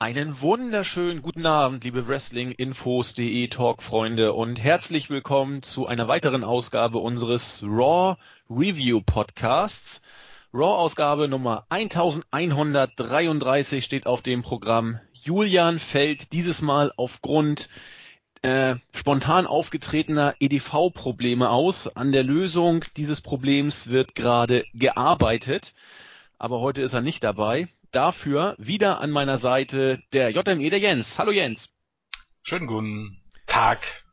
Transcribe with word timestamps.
Einen 0.00 0.40
wunderschönen 0.40 1.22
guten 1.22 1.46
Abend, 1.46 1.84
liebe 1.84 2.08
Wrestling-Infos.de 2.08 3.46
Talk-Freunde 3.46 4.32
und 4.32 4.56
herzlich 4.56 5.08
willkommen 5.08 5.62
zu 5.62 5.86
einer 5.86 6.08
weiteren 6.08 6.42
Ausgabe 6.42 6.98
unseres 6.98 7.62
Raw 7.62 8.16
Review 8.50 9.00
Podcasts. 9.00 10.02
Raw-Ausgabe 10.52 11.28
Nummer 11.28 11.64
1133 11.68 13.84
steht 13.84 14.06
auf 14.06 14.20
dem 14.20 14.42
Programm. 14.42 14.98
Julian 15.12 15.78
fällt 15.78 16.32
dieses 16.32 16.60
Mal 16.60 16.92
aufgrund 16.96 17.68
äh, 18.42 18.74
spontan 18.92 19.46
aufgetretener 19.46 20.34
EDV-Probleme 20.40 21.50
aus. 21.50 21.86
An 21.86 22.10
der 22.10 22.24
Lösung 22.24 22.84
dieses 22.96 23.20
Problems 23.20 23.86
wird 23.86 24.16
gerade 24.16 24.64
gearbeitet, 24.74 25.72
aber 26.36 26.58
heute 26.60 26.82
ist 26.82 26.94
er 26.94 27.00
nicht 27.00 27.22
dabei 27.22 27.68
dafür 27.94 28.56
wieder 28.58 29.00
an 29.00 29.10
meiner 29.10 29.38
Seite 29.38 30.02
der 30.12 30.30
JME, 30.30 30.70
der 30.70 30.78
Jens. 30.78 31.18
Hallo 31.18 31.30
Jens. 31.30 31.68
Schönen 32.42 32.66
guten 32.66 33.22
Tag. 33.46 34.04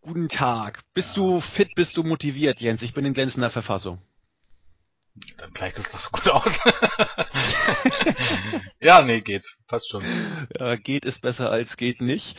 Guten 0.00 0.28
Tag. 0.28 0.82
Bist 0.94 1.16
ja. 1.16 1.22
du 1.22 1.40
fit, 1.40 1.74
bist 1.74 1.96
du 1.96 2.02
motiviert, 2.02 2.60
Jens? 2.60 2.82
Ich 2.82 2.92
bin 2.92 3.04
in 3.04 3.14
glänzender 3.14 3.50
Verfassung. 3.50 4.02
Dann 5.38 5.52
gleicht 5.52 5.78
es 5.78 5.92
doch 5.92 6.00
so 6.00 6.10
gut 6.10 6.28
aus. 6.28 6.58
ja, 8.80 9.02
nee, 9.02 9.20
geht. 9.20 9.46
Passt 9.68 9.88
schon. 9.88 10.04
Ja, 10.58 10.76
geht 10.76 11.04
ist 11.04 11.22
besser 11.22 11.50
als 11.50 11.76
geht 11.76 12.00
nicht. 12.00 12.36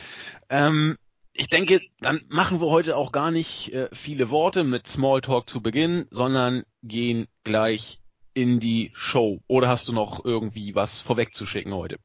Ähm, 0.50 0.96
ich 1.32 1.48
denke, 1.48 1.80
dann 2.00 2.22
machen 2.28 2.60
wir 2.60 2.68
heute 2.68 2.96
auch 2.96 3.12
gar 3.12 3.30
nicht 3.30 3.72
äh, 3.72 3.88
viele 3.92 4.30
Worte 4.30 4.62
mit 4.62 4.88
Smalltalk 4.88 5.48
zu 5.48 5.62
Beginn, 5.62 6.06
sondern 6.10 6.64
gehen 6.82 7.26
gleich 7.44 8.00
in 8.36 8.60
die 8.60 8.92
Show? 8.94 9.42
Oder 9.46 9.68
hast 9.68 9.88
du 9.88 9.94
noch 9.94 10.22
irgendwie 10.24 10.74
was 10.74 11.00
vorwegzuschicken 11.00 11.72
heute? 11.72 11.98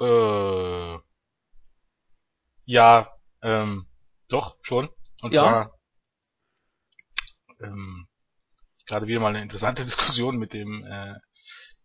Äh, 0.00 0.98
ja, 2.64 3.12
ähm, 3.40 3.86
doch, 4.28 4.56
schon. 4.62 4.88
Und 5.22 5.32
ja. 5.32 5.42
zwar 5.42 5.78
ähm, 7.60 8.08
gerade 8.84 9.06
wieder 9.06 9.20
mal 9.20 9.28
eine 9.28 9.42
interessante 9.42 9.84
Diskussion 9.84 10.38
mit 10.38 10.54
dem 10.54 10.84
äh, 10.84 11.14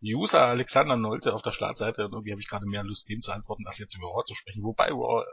User 0.01 0.47
Alexander 0.47 0.97
Nolte 0.97 1.31
auf 1.31 1.43
der 1.43 1.51
Startseite 1.51 2.05
und 2.05 2.13
irgendwie 2.13 2.31
habe 2.31 2.41
ich 2.41 2.49
gerade 2.49 2.65
mehr 2.65 2.83
Lust, 2.83 3.07
dem 3.07 3.21
zu 3.21 3.33
antworten, 3.33 3.67
als 3.67 3.77
jetzt 3.77 3.95
über 3.95 4.07
Raw 4.07 4.23
zu 4.23 4.33
sprechen. 4.33 4.63
Wobei 4.63 4.89
Raw 4.89 5.23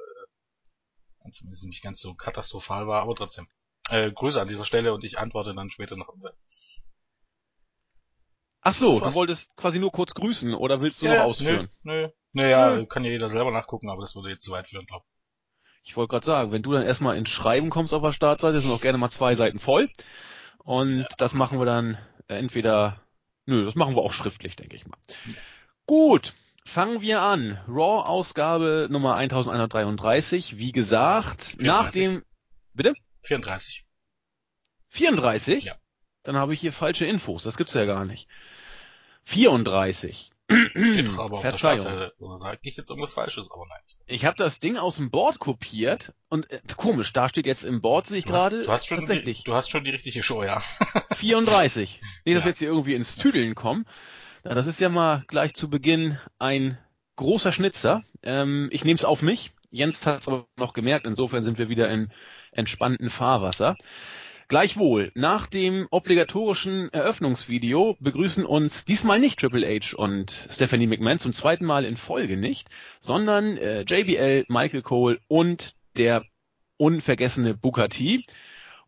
äh, 1.25 1.31
zumindest 1.31 1.65
nicht 1.65 1.83
ganz 1.83 2.01
so 2.01 2.15
katastrophal 2.15 2.87
war, 2.87 3.01
aber 3.01 3.15
trotzdem. 3.15 3.49
Äh, 3.89 4.13
Grüße 4.13 4.41
an 4.41 4.49
dieser 4.49 4.65
Stelle 4.65 4.95
und 4.95 5.05
ich 5.05 5.19
antworte 5.19 5.55
dann 5.55 5.71
später 5.71 5.97
noch 5.97 6.09
Ach 8.65 8.75
so, 8.75 9.01
du 9.01 9.13
wolltest 9.15 9.55
quasi 9.57 9.81
nur 9.81 9.91
kurz 9.91 10.15
grüßen 10.15 10.55
oder 10.55 10.81
willst 10.81 11.03
du 11.03 11.07
ja, 11.07 11.17
noch 11.17 11.25
ausführen? 11.25 11.69
Nö, 11.83 12.03
nö. 12.03 12.09
Naja, 12.33 12.77
nö. 12.77 12.87
kann 12.87 13.05
ja 13.05 13.11
jeder 13.11 13.29
selber 13.29 13.51
nachgucken, 13.51 13.91
aber 13.91 14.01
das 14.01 14.15
würde 14.15 14.31
jetzt 14.31 14.45
zu 14.45 14.53
weit 14.53 14.69
führen, 14.69 14.87
glaube 14.87 15.05
ich. 15.83 15.97
wollte 15.97 16.11
gerade 16.13 16.25
sagen, 16.27 16.53
wenn 16.53 16.63
du 16.63 16.73
dann 16.73 16.85
erstmal 16.85 17.17
ins 17.17 17.29
Schreiben 17.29 17.71
kommst 17.71 17.93
auf 17.93 18.03
der 18.03 18.13
Startseite, 18.13 18.61
sind 18.61 18.71
auch 18.71 18.81
gerne 18.81 18.99
mal 18.99 19.11
zwei 19.11 19.35
Seiten 19.35 19.59
voll. 19.59 19.91
Und 20.59 21.01
ja. 21.01 21.09
das 21.19 21.35
machen 21.35 21.59
wir 21.59 21.67
dann 21.67 21.99
entweder, 22.29 23.03
nö, 23.47 23.65
das 23.65 23.75
machen 23.75 23.97
wir 23.97 24.03
auch 24.03 24.13
schriftlich, 24.13 24.55
denke 24.55 24.77
ich 24.77 24.87
mal. 24.87 24.99
Gut, 25.87 26.33
fangen 26.65 27.01
wir 27.01 27.21
an. 27.21 27.61
Raw-Ausgabe 27.67 28.87
Nummer 28.91 29.17
1133. 29.17 30.57
Wie 30.57 30.71
gesagt, 30.71 31.43
34. 31.43 31.67
nach 31.67 31.89
dem, 31.91 32.23
bitte? 32.75 32.95
34. 33.23 33.85
34? 34.91 35.65
Ja. 35.65 35.82
Dann 36.23 36.37
habe 36.37 36.55
ich 36.55 36.61
hier 36.61 36.73
falsche 36.73 37.07
Infos. 37.07 37.43
Das 37.43 37.57
gibt's 37.57 37.75
ja 37.75 37.85
gar 37.85 38.05
nicht. 38.05 38.29
34. 39.25 40.31
Steht 40.75 41.19
aber 41.19 41.41
Verzeihung. 41.41 42.11
Oder 42.19 42.39
sage 42.41 42.59
ich 42.63 42.77
jetzt 42.77 42.91
irgendwas 42.91 43.15
Falsches, 43.15 43.51
aber 43.51 43.67
nein. 43.69 43.81
Ich 44.07 44.25
habe 44.25 44.37
das 44.37 44.61
Ding 44.61 44.77
aus 44.77 44.97
dem 44.97 45.11
Board 45.11 45.39
kopiert 45.39 46.13
und 46.29 46.51
äh, 46.51 46.61
komisch, 46.77 47.13
da 47.13 47.29
steht 47.29 47.47
jetzt 47.47 47.65
im 47.65 47.81
Board, 47.81 48.07
sehe 48.07 48.19
ich 48.19 48.27
gerade. 48.27 48.63
Du 48.63 48.71
hast 48.71 48.87
schon 48.87 48.99
tatsächlich. 48.99 49.39
Die, 49.39 49.45
du 49.45 49.55
hast 49.55 49.71
schon 49.71 49.85
die 49.85 49.91
richtige 49.91 50.23
Show, 50.23 50.43
ja. 50.43 50.63
34. 51.15 52.01
Nicht, 52.25 52.37
dass 52.37 52.43
ja. 52.43 52.45
wir 52.45 52.51
jetzt 52.51 52.59
hier 52.59 52.69
irgendwie 52.69 52.95
ins 52.95 53.17
Tüdeln 53.17 53.55
kommen. 53.55 53.87
Na, 54.45 54.55
das 54.55 54.67
ist 54.67 54.81
ja 54.81 54.89
mal 54.89 55.25
gleich 55.29 55.55
zu 55.55 55.71
Beginn 55.71 56.19
ein 56.39 56.79
großer 57.17 57.53
Schnitzer. 57.53 58.03
Ähm, 58.23 58.69
ich 58.73 58.85
nehme 58.85 58.99
es 58.99 59.05
auf 59.05 59.23
mich. 59.23 59.53
Jens 59.71 60.05
hat 60.05 60.21
es 60.21 60.29
aber 60.29 60.47
noch 60.57 60.75
gemerkt, 60.75 61.07
insofern 61.07 61.45
sind 61.45 61.57
wir 61.57 61.69
wieder 61.69 61.89
im 61.89 62.11
entspannten 62.51 63.09
Fahrwasser. 63.09 63.77
Gleichwohl, 64.49 65.13
nach 65.15 65.47
dem 65.47 65.87
obligatorischen 65.91 66.93
Eröffnungsvideo 66.93 67.97
begrüßen 68.01 68.45
uns 68.45 68.85
diesmal 68.85 69.19
nicht 69.19 69.39
Triple 69.39 69.67
H 69.67 69.97
und 69.97 70.49
Stephanie 70.51 70.87
McMahon 70.87 71.19
zum 71.19 71.33
zweiten 71.33 71.65
Mal 71.65 71.85
in 71.85 71.97
Folge 71.97 72.37
nicht, 72.37 72.69
sondern 73.01 73.57
äh, 73.57 73.83
JBL, 73.83 74.45
Michael 74.49 74.83
Cole 74.83 75.21
und 75.29 75.75
der 75.97 76.25
unvergessene 76.77 77.55
Booker 77.55 77.89
T. 77.89 78.25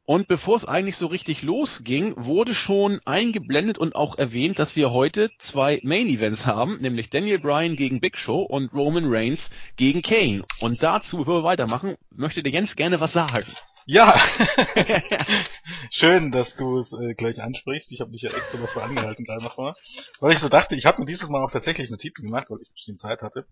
Und 0.06 0.28
bevor 0.28 0.56
es 0.56 0.66
eigentlich 0.66 0.98
so 0.98 1.06
richtig 1.06 1.42
losging, 1.42 2.12
wurde 2.16 2.52
schon 2.52 3.00
eingeblendet 3.06 3.78
und 3.78 3.94
auch 3.94 4.18
erwähnt, 4.18 4.58
dass 4.58 4.76
wir 4.76 4.92
heute 4.92 5.30
zwei 5.38 5.80
Main 5.82 6.08
Events 6.08 6.44
haben, 6.44 6.78
nämlich 6.82 7.08
Daniel 7.08 7.38
Bryan 7.38 7.74
gegen 7.74 8.00
Big 8.00 8.18
Show 8.18 8.42
und 8.42 8.74
Roman 8.74 9.06
Reigns 9.06 9.50
gegen 9.76 10.02
Kane. 10.02 10.42
Und 10.60 10.82
dazu, 10.82 11.18
bevor 11.18 11.40
wir 11.40 11.44
weitermachen, 11.44 11.96
möchte 12.14 12.42
der 12.42 12.52
Jens 12.52 12.76
gerne 12.76 13.00
was 13.00 13.14
sagen. 13.14 13.46
Ja, 13.86 14.18
schön, 15.90 16.32
dass 16.32 16.56
du 16.56 16.78
es 16.78 16.92
äh, 16.98 17.12
gleich 17.12 17.42
ansprichst. 17.42 17.92
Ich 17.92 18.00
habe 18.00 18.10
mich 18.10 18.22
ja 18.22 18.30
extra 18.30 18.58
dafür 18.58 18.82
angehalten 18.84 19.24
gerade 19.24 19.44
noch 19.44 19.58
mal, 19.58 19.74
weil 20.20 20.32
ich 20.32 20.38
so 20.38 20.48
dachte, 20.48 20.74
ich 20.74 20.86
habe 20.86 21.00
mir 21.00 21.06
dieses 21.06 21.28
Mal 21.28 21.42
auch 21.42 21.50
tatsächlich 21.50 21.90
Notizen 21.90 22.24
gemacht, 22.26 22.48
weil 22.48 22.60
ich 22.62 22.70
ein 22.70 22.74
bisschen 22.74 22.98
Zeit 22.98 23.22
hatte. 23.22 23.46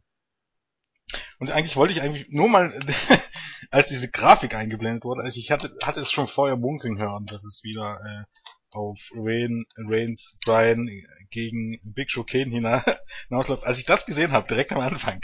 Und 1.39 1.51
eigentlich 1.51 1.77
wollte 1.77 1.93
ich 1.93 2.01
eigentlich 2.01 2.29
nur 2.31 2.49
mal, 2.49 2.73
als 3.71 3.89
diese 3.89 4.11
Grafik 4.11 4.55
eingeblendet 4.55 5.05
wurde, 5.05 5.23
also 5.23 5.39
ich 5.39 5.51
hatte, 5.51 5.77
hatte 5.83 6.01
es 6.01 6.11
schon 6.11 6.27
vorher 6.27 6.57
munkeln 6.57 6.99
hören, 6.99 7.27
dass 7.27 7.45
es 7.45 7.63
wieder 7.63 8.01
äh, 8.03 8.25
auf 8.71 8.99
Rain, 9.15 9.67
Reigns, 9.77 10.39
Brian 10.45 10.89
gegen 11.31 11.79
Big 11.83 12.11
Show 12.11 12.25
Kane 12.25 12.51
hinausläuft. 13.29 13.65
Als 13.65 13.79
ich 13.79 13.85
das 13.85 14.07
gesehen 14.07 14.33
habe, 14.33 14.49
direkt 14.49 14.73
am 14.73 14.81
Anfang, 14.81 15.21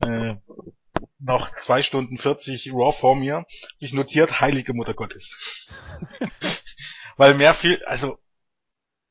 äh, 0.00 0.36
noch 1.18 1.54
zwei 1.56 1.82
Stunden 1.82 2.18
40 2.18 2.72
Raw 2.72 2.92
vor 2.92 3.16
mir, 3.16 3.44
ich 3.78 3.92
notiert 3.92 4.40
Heilige 4.40 4.74
Mutter 4.74 4.94
Gottes. 4.94 5.68
Weil 7.16 7.34
mehr 7.34 7.54
viel, 7.54 7.84
also, 7.84 8.18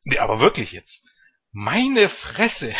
nee, 0.06 0.18
aber 0.18 0.40
wirklich 0.40 0.72
jetzt. 0.72 1.08
Meine 1.52 2.10
Fresse. 2.10 2.74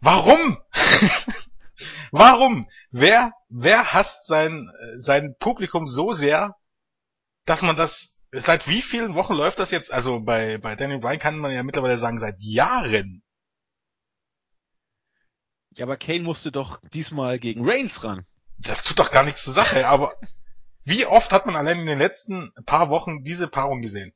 Warum? 0.00 0.58
Warum? 2.10 2.66
Wer, 2.90 3.32
wer 3.48 3.92
hasst 3.92 4.26
sein, 4.26 4.70
sein 4.98 5.36
Publikum 5.38 5.86
so 5.86 6.12
sehr, 6.12 6.54
dass 7.44 7.62
man 7.62 7.76
das, 7.76 8.22
seit 8.32 8.68
wie 8.68 8.82
vielen 8.82 9.14
Wochen 9.14 9.34
läuft 9.34 9.58
das 9.58 9.70
jetzt? 9.70 9.92
Also 9.92 10.20
bei, 10.20 10.58
bei 10.58 10.76
Daniel 10.76 11.00
Bryan 11.00 11.18
kann 11.18 11.38
man 11.38 11.52
ja 11.52 11.62
mittlerweile 11.62 11.98
sagen, 11.98 12.18
seit 12.18 12.36
Jahren 12.38 13.22
ja, 15.76 15.84
aber 15.84 15.96
Kane 15.96 16.22
musste 16.22 16.52
doch 16.52 16.80
diesmal 16.92 17.38
gegen 17.38 17.68
Reigns 17.68 18.02
ran. 18.02 18.26
Das 18.58 18.82
tut 18.82 18.98
doch 18.98 19.10
gar 19.10 19.24
nichts 19.24 19.42
zur 19.44 19.52
Sache, 19.52 19.86
aber 19.86 20.14
wie 20.84 21.04
oft 21.04 21.32
hat 21.32 21.46
man 21.46 21.56
allein 21.56 21.80
in 21.80 21.86
den 21.86 21.98
letzten 21.98 22.52
paar 22.64 22.88
Wochen 22.90 23.22
diese 23.22 23.48
Paarung 23.48 23.82
gesehen? 23.82 24.14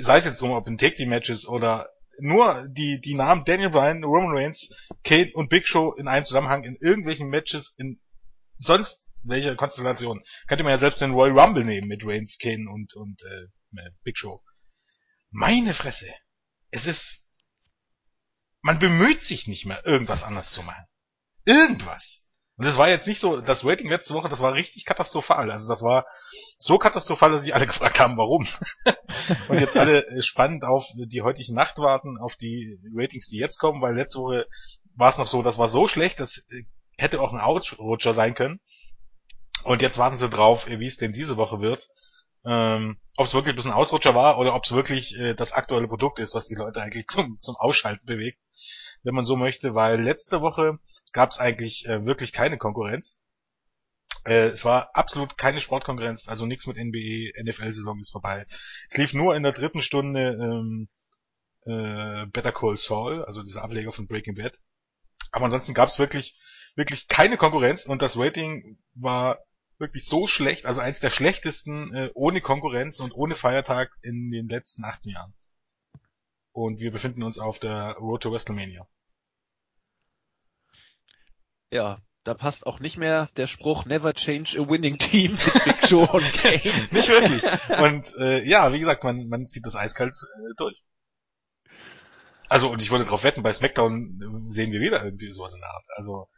Sei 0.00 0.18
es 0.18 0.24
jetzt 0.24 0.40
drum, 0.40 0.52
ob 0.52 0.66
in 0.68 0.78
Take 0.78 1.06
Matches 1.06 1.46
oder 1.46 1.88
nur 2.18 2.68
die, 2.68 3.00
die 3.00 3.14
Namen 3.14 3.44
Daniel 3.44 3.70
Bryan, 3.70 4.04
Roman 4.04 4.36
Reigns, 4.36 4.70
Kane 5.02 5.32
und 5.34 5.48
Big 5.48 5.66
Show 5.66 5.92
in 5.92 6.08
einem 6.08 6.26
Zusammenhang 6.26 6.64
in 6.64 6.76
irgendwelchen 6.76 7.28
Matches 7.28 7.74
in 7.76 8.00
sonst 8.56 9.08
welcher 9.22 9.56
Konstellation. 9.56 10.22
Könnte 10.46 10.64
man 10.64 10.70
ja 10.70 10.78
selbst 10.78 11.00
den 11.00 11.12
Royal 11.12 11.38
Rumble 11.38 11.64
nehmen 11.64 11.88
mit 11.88 12.02
Reigns, 12.04 12.38
Kane 12.38 12.70
und, 12.70 12.94
und 12.94 13.22
äh, 13.22 13.90
Big 14.02 14.18
Show. 14.18 14.42
Meine 15.30 15.74
Fresse. 15.74 16.12
Es 16.70 16.86
ist 16.86 17.23
man 18.64 18.78
bemüht 18.78 19.22
sich 19.22 19.46
nicht 19.46 19.66
mehr, 19.66 19.84
irgendwas 19.84 20.24
anders 20.24 20.50
zu 20.50 20.62
machen. 20.62 20.86
Irgendwas. 21.44 22.30
Und 22.56 22.64
es 22.64 22.78
war 22.78 22.88
jetzt 22.88 23.06
nicht 23.06 23.20
so, 23.20 23.42
das 23.42 23.62
Rating 23.62 23.90
letzte 23.90 24.14
Woche, 24.14 24.30
das 24.30 24.40
war 24.40 24.54
richtig 24.54 24.86
katastrophal. 24.86 25.50
Also 25.50 25.68
das 25.68 25.82
war 25.82 26.06
so 26.56 26.78
katastrophal, 26.78 27.30
dass 27.30 27.42
sich 27.42 27.54
alle 27.54 27.66
gefragt 27.72 28.00
haben, 28.00 28.16
warum. 28.16 28.48
und 29.48 29.60
jetzt 29.60 29.76
alle 29.76 30.06
äh, 30.06 30.22
spannend 30.22 30.64
auf 30.64 30.86
die 30.96 31.20
heutige 31.20 31.54
Nacht 31.54 31.76
warten, 31.76 32.16
auf 32.16 32.36
die 32.36 32.78
Ratings, 32.94 33.28
die 33.28 33.36
jetzt 33.36 33.58
kommen, 33.58 33.82
weil 33.82 33.96
letzte 33.96 34.20
Woche 34.20 34.46
war 34.96 35.10
es 35.10 35.18
noch 35.18 35.26
so, 35.26 35.42
das 35.42 35.58
war 35.58 35.68
so 35.68 35.86
schlecht, 35.86 36.18
das 36.18 36.38
äh, 36.48 36.62
hätte 36.96 37.20
auch 37.20 37.34
ein 37.34 37.40
Ausrutscher 37.40 38.14
sein 38.14 38.34
können. 38.34 38.60
Und 39.64 39.82
jetzt 39.82 39.98
warten 39.98 40.16
sie 40.16 40.30
drauf, 40.30 40.68
wie 40.68 40.86
es 40.86 40.96
denn 40.96 41.12
diese 41.12 41.36
Woche 41.36 41.60
wird. 41.60 41.90
Ähm, 42.46 42.98
ob 43.16 43.26
es 43.26 43.34
wirklich 43.34 43.54
ein 43.54 43.56
bisschen 43.56 43.72
Ausrutscher 43.72 44.14
war 44.14 44.38
oder 44.38 44.54
ob 44.54 44.64
es 44.64 44.72
wirklich 44.72 45.18
äh, 45.18 45.34
das 45.34 45.52
aktuelle 45.52 45.88
Produkt 45.88 46.18
ist, 46.18 46.34
was 46.34 46.46
die 46.46 46.56
Leute 46.56 46.82
eigentlich 46.82 47.06
zum, 47.08 47.40
zum 47.40 47.56
Ausschalten 47.56 48.06
bewegt, 48.06 48.38
wenn 49.02 49.14
man 49.14 49.24
so 49.24 49.36
möchte, 49.36 49.74
weil 49.74 50.02
letzte 50.02 50.40
Woche 50.40 50.78
gab 51.12 51.30
es 51.30 51.38
eigentlich 51.38 51.86
äh, 51.86 52.04
wirklich 52.04 52.32
keine 52.32 52.58
Konkurrenz. 52.58 53.20
Äh, 54.24 54.48
es 54.48 54.64
war 54.64 54.90
absolut 54.94 55.38
keine 55.38 55.60
Sportkonkurrenz, 55.60 56.28
also 56.28 56.44
nichts 56.46 56.66
mit 56.66 56.76
NBA, 56.76 57.40
NFL-Saison 57.42 58.00
ist 58.00 58.12
vorbei. 58.12 58.46
Es 58.88 58.98
lief 58.98 59.14
nur 59.14 59.36
in 59.36 59.42
der 59.42 59.52
dritten 59.52 59.80
Stunde 59.80 60.38
ähm, 60.40 60.88
äh, 61.66 62.26
Better 62.26 62.52
Call 62.52 62.76
Saul, 62.76 63.24
also 63.24 63.42
dieser 63.42 63.62
Ableger 63.62 63.92
von 63.92 64.06
Breaking 64.06 64.34
Bad. 64.34 64.58
Aber 65.30 65.46
ansonsten 65.46 65.74
gab 65.74 65.88
es 65.88 65.98
wirklich, 65.98 66.36
wirklich 66.74 67.08
keine 67.08 67.36
Konkurrenz 67.36 67.86
und 67.86 68.02
das 68.02 68.18
Rating 68.18 68.78
war 68.94 69.38
wirklich 69.84 70.06
so 70.06 70.26
schlecht, 70.26 70.66
also 70.66 70.80
eins 70.80 71.00
der 71.00 71.10
schlechtesten 71.10 71.94
äh, 71.94 72.10
ohne 72.14 72.40
Konkurrenz 72.40 73.00
und 73.00 73.14
ohne 73.14 73.34
Feiertag 73.34 73.90
in 74.02 74.30
den 74.30 74.48
letzten 74.48 74.84
18 74.84 75.12
Jahren. 75.12 75.34
Und 76.52 76.80
wir 76.80 76.90
befinden 76.90 77.22
uns 77.22 77.38
auf 77.38 77.58
der 77.58 77.96
Road 77.98 78.22
to 78.22 78.32
WrestleMania. 78.32 78.86
Ja, 81.70 81.98
da 82.24 82.34
passt 82.34 82.66
auch 82.66 82.80
nicht 82.80 82.96
mehr 82.96 83.28
der 83.36 83.46
Spruch 83.46 83.84
Never 83.84 84.14
change 84.14 84.58
a 84.58 84.68
winning 84.68 84.96
team 84.96 85.32
mit 85.32 85.64
Big 85.64 85.88
Show 85.88 86.04
und 86.04 86.32
Kane. 86.34 86.88
nicht 86.90 87.08
wirklich. 87.08 87.42
Und 87.78 88.14
äh, 88.16 88.42
ja, 88.44 88.72
wie 88.72 88.80
gesagt, 88.80 89.04
man, 89.04 89.28
man 89.28 89.46
zieht 89.46 89.66
das 89.66 89.76
eiskalt 89.76 90.14
äh, 90.14 90.54
durch. 90.56 90.82
Also, 92.48 92.70
und 92.70 92.80
ich 92.80 92.90
wollte 92.90 93.04
darauf 93.04 93.24
wetten, 93.24 93.42
bei 93.42 93.52
SmackDown 93.52 94.46
äh, 94.48 94.52
sehen 94.52 94.72
wir 94.72 94.80
wieder 94.80 95.04
irgendwie 95.04 95.30
sowas 95.32 95.54
in 95.54 95.60
der 95.60 95.70
Art. 95.70 95.86
Also, 95.96 96.28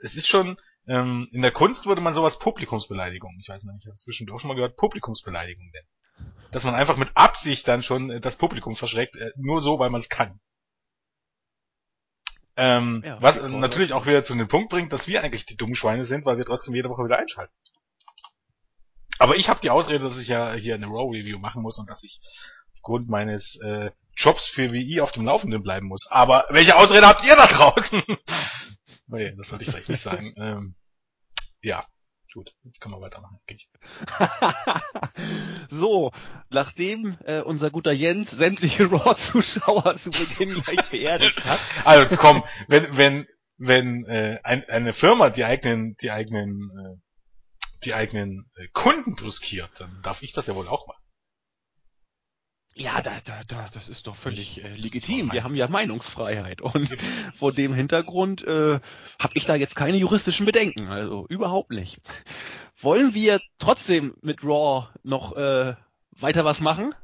es 0.00 0.16
ist 0.16 0.28
schon, 0.28 0.58
ähm, 0.88 1.28
in 1.32 1.42
der 1.42 1.52
Kunst 1.52 1.86
würde 1.86 2.00
man 2.00 2.14
sowas 2.14 2.38
Publikumsbeleidigung, 2.38 3.36
ich 3.38 3.48
weiß 3.48 3.64
nicht, 3.64 3.76
ich 3.80 3.86
habe 3.86 3.94
es 3.94 4.02
zwischendurch 4.02 4.40
schon 4.40 4.48
mal 4.48 4.54
gehört, 4.54 4.76
Publikumsbeleidigung 4.76 5.70
nennen. 5.70 5.88
Dass 6.50 6.64
man 6.64 6.74
einfach 6.74 6.96
mit 6.96 7.10
Absicht 7.14 7.68
dann 7.68 7.82
schon 7.82 8.10
äh, 8.10 8.20
das 8.20 8.36
Publikum 8.36 8.74
verschreckt, 8.74 9.16
äh, 9.16 9.30
nur 9.36 9.60
so, 9.60 9.78
weil 9.78 9.90
man 9.90 10.00
es 10.00 10.08
kann. 10.08 10.40
Ähm, 12.56 13.02
ja, 13.04 13.22
was 13.22 13.40
natürlich 13.40 13.92
auch 13.92 14.06
wieder 14.06 14.24
zu 14.24 14.34
dem 14.34 14.48
Punkt 14.48 14.70
bringt, 14.70 14.92
dass 14.92 15.06
wir 15.06 15.22
eigentlich 15.22 15.46
die 15.46 15.56
dummen 15.56 15.76
Schweine 15.76 16.04
sind, 16.04 16.26
weil 16.26 16.38
wir 16.38 16.44
trotzdem 16.44 16.74
jede 16.74 16.88
Woche 16.88 17.04
wieder 17.04 17.18
einschalten. 17.18 17.52
Aber 19.20 19.36
ich 19.36 19.48
habe 19.48 19.60
die 19.60 19.70
Ausrede, 19.70 20.04
dass 20.04 20.18
ich 20.18 20.28
ja 20.28 20.54
hier 20.54 20.74
eine 20.74 20.86
Raw-Review 20.86 21.38
machen 21.38 21.62
muss 21.62 21.78
und 21.78 21.88
dass 21.88 22.02
ich 22.02 22.18
aufgrund 22.74 23.08
meines 23.08 23.60
äh, 23.60 23.90
Jobs 24.18 24.48
für 24.48 24.72
WI 24.72 25.00
auf 25.00 25.12
dem 25.12 25.24
Laufenden 25.24 25.62
bleiben 25.62 25.86
muss. 25.86 26.08
Aber 26.10 26.46
welche 26.50 26.76
Ausrede 26.76 27.06
habt 27.06 27.24
ihr 27.24 27.36
da 27.36 27.46
draußen? 27.46 28.02
nee, 29.06 29.32
das 29.36 29.48
sollte 29.48 29.64
ich 29.64 29.70
vielleicht 29.70 29.88
nicht 29.88 30.00
sagen. 30.00 30.34
Ähm, 30.36 30.74
ja, 31.62 31.86
gut, 32.34 32.52
jetzt 32.64 32.80
können 32.80 32.94
wir 32.94 33.00
weitermachen. 33.00 33.38
so, 35.70 36.10
nachdem 36.50 37.16
äh, 37.24 37.42
unser 37.42 37.70
guter 37.70 37.92
Jens 37.92 38.32
sämtliche 38.32 38.86
Raw-Zuschauer 38.90 39.96
zu 39.96 40.10
Beginn 40.10 40.54
gleich 40.54 40.90
beerdigt 40.90 41.44
hat. 41.44 41.60
Also 41.84 42.16
komm, 42.16 42.42
wenn 42.66 42.96
wenn 42.96 43.28
wenn 43.56 44.04
äh, 44.06 44.40
ein, 44.42 44.68
eine 44.68 44.92
Firma 44.92 45.30
die 45.30 45.44
eigenen 45.44 45.96
die 46.02 46.10
eigenen 46.10 46.70
äh, 46.76 46.96
die 47.84 47.94
eigenen 47.94 48.50
äh, 48.56 48.66
Kunden 48.72 49.14
bruskiert, 49.14 49.70
dann 49.78 50.02
darf 50.02 50.22
ich 50.22 50.32
das 50.32 50.48
ja 50.48 50.56
wohl 50.56 50.66
auch 50.66 50.88
machen. 50.88 51.02
Ja, 52.78 53.02
da, 53.02 53.10
da, 53.24 53.40
da, 53.48 53.66
das 53.74 53.88
ist 53.88 54.06
doch 54.06 54.14
völlig 54.14 54.62
äh, 54.62 54.68
legitim. 54.76 55.32
Wir 55.32 55.42
haben 55.42 55.56
ja 55.56 55.66
Meinungsfreiheit. 55.66 56.60
Und 56.60 56.88
vor 57.36 57.52
dem 57.52 57.74
Hintergrund 57.74 58.46
äh, 58.46 58.78
habe 59.18 59.32
ich 59.34 59.46
da 59.46 59.56
jetzt 59.56 59.74
keine 59.74 59.96
juristischen 59.96 60.46
Bedenken. 60.46 60.86
Also 60.86 61.26
überhaupt 61.28 61.72
nicht. 61.72 61.98
Wollen 62.80 63.14
wir 63.14 63.40
trotzdem 63.58 64.14
mit 64.22 64.44
Raw 64.44 64.88
noch 65.02 65.36
äh, 65.36 65.74
weiter 66.12 66.44
was 66.44 66.60
machen? 66.60 66.94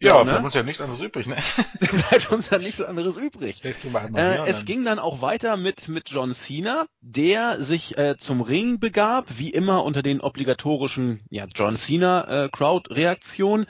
Ja, 0.00 0.16
ja 0.16 0.24
ne? 0.24 0.30
bleibt 0.30 0.44
uns 0.44 0.54
ja 0.54 0.62
nichts 0.62 0.80
anderes 0.80 1.02
übrig, 1.02 1.26
ne? 1.26 1.36
bleibt 1.78 2.32
uns 2.32 2.48
ja 2.48 2.56
nichts 2.56 2.80
anderes 2.80 3.16
übrig. 3.16 3.62
Äh, 3.62 4.48
es 4.48 4.64
ging 4.64 4.82
dann 4.84 4.98
auch 4.98 5.20
weiter 5.20 5.58
mit, 5.58 5.88
mit 5.88 6.08
John 6.08 6.32
Cena, 6.32 6.86
der 7.02 7.62
sich 7.62 7.98
äh, 7.98 8.16
zum 8.16 8.40
Ring 8.40 8.80
begab, 8.80 9.26
wie 9.36 9.50
immer 9.50 9.84
unter 9.84 10.02
den 10.02 10.22
obligatorischen 10.22 11.20
ja, 11.28 11.44
John 11.54 11.76
Cena 11.76 12.44
äh, 12.44 12.48
Crowd-Reaktionen 12.48 13.66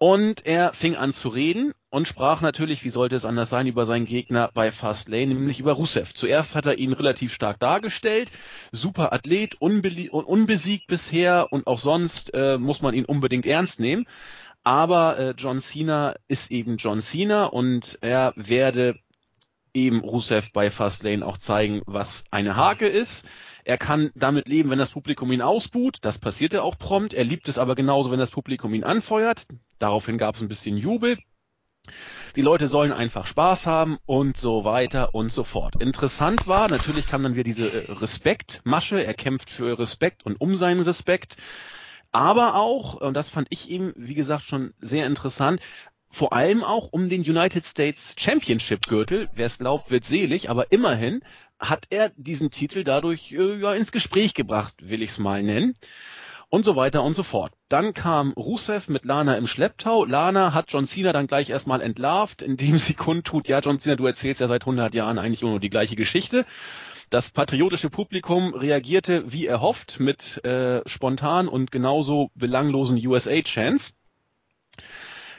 und 0.00 0.46
er 0.46 0.72
fing 0.72 0.96
an 0.96 1.12
zu 1.12 1.28
reden 1.28 1.74
und 1.90 2.08
sprach 2.08 2.40
natürlich, 2.40 2.84
wie 2.84 2.90
sollte 2.90 3.16
es 3.16 3.26
anders 3.26 3.50
sein, 3.50 3.66
über 3.66 3.84
seinen 3.84 4.06
Gegner 4.06 4.50
bei 4.54 4.72
Fastlane, 4.72 5.26
nämlich 5.26 5.60
über 5.60 5.72
Rusev. 5.72 6.14
Zuerst 6.14 6.56
hat 6.56 6.64
er 6.64 6.78
ihn 6.78 6.94
relativ 6.94 7.34
stark 7.34 7.60
dargestellt, 7.60 8.30
super 8.72 9.12
Athlet, 9.12 9.56
unbesiegt 9.60 10.86
bisher 10.86 11.48
und 11.50 11.66
auch 11.66 11.78
sonst 11.78 12.32
äh, 12.32 12.56
muss 12.56 12.80
man 12.80 12.94
ihn 12.94 13.04
unbedingt 13.04 13.44
ernst 13.44 13.78
nehmen. 13.78 14.06
Aber 14.64 15.18
äh, 15.18 15.34
John 15.36 15.60
Cena 15.60 16.14
ist 16.28 16.50
eben 16.50 16.78
John 16.78 17.02
Cena 17.02 17.44
und 17.44 17.98
er 18.00 18.32
werde 18.36 18.96
eben 19.74 20.00
Rusev 20.00 20.50
bei 20.54 20.70
Fastlane 20.70 21.26
auch 21.26 21.36
zeigen, 21.36 21.82
was 21.84 22.24
eine 22.30 22.56
Hake 22.56 22.86
ist. 22.86 23.26
Er 23.64 23.78
kann 23.78 24.10
damit 24.14 24.48
leben, 24.48 24.70
wenn 24.70 24.78
das 24.78 24.92
Publikum 24.92 25.30
ihn 25.32 25.42
ausbuht. 25.42 25.98
Das 26.02 26.18
passiert 26.18 26.52
ja 26.52 26.62
auch 26.62 26.78
prompt. 26.78 27.14
Er 27.14 27.24
liebt 27.24 27.48
es 27.48 27.58
aber 27.58 27.74
genauso, 27.74 28.10
wenn 28.10 28.18
das 28.18 28.30
Publikum 28.30 28.74
ihn 28.74 28.84
anfeuert. 28.84 29.46
Daraufhin 29.78 30.18
gab 30.18 30.34
es 30.34 30.40
ein 30.40 30.48
bisschen 30.48 30.76
Jubel. 30.76 31.18
Die 32.36 32.42
Leute 32.42 32.68
sollen 32.68 32.92
einfach 32.92 33.26
Spaß 33.26 33.66
haben 33.66 33.98
und 34.06 34.36
so 34.36 34.64
weiter 34.64 35.14
und 35.14 35.32
so 35.32 35.44
fort. 35.44 35.80
Interessant 35.80 36.46
war, 36.46 36.68
natürlich 36.68 37.06
kam 37.06 37.22
dann 37.22 37.34
wieder 37.34 37.44
diese 37.44 37.72
äh, 37.72 37.92
Respektmasche. 37.92 39.02
Er 39.02 39.14
kämpft 39.14 39.50
für 39.50 39.78
Respekt 39.78 40.24
und 40.24 40.40
um 40.40 40.56
seinen 40.56 40.82
Respekt. 40.82 41.36
Aber 42.12 42.56
auch, 42.56 42.94
und 42.94 43.14
das 43.14 43.30
fand 43.30 43.48
ich 43.50 43.70
ihm, 43.70 43.92
wie 43.96 44.14
gesagt, 44.14 44.44
schon 44.44 44.74
sehr 44.80 45.06
interessant, 45.06 45.60
vor 46.10 46.32
allem 46.32 46.64
auch 46.64 46.88
um 46.92 47.08
den 47.08 47.22
United 47.22 47.64
States 47.64 48.14
Championship 48.18 48.86
Gürtel. 48.86 49.28
Wer 49.32 49.46
es 49.46 49.58
glaubt, 49.58 49.90
wird 49.90 50.04
selig, 50.04 50.50
aber 50.50 50.72
immerhin 50.72 51.22
hat 51.60 51.86
er 51.90 52.10
diesen 52.16 52.50
Titel 52.50 52.84
dadurch 52.84 53.32
äh, 53.32 53.60
ja, 53.60 53.74
ins 53.74 53.92
Gespräch 53.92 54.34
gebracht, 54.34 54.74
will 54.80 55.02
ich 55.02 55.10
es 55.10 55.18
mal 55.18 55.42
nennen. 55.42 55.74
Und 56.48 56.64
so 56.64 56.74
weiter 56.74 57.04
und 57.04 57.14
so 57.14 57.22
fort. 57.22 57.52
Dann 57.68 57.94
kam 57.94 58.32
Rusev 58.32 58.88
mit 58.88 59.04
Lana 59.04 59.36
im 59.36 59.46
Schlepptau. 59.46 60.04
Lana 60.04 60.52
hat 60.52 60.72
John 60.72 60.84
Cena 60.84 61.12
dann 61.12 61.28
gleich 61.28 61.48
erstmal 61.48 61.80
entlarvt, 61.80 62.42
indem 62.42 62.76
sie 62.76 62.94
kundtut, 62.94 63.46
ja 63.46 63.60
John 63.60 63.78
Cena, 63.78 63.94
du 63.94 64.04
erzählst 64.06 64.40
ja 64.40 64.48
seit 64.48 64.62
100 64.62 64.92
Jahren 64.92 65.18
eigentlich 65.18 65.42
nur 65.42 65.60
die 65.60 65.70
gleiche 65.70 65.94
Geschichte. 65.94 66.44
Das 67.08 67.30
patriotische 67.30 67.90
Publikum 67.90 68.54
reagierte 68.54 69.32
wie 69.32 69.46
erhofft 69.46 70.00
mit 70.00 70.44
äh, 70.44 70.80
spontan 70.88 71.46
und 71.46 71.70
genauso 71.70 72.30
belanglosen 72.34 72.96
USA-Chants. 73.04 73.94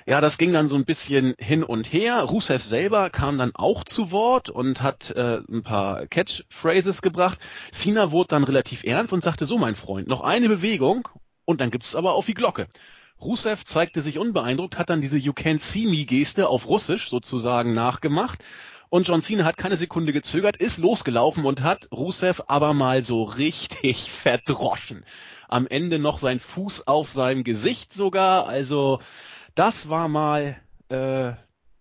Ja, 0.07 0.19
das 0.19 0.37
ging 0.37 0.51
dann 0.51 0.67
so 0.67 0.75
ein 0.75 0.85
bisschen 0.85 1.35
hin 1.37 1.63
und 1.63 1.91
her. 1.93 2.21
Rusev 2.23 2.63
selber 2.63 3.09
kam 3.09 3.37
dann 3.37 3.51
auch 3.53 3.83
zu 3.83 4.11
Wort 4.11 4.49
und 4.49 4.81
hat 4.81 5.11
äh, 5.11 5.41
ein 5.49 5.63
paar 5.63 6.07
Catchphrases 6.07 7.01
gebracht. 7.01 7.39
Cena 7.71 8.11
wurde 8.11 8.29
dann 8.29 8.43
relativ 8.43 8.83
ernst 8.83 9.13
und 9.13 9.23
sagte, 9.23 9.45
so 9.45 9.57
mein 9.57 9.75
Freund, 9.75 10.07
noch 10.07 10.21
eine 10.21 10.49
Bewegung 10.49 11.07
und 11.45 11.61
dann 11.61 11.71
gibt 11.71 11.83
es 11.83 11.95
aber 11.95 12.13
auf 12.13 12.25
die 12.25 12.33
Glocke. 12.33 12.67
Rusev 13.21 13.63
zeigte 13.63 14.01
sich 14.01 14.17
unbeeindruckt, 14.17 14.79
hat 14.79 14.89
dann 14.89 15.01
diese 15.01 15.17
You 15.17 15.33
Can't 15.33 15.59
See 15.59 15.85
Me 15.85 16.05
Geste 16.05 16.47
auf 16.47 16.67
Russisch 16.67 17.09
sozusagen 17.09 17.73
nachgemacht. 17.73 18.39
Und 18.89 19.07
John 19.07 19.21
Cena 19.21 19.45
hat 19.45 19.57
keine 19.57 19.77
Sekunde 19.77 20.11
gezögert, 20.11 20.57
ist 20.57 20.79
losgelaufen 20.79 21.45
und 21.45 21.61
hat 21.61 21.87
Rusev 21.91 22.41
aber 22.47 22.73
mal 22.73 23.03
so 23.03 23.23
richtig 23.23 24.11
verdroschen. 24.11 25.05
Am 25.47 25.67
Ende 25.67 25.99
noch 25.99 26.17
sein 26.17 26.39
Fuß 26.39 26.87
auf 26.87 27.11
seinem 27.11 27.43
Gesicht 27.43 27.93
sogar. 27.93 28.47
Also 28.47 28.99
das 29.55 29.89
war 29.89 30.07
mal, 30.07 30.61
äh, 30.89 31.33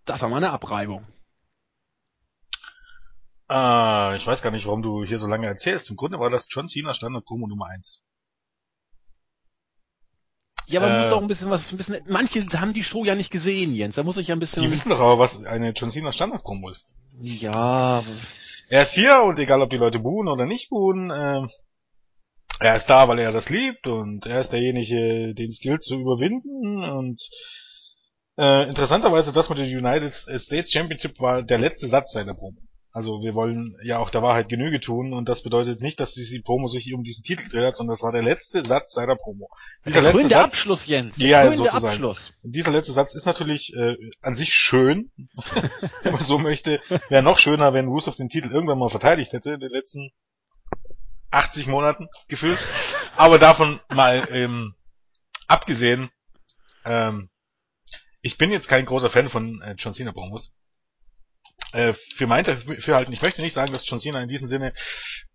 das 0.04 0.22
war 0.22 0.28
mal 0.28 0.38
eine 0.38 0.50
Abreibung. 0.50 1.06
Äh, 3.50 4.16
ich 4.16 4.26
weiß 4.26 4.42
gar 4.42 4.50
nicht, 4.50 4.66
warum 4.66 4.82
du 4.82 5.04
hier 5.04 5.18
so 5.18 5.26
lange 5.26 5.46
erzählst. 5.46 5.90
Im 5.90 5.96
Grunde 5.96 6.18
war 6.20 6.30
das 6.30 6.46
John 6.50 6.68
Cena 6.68 6.94
Standard 6.94 7.24
Promo 7.24 7.46
Nummer 7.46 7.66
1. 7.66 8.02
Ja, 10.66 10.80
aber 10.80 10.90
äh, 10.90 11.00
muss 11.00 11.10
doch 11.10 11.20
ein 11.20 11.26
bisschen 11.26 11.50
was, 11.50 11.72
ein 11.72 11.76
bisschen, 11.76 12.00
manche 12.06 12.46
haben 12.60 12.74
die 12.74 12.84
Show 12.84 13.04
ja 13.04 13.16
nicht 13.16 13.32
gesehen, 13.32 13.74
Jens. 13.74 13.96
Da 13.96 14.04
muss 14.04 14.16
ich 14.18 14.28
ja 14.28 14.36
ein 14.36 14.38
bisschen. 14.38 14.62
Die 14.62 14.70
wissen 14.70 14.90
doch 14.90 15.00
aber, 15.00 15.18
was 15.18 15.44
eine 15.44 15.70
John 15.70 15.90
Cena 15.90 16.12
Standard 16.12 16.44
Promo 16.44 16.68
ist. 16.68 16.94
Ja. 17.20 18.04
Er 18.68 18.82
ist 18.82 18.94
hier 18.94 19.20
und 19.22 19.38
egal, 19.40 19.62
ob 19.62 19.70
die 19.70 19.78
Leute 19.78 19.98
buhen 19.98 20.28
oder 20.28 20.46
nicht 20.46 20.70
buhen, 20.70 21.10
äh, 21.10 21.42
er 22.60 22.76
ist 22.76 22.86
da, 22.86 23.08
weil 23.08 23.18
er 23.18 23.32
das 23.32 23.48
liebt 23.48 23.86
und 23.86 24.26
er 24.26 24.40
ist 24.40 24.52
derjenige, 24.52 25.34
den 25.34 25.48
es 25.48 25.60
gilt 25.60 25.82
zu 25.82 25.98
überwinden 25.98 26.84
und 26.84 27.20
äh, 28.38 28.68
interessanterweise 28.68 29.32
das 29.32 29.48
mit 29.48 29.58
dem 29.58 29.66
United 29.66 30.12
States 30.12 30.70
Championship 30.70 31.20
war 31.20 31.42
der 31.42 31.58
letzte 31.58 31.88
Satz 31.88 32.12
seiner 32.12 32.34
Promo. 32.34 32.58
Also 32.92 33.22
wir 33.22 33.34
wollen 33.34 33.76
ja 33.84 33.98
auch 33.98 34.10
der 34.10 34.22
Wahrheit 34.22 34.48
Genüge 34.48 34.80
tun 34.80 35.12
und 35.12 35.28
das 35.28 35.42
bedeutet 35.42 35.80
nicht, 35.80 36.00
dass 36.00 36.12
die 36.12 36.42
Promo 36.44 36.66
sich 36.66 36.92
um 36.92 37.04
diesen 37.04 37.22
Titel 37.22 37.44
gedreht 37.44 37.64
hat, 37.64 37.76
sondern 37.76 37.94
das 37.94 38.02
war 38.02 38.10
der 38.10 38.22
letzte 38.22 38.64
Satz 38.64 38.94
seiner 38.94 39.14
Promo. 39.14 39.48
Dieser 39.86 40.02
der 40.02 40.12
letzte 40.12 40.28
Satz, 40.28 40.44
Abschluss, 40.44 40.86
Jens. 40.86 41.16
Der 41.16 41.28
ja, 41.28 41.52
sozusagen. 41.52 41.86
Abschluss. 41.86 42.32
Dieser 42.42 42.72
letzte 42.72 42.92
Satz 42.92 43.14
ist 43.14 43.26
natürlich 43.26 43.74
äh, 43.76 43.96
an 44.22 44.34
sich 44.34 44.52
schön, 44.52 45.12
wenn 46.02 46.12
man 46.12 46.22
so 46.22 46.38
möchte. 46.38 46.80
Wäre 47.08 47.22
noch 47.22 47.38
schöner, 47.38 47.72
wenn 47.72 47.86
Rusev 47.86 48.16
den 48.16 48.28
Titel 48.28 48.50
irgendwann 48.50 48.78
mal 48.78 48.88
verteidigt 48.88 49.32
hätte 49.32 49.52
in 49.52 49.60
den 49.60 49.70
letzten 49.70 50.10
80 51.30 51.66
Monaten 51.66 52.08
gefühlt. 52.28 52.58
Aber 53.16 53.38
davon 53.38 53.80
mal 53.88 54.28
ähm, 54.30 54.74
abgesehen, 55.46 56.10
ähm, 56.84 57.30
ich 58.22 58.38
bin 58.38 58.50
jetzt 58.50 58.68
kein 58.68 58.86
großer 58.86 59.10
Fan 59.10 59.28
von 59.28 59.60
äh, 59.62 59.74
John 59.78 59.94
Cena 59.94 60.12
Promos. 60.12 60.52
Äh, 61.72 61.92
für 61.92 62.26
mein 62.26 62.44
Dafürhalten, 62.44 63.12
ich 63.12 63.22
möchte 63.22 63.42
nicht 63.42 63.52
sagen, 63.52 63.72
dass 63.72 63.88
John 63.88 64.00
Cena 64.00 64.22
in 64.22 64.28
diesem 64.28 64.48
Sinne 64.48 64.72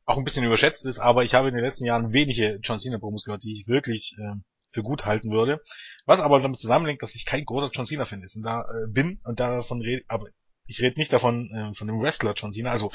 auch 0.05 0.17
ein 0.17 0.23
bisschen 0.23 0.45
überschätzt 0.45 0.85
ist, 0.85 0.99
aber 0.99 1.23
ich 1.23 1.33
habe 1.33 1.47
in 1.47 1.55
den 1.55 1.63
letzten 1.63 1.85
Jahren 1.85 2.13
wenige 2.13 2.59
John 2.61 2.79
Cena 2.79 2.99
Promos 2.99 3.23
gehört, 3.23 3.43
die 3.43 3.53
ich 3.53 3.67
wirklich 3.67 4.15
äh, 4.19 4.35
für 4.69 4.83
gut 4.83 5.05
halten 5.05 5.31
würde. 5.31 5.61
Was 6.05 6.19
aber 6.19 6.39
damit 6.39 6.59
zusammenhängt, 6.59 7.01
dass 7.01 7.15
ich 7.15 7.25
kein 7.25 7.45
großer 7.45 7.71
John 7.73 7.85
Cena-Fan 7.85 8.21
ist 8.21 8.35
und 8.35 8.43
da 8.43 8.61
äh, 8.61 8.87
bin 8.87 9.19
und 9.23 9.39
davon 9.39 9.81
rede, 9.81 10.03
aber 10.07 10.27
ich 10.67 10.81
rede 10.81 10.99
nicht 10.99 11.13
davon, 11.13 11.49
äh, 11.51 11.73
von 11.73 11.87
dem 11.87 12.01
Wrestler 12.01 12.33
John 12.35 12.51
Cena, 12.51 12.71
also 12.71 12.91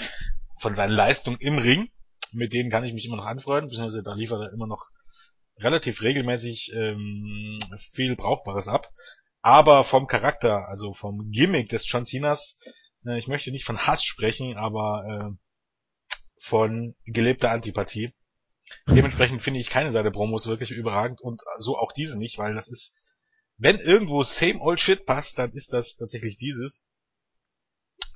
von 0.58 0.74
seinen 0.74 0.92
Leistungen 0.92 1.38
im 1.40 1.58
Ring. 1.58 1.90
Mit 2.32 2.52
denen 2.52 2.70
kann 2.70 2.84
ich 2.84 2.92
mich 2.92 3.06
immer 3.06 3.16
noch 3.16 3.26
anfreunden, 3.26 3.68
beziehungsweise 3.68 4.02
da 4.02 4.14
liefert 4.14 4.40
er 4.42 4.52
immer 4.52 4.66
noch 4.66 4.90
relativ 5.58 6.02
regelmäßig 6.02 6.72
ähm, 6.74 7.58
viel 7.78 8.16
Brauchbares 8.16 8.68
ab. 8.68 8.90
Aber 9.42 9.84
vom 9.84 10.06
Charakter, 10.06 10.68
also 10.68 10.92
vom 10.92 11.30
Gimmick 11.30 11.68
des 11.68 11.90
John 11.90 12.04
Cenas, 12.04 12.58
äh, 13.06 13.18
ich 13.18 13.28
möchte 13.28 13.50
nicht 13.50 13.64
von 13.64 13.86
Hass 13.86 14.04
sprechen, 14.04 14.56
aber 14.56 15.04
äh, 15.06 16.10
von 16.38 16.94
gelebter 17.04 17.50
Antipathie. 17.50 18.14
Dementsprechend 18.86 19.42
finde 19.42 19.60
ich 19.60 19.68
keine 19.68 19.92
seiner 19.92 20.10
Promos 20.10 20.46
wirklich 20.46 20.70
überragend 20.70 21.20
und 21.20 21.42
so 21.58 21.76
auch 21.76 21.92
diese 21.92 22.18
nicht, 22.18 22.38
weil 22.38 22.54
das 22.54 22.68
ist, 22.68 23.14
wenn 23.56 23.78
irgendwo 23.78 24.22
same 24.22 24.60
old 24.60 24.80
shit 24.80 25.04
passt, 25.06 25.38
dann 25.38 25.52
ist 25.52 25.72
das 25.72 25.96
tatsächlich 25.96 26.36
dieses. 26.36 26.82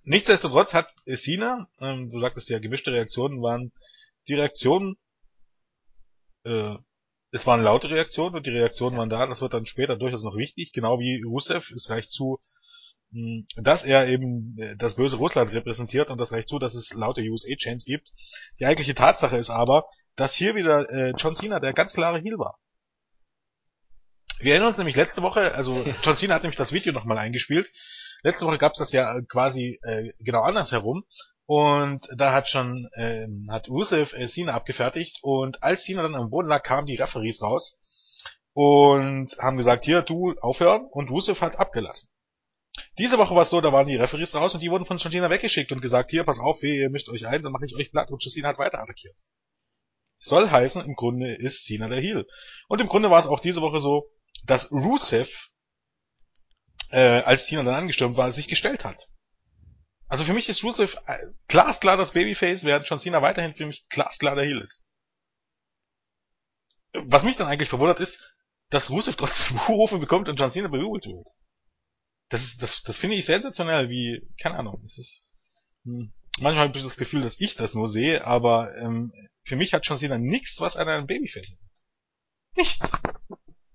Nichtsdestotrotz 0.04 0.75
hat 0.75 0.88
Sina, 1.06 1.68
ähm, 1.80 2.11
du 2.11 2.18
sagtest 2.18 2.50
ja, 2.50 2.59
gemischte 2.59 2.92
Reaktionen 2.92 3.42
waren, 3.42 3.73
die 4.28 4.35
Reaktionen, 4.35 4.97
äh, 6.45 6.76
es 7.31 7.47
waren 7.47 7.62
laute 7.62 7.90
Reaktionen 7.90 8.37
und 8.37 8.47
die 8.47 8.50
Reaktionen 8.50 8.97
waren 8.97 9.11
da, 9.11 9.26
das 9.26 9.43
wird 9.43 9.54
dann 9.54 9.66
später 9.66 9.97
durchaus 9.97 10.23
noch 10.23 10.37
wichtig, 10.37 10.73
genau 10.73 11.00
wie 11.00 11.23
Rusev, 11.23 11.73
es 11.73 11.90
reicht 11.90 12.12
zu, 12.12 12.38
mh, 13.11 13.45
dass 13.57 13.85
er 13.85 14.09
eben 14.09 14.57
äh, 14.59 14.76
das 14.76 14.97
böse 14.97 15.16
Russland 15.16 15.52
repräsentiert 15.52 16.11
und 16.11 16.21
das 16.21 16.33
reicht 16.33 16.49
zu, 16.49 16.59
dass 16.59 16.75
es 16.75 16.95
laute 16.95 17.23
USA-Chants 17.23 17.85
gibt. 17.85 18.12
Die 18.61 18.66
eigentliche 18.66 18.95
Tatsache 18.95 19.37
ist 19.37 19.50
aber, 19.50 19.87
dass 20.16 20.35
hier 20.35 20.54
wieder 20.54 20.88
äh, 20.90 21.14
John 21.16 21.35
Cena 21.35 21.61
der 21.61 21.73
ganz 21.73 21.93
klare 21.93 22.21
Heel 22.21 22.38
war. 22.38 22.59
Wir 24.38 24.52
erinnern 24.52 24.69
uns 24.69 24.78
nämlich 24.78 24.97
letzte 24.97 25.23
Woche, 25.23 25.54
also 25.54 25.85
John 26.02 26.16
Cena 26.16 26.35
hat 26.35 26.43
nämlich 26.43 26.59
das 26.59 26.73
Video 26.73 26.93
nochmal 26.93 27.19
eingespielt, 27.19 27.71
Letzte 28.25 28.47
Woche 28.47 28.57
gab 28.57 28.73
es 28.73 28.78
das 28.78 28.93
ja 28.93 29.21
quasi 29.28 29.78
äh, 29.83 30.14
genau 30.19 30.40
andersherum. 30.40 31.04
Und 31.46 32.08
da 32.16 32.32
hat 32.32 32.48
schon 32.48 32.88
äh, 32.92 33.26
hat 33.48 33.68
Rusev 33.68 34.14
äh, 34.14 34.28
Cena 34.28 34.54
abgefertigt 34.54 35.18
und 35.22 35.62
als 35.62 35.84
Cena 35.84 36.02
dann 36.02 36.14
am 36.14 36.30
Boden 36.30 36.48
lag, 36.48 36.62
kamen 36.62 36.86
die 36.86 36.96
Referees 36.96 37.42
raus 37.42 37.78
und 38.54 39.36
haben 39.38 39.58
gesagt, 39.58 39.84
hier, 39.84 40.02
du 40.02 40.32
aufhören 40.40 40.86
und 40.90 41.10
Rusev 41.10 41.42
hat 41.42 41.56
abgelassen. 41.56 42.08
Diese 42.98 43.18
Woche 43.18 43.34
war 43.34 43.42
es 43.42 43.50
so, 43.50 43.60
da 43.60 43.72
waren 43.72 43.86
die 43.86 43.96
Referees 43.96 44.34
raus 44.34 44.54
und 44.54 44.60
die 44.60 44.70
wurden 44.70 44.86
von 44.86 44.98
Cena 44.98 45.28
weggeschickt 45.28 45.70
und 45.70 45.82
gesagt, 45.82 46.10
hier, 46.10 46.24
pass 46.24 46.40
auf, 46.40 46.62
ihr 46.62 46.88
mischt 46.88 47.08
euch 47.08 47.26
ein, 47.26 47.42
dann 47.42 47.52
mache 47.52 47.66
ich 47.66 47.76
euch 47.76 47.90
platt 47.90 48.10
und 48.10 48.22
Cena 48.22 48.48
hat 48.48 48.58
weiter 48.58 48.80
attackiert. 48.80 49.16
Soll 50.18 50.50
heißen, 50.50 50.82
im 50.84 50.94
Grunde 50.94 51.34
ist 51.34 51.64
Cena 51.66 51.88
der 51.88 52.00
Heel. 52.00 52.26
Und 52.68 52.80
im 52.80 52.88
Grunde 52.88 53.10
war 53.10 53.18
es 53.18 53.26
auch 53.26 53.40
diese 53.40 53.60
Woche 53.60 53.80
so, 53.80 54.08
dass 54.44 54.72
Rusev 54.72 55.50
äh, 56.90 57.20
als 57.22 57.46
Tina 57.46 57.62
dann 57.62 57.74
angestürmt 57.74 58.16
war, 58.16 58.30
sich 58.30 58.48
gestellt 58.48 58.84
hat. 58.84 59.08
Also 60.14 60.23
für 60.23 60.33
mich 60.33 60.49
ist 60.49 60.62
Rusev 60.62 60.97
äh, 61.09 61.18
glasklar 61.49 61.97
das 61.97 62.12
Babyface, 62.12 62.62
während 62.62 62.88
John 62.88 63.00
Cena 63.00 63.21
weiterhin 63.21 63.52
für 63.52 63.66
mich 63.66 63.85
glasklar 63.88 64.37
der 64.37 64.44
Heel 64.44 64.61
ist. 64.61 64.85
Was 66.92 67.25
mich 67.25 67.37
dann 67.37 67.49
eigentlich 67.49 67.68
verwundert 67.68 67.99
ist, 67.99 68.37
dass 68.71 68.90
Rusev 68.90 69.16
trotzdem 69.16 69.59
Rufe 69.68 69.99
bekommt 69.99 70.28
und 70.28 70.38
John 70.38 70.52
Cena 70.52 70.68
bejubelt 70.68 71.06
wird. 71.06 71.26
Das 72.28 72.44
ist, 72.44 72.62
das, 72.62 72.85
das 72.85 72.97
finde 72.97 73.16
ich 73.16 73.26
sensationell, 73.26 73.90
wie, 73.90 74.25
keine 74.40 74.56
Ahnung, 74.56 74.80
es 74.85 74.99
ist, 74.99 75.28
hm, 75.83 76.12
manchmal 76.38 76.68
habe 76.68 76.78
ich 76.78 76.85
das 76.85 76.97
Gefühl, 76.97 77.23
dass 77.23 77.40
ich 77.40 77.56
das 77.56 77.75
nur 77.75 77.88
sehe, 77.88 78.25
aber 78.25 78.73
ähm, 78.76 79.12
für 79.42 79.56
mich 79.56 79.75
hat 79.75 79.85
John 79.85 79.99
Cena 79.99 80.16
nichts, 80.16 80.61
was 80.61 80.76
an 80.76 80.88
einem 80.88 81.09
Babyface 81.09 81.50
hat. 81.50 81.59
Nichts. 82.56 82.92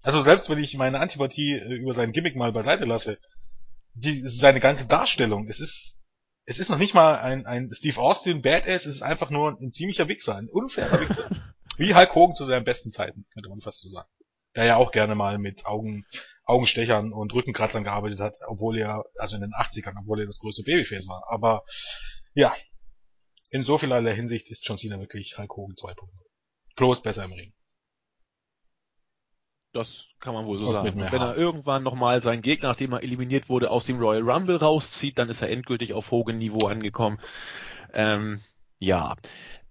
Also 0.04 0.22
selbst 0.22 0.50
wenn 0.50 0.60
ich 0.60 0.78
meine 0.78 1.02
Antipathie 1.02 1.56
äh, 1.56 1.74
über 1.74 1.94
sein 1.94 2.14
Gimmick 2.14 2.38
mal 2.38 2.54
beiseite 2.54 2.86
lasse, 2.86 3.20
die, 3.94 4.22
seine 4.26 4.62
ganze 4.62 4.88
Darstellung, 4.88 5.50
es 5.50 5.60
ist, 5.60 5.99
es 6.50 6.58
ist 6.58 6.70
noch 6.70 6.80
nicht 6.80 6.96
mal 6.96 7.16
ein, 7.20 7.46
ein 7.46 7.72
Steve 7.72 8.02
Austin 8.02 8.42
Badass, 8.42 8.88
es 8.88 8.96
ist 8.96 9.02
einfach 9.04 9.30
nur 9.30 9.62
ein 9.62 9.72
ziemlicher 9.72 10.08
Wichser, 10.08 10.36
ein 10.36 10.50
unfairer 10.50 11.00
Wichser. 11.00 11.30
Wie 11.78 11.94
Hulk 11.94 12.16
Hogan 12.16 12.36
zu 12.36 12.44
seinen 12.44 12.64
besten 12.64 12.90
Zeiten, 12.90 13.28
könnte 13.34 13.50
man 13.50 13.62
fast 13.62 13.82
so 13.82 13.90
sagen. 13.90 14.10
Der 14.56 14.66
ja 14.66 14.76
auch 14.78 14.92
gerne 14.92 15.14
mal 15.14 15.38
mit 15.38 15.68
Augen, 15.68 16.08
Augenstechern 16.46 17.14
und 17.14 17.36
Rückenkratzern 17.36 17.84
gearbeitet 17.84 18.20
hat, 18.20 18.40
obwohl 18.48 18.80
er, 18.80 19.06
also 19.20 19.36
in 19.36 19.44
den 19.44 19.52
80ern, 19.52 19.94
obwohl 20.02 20.22
er 20.22 20.26
das 20.26 20.40
größte 20.40 20.64
Babyface 20.64 21.08
war. 21.08 21.24
Aber, 21.30 21.64
ja. 22.34 22.56
In 23.52 23.62
so 23.62 23.78
vielerlei 23.78 24.16
Hinsicht 24.16 24.50
ist 24.50 24.68
John 24.68 24.78
Cena 24.78 25.00
wirklich 25.00 25.38
Hulk 25.38 25.56
Hogan 25.56 25.76
2.0. 25.76 25.98
Bloß 26.76 27.04
besser 27.04 27.26
im 27.26 27.34
Ring. 27.34 27.54
Das 29.72 30.06
kann 30.20 30.34
man 30.34 30.46
wohl 30.46 30.58
so 30.58 30.72
sagen. 30.72 31.00
Wenn 31.00 31.22
er 31.22 31.38
irgendwann 31.38 31.84
nochmal 31.84 32.22
seinen 32.22 32.42
Gegner, 32.42 32.70
nachdem 32.70 32.94
er 32.94 33.04
eliminiert 33.04 33.50
wurde, 33.50 33.70
aus 33.70 33.86
dem 33.86 34.00
Royal 34.00 34.28
Rumble 34.28 34.58
rauszieht, 34.58 35.20
dann 35.20 35.30
ist 35.30 35.42
er 35.42 35.50
endgültig 35.50 35.94
auf 35.94 36.10
Hogan-Niveau 36.10 36.68
angekommen. 36.68 37.20
Ähm, 37.94 38.42
ja. 38.80 39.16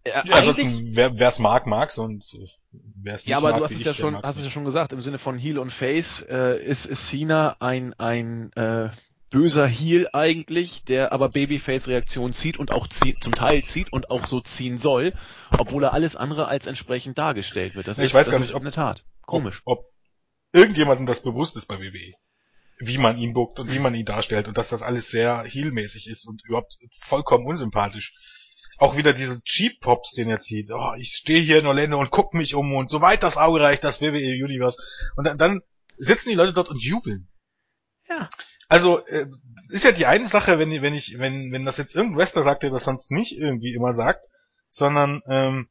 Äh, 0.05 0.11
ja 0.25 0.37
ansonsten, 0.37 0.95
wer 0.95 1.21
es 1.21 1.39
mag, 1.41 1.67
mag's 1.67 1.99
und 1.99 2.25
wer 2.71 3.15
es 3.15 3.25
nicht 3.25 3.31
Ja, 3.31 3.39
aber 3.39 3.51
mag, 3.51 3.59
du 3.59 3.65
hast 3.65 3.73
es 3.73 3.85
ja 3.85 3.95
schon, 3.95 4.17
hast 4.17 4.37
es 4.37 4.45
ja 4.45 4.51
schon 4.51 4.65
gesagt, 4.65 4.93
im 4.93 5.01
Sinne 5.01 5.19
von 5.19 5.37
Heel 5.37 5.59
und 5.59 5.73
Face 5.73 6.23
äh, 6.23 6.63
ist, 6.63 6.87
ist 6.87 7.09
Cena 7.09 7.57
ein, 7.59 7.95
ein 7.99 8.53
äh, 8.53 8.91
böser 9.31 9.67
Heel 9.67 10.09
eigentlich, 10.13 10.85
der 10.85 11.13
aber 11.13 11.29
Babyface-Reaktion 11.29 12.33
zieht 12.33 12.59
und 12.59 12.71
auch 12.71 12.87
zieht, 12.87 13.23
zum 13.23 13.35
Teil 13.35 13.65
zieht 13.65 13.93
und 13.93 14.11
auch 14.11 14.27
so 14.27 14.41
ziehen 14.41 14.79
soll, 14.79 15.13
obwohl 15.59 15.85
er 15.85 15.93
alles 15.93 16.17
andere 16.17 16.49
als 16.49 16.67
entsprechend 16.67 17.19
dargestellt 17.19 17.75
wird. 17.75 17.89
Das 17.89 17.99
ich 17.99 18.07
ist, 18.07 18.15
weiß 18.15 18.31
gar 18.31 18.39
nicht, 18.39 18.55
ob, 18.55 18.63
eine 18.63 18.71
Tat. 18.71 19.03
Komisch. 19.23 19.61
Ob 19.65 19.88
irgendjemandem 20.53 21.07
das 21.07 21.23
bewusst 21.23 21.57
ist 21.57 21.67
bei 21.67 21.79
WWE. 21.79 22.13
Wie 22.81 22.99
man 22.99 23.19
ihn 23.19 23.33
buckt 23.33 23.59
und 23.59 23.73
wie 23.73 23.81
man 23.81 23.95
ihn 23.95 24.05
darstellt 24.05 24.47
und 24.47 24.57
dass 24.57 24.69
das 24.69 24.83
alles 24.83 25.11
sehr 25.11 25.43
heelmäßig 25.43 26.09
ist 26.09 26.27
und 26.27 26.45
überhaupt 26.45 26.77
vollkommen 27.01 27.47
unsympathisch. 27.47 28.15
Auch 28.79 28.97
wieder 28.97 29.13
diese 29.13 29.43
Cheap 29.43 29.81
Pops, 29.81 30.13
den 30.13 30.29
er 30.29 30.39
zieht. 30.39 30.71
Oh, 30.71 30.93
ich 30.97 31.09
stehe 31.09 31.41
hier 31.41 31.59
in 31.59 31.67
Orlando 31.67 31.99
und 31.99 32.11
guck 32.11 32.35
mich 32.35 32.55
um 32.55 32.73
und 32.75 32.89
so 32.89 33.01
weit 33.01 33.25
das 33.25 33.37
Auge 33.37 33.61
reicht, 33.61 33.83
das 33.83 34.01
WWE 34.01 34.45
Universe. 34.45 34.81
Und 35.17 35.27
dann, 35.27 35.37
dann 35.37 35.61
sitzen 35.97 36.29
die 36.29 36.37
Leute 36.37 36.53
dort 36.53 36.69
und 36.69 36.81
jubeln. 36.81 37.29
Ja. 38.09 38.31
Also 38.69 39.05
äh, 39.07 39.27
ist 39.71 39.85
ja 39.85 39.93
die 39.93 40.07
eine 40.07 40.29
Sache, 40.29 40.59
wenn 40.59 40.71
wenn 40.83 40.95
ich 40.95 41.19
wenn 41.19 41.53
wenn 41.53 41.65
das 41.65 41.79
jetzt 41.79 41.97
irgendein 41.97 42.19
Wrestler 42.19 42.43
sagt, 42.43 42.63
der 42.63 42.71
das 42.71 42.85
sonst 42.85 43.11
nicht 43.11 43.37
irgendwie 43.37 43.75
immer 43.75 43.93
sagt, 43.93 44.27
sondern 44.71 45.23
ähm, 45.27 45.69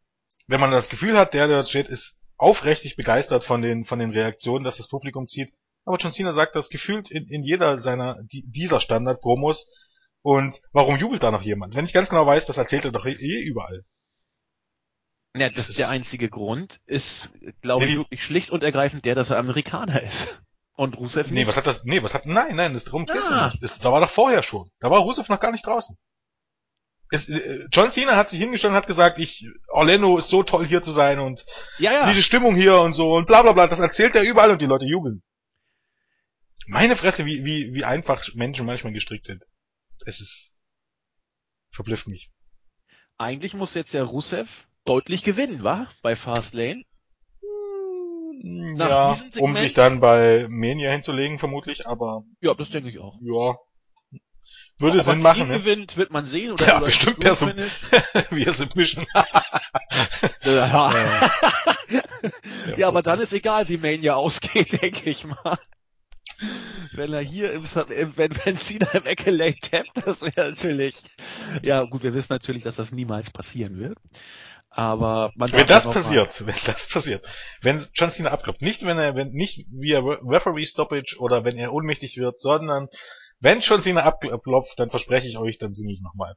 wenn 0.47 0.59
man 0.59 0.71
das 0.71 0.89
Gefühl 0.89 1.17
hat, 1.17 1.33
der 1.33 1.47
der 1.47 1.57
dort 1.57 1.69
steht, 1.69 1.87
ist 1.87 2.16
aufrichtig 2.37 2.95
begeistert 2.95 3.43
von 3.43 3.61
den, 3.61 3.85
von 3.85 3.99
den 3.99 4.11
Reaktionen, 4.11 4.63
dass 4.63 4.77
das 4.77 4.87
Publikum 4.87 5.27
zieht. 5.27 5.53
Aber 5.85 5.97
John 5.97 6.11
Cena 6.11 6.33
sagt 6.33 6.55
das 6.55 6.69
gefühlt 6.69 7.09
in, 7.11 7.27
in 7.27 7.43
jeder 7.43 7.79
seiner, 7.79 8.21
die, 8.23 8.43
dieser 8.45 8.79
Standard-Promos. 8.79 9.71
Und 10.21 10.59
warum 10.71 10.97
jubelt 10.97 11.23
da 11.23 11.31
noch 11.31 11.41
jemand? 11.41 11.75
Wenn 11.75 11.85
ich 11.85 11.93
ganz 11.93 12.09
genau 12.09 12.25
weiß, 12.25 12.45
das 12.45 12.57
erzählt 12.57 12.85
er 12.85 12.91
doch 12.91 13.05
eh, 13.05 13.13
eh 13.13 13.41
überall. 13.43 13.85
Ja, 15.37 15.49
das, 15.49 15.55
das 15.55 15.69
ist 15.69 15.79
der 15.79 15.89
einzige 15.89 16.29
Grund, 16.29 16.81
ist, 16.85 17.29
glaube 17.61 17.85
nee, 17.85 17.91
ich, 17.91 17.97
wirklich 17.97 18.23
schlicht 18.23 18.49
und 18.49 18.63
ergreifend 18.63 19.05
der, 19.05 19.15
dass 19.15 19.29
er 19.29 19.37
Amerikaner 19.37 20.01
ist. 20.01 20.41
Und 20.79 20.95
Rusev 20.99 21.31
nicht. 21.31 21.39
Nee, 21.39 21.47
was 21.47 21.57
hat 21.57 21.65
das, 21.65 21.85
nee, 21.85 22.03
was 22.03 22.13
hat, 22.13 22.27
nein, 22.27 22.55
nein, 22.55 22.73
das 22.73 22.83
darum 22.83 23.07
geht's 23.07 23.31
ah. 23.31 23.47
nicht. 23.47 23.63
Das, 23.63 23.79
da 23.79 23.91
war 23.91 23.99
doch 23.99 24.11
vorher 24.11 24.43
schon. 24.43 24.69
Da 24.79 24.91
war 24.91 24.99
Rusev 24.99 25.27
noch 25.27 25.39
gar 25.39 25.51
nicht 25.51 25.65
draußen 25.65 25.97
es, 27.09 27.29
äh, 27.29 27.65
John 27.71 27.91
Cena 27.91 28.15
hat 28.15 28.29
sich 28.29 28.39
hingestellt 28.39 28.71
und 28.71 28.77
hat 28.77 28.87
gesagt, 28.87 29.19
ich, 29.19 29.47
Orlando 29.69 30.17
ist 30.17 30.29
so 30.29 30.43
toll 30.43 30.65
hier 30.65 30.83
zu 30.83 30.91
sein 30.91 31.19
und 31.19 31.45
ja, 31.79 31.93
ja. 31.93 32.09
diese 32.09 32.23
Stimmung 32.23 32.55
hier 32.55 32.79
und 32.79 32.93
so 32.93 33.13
und 33.15 33.27
bla 33.27 33.41
bla 33.41 33.53
bla, 33.53 33.67
das 33.67 33.79
erzählt 33.79 34.15
er 34.15 34.23
überall 34.23 34.51
und 34.51 34.61
die 34.61 34.65
Leute 34.65 34.85
jubeln. 34.85 35.23
Meine 36.67 36.97
Fresse, 36.97 37.25
wie, 37.25 37.45
wie, 37.45 37.73
wie 37.73 37.85
einfach 37.85 38.27
Menschen 38.35 38.65
manchmal 38.65 38.91
gestrickt 38.91 39.23
sind. 39.23 39.45
Es 40.05 40.19
ist, 40.19 40.57
verblüfft 41.71 42.07
mich. 42.07 42.29
Eigentlich 43.17 43.53
muss 43.53 43.73
jetzt 43.73 43.93
ja 43.93 44.03
Rusev 44.03 44.49
deutlich 44.83 45.23
gewinnen, 45.23 45.63
wa? 45.63 45.87
Bei 46.01 46.15
Fastlane. 46.15 46.83
Nach 48.43 48.89
ja, 48.89 49.41
um 49.41 49.55
sich 49.55 49.73
dann 49.73 49.99
bei 49.99 50.47
Mania 50.49 50.91
hinzulegen, 50.91 51.39
vermutlich, 51.39 51.87
aber. 51.87 52.23
Ja, 52.39 52.53
das 52.53 52.69
denke 52.69 52.89
ich 52.89 52.99
auch. 52.99 53.17
Ja, 53.21 53.57
würde 54.79 55.01
Sinn 55.01 55.21
machen. 55.21 55.47
Ne? 55.47 55.59
gewinnt, 55.59 55.97
wird 55.97 56.11
man 56.11 56.25
sehen. 56.25 56.51
Oder 56.51 56.67
ja, 56.67 56.79
bestimmt 56.79 57.19
per 57.19 57.35
so, 57.35 57.47
wie 58.31 58.43
er 58.43 58.53
Submission. 58.53 59.05
ja. 60.43 60.93
ja, 62.77 62.87
aber 62.87 63.01
dann 63.01 63.19
ist 63.19 63.33
egal, 63.33 63.67
wie 63.69 63.77
Mania 63.77 64.15
ausgeht, 64.15 64.81
denke 64.81 65.09
ich 65.09 65.25
mal. 65.25 65.57
Wenn 66.91 67.13
er 67.13 67.21
hier 67.21 67.53
im, 67.53 67.63
wenn, 67.63 68.37
wenn 68.45 68.57
Cena 68.59 68.91
im 68.91 69.05
Ecke 69.05 69.31
Lane 69.31 69.55
tappt, 69.59 70.05
das 70.05 70.21
wäre 70.21 70.49
natürlich, 70.49 70.95
ja 71.63 71.83
gut, 71.83 72.03
wir 72.03 72.13
wissen 72.13 72.31
natürlich, 72.31 72.63
dass 72.63 72.75
das 72.75 72.91
niemals 72.91 73.31
passieren 73.31 73.79
wird. 73.79 73.97
Aber 74.69 75.31
man 75.35 75.51
wenn 75.53 75.65
das 75.65 75.89
passiert, 75.89 76.39
mal. 76.39 76.47
wenn 76.47 76.55
das 76.65 76.87
passiert, 76.87 77.23
wenn 77.61 77.83
John 77.95 78.11
Cena 78.11 78.29
abkloppt, 78.29 78.61
nicht 78.61 78.85
wenn 78.85 78.99
er, 78.99 79.15
wenn 79.15 79.29
nicht 79.29 79.65
via 79.71 79.99
Referee 79.99 80.67
Stoppage 80.67 81.17
oder 81.17 81.43
wenn 81.43 81.57
er 81.57 81.73
ohnmächtig 81.73 82.17
wird, 82.17 82.39
sondern 82.39 82.87
wenn 83.39 83.61
schon 83.61 83.81
Cena 83.81 84.03
abklopft, 84.03 84.79
dann 84.79 84.89
verspreche 84.89 85.27
ich 85.27 85.37
euch, 85.37 85.57
dann 85.57 85.73
singe 85.73 85.93
ich 85.93 86.01
nochmal. 86.01 86.35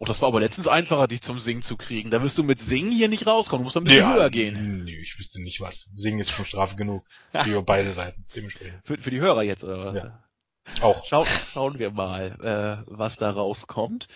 Oh, 0.00 0.04
das 0.04 0.20
war 0.20 0.28
aber 0.28 0.40
letztens 0.40 0.66
einfacher, 0.66 1.06
dich 1.06 1.22
zum 1.22 1.38
Singen 1.38 1.62
zu 1.62 1.76
kriegen. 1.76 2.10
Da 2.10 2.20
wirst 2.20 2.36
du 2.36 2.42
mit 2.42 2.60
Singen 2.60 2.90
hier 2.90 3.08
nicht 3.08 3.26
rauskommen. 3.26 3.62
Du 3.62 3.64
musst 3.64 3.76
ein 3.76 3.84
bisschen 3.84 4.00
ja, 4.00 4.14
höher 4.14 4.28
gehen. 4.28 4.84
Nee, 4.84 5.00
ich 5.00 5.18
wüsste 5.18 5.40
nicht 5.40 5.60
was. 5.60 5.90
Singen 5.94 6.18
ist 6.18 6.30
schon 6.30 6.44
Strafe 6.44 6.76
genug. 6.76 7.06
Für 7.32 7.62
beide 7.66 7.92
Seiten. 7.92 8.26
Dementsprechend. 8.34 8.80
Für, 8.84 8.98
für 8.98 9.10
die 9.10 9.20
Hörer 9.20 9.42
jetzt, 9.42 9.62
oder 9.62 9.84
was? 9.84 9.94
Ja. 9.94 10.24
Auch. 10.80 11.04
Schau, 11.06 11.24
schauen 11.24 11.78
wir 11.78 11.90
mal, 11.90 12.84
äh, 12.86 12.90
was 12.90 13.16
da 13.16 13.30
rauskommt. 13.30 14.08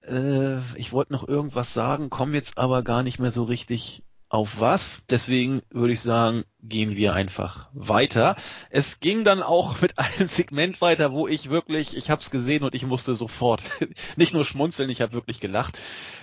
Äh, 0.00 0.60
ich 0.76 0.92
wollte 0.92 1.12
noch 1.12 1.28
irgendwas 1.28 1.74
sagen, 1.74 2.08
komme 2.08 2.34
jetzt 2.34 2.56
aber 2.56 2.82
gar 2.82 3.02
nicht 3.02 3.18
mehr 3.18 3.30
so 3.30 3.44
richtig 3.44 4.02
auf 4.28 4.60
was. 4.60 5.02
Deswegen 5.10 5.62
würde 5.70 5.92
ich 5.92 6.00
sagen, 6.00 6.44
gehen 6.62 6.96
wir 6.96 7.12
einfach 7.14 7.68
weiter. 7.72 8.36
Es 8.70 9.00
ging 9.00 9.24
dann 9.24 9.42
auch 9.42 9.80
mit 9.82 9.98
einem 9.98 10.28
Segment 10.28 10.80
weiter, 10.80 11.12
wo 11.12 11.26
ich 11.26 11.50
wirklich, 11.50 11.96
ich 11.96 12.10
habe 12.10 12.22
es 12.22 12.30
gesehen 12.30 12.62
und 12.62 12.74
ich 12.74 12.86
musste 12.86 13.14
sofort 13.14 13.62
nicht 14.16 14.32
nur 14.32 14.44
schmunzeln, 14.44 14.90
ich 14.90 15.00
habe 15.00 15.12
wirklich 15.12 15.40
gelacht. 15.40 15.78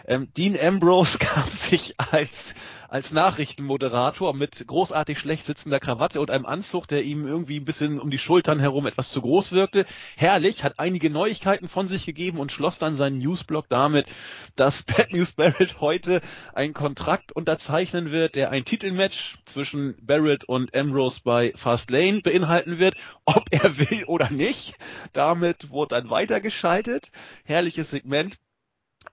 Ähm, 0.07 0.29
Dean 0.35 0.57
Ambrose 0.59 1.17
gab 1.19 1.49
sich 1.49 1.95
als 1.97 2.53
als 2.89 3.11
Nachrichtenmoderator 3.11 4.33
mit 4.33 4.65
großartig 4.65 5.19
schlecht 5.19 5.45
sitzender 5.45 5.79
Krawatte 5.79 6.19
und 6.19 6.31
einem 6.31 6.45
Anzug, 6.45 6.87
der 6.87 7.03
ihm 7.03 7.27
irgendwie 7.27 7.59
ein 7.59 7.65
bisschen 7.65 7.99
um 7.99 8.09
die 8.09 8.17
Schultern 8.17 8.59
herum 8.59 8.87
etwas 8.87 9.09
zu 9.09 9.21
groß 9.21 9.51
wirkte. 9.51 9.85
Herrlich, 10.17 10.63
hat 10.63 10.79
einige 10.79 11.09
Neuigkeiten 11.09 11.69
von 11.69 11.87
sich 11.87 12.05
gegeben 12.05 12.39
und 12.39 12.51
schloss 12.51 12.79
dann 12.79 12.95
seinen 12.95 13.19
Newsblog 13.19 13.67
damit, 13.69 14.07
dass 14.55 14.83
Bad 14.83 15.13
News 15.13 15.33
Barrett 15.33 15.79
heute 15.81 16.21
einen 16.53 16.73
Kontrakt 16.73 17.31
unterzeichnen 17.31 18.11
wird, 18.11 18.35
der 18.35 18.49
ein 18.49 18.65
Titelmatch 18.65 19.37
zwischen 19.45 19.95
Barrett 20.01 20.28
Barrett 20.29 20.43
und 20.43 20.75
Ambrose 20.75 21.21
bei 21.23 21.53
Fastlane 21.55 22.21
beinhalten 22.21 22.77
wird, 22.77 22.95
ob 23.25 23.45
er 23.49 23.77
will 23.89 24.03
oder 24.05 24.29
nicht. 24.29 24.75
Damit 25.11 25.71
wurde 25.71 25.95
dann 25.95 26.11
weitergeschaltet. 26.11 27.11
Herrliches 27.45 27.89
Segment. 27.89 28.37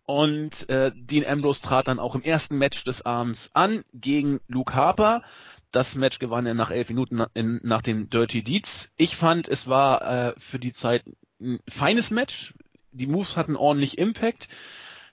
Und 0.04 0.68
äh, 0.68 0.92
Dean 0.94 1.26
Ambrose 1.26 1.62
trat 1.62 1.88
dann 1.88 1.98
auch 1.98 2.14
im 2.14 2.20
ersten 2.20 2.58
Match 2.58 2.84
des 2.84 3.06
Abends 3.06 3.50
an 3.54 3.82
gegen 3.94 4.40
Luke 4.46 4.74
Harper. 4.74 5.22
Das 5.70 5.94
Match 5.94 6.18
gewann 6.18 6.44
er 6.44 6.54
nach 6.54 6.70
elf 6.70 6.90
Minuten 6.90 7.16
nach, 7.16 7.30
in, 7.32 7.60
nach 7.62 7.80
den 7.80 8.10
Dirty 8.10 8.42
Deeds. 8.42 8.90
Ich 8.96 9.16
fand, 9.16 9.48
es 9.48 9.66
war 9.66 10.02
äh, 10.02 10.34
für 10.38 10.58
die 10.58 10.72
Zeit 10.72 11.02
ein 11.40 11.60
feines 11.66 12.10
Match. 12.10 12.52
Die 12.92 13.06
Moves 13.06 13.36
hatten 13.36 13.56
ordentlich 13.56 13.96
Impact. 13.96 14.48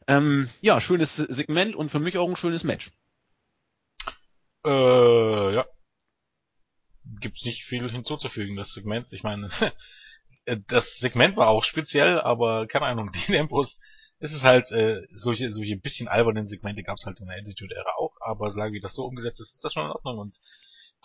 Ähm, 0.08 0.50
ja, 0.60 0.82
schönes 0.82 1.16
Segment 1.16 1.76
und 1.78 1.90
für 1.90 2.00
mich 2.00 2.18
auch 2.18 2.28
ein 2.28 2.36
schönes 2.36 2.66
Match. 2.66 2.92
Äh, 4.66 5.56
ja, 5.56 5.66
gibt's 7.20 7.46
nicht 7.46 7.64
viel 7.64 7.90
hinzuzufügen, 7.92 8.56
das 8.56 8.74
Segment. 8.74 9.12
Ich 9.14 9.24
meine, 9.24 9.50
das 10.68 10.98
Segment 10.98 11.38
war 11.38 11.48
auch 11.50 11.64
speziell, 11.64 12.20
aber 12.20 12.68
keine 12.68 12.86
Ahnung, 12.86 13.12
die 13.28 13.38
Ambrose, 13.38 13.78
es 14.20 14.34
ist 14.34 14.44
halt, 14.44 14.72
äh, 14.72 15.02
solche, 15.14 15.52
solche 15.52 15.78
bisschen 15.78 16.08
albernen 16.08 16.46
Segmente 16.46 16.84
gab's 16.84 17.06
halt 17.06 17.20
in 17.20 17.28
der 17.28 17.38
Attitude-Ära 17.38 17.96
auch, 17.98 18.16
aber 18.22 18.50
solange 18.50 18.74
wie 18.74 18.80
das 18.80 18.94
so 18.94 19.06
umgesetzt 19.06 19.42
ist, 19.42 19.54
ist 19.54 19.64
das 19.64 19.74
schon 19.74 19.86
in 19.86 19.92
Ordnung 19.92 20.18
und 20.18 20.40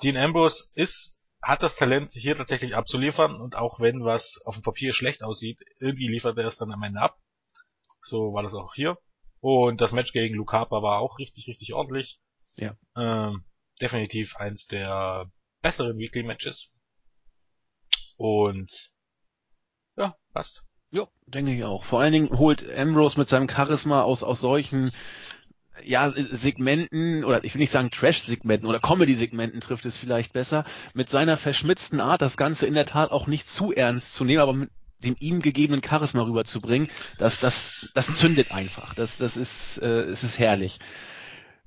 Dean 0.02 0.16
Ambrose 0.16 0.70
ist, 0.74 1.24
hat 1.42 1.62
das 1.62 1.76
Talent, 1.76 2.12
hier 2.12 2.36
tatsächlich 2.36 2.76
abzuliefern 2.76 3.40
und 3.40 3.56
auch 3.56 3.80
wenn 3.80 4.04
was 4.04 4.40
auf 4.44 4.54
dem 4.54 4.62
Papier 4.62 4.92
schlecht 4.92 5.22
aussieht, 5.22 5.60
irgendwie 5.80 6.08
liefert 6.08 6.38
er 6.38 6.46
es 6.46 6.58
dann 6.58 6.72
am 6.72 6.82
Ende 6.82 7.00
ab. 7.00 7.18
So 8.02 8.32
war 8.32 8.42
das 8.42 8.54
auch 8.54 8.74
hier. 8.74 8.98
Und 9.40 9.80
das 9.80 9.92
Match 9.92 10.12
gegen 10.12 10.34
Luke 10.34 10.56
Harper 10.56 10.82
war 10.82 10.98
auch 10.98 11.18
richtig, 11.18 11.46
richtig 11.46 11.74
ordentlich. 11.74 12.20
Ja. 12.56 12.76
Ähm, 12.96 13.44
definitiv 13.80 14.36
eins 14.36 14.66
der 14.66 15.30
besseren 15.68 15.98
Weekly 15.98 16.22
Matches. 16.22 16.72
Und 18.16 18.90
ja, 19.98 20.16
passt. 20.32 20.64
Ja, 20.90 21.06
denke 21.26 21.52
ich 21.52 21.62
auch. 21.62 21.84
Vor 21.84 22.00
allen 22.00 22.14
Dingen 22.14 22.38
holt 22.38 22.66
Ambrose 22.74 23.18
mit 23.18 23.28
seinem 23.28 23.50
Charisma 23.50 24.00
aus, 24.00 24.22
aus 24.22 24.40
solchen 24.40 24.90
ja, 25.84 26.10
Segmenten, 26.30 27.22
oder 27.22 27.44
ich 27.44 27.54
will 27.54 27.60
nicht 27.60 27.70
sagen 27.70 27.90
Trash-Segmenten 27.90 28.66
oder 28.66 28.80
Comedy-Segmenten 28.80 29.60
trifft 29.60 29.84
es 29.84 29.98
vielleicht 29.98 30.32
besser, 30.32 30.64
mit 30.94 31.10
seiner 31.10 31.36
verschmitzten 31.36 32.00
Art 32.00 32.22
das 32.22 32.38
Ganze 32.38 32.66
in 32.66 32.72
der 32.72 32.86
Tat 32.86 33.10
auch 33.10 33.26
nicht 33.26 33.46
zu 33.46 33.70
ernst 33.70 34.14
zu 34.14 34.24
nehmen, 34.24 34.40
aber 34.40 34.54
mit 34.54 34.70
dem 35.00 35.16
ihm 35.20 35.42
gegebenen 35.42 35.82
Charisma 35.84 36.22
rüberzubringen, 36.22 36.88
das, 37.18 37.40
das, 37.40 37.90
das 37.92 38.16
zündet 38.16 38.52
einfach. 38.52 38.94
Das, 38.94 39.18
das 39.18 39.36
ist, 39.36 39.82
äh, 39.82 40.04
es 40.04 40.24
ist 40.24 40.38
herrlich. 40.38 40.80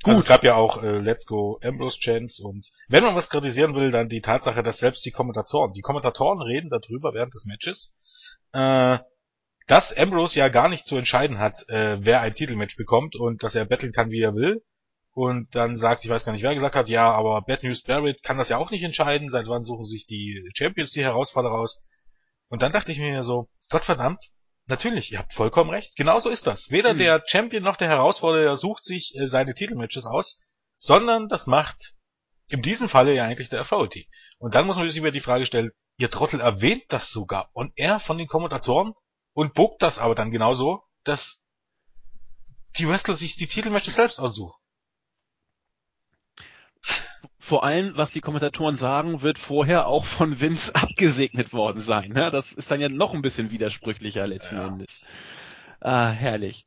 Gut. 0.04 0.10
Also 0.10 0.20
es 0.22 0.28
gab 0.28 0.44
ja 0.44 0.56
auch 0.56 0.82
äh, 0.82 0.98
Let's 0.98 1.26
Go 1.26 1.60
Ambrose 1.64 2.00
Chance 2.00 2.44
und 2.44 2.70
wenn 2.88 3.04
man 3.04 3.16
was 3.16 3.30
kritisieren 3.30 3.76
will, 3.76 3.92
dann 3.92 4.10
die 4.10 4.22
Tatsache, 4.22 4.64
dass 4.64 4.80
selbst 4.80 5.06
die 5.06 5.12
Kommentatoren, 5.12 5.74
die 5.74 5.82
Kommentatoren 5.82 6.42
reden 6.42 6.70
darüber 6.70 7.14
während 7.14 7.34
des 7.34 7.46
Matches, 7.46 7.96
äh, 8.54 8.98
dass 9.68 9.96
Ambrose 9.96 10.40
ja 10.40 10.50
gar 10.50 10.70
nicht 10.70 10.86
zu 10.86 10.98
entscheiden 10.98 11.38
hat, 11.38 11.70
äh, 11.70 11.98
wer 12.00 12.22
ein 12.22 12.34
Titelmatch 12.34 12.78
bekommt 12.78 13.16
und 13.16 13.44
dass 13.44 13.56
er 13.56 13.66
betteln 13.66 13.92
kann, 13.92 14.10
wie 14.10 14.22
er 14.22 14.34
will. 14.34 14.64
Und 15.14 15.56
dann 15.56 15.76
sagt, 15.76 16.04
ich 16.06 16.10
weiß 16.10 16.26
gar 16.26 16.32
nicht, 16.32 16.42
wer 16.42 16.54
gesagt 16.54 16.76
hat, 16.76 16.90
ja, 16.90 17.12
aber 17.12 17.42
Bad 17.42 17.64
News 17.64 17.84
Barrett 17.84 18.24
kann 18.24 18.38
das 18.38 18.50
ja 18.50 18.58
auch 18.58 18.72
nicht 18.72 18.84
entscheiden, 18.84 19.30
seit 19.30 19.48
wann 19.48 19.64
suchen 19.64 19.86
sich 19.86 20.06
die 20.06 20.50
Champions 20.56 20.92
die 20.92 21.04
Herausforderer 21.04 21.60
aus. 21.60 21.84
Und 22.48 22.62
dann 22.62 22.72
dachte 22.72 22.92
ich 22.92 23.00
mir 23.00 23.24
so, 23.24 23.50
Gottverdammt, 23.70 24.24
Natürlich, 24.68 25.12
ihr 25.12 25.20
habt 25.20 25.34
vollkommen 25.34 25.70
recht. 25.70 25.96
Genauso 25.96 26.30
ist 26.30 26.48
das. 26.48 26.72
Weder 26.72 26.92
hm. 26.92 26.98
der 26.98 27.24
Champion 27.26 27.64
noch 27.64 27.78
der 27.78 27.90
Herausforderer 27.90 28.56
sucht 28.56 28.86
sich 28.86 29.16
äh, 29.16 29.28
seine 29.28 29.54
Titelmatches 29.54 30.06
aus, 30.06 30.48
sondern 30.78 31.28
das 31.28 31.48
macht 31.48 31.94
in 32.48 32.62
diesem 32.62 32.90
Falle 32.90 33.14
ja 33.14 33.26
eigentlich 33.26 33.50
der 33.50 33.62
Authority. 33.62 34.10
Und 34.38 34.56
dann 34.56 34.66
muss 34.66 34.78
man 34.78 34.88
sich 34.88 34.98
über 34.98 35.12
die 35.12 35.20
Frage 35.20 35.46
stellen, 35.46 35.72
ihr 35.98 36.12
Trottel 36.12 36.42
erwähnt 36.42 36.84
das 36.90 37.12
sogar 37.12 37.50
und 37.54 37.72
er 37.76 38.00
von 38.00 38.18
den 38.18 38.28
Kommentatoren 38.28 38.94
und 39.34 39.54
bogt 39.54 39.82
das 39.82 40.00
aber 40.00 40.16
dann 40.16 40.32
genauso, 40.32 40.84
dass 41.04 41.46
die 42.78 42.88
Wrestler 42.88 43.14
sich 43.14 43.36
die 43.36 43.48
Titelmatches 43.48 43.96
selbst 43.96 44.20
aussuchen 44.20 44.61
vor 47.52 47.66
allem, 47.66 47.92
was 47.98 48.12
die 48.12 48.22
Kommentatoren 48.22 48.78
sagen, 48.78 49.24
wird 49.24 49.38
vorher 49.38 49.86
auch 49.86 50.06
von 50.06 50.40
Vince 50.40 50.74
abgesegnet 50.74 51.52
worden 51.52 51.82
sein. 51.82 52.12
Ne? 52.12 52.32
Das 52.32 52.54
ist 52.54 52.72
dann 52.72 52.80
ja 52.80 52.88
noch 52.88 53.14
ein 53.14 53.22
bisschen 53.22 53.52
widersprüchlicher 53.52 54.26
letzten 54.26 54.56
ja. 54.56 54.68
Endes. 54.68 55.02
Ah, 55.82 56.12
herrlich. 56.12 56.66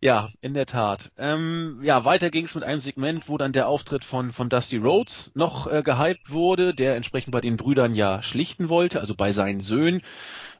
Ja, 0.00 0.30
in 0.40 0.54
der 0.54 0.64
Tat. 0.64 1.10
Ähm, 1.18 1.80
ja, 1.82 2.06
weiter 2.06 2.30
ging 2.30 2.46
es 2.46 2.54
mit 2.54 2.64
einem 2.64 2.80
Segment, 2.80 3.28
wo 3.28 3.36
dann 3.36 3.52
der 3.52 3.68
Auftritt 3.68 4.02
von, 4.02 4.32
von 4.32 4.48
Dusty 4.48 4.78
Rhodes 4.78 5.30
noch 5.34 5.70
äh, 5.70 5.82
gehypt 5.82 6.30
wurde, 6.30 6.72
der 6.72 6.96
entsprechend 6.96 7.32
bei 7.32 7.42
den 7.42 7.58
Brüdern 7.58 7.94
ja 7.94 8.22
schlichten 8.22 8.70
wollte, 8.70 9.00
also 9.00 9.14
bei 9.14 9.32
seinen 9.32 9.60
Söhnen. 9.60 10.00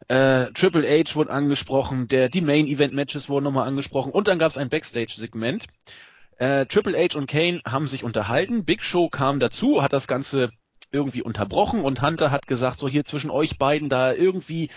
Äh, 0.08 0.52
Triple 0.52 0.86
H 0.86 1.14
wurde 1.14 1.30
angesprochen, 1.30 2.06
der, 2.08 2.28
die 2.28 2.42
Main-Event-Matches 2.42 3.30
wurden 3.30 3.44
nochmal 3.44 3.66
angesprochen 3.66 4.12
und 4.12 4.28
dann 4.28 4.38
gab 4.38 4.50
es 4.50 4.58
ein 4.58 4.68
Backstage-Segment, 4.68 5.68
äh, 6.38 6.66
Triple 6.66 6.96
H 6.96 7.18
und 7.18 7.26
Kane 7.26 7.60
haben 7.66 7.88
sich 7.88 8.04
unterhalten. 8.04 8.64
Big 8.64 8.82
Show 8.82 9.08
kam 9.08 9.40
dazu, 9.40 9.82
hat 9.82 9.92
das 9.92 10.06
Ganze 10.06 10.50
irgendwie 10.90 11.22
unterbrochen 11.22 11.82
und 11.82 12.00
Hunter 12.02 12.30
hat 12.30 12.46
gesagt, 12.46 12.78
so 12.78 12.88
hier 12.88 13.04
zwischen 13.04 13.30
euch 13.30 13.58
beiden 13.58 13.88
da 13.88 14.12
irgendwie 14.12 14.70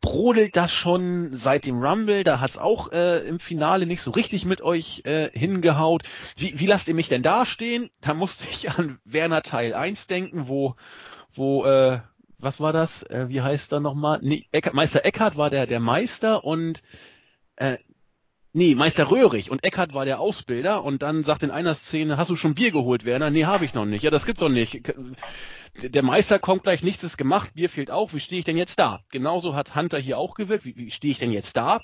brodelt 0.00 0.56
das 0.56 0.72
schon 0.72 1.34
seit 1.34 1.66
dem 1.66 1.82
Rumble, 1.82 2.22
da 2.22 2.40
hat's 2.40 2.58
auch 2.58 2.92
äh, 2.92 3.26
im 3.26 3.40
Finale 3.40 3.86
nicht 3.86 4.02
so 4.02 4.10
richtig 4.10 4.44
mit 4.44 4.60
euch 4.60 5.02
äh, 5.04 5.30
hingehaut. 5.32 6.04
Wie, 6.36 6.58
wie 6.58 6.66
lasst 6.66 6.88
ihr 6.88 6.94
mich 6.94 7.08
denn 7.08 7.22
dastehen? 7.22 7.90
Da 8.00 8.14
musste 8.14 8.44
ich 8.50 8.70
an 8.70 8.98
Werner 9.04 9.42
Teil 9.42 9.74
1 9.74 10.06
denken, 10.06 10.48
wo, 10.48 10.76
wo, 11.34 11.64
äh, 11.64 12.00
was 12.38 12.60
war 12.60 12.72
das? 12.72 13.02
Äh, 13.04 13.26
wie 13.28 13.40
heißt 13.40 13.72
er 13.72 13.80
nochmal? 13.80 14.20
Nee, 14.22 14.46
Eckart, 14.52 14.74
Meister 14.74 15.04
Eckhart 15.04 15.36
war 15.36 15.50
der, 15.50 15.66
der 15.66 15.80
Meister 15.80 16.44
und 16.44 16.82
äh, 17.56 17.78
Nee, 18.58 18.74
Meister 18.74 19.08
Röhrig 19.08 19.52
und 19.52 19.62
Eckhardt 19.62 19.94
war 19.94 20.04
der 20.04 20.18
Ausbilder 20.18 20.82
und 20.82 21.00
dann 21.02 21.22
sagt 21.22 21.44
in 21.44 21.52
einer 21.52 21.76
Szene, 21.76 22.16
hast 22.16 22.28
du 22.28 22.34
schon 22.34 22.56
Bier 22.56 22.72
geholt, 22.72 23.04
Werner? 23.04 23.30
Nee, 23.30 23.44
habe 23.44 23.64
ich 23.64 23.72
noch 23.72 23.84
nicht. 23.84 24.02
Ja, 24.02 24.10
das 24.10 24.26
gibt's 24.26 24.40
doch 24.40 24.48
nicht. 24.48 24.82
Der 25.80 26.02
Meister 26.02 26.40
kommt 26.40 26.64
gleich, 26.64 26.82
nichts 26.82 27.04
ist 27.04 27.16
gemacht, 27.16 27.54
Bier 27.54 27.70
fehlt 27.70 27.92
auch. 27.92 28.14
Wie 28.14 28.18
stehe 28.18 28.40
ich 28.40 28.44
denn 28.44 28.56
jetzt 28.56 28.80
da? 28.80 28.98
Genauso 29.12 29.54
hat 29.54 29.76
Hunter 29.76 30.00
hier 30.00 30.18
auch 30.18 30.34
gewirkt. 30.34 30.64
Wie, 30.64 30.76
wie 30.76 30.90
stehe 30.90 31.12
ich 31.12 31.20
denn 31.20 31.30
jetzt 31.30 31.56
da? 31.56 31.78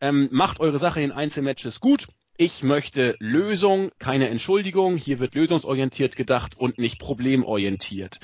Ähm, 0.00 0.30
macht 0.32 0.58
eure 0.58 0.78
Sache 0.78 1.02
in 1.02 1.12
Einzelmatches 1.12 1.80
gut. 1.80 2.08
Ich 2.38 2.62
möchte 2.62 3.14
Lösung, 3.18 3.90
keine 3.98 4.30
Entschuldigung. 4.30 4.96
Hier 4.96 5.18
wird 5.18 5.34
lösungsorientiert 5.34 6.16
gedacht 6.16 6.56
und 6.56 6.78
nicht 6.78 6.98
problemorientiert. 6.98 8.20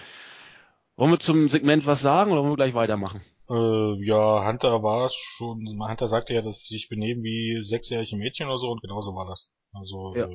Wollen 0.96 1.10
wir 1.10 1.20
zum 1.20 1.50
Segment 1.50 1.84
was 1.84 2.00
sagen 2.00 2.32
oder 2.32 2.40
wollen 2.40 2.52
wir 2.52 2.56
gleich 2.56 2.72
weitermachen? 2.72 3.20
Äh, 3.48 4.04
ja, 4.04 4.46
Hunter 4.46 4.82
war 4.82 5.06
es 5.06 5.14
schon, 5.14 5.66
Hunter 5.66 6.08
sagte 6.08 6.34
ja, 6.34 6.42
dass 6.42 6.64
sie 6.64 6.74
sich 6.74 6.88
benehmen 6.88 7.22
wie 7.22 7.62
sechsjährige 7.62 8.16
Mädchen 8.16 8.48
oder 8.48 8.58
so 8.58 8.68
und 8.68 8.82
genauso 8.82 9.14
war 9.14 9.26
das. 9.26 9.50
Also 9.72 10.14
ja, 10.16 10.28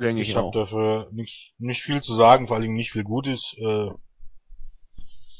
äh, 0.00 0.20
ich 0.20 0.34
habe 0.34 0.50
dafür 0.52 1.08
nicht, 1.12 1.54
nicht 1.58 1.82
viel 1.82 2.02
zu 2.02 2.12
sagen, 2.14 2.46
vor 2.46 2.56
allem 2.56 2.74
nicht 2.74 2.90
viel 2.90 3.04
Gutes. 3.04 3.54
Äh, 3.58 3.90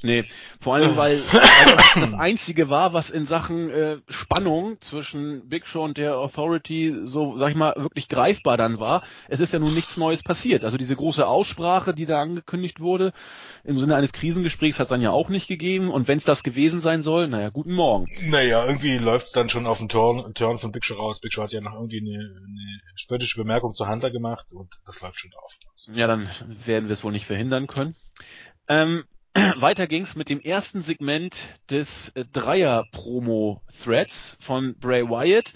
Nee, 0.05 0.25
vor 0.61 0.75
allem, 0.75 0.97
weil, 0.99 1.23
weil 1.33 1.77
das 1.77 1.95
das 1.95 2.15
Einzige 2.15 2.69
war, 2.69 2.93
was 2.93 3.09
in 3.09 3.25
Sachen 3.25 3.71
äh, 3.71 3.97
Spannung 4.09 4.77
zwischen 4.83 5.49
Big 5.49 5.67
Show 5.67 5.83
und 5.83 5.97
der 5.97 6.19
Authority 6.19 6.95
so, 7.05 7.39
sag 7.39 7.51
ich 7.51 7.57
mal, 7.57 7.75
wirklich 7.77 8.11
greifbar 8.11 8.59
dann 8.59 8.79
war. 8.79 9.03
Es 9.29 9.41
ist 9.41 9.55
ja 9.55 9.59
nun 9.59 9.73
nichts 9.73 9.97
Neues 9.97 10.23
passiert. 10.23 10.63
Also 10.63 10.77
diese 10.77 10.95
große 10.95 11.27
Aussprache, 11.27 11.95
die 11.95 12.05
da 12.05 12.21
angekündigt 12.21 12.81
wurde, 12.81 13.15
im 13.65 13.79
Sinne 13.79 13.97
eines 13.97 14.13
Krisengesprächs 14.13 14.79
hat 14.79 14.85
es 14.85 14.91
dann 14.91 15.01
ja 15.01 15.11
auch 15.11 15.31
nicht 15.31 15.49
gegeben. 15.49 15.91
Und 15.91 16.07
wenn 16.07 16.19
es 16.19 16.25
das 16.25 16.43
gewesen 16.43 16.81
sein 16.81 17.03
soll, 17.03 17.27
naja, 17.27 17.49
guten 17.49 17.73
Morgen. 17.73 18.05
Naja, 18.29 18.67
irgendwie 18.67 18.99
läuft 18.99 19.29
es 19.29 19.33
dann 19.33 19.49
schon 19.49 19.67
auf 19.67 19.79
den 19.79 19.89
Turn, 19.89 20.35
Turn 20.35 20.59
von 20.59 20.71
Big 20.71 20.85
Show 20.85 20.97
raus. 20.97 21.21
Big 21.21 21.33
Show 21.33 21.43
hat 21.43 21.53
ja 21.53 21.63
noch 21.63 21.75
irgendwie 21.75 22.01
eine, 22.01 22.19
eine 22.19 22.81
spöttische 22.95 23.39
Bemerkung 23.39 23.73
zu 23.75 23.89
Hunter 23.89 24.11
gemacht 24.11 24.53
und 24.53 24.69
das 24.85 25.01
läuft 25.01 25.21
schon 25.21 25.31
drauf. 25.31 25.55
Ja, 25.95 26.07
dann 26.07 26.29
werden 26.67 26.89
wir 26.89 26.93
es 26.93 27.03
wohl 27.05 27.13
nicht 27.13 27.27
verhindern 27.27 27.67
können. 27.67 27.97
Ähm, 28.69 29.05
weiter 29.57 29.89
ging's 29.89 30.15
mit 30.15 30.29
dem 30.29 30.41
ersten 30.41 30.83
Segment 30.83 31.37
des 31.69 32.11
äh, 32.11 32.25
Dreier-Promo-Threads 32.33 34.39
von 34.41 34.77
Bray 34.79 35.09
Wyatt. 35.09 35.53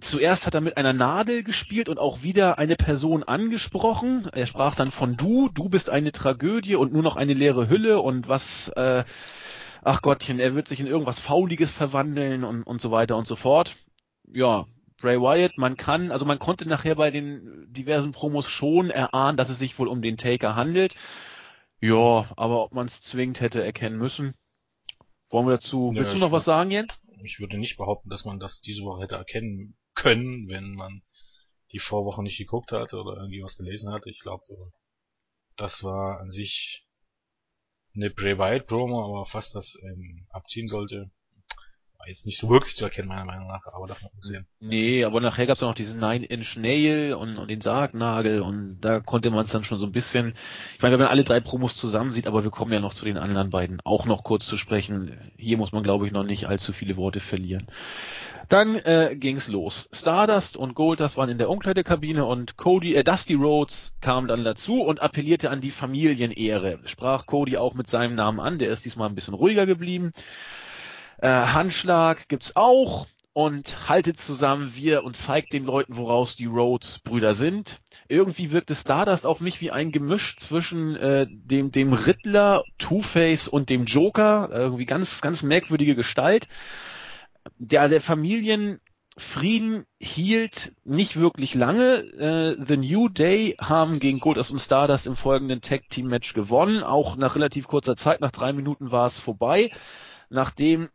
Zuerst 0.00 0.44
hat 0.46 0.54
er 0.54 0.60
mit 0.60 0.76
einer 0.76 0.92
Nadel 0.92 1.44
gespielt 1.44 1.88
und 1.88 1.98
auch 1.98 2.22
wieder 2.22 2.58
eine 2.58 2.76
Person 2.76 3.22
angesprochen. 3.22 4.28
Er 4.32 4.46
sprach 4.46 4.74
dann 4.74 4.90
von 4.90 5.16
du, 5.16 5.48
du 5.48 5.68
bist 5.68 5.88
eine 5.88 6.10
Tragödie 6.10 6.74
und 6.74 6.92
nur 6.92 7.02
noch 7.02 7.14
eine 7.16 7.34
leere 7.34 7.68
Hülle 7.68 8.00
und 8.00 8.26
was, 8.28 8.70
äh, 8.70 9.04
ach 9.82 10.02
Gottchen, 10.02 10.40
er 10.40 10.56
wird 10.56 10.66
sich 10.68 10.80
in 10.80 10.86
irgendwas 10.86 11.20
Fauliges 11.20 11.70
verwandeln 11.70 12.44
und, 12.44 12.64
und 12.64 12.80
so 12.80 12.90
weiter 12.90 13.16
und 13.16 13.28
so 13.28 13.36
fort. 13.36 13.76
Ja, 14.32 14.66
Bray 15.00 15.20
Wyatt, 15.20 15.58
man 15.58 15.76
kann, 15.76 16.10
also 16.10 16.24
man 16.24 16.40
konnte 16.40 16.66
nachher 16.68 16.96
bei 16.96 17.12
den 17.12 17.72
diversen 17.72 18.10
Promos 18.12 18.48
schon 18.48 18.90
erahnen, 18.90 19.36
dass 19.36 19.48
es 19.48 19.60
sich 19.60 19.78
wohl 19.78 19.88
um 19.88 20.02
den 20.02 20.16
Taker 20.16 20.56
handelt. 20.56 20.96
Ja, 21.80 22.30
aber 22.36 22.64
ob 22.64 22.72
man 22.72 22.86
es 22.86 23.00
zwingend 23.00 23.40
hätte 23.40 23.64
erkennen 23.64 23.98
müssen. 23.98 24.34
Wollen 25.30 25.46
wir 25.46 25.56
dazu, 25.56 25.92
ja, 25.92 26.00
willst 26.00 26.14
du 26.14 26.18
noch 26.18 26.32
was 26.32 26.44
sagen, 26.44 26.70
Jens? 26.70 27.02
Ich 27.22 27.38
würde 27.40 27.58
nicht 27.58 27.76
behaupten, 27.76 28.10
dass 28.10 28.24
man 28.24 28.40
das 28.40 28.60
diese 28.60 28.82
Woche 28.82 29.02
hätte 29.02 29.16
erkennen 29.16 29.76
können, 29.94 30.48
wenn 30.48 30.74
man 30.74 31.02
die 31.72 31.78
Vorwoche 31.78 32.22
nicht 32.22 32.38
geguckt 32.38 32.72
hat 32.72 32.94
oder 32.94 33.16
irgendwie 33.16 33.42
was 33.42 33.56
gelesen 33.56 33.92
hat. 33.92 34.06
Ich 34.06 34.20
glaube, 34.20 34.44
das 35.56 35.84
war 35.84 36.20
an 36.20 36.30
sich 36.30 36.86
eine 37.94 38.10
Bray 38.10 38.38
Wyatt 38.38 38.66
Promo, 38.66 39.04
aber 39.04 39.26
fast 39.26 39.54
das 39.54 39.78
ähm, 39.82 40.26
abziehen 40.30 40.68
sollte 40.68 41.10
war 42.00 42.08
jetzt 42.08 42.24
nicht 42.24 42.38
so 42.38 42.48
wirklich 42.48 42.76
zu 42.76 42.84
erkennen, 42.84 43.08
meiner 43.08 43.26
Meinung 43.26 43.46
nach, 43.48 43.66
aber 43.66 43.86
davon 43.86 44.08
abgesehen. 44.08 44.46
Nee, 44.58 45.04
aber 45.04 45.20
nachher 45.20 45.46
gab 45.46 45.56
es 45.56 45.60
noch 45.60 45.74
diesen 45.74 46.00
Nine-Inch 46.00 46.56
Nail 46.56 47.12
und, 47.12 47.36
und 47.36 47.48
den 47.48 47.60
Sargnagel 47.60 48.40
und 48.40 48.80
da 48.80 49.00
konnte 49.00 49.30
man 49.30 49.44
es 49.44 49.50
dann 49.50 49.64
schon 49.64 49.78
so 49.78 49.84
ein 49.84 49.92
bisschen, 49.92 50.34
ich 50.76 50.82
meine, 50.82 50.94
wenn 50.94 51.00
man 51.00 51.10
alle 51.10 51.24
drei 51.24 51.40
Promos 51.40 51.76
zusammen 51.76 52.12
sieht, 52.12 52.26
aber 52.26 52.42
wir 52.42 52.50
kommen 52.50 52.72
ja 52.72 52.80
noch 52.80 52.94
zu 52.94 53.04
den 53.04 53.18
anderen 53.18 53.50
beiden 53.50 53.80
auch 53.84 54.06
noch 54.06 54.24
kurz 54.24 54.46
zu 54.46 54.56
sprechen. 54.56 55.18
Hier 55.36 55.58
muss 55.58 55.72
man, 55.72 55.82
glaube 55.82 56.06
ich, 56.06 56.12
noch 56.12 56.24
nicht 56.24 56.46
allzu 56.46 56.72
viele 56.72 56.96
Worte 56.96 57.20
verlieren. 57.20 57.66
Dann 58.48 58.76
äh, 58.76 59.14
ging's 59.14 59.48
los. 59.48 59.88
Stardust 59.92 60.56
und 60.56 60.74
Goldust 60.74 61.18
waren 61.18 61.28
in 61.28 61.38
der 61.38 61.50
Umkleidekabine 61.50 62.24
und 62.24 62.56
Cody, 62.56 62.94
äh, 62.94 63.04
Dusty 63.04 63.34
Rhodes 63.34 63.92
kam 64.00 64.26
dann 64.26 64.42
dazu 64.42 64.80
und 64.80 65.02
appellierte 65.02 65.50
an 65.50 65.60
die 65.60 65.70
Familienehre. 65.70 66.78
Sprach 66.86 67.26
Cody 67.26 67.58
auch 67.58 67.74
mit 67.74 67.88
seinem 67.88 68.14
Namen 68.14 68.40
an, 68.40 68.58
der 68.58 68.72
ist 68.72 68.86
diesmal 68.86 69.08
ein 69.08 69.14
bisschen 69.14 69.34
ruhiger 69.34 69.66
geblieben. 69.66 70.12
Äh, 71.22 71.28
Handschlag 71.28 72.28
gibt's 72.28 72.56
auch 72.56 73.06
und 73.34 73.88
haltet 73.90 74.18
zusammen 74.18 74.74
wir 74.74 75.04
und 75.04 75.16
zeigt 75.16 75.52
den 75.52 75.64
Leuten, 75.64 75.96
woraus 75.96 76.34
die 76.34 76.46
Rhodes 76.46 76.98
Brüder 76.98 77.34
sind. 77.34 77.80
Irgendwie 78.08 78.52
wirkt 78.52 78.70
es 78.70 78.80
Stardust 78.80 79.26
auf 79.26 79.40
mich 79.40 79.60
wie 79.60 79.70
ein 79.70 79.92
Gemisch 79.92 80.36
zwischen 80.38 80.96
äh, 80.96 81.26
dem, 81.28 81.72
dem 81.72 81.92
Riddler, 81.92 82.64
Two-Face 82.78 83.48
und 83.48 83.68
dem 83.68 83.84
Joker. 83.84 84.48
Irgendwie 84.50 84.86
ganz, 84.86 85.20
ganz 85.20 85.42
merkwürdige 85.42 85.94
Gestalt. 85.94 86.48
Der, 87.58 87.88
der 87.88 88.00
Familienfrieden 88.00 89.84
hielt 89.98 90.72
nicht 90.84 91.16
wirklich 91.16 91.54
lange. 91.54 91.98
Äh, 91.98 92.64
The 92.66 92.78
New 92.78 93.10
Day 93.10 93.56
haben 93.60 94.00
gegen 94.00 94.20
Goldust 94.20 94.50
und 94.50 94.58
Stardust 94.58 95.06
im 95.06 95.16
folgenden 95.16 95.60
Tag 95.60 95.82
Team 95.90 96.06
Match 96.06 96.32
gewonnen. 96.32 96.82
Auch 96.82 97.16
nach 97.16 97.36
relativ 97.36 97.66
kurzer 97.68 97.94
Zeit, 97.94 98.22
nach 98.22 98.32
drei 98.32 98.54
Minuten 98.54 98.90
war 98.90 99.06
es 99.06 99.18
vorbei. 99.18 99.70
Nachdem 100.30 100.88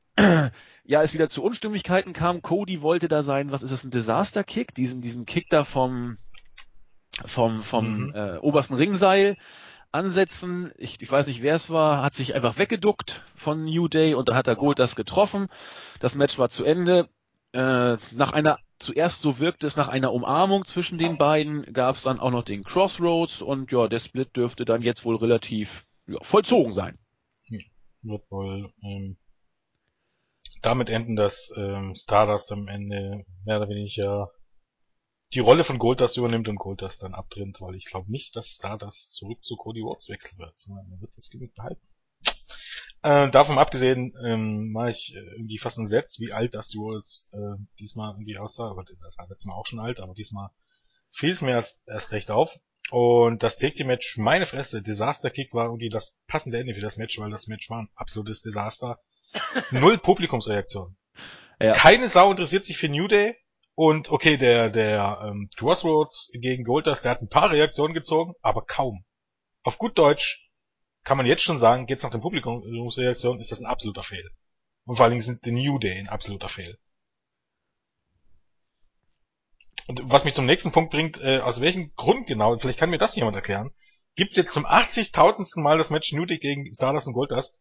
ja, 0.86 1.04
es 1.04 1.14
wieder 1.14 1.30
zu 1.30 1.44
Unstimmigkeiten 1.44 2.14
kam. 2.14 2.42
Cody 2.42 2.82
wollte 2.82 3.08
da 3.08 3.24
sein, 3.24 3.52
was 3.52 3.64
ist 3.64 3.72
das, 3.72 3.84
ein 3.84 3.92
Disaster-Kick? 3.92 4.74
Diesen, 4.76 5.02
diesen 5.02 5.26
Kick 5.26 5.50
da 5.50 5.64
vom, 5.64 6.18
vom, 7.26 7.62
vom 7.62 8.08
mhm. 8.08 8.16
äh, 8.16 8.38
obersten 8.38 8.76
Ringseil 8.76 9.38
ansetzen. 9.92 10.72
Ich, 10.78 11.02
ich 11.02 11.12
weiß 11.12 11.28
nicht, 11.28 11.42
wer 11.42 11.56
es 11.56 11.70
war, 11.70 12.04
hat 12.04 12.14
sich 12.14 12.36
einfach 12.36 12.58
weggeduckt 12.58 13.24
von 13.36 13.64
New 13.64 13.88
Day 13.88 14.14
und 14.14 14.30
da 14.30 14.36
hat 14.36 14.48
er 14.48 14.56
Gold 14.56 14.78
das 14.78 14.96
getroffen. 14.96 15.48
Das 16.00 16.16
Match 16.16 16.38
war 16.38 16.50
zu 16.50 16.64
Ende. 16.64 17.10
Äh, 17.54 17.98
nach 18.12 18.34
einer, 18.34 18.60
zuerst 18.80 19.22
so 19.22 19.40
wirkte 19.40 19.66
es 19.66 19.78
nach 19.78 19.88
einer 19.88 20.12
Umarmung 20.12 20.66
zwischen 20.66 20.98
den 20.98 21.18
beiden, 21.18 21.72
gab 21.72 21.96
es 21.96 22.04
dann 22.04 22.20
auch 22.20 22.32
noch 22.32 22.44
den 22.44 22.66
Crossroads 22.66 23.42
und 23.42 23.72
ja, 23.72 23.88
der 23.88 24.02
Split 24.02 24.36
dürfte 24.36 24.66
dann 24.66 24.82
jetzt 24.82 25.06
wohl 25.06 25.16
relativ 25.16 25.86
ja, 26.06 26.18
vollzogen 26.22 26.74
sein. 26.74 26.98
Hm. 27.48 27.62
Wird 28.02 28.30
wohl 28.30 28.74
ähm, 28.84 29.16
damit 30.66 30.90
enden, 30.90 31.16
dass 31.16 31.52
ähm, 31.58 31.96
Stardust 31.96 32.52
am 32.52 32.68
Ende 32.68 33.26
mehr 33.46 33.58
oder 33.58 33.70
weniger 33.70 34.32
die 35.34 35.40
Rolle 35.40 35.64
von 35.64 35.80
Goldust 35.80 36.18
übernimmt 36.18 36.48
und 36.48 36.58
Goldust 36.58 37.04
dann 37.04 37.14
abtrennt, 37.14 37.60
weil 37.62 37.76
ich 37.76 37.86
glaube 37.86 38.12
nicht, 38.12 38.36
dass 38.36 38.48
Stardust 38.48 39.16
zurück 39.16 39.44
zu 39.44 39.56
Cody 39.56 39.82
Rhodes 39.82 40.10
wechseln 40.10 40.38
wird, 40.40 40.58
sondern 40.58 40.90
er 40.92 41.02
wird 41.02 41.16
das 41.18 41.30
Gimmick 41.30 41.54
behalten. 41.56 41.86
Äh, 43.06 43.30
davon 43.30 43.60
abgesehen 43.60 44.14
ähm, 44.26 44.72
mache 44.72 44.90
ich 44.90 45.14
äh, 45.14 45.20
irgendwie 45.36 45.60
fast 45.60 45.78
ein 45.78 45.88
Setz, 45.88 46.20
wie 46.20 46.32
alt 46.32 46.56
Dusty 46.56 46.80
Rhodes 46.80 47.30
äh, 47.34 47.62
diesmal 47.80 48.14
irgendwie 48.14 48.38
aussah. 48.38 48.70
Aber 48.70 48.84
das 48.84 49.18
war 49.20 49.28
letztes 49.28 49.46
Mal 49.46 49.54
auch 49.54 49.68
schon 49.68 49.80
alt, 49.80 50.00
aber 50.00 50.16
diesmal 50.16 50.50
fiel 51.12 51.30
es 51.30 51.44
mir 51.44 51.52
erst, 51.52 51.88
erst 51.88 52.12
recht 52.14 52.32
auf. 52.32 52.58
Und 52.90 53.44
das 53.44 53.58
Take 53.58 53.76
Team 53.76 53.88
Match, 53.88 54.18
meine 54.18 54.46
Fresse, 54.46 54.82
Disaster 54.82 55.30
Kick 55.30 55.54
war 55.54 55.66
irgendwie 55.66 55.90
das 55.90 56.20
passende 56.28 56.60
Ende 56.60 56.74
für 56.74 56.82
das 56.82 56.98
Match, 56.98 57.20
weil 57.20 57.30
das 57.30 57.48
Match 57.48 57.70
war 57.70 57.84
ein 57.84 57.90
absolutes 57.96 58.42
Desaster. 58.42 59.00
Null 59.72 59.98
Publikumsreaktion. 59.98 60.96
Ja. 61.60 61.74
Keine 61.74 62.08
Sau 62.08 62.32
interessiert 62.32 62.66
sich 62.66 62.78
für 62.78 62.90
New 62.90 63.08
Day. 63.08 63.36
Und 63.76 64.10
okay, 64.10 64.38
der, 64.38 64.70
der 64.70 65.20
ähm, 65.24 65.50
Crossroads 65.58 66.32
gegen 66.34 66.64
Goldust, 66.64 67.04
der 67.04 67.12
hat 67.12 67.22
ein 67.22 67.28
paar 67.28 67.52
Reaktionen 67.52 67.94
gezogen, 67.94 68.34
aber 68.42 68.66
kaum. 68.66 69.04
Auf 69.64 69.78
gut 69.78 69.98
Deutsch 69.98 70.50
kann 71.04 71.18
man 71.18 71.26
jetzt 71.26 71.44
schon 71.44 71.60
sagen, 71.60 71.86
geht's 71.86 72.04
nach 72.04 72.12
den 72.12 72.22
Publikumsreaktionen, 72.22 73.42
ist 73.42 73.52
das 73.52 73.60
ein 73.60 73.66
absoluter 73.66 74.02
Fail. 74.02 74.30
Und 74.86 74.96
vor 74.96 75.04
allen 75.04 75.12
Dingen 75.12 75.24
sind 75.24 75.46
die 75.46 75.52
New 75.52 75.78
Day 75.78 75.98
ein 75.98 76.08
absoluter 76.08 76.48
Fail. 76.48 76.78
Und 79.88 80.02
was 80.06 80.24
mich 80.24 80.34
zum 80.34 80.46
nächsten 80.46 80.72
Punkt 80.72 80.92
bringt, 80.92 81.22
äh, 81.22 81.40
aus 81.40 81.62
welchem 81.62 81.94
Grund 81.96 82.28
genau, 82.28 82.58
vielleicht 82.58 82.80
kann 82.80 82.90
mir 82.90 82.98
das 82.98 83.16
jemand 83.16 83.36
erklären, 83.36 83.72
gibt's 84.16 84.36
jetzt 84.36 84.54
zum 84.54 84.66
80.000. 84.66 85.62
Mal 85.62 85.78
das 85.78 85.90
Match 85.90 86.14
New 86.14 86.26
Day 86.26 86.38
gegen 86.38 86.74
Stardust 86.74 87.08
und 87.08 87.14
Goldust 87.14 87.60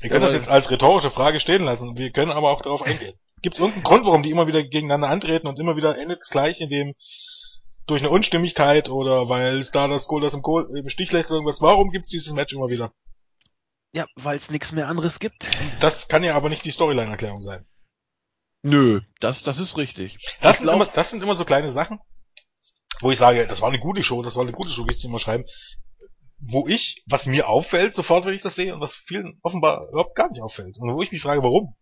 wir 0.00 0.10
können 0.10 0.24
das 0.24 0.32
jetzt 0.32 0.48
als 0.48 0.70
rhetorische 0.70 1.10
Frage 1.10 1.40
stehen 1.40 1.62
lassen. 1.62 1.96
Wir 1.96 2.10
können 2.10 2.30
aber 2.30 2.50
auch 2.50 2.62
darauf 2.62 2.82
eingehen. 2.82 3.14
Gibt 3.42 3.56
es 3.56 3.60
irgendeinen 3.60 3.84
Grund, 3.84 4.06
warum 4.06 4.22
die 4.22 4.30
immer 4.30 4.46
wieder 4.46 4.62
gegeneinander 4.62 5.08
antreten 5.08 5.46
und 5.46 5.58
immer 5.58 5.76
wieder 5.76 5.98
endet 5.98 6.20
es 6.22 6.30
gleich, 6.30 6.60
indem 6.60 6.94
durch 7.86 8.02
eine 8.02 8.10
Unstimmigkeit 8.10 8.88
oder 8.88 9.28
weil 9.28 9.62
Stardust 9.64 10.08
Goldust 10.08 10.36
im, 10.36 10.42
Gold, 10.42 10.68
im 10.74 10.88
Stich 10.88 11.10
lässt 11.12 11.30
oder 11.30 11.38
irgendwas. 11.38 11.60
Warum 11.60 11.90
gibt 11.90 12.06
es 12.06 12.10
dieses 12.10 12.32
Match 12.32 12.52
immer 12.52 12.68
wieder? 12.68 12.92
Ja, 13.92 14.06
weil 14.14 14.36
es 14.36 14.50
nichts 14.50 14.72
mehr 14.72 14.88
anderes 14.88 15.18
gibt. 15.18 15.48
Das 15.80 16.08
kann 16.08 16.22
ja 16.22 16.36
aber 16.36 16.48
nicht 16.48 16.64
die 16.64 16.70
Storyline-Erklärung 16.70 17.42
sein. 17.42 17.66
Nö, 18.62 19.00
das, 19.20 19.42
das 19.42 19.58
ist 19.58 19.76
richtig. 19.76 20.18
Das 20.40 20.58
sind, 20.58 20.66
glaub... 20.66 20.76
immer, 20.76 20.86
das 20.86 21.10
sind 21.10 21.22
immer 21.22 21.34
so 21.34 21.44
kleine 21.44 21.70
Sachen, 21.70 21.98
wo 23.00 23.10
ich 23.10 23.18
sage, 23.18 23.46
das 23.46 23.62
war 23.62 23.68
eine 23.68 23.80
gute 23.80 24.02
Show, 24.02 24.22
das 24.22 24.36
war 24.36 24.42
eine 24.42 24.52
gute 24.52 24.70
Show, 24.70 24.84
wie 24.86 24.92
es 24.92 25.02
immer 25.02 25.18
schreiben 25.18 25.44
wo 26.40 26.66
ich, 26.66 27.02
was 27.06 27.26
mir 27.26 27.48
auffällt, 27.48 27.94
sofort, 27.94 28.24
wenn 28.24 28.34
ich 28.34 28.42
das 28.42 28.54
sehe, 28.54 28.74
und 28.74 28.80
was 28.80 28.94
vielen 28.94 29.38
offenbar 29.42 29.88
überhaupt 29.88 30.14
gar 30.14 30.30
nicht 30.30 30.42
auffällt. 30.42 30.78
Und 30.78 30.92
wo 30.94 31.02
ich 31.02 31.12
mich 31.12 31.22
frage, 31.22 31.42
warum? 31.42 31.76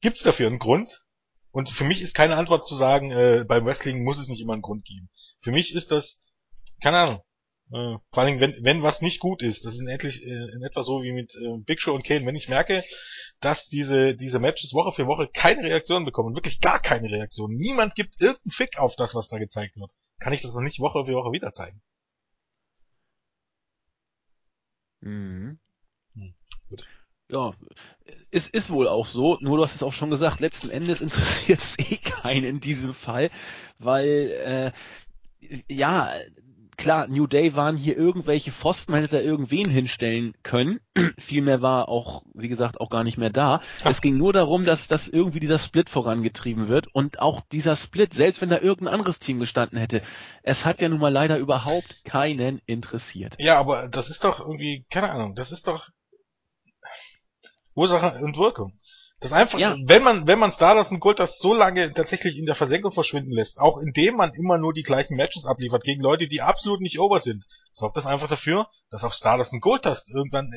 Gibt 0.00 0.16
es 0.16 0.22
dafür 0.22 0.48
einen 0.48 0.58
Grund? 0.58 1.02
Und 1.52 1.70
für 1.70 1.84
mich 1.84 2.00
ist 2.00 2.14
keine 2.14 2.36
Antwort 2.36 2.66
zu 2.66 2.74
sagen, 2.74 3.10
äh, 3.10 3.44
beim 3.46 3.64
Wrestling 3.64 4.02
muss 4.02 4.18
es 4.18 4.28
nicht 4.28 4.40
immer 4.40 4.54
einen 4.54 4.62
Grund 4.62 4.84
geben. 4.84 5.10
Für 5.40 5.52
mich 5.52 5.74
ist 5.74 5.92
das, 5.92 6.24
keine 6.82 6.98
Ahnung, 6.98 7.20
äh, 7.72 7.98
vor 8.10 8.22
allem, 8.22 8.40
wenn, 8.40 8.56
wenn 8.64 8.82
was 8.82 9.00
nicht 9.00 9.20
gut 9.20 9.42
ist, 9.42 9.64
das 9.64 9.74
ist 9.74 9.80
in, 9.80 9.88
etlich, 9.88 10.22
äh, 10.24 10.54
in 10.54 10.62
etwa 10.62 10.82
so 10.82 11.02
wie 11.02 11.12
mit 11.12 11.34
äh, 11.34 11.58
Big 11.58 11.80
Show 11.80 11.94
und 11.94 12.04
Kane, 12.04 12.26
wenn 12.26 12.36
ich 12.36 12.48
merke, 12.48 12.82
dass 13.40 13.68
diese, 13.68 14.16
diese 14.16 14.40
Matches 14.40 14.74
Woche 14.74 14.92
für 14.92 15.06
Woche 15.06 15.28
keine 15.32 15.62
Reaktion 15.62 16.04
bekommen, 16.04 16.34
wirklich 16.34 16.60
gar 16.60 16.80
keine 16.80 17.10
Reaktion, 17.10 17.54
niemand 17.54 17.94
gibt 17.94 18.20
irgendeinen 18.20 18.50
Fick 18.50 18.78
auf 18.78 18.96
das, 18.96 19.14
was 19.14 19.28
da 19.28 19.38
gezeigt 19.38 19.76
wird, 19.76 19.92
kann 20.18 20.32
ich 20.32 20.42
das 20.42 20.54
doch 20.54 20.60
nicht 20.60 20.80
Woche 20.80 21.04
für 21.04 21.14
Woche 21.14 21.32
wieder 21.32 21.52
zeigen. 21.52 21.80
Mhm. 25.02 25.58
Hm, 26.16 26.34
ja, 27.30 27.52
es 28.30 28.48
ist 28.48 28.70
wohl 28.70 28.88
auch 28.88 29.06
so, 29.06 29.38
nur 29.40 29.58
du 29.58 29.64
hast 29.64 29.74
es 29.76 29.82
auch 29.82 29.92
schon 29.92 30.10
gesagt, 30.10 30.40
letzten 30.40 30.70
Endes 30.70 31.00
interessiert 31.02 31.60
es 31.60 31.78
eh 31.78 31.98
keinen 31.98 32.44
in 32.44 32.60
diesem 32.60 32.94
Fall, 32.94 33.30
weil 33.78 34.72
äh, 35.40 35.62
ja, 35.68 36.12
klar, 36.76 37.06
New 37.08 37.26
Day 37.26 37.54
waren 37.54 37.76
hier 37.76 37.96
irgendwelche 37.96 38.52
Pfosten, 38.52 38.92
man 38.92 39.02
hätte 39.02 39.18
da 39.18 39.22
irgendwen 39.22 39.70
hinstellen 39.70 40.34
können. 40.42 40.80
Viel 41.18 41.42
mehr 41.42 41.62
war 41.62 41.88
auch, 41.88 42.22
wie 42.34 42.48
gesagt, 42.48 42.80
auch 42.80 42.90
gar 42.90 43.04
nicht 43.04 43.18
mehr 43.18 43.30
da. 43.30 43.60
Ach. 43.82 43.90
Es 43.90 44.00
ging 44.00 44.16
nur 44.16 44.32
darum, 44.32 44.64
dass, 44.64 44.88
dass 44.88 45.08
irgendwie 45.08 45.40
dieser 45.40 45.58
Split 45.58 45.90
vorangetrieben 45.90 46.68
wird 46.68 46.88
und 46.94 47.20
auch 47.20 47.40
dieser 47.52 47.76
Split, 47.76 48.14
selbst 48.14 48.40
wenn 48.40 48.50
da 48.50 48.58
irgendein 48.58 48.94
anderes 48.94 49.18
Team 49.18 49.38
gestanden 49.38 49.78
hätte, 49.78 50.02
es 50.42 50.64
hat 50.64 50.80
ja 50.80 50.88
nun 50.88 51.00
mal 51.00 51.12
leider 51.12 51.38
überhaupt 51.38 52.04
keinen 52.04 52.60
interessiert. 52.66 53.36
Ja, 53.38 53.58
aber 53.58 53.88
das 53.88 54.10
ist 54.10 54.24
doch 54.24 54.40
irgendwie, 54.40 54.84
keine 54.90 55.10
Ahnung, 55.10 55.34
das 55.34 55.52
ist 55.52 55.66
doch 55.66 55.88
Ursache 57.74 58.22
und 58.22 58.36
Wirkung. 58.36 58.78
Das 59.22 59.32
einfach, 59.32 59.58
ja. 59.60 59.76
wenn 59.84 60.02
man, 60.02 60.26
wenn 60.26 60.40
man 60.40 60.50
Stardust 60.50 60.90
und 60.90 60.98
Goldust 60.98 61.40
so 61.40 61.54
lange 61.54 61.92
tatsächlich 61.92 62.36
in 62.36 62.44
der 62.44 62.56
Versenkung 62.56 62.90
verschwinden 62.90 63.30
lässt, 63.30 63.60
auch 63.60 63.78
indem 63.78 64.16
man 64.16 64.34
immer 64.34 64.58
nur 64.58 64.72
die 64.72 64.82
gleichen 64.82 65.14
Matches 65.14 65.46
abliefert 65.46 65.84
gegen 65.84 66.02
Leute, 66.02 66.26
die 66.26 66.42
absolut 66.42 66.80
nicht 66.80 66.98
over 66.98 67.20
sind, 67.20 67.46
sorgt 67.70 67.96
das 67.96 68.06
einfach 68.06 68.28
dafür, 68.28 68.66
dass 68.90 69.04
auch 69.04 69.12
Stardust 69.12 69.52
und 69.52 69.60
Goldust 69.60 70.10
irgendwann, 70.10 70.50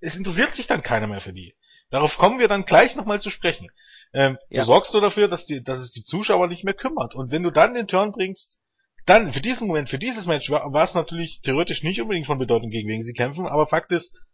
es 0.00 0.16
interessiert 0.16 0.54
sich 0.54 0.66
dann 0.66 0.82
keiner 0.82 1.06
mehr 1.06 1.20
für 1.20 1.34
die. 1.34 1.54
Darauf 1.90 2.16
kommen 2.16 2.38
wir 2.38 2.48
dann 2.48 2.64
gleich 2.64 2.96
nochmal 2.96 3.20
zu 3.20 3.28
sprechen. 3.28 3.68
Ähm, 4.14 4.38
ja. 4.48 4.60
Du 4.60 4.66
sorgst 4.66 4.92
so 4.92 5.00
dafür, 5.00 5.28
dass, 5.28 5.44
die, 5.44 5.62
dass 5.62 5.80
es 5.80 5.92
die 5.92 6.04
Zuschauer 6.04 6.48
nicht 6.48 6.64
mehr 6.64 6.74
kümmert. 6.74 7.14
Und 7.14 7.32
wenn 7.32 7.42
du 7.42 7.50
dann 7.50 7.74
den 7.74 7.86
Turn 7.86 8.12
bringst, 8.12 8.60
dann 9.04 9.30
für 9.32 9.42
diesen 9.42 9.68
Moment, 9.68 9.90
für 9.90 9.98
dieses 9.98 10.26
Match 10.26 10.50
war, 10.50 10.72
war 10.72 10.84
es 10.84 10.94
natürlich 10.94 11.42
theoretisch 11.42 11.82
nicht 11.82 12.00
unbedingt 12.00 12.26
von 12.26 12.38
Bedeutung, 12.38 12.70
gegen 12.70 12.88
wen 12.88 13.02
sie 13.02 13.12
kämpfen, 13.12 13.46
aber 13.46 13.66
Fakt 13.66 13.92
ist, 13.92 14.24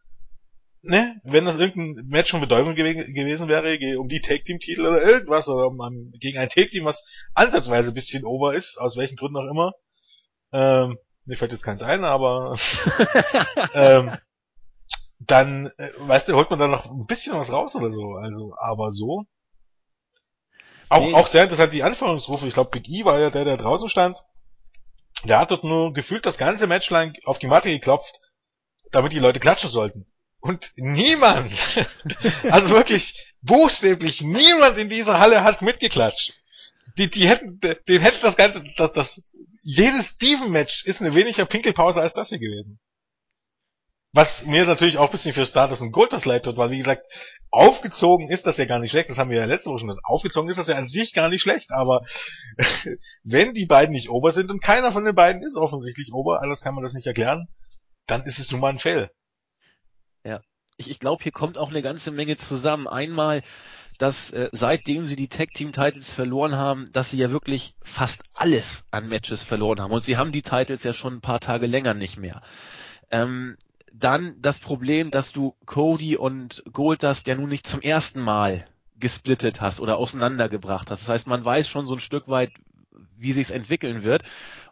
ne, 0.82 1.20
wenn 1.24 1.44
das 1.44 1.58
irgendein 1.58 2.06
Match 2.06 2.30
von 2.30 2.40
Bedeutung 2.40 2.74
gew 2.74 2.94
gewesen 3.12 3.48
wäre, 3.48 3.98
um 3.98 4.08
die 4.08 4.20
Take-Team-Titel 4.20 4.86
oder 4.86 5.02
irgendwas, 5.02 5.48
oder 5.48 5.66
um, 5.66 6.12
gegen 6.18 6.38
ein 6.38 6.48
Take-Team, 6.48 6.84
was 6.84 7.06
ansatzweise 7.34 7.90
ein 7.90 7.94
bisschen 7.94 8.24
over 8.24 8.54
ist, 8.54 8.78
aus 8.78 8.96
welchen 8.96 9.16
Gründen 9.16 9.36
auch 9.36 9.50
immer, 9.50 9.72
ähm, 10.52 10.98
mir 11.24 11.36
fällt 11.36 11.52
jetzt 11.52 11.62
keins 11.62 11.82
ein, 11.82 12.04
aber 12.04 12.56
ähm, 13.74 14.16
dann, 15.18 15.66
äh, 15.76 15.90
weißt 15.98 16.28
du, 16.28 16.34
holt 16.34 16.50
man 16.50 16.58
da 16.58 16.66
noch 16.66 16.90
ein 16.90 17.06
bisschen 17.06 17.36
was 17.36 17.52
raus 17.52 17.76
oder 17.76 17.90
so, 17.90 18.14
also, 18.14 18.54
aber 18.58 18.90
so. 18.90 19.26
Auch, 20.88 21.06
nee. 21.06 21.14
auch 21.14 21.26
sehr 21.26 21.44
interessant 21.44 21.72
die 21.72 21.84
Anführungsrufe, 21.84 22.46
ich 22.46 22.54
glaube, 22.54 22.70
Big 22.70 22.88
E 22.88 23.04
war 23.04 23.20
ja 23.20 23.30
der, 23.30 23.44
der 23.44 23.56
draußen 23.58 23.88
stand, 23.88 24.16
der 25.24 25.38
hat 25.38 25.50
dort 25.50 25.62
nur 25.62 25.92
gefühlt 25.92 26.24
das 26.24 26.38
ganze 26.38 26.66
Match 26.66 26.88
lang 26.90 27.14
auf 27.24 27.38
die 27.38 27.46
Matte 27.46 27.68
geklopft, 27.68 28.18
damit 28.90 29.12
die 29.12 29.18
Leute 29.18 29.38
klatschen 29.38 29.70
sollten. 29.70 30.09
Und 30.40 30.72
niemand, 30.76 31.52
also 32.50 32.70
wirklich 32.70 33.34
buchstäblich 33.42 34.22
niemand 34.22 34.78
in 34.78 34.88
dieser 34.88 35.18
Halle 35.20 35.44
hat 35.44 35.62
mitgeklatscht. 35.62 36.32
Die, 36.98 37.10
die 37.10 37.28
hätten, 37.28 37.60
den 37.60 38.00
hätte 38.00 38.20
das 38.20 38.36
ganze, 38.36 38.64
das, 38.76 38.92
das, 38.92 39.30
jedes 39.62 40.10
Steven-Match 40.10 40.84
ist 40.86 41.00
eine 41.00 41.14
weniger 41.14 41.44
Pinkelpause 41.44 42.00
als 42.00 42.14
das 42.14 42.30
hier 42.30 42.38
gewesen. 42.38 42.80
Was 44.12 44.44
mir 44.44 44.64
natürlich 44.64 44.98
auch 44.98 45.06
ein 45.06 45.12
bisschen 45.12 45.32
für 45.32 45.46
Status 45.46 45.82
und 45.82 45.92
Gold 45.92 46.12
das 46.12 46.24
leid 46.24 46.44
tut, 46.44 46.56
weil 46.56 46.70
wie 46.70 46.78
gesagt, 46.78 47.06
aufgezogen 47.50 48.28
ist 48.28 48.44
das 48.46 48.56
ja 48.56 48.64
gar 48.64 48.80
nicht 48.80 48.90
schlecht, 48.90 49.08
das 49.08 49.18
haben 49.18 49.30
wir 49.30 49.38
ja 49.38 49.44
letzte 49.44 49.70
Woche 49.70 49.80
schon 49.80 49.88
gesagt, 49.88 50.04
aufgezogen 50.04 50.50
ist 50.50 50.56
das 50.56 50.66
ja 50.66 50.76
an 50.76 50.88
sich 50.88 51.12
gar 51.12 51.28
nicht 51.28 51.42
schlecht, 51.42 51.70
aber 51.70 52.04
wenn 53.22 53.54
die 53.54 53.66
beiden 53.66 53.94
nicht 53.94 54.08
ober 54.08 54.32
sind 54.32 54.50
und 54.50 54.62
keiner 54.62 54.90
von 54.90 55.04
den 55.04 55.14
beiden 55.14 55.44
ist 55.44 55.56
offensichtlich 55.56 56.12
ober, 56.12 56.42
alles 56.42 56.60
kann 56.60 56.74
man 56.74 56.82
das 56.82 56.94
nicht 56.94 57.06
erklären, 57.06 57.46
dann 58.06 58.24
ist 58.24 58.40
es 58.40 58.50
nun 58.50 58.60
mal 58.60 58.70
ein 58.70 58.80
Fail. 58.80 59.10
Ja. 60.24 60.40
Ich, 60.76 60.90
ich 60.90 60.98
glaube, 60.98 61.22
hier 61.22 61.32
kommt 61.32 61.58
auch 61.58 61.68
eine 61.68 61.82
ganze 61.82 62.10
Menge 62.10 62.36
zusammen. 62.36 62.88
Einmal, 62.88 63.42
dass 63.98 64.32
äh, 64.32 64.48
seitdem 64.52 65.04
sie 65.04 65.16
die 65.16 65.28
Tag 65.28 65.52
Team 65.52 65.72
Titles 65.72 66.10
verloren 66.10 66.56
haben, 66.56 66.90
dass 66.92 67.10
sie 67.10 67.18
ja 67.18 67.30
wirklich 67.30 67.74
fast 67.82 68.22
alles 68.34 68.86
an 68.90 69.08
Matches 69.08 69.42
verloren 69.42 69.80
haben. 69.80 69.92
Und 69.92 70.04
sie 70.04 70.16
haben 70.16 70.32
die 70.32 70.42
Titles 70.42 70.82
ja 70.84 70.94
schon 70.94 71.16
ein 71.16 71.20
paar 71.20 71.40
Tage 71.40 71.66
länger 71.66 71.92
nicht 71.92 72.16
mehr. 72.16 72.40
Ähm, 73.10 73.58
dann 73.92 74.40
das 74.40 74.58
Problem, 74.58 75.10
dass 75.10 75.32
du 75.32 75.54
Cody 75.66 76.16
und 76.16 76.62
Goldust 76.72 77.26
ja 77.26 77.34
nun 77.34 77.50
nicht 77.50 77.66
zum 77.66 77.82
ersten 77.82 78.20
Mal 78.20 78.66
gesplittet 78.98 79.60
hast 79.60 79.80
oder 79.80 79.98
auseinandergebracht 79.98 80.90
hast. 80.90 81.02
Das 81.02 81.08
heißt, 81.08 81.26
man 81.26 81.44
weiß 81.44 81.68
schon 81.68 81.86
so 81.86 81.94
ein 81.94 82.00
Stück 82.00 82.28
weit, 82.28 82.52
wie 83.16 83.32
sich's 83.32 83.50
entwickeln 83.50 84.02
wird. 84.02 84.22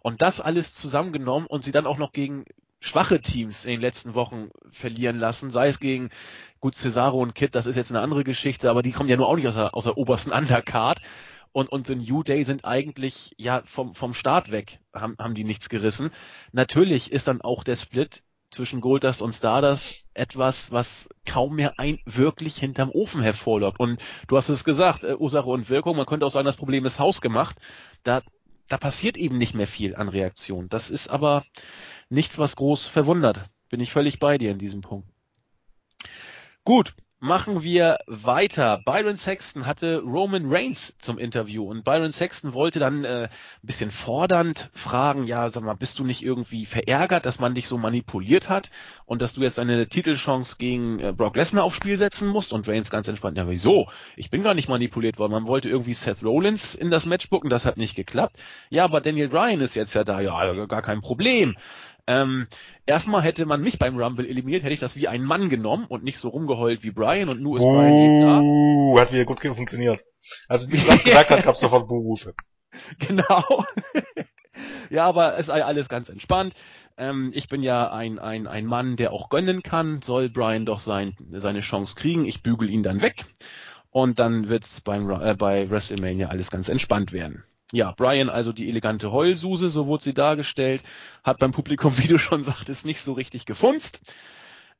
Und 0.00 0.22
das 0.22 0.40
alles 0.40 0.74
zusammengenommen 0.74 1.46
und 1.46 1.64
sie 1.64 1.72
dann 1.72 1.86
auch 1.86 1.98
noch 1.98 2.12
gegen 2.12 2.44
schwache 2.88 3.20
Teams 3.20 3.64
in 3.64 3.72
den 3.72 3.80
letzten 3.80 4.14
Wochen 4.14 4.50
verlieren 4.70 5.18
lassen, 5.18 5.50
sei 5.50 5.68
es 5.68 5.78
gegen 5.78 6.10
gut 6.60 6.74
Cesaro 6.74 7.20
und 7.20 7.34
Kid, 7.34 7.54
das 7.54 7.66
ist 7.66 7.76
jetzt 7.76 7.90
eine 7.90 8.00
andere 8.00 8.24
Geschichte, 8.24 8.70
aber 8.70 8.82
die 8.82 8.92
kommen 8.92 9.08
ja 9.08 9.16
nur 9.16 9.28
auch 9.28 9.36
nicht 9.36 9.46
aus 9.46 9.54
der, 9.54 9.74
aus 9.74 9.84
der 9.84 9.96
obersten 9.96 10.32
Undercard. 10.38 11.00
Und, 11.52 11.70
und 11.70 11.86
The 11.86 11.96
New 11.96 12.22
Day 12.22 12.44
sind 12.44 12.64
eigentlich 12.64 13.34
ja 13.38 13.62
vom, 13.64 13.94
vom 13.94 14.12
Start 14.12 14.50
weg, 14.50 14.80
haben, 14.94 15.16
haben 15.18 15.34
die 15.34 15.44
nichts 15.44 15.68
gerissen. 15.68 16.10
Natürlich 16.52 17.10
ist 17.10 17.26
dann 17.26 17.40
auch 17.40 17.64
der 17.64 17.76
Split 17.76 18.22
zwischen 18.50 18.80
Goldust 18.80 19.22
und 19.22 19.32
Stardust 19.32 20.06
etwas, 20.14 20.70
was 20.72 21.08
kaum 21.26 21.56
mehr 21.56 21.78
ein 21.78 21.98
wirklich 22.04 22.56
hinterm 22.56 22.90
Ofen 22.90 23.22
hervorlockt. 23.22 23.80
Und 23.80 24.00
du 24.26 24.36
hast 24.36 24.48
es 24.48 24.64
gesagt, 24.64 25.04
äh, 25.04 25.14
Ursache 25.14 25.48
und 25.48 25.68
Wirkung, 25.68 25.96
man 25.96 26.06
könnte 26.06 26.26
auch 26.26 26.32
sagen, 26.32 26.46
das 26.46 26.56
Problem 26.56 26.84
ist 26.84 26.98
hausgemacht. 26.98 27.56
Da, 28.04 28.22
da 28.68 28.78
passiert 28.78 29.16
eben 29.16 29.38
nicht 29.38 29.54
mehr 29.54 29.66
viel 29.66 29.96
an 29.96 30.08
Reaktion. 30.08 30.68
Das 30.68 30.90
ist 30.90 31.08
aber 31.08 31.44
nichts, 32.08 32.38
was 32.38 32.56
groß 32.56 32.86
verwundert. 32.86 33.44
Bin 33.68 33.80
ich 33.80 33.92
völlig 33.92 34.18
bei 34.18 34.38
dir 34.38 34.50
in 34.50 34.58
diesem 34.58 34.80
Punkt. 34.80 35.08
Gut, 36.64 36.94
machen 37.20 37.62
wir 37.62 37.98
weiter. 38.06 38.80
Byron 38.84 39.16
Sexton 39.16 39.66
hatte 39.66 40.00
Roman 40.00 40.44
Reigns 40.46 40.94
zum 41.00 41.18
Interview 41.18 41.68
und 41.68 41.84
Byron 41.84 42.12
Sexton 42.12 42.52
wollte 42.52 42.78
dann 42.78 43.04
äh, 43.04 43.24
ein 43.24 43.66
bisschen 43.66 43.90
fordernd 43.90 44.70
fragen, 44.72 45.24
ja, 45.26 45.48
sag 45.48 45.64
mal, 45.64 45.74
bist 45.74 45.98
du 45.98 46.04
nicht 46.04 46.22
irgendwie 46.22 46.66
verärgert, 46.66 47.26
dass 47.26 47.40
man 47.40 47.54
dich 47.54 47.66
so 47.66 47.76
manipuliert 47.76 48.48
hat 48.48 48.70
und 49.04 49.20
dass 49.20 49.32
du 49.32 49.40
jetzt 49.40 49.58
eine 49.58 49.88
Titelchance 49.88 50.56
gegen 50.58 51.00
äh, 51.00 51.12
Brock 51.12 51.36
Lesnar 51.36 51.64
aufs 51.64 51.76
Spiel 51.76 51.96
setzen 51.96 52.28
musst? 52.28 52.52
Und 52.52 52.68
Reigns 52.68 52.90
ganz 52.90 53.08
entspannt, 53.08 53.36
ja, 53.36 53.48
wieso? 53.48 53.88
Ich 54.16 54.30
bin 54.30 54.44
gar 54.44 54.54
nicht 54.54 54.68
manipuliert 54.68 55.18
worden. 55.18 55.32
Man 55.32 55.46
wollte 55.46 55.68
irgendwie 55.68 55.94
Seth 55.94 56.22
Rollins 56.22 56.74
in 56.74 56.90
das 56.90 57.06
Match 57.06 57.28
bucken, 57.30 57.50
das 57.50 57.64
hat 57.64 57.78
nicht 57.78 57.96
geklappt. 57.96 58.36
Ja, 58.70 58.84
aber 58.84 59.00
Daniel 59.00 59.28
Bryan 59.28 59.60
ist 59.60 59.74
jetzt 59.74 59.94
ja 59.94 60.04
da, 60.04 60.20
ja, 60.20 60.66
gar 60.66 60.82
kein 60.82 61.00
Problem. 61.00 61.56
Ähm, 62.08 62.46
erstmal 62.86 63.20
hätte 63.20 63.44
man 63.44 63.60
mich 63.60 63.78
beim 63.78 64.00
Rumble 64.00 64.26
eliminiert, 64.26 64.62
hätte 64.62 64.72
ich 64.72 64.80
das 64.80 64.96
wie 64.96 65.08
ein 65.08 65.22
Mann 65.22 65.50
genommen 65.50 65.84
und 65.86 66.04
nicht 66.04 66.18
so 66.18 66.30
rumgeheult 66.30 66.82
wie 66.82 66.90
Brian 66.90 67.28
und 67.28 67.42
nur 67.42 67.58
ist 67.58 67.62
uh, 67.62 67.70
Brian 67.70 67.92
eben 67.92 68.20
da. 68.22 68.40
Uh, 68.40 68.98
hat 68.98 69.12
wieder 69.12 69.26
gut 69.26 69.40
funktioniert. 69.40 70.02
Als 70.48 70.72
ich 70.72 70.86
das 70.86 71.04
gesagt 71.04 71.28
hat, 71.28 71.42
gab 71.42 71.54
es 71.54 71.60
sofort 71.60 71.86
Buhrufe. 71.86 72.34
Genau. 72.98 73.64
ja, 74.90 75.04
aber 75.06 75.36
es 75.36 75.46
sei 75.46 75.64
alles 75.64 75.88
ganz 75.88 76.08
entspannt. 76.08 76.54
Ähm, 76.96 77.32
ich 77.34 77.48
bin 77.48 77.62
ja 77.62 77.90
ein, 77.90 78.18
ein, 78.18 78.46
ein 78.46 78.66
Mann, 78.66 78.96
der 78.96 79.12
auch 79.12 79.30
gönnen 79.30 79.62
kann. 79.62 80.00
Soll 80.02 80.28
Brian 80.28 80.64
doch 80.64 80.78
sein, 80.78 81.16
seine 81.32 81.60
Chance 81.60 81.94
kriegen. 81.96 82.24
Ich 82.24 82.42
bügel 82.42 82.70
ihn 82.70 82.82
dann 82.82 83.02
weg. 83.02 83.24
Und 83.90 84.18
dann 84.18 84.48
wird's 84.48 84.80
beim, 84.80 85.10
äh, 85.10 85.34
bei 85.34 85.68
WrestleMania 85.70 86.28
alles 86.28 86.50
ganz 86.50 86.68
entspannt 86.68 87.12
werden. 87.12 87.42
Ja, 87.72 87.92
Brian 87.92 88.30
also 88.30 88.52
die 88.52 88.68
elegante 88.68 89.12
Heulsuse, 89.12 89.68
so 89.70 89.86
wurde 89.86 90.04
sie 90.04 90.14
dargestellt, 90.14 90.82
hat 91.22 91.38
beim 91.38 91.52
Publikum, 91.52 91.92
wie 91.98 92.08
du 92.08 92.18
schon 92.18 92.42
sagtest, 92.42 92.86
nicht 92.86 93.00
so 93.02 93.12
richtig 93.12 93.46
gefunzt. 93.46 94.00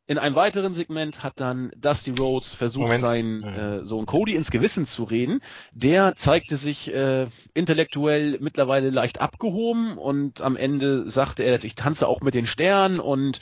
In 0.07 0.17
einem 0.17 0.37
weiteren 0.37 0.73
Segment 0.73 1.23
hat 1.23 1.35
dann 1.37 1.71
Dusty 1.77 2.13
Rhodes 2.19 2.55
versucht, 2.55 2.85
Moment. 2.85 3.03
seinen 3.03 3.43
äh, 3.43 3.85
Sohn 3.85 4.07
Cody 4.07 4.37
ins 4.37 4.51
Gewissen 4.51 4.87
zu 4.87 5.05
reden. 5.05 5.43
Der 5.73 6.17
zeigte 6.17 6.57
sich 6.57 6.91
äh, 6.95 7.27
intellektuell 7.53 8.39
mittlerweile 8.41 8.89
leicht 8.89 9.21
abgehoben 9.21 9.99
und 9.99 10.41
am 10.41 10.57
Ende 10.57 11.11
sagte 11.11 11.43
er, 11.43 11.63
ich 11.63 11.75
tanze 11.75 12.09
auch 12.09 12.23
mit 12.23 12.33
den 12.33 12.47
Sternen 12.47 13.01
und 13.01 13.41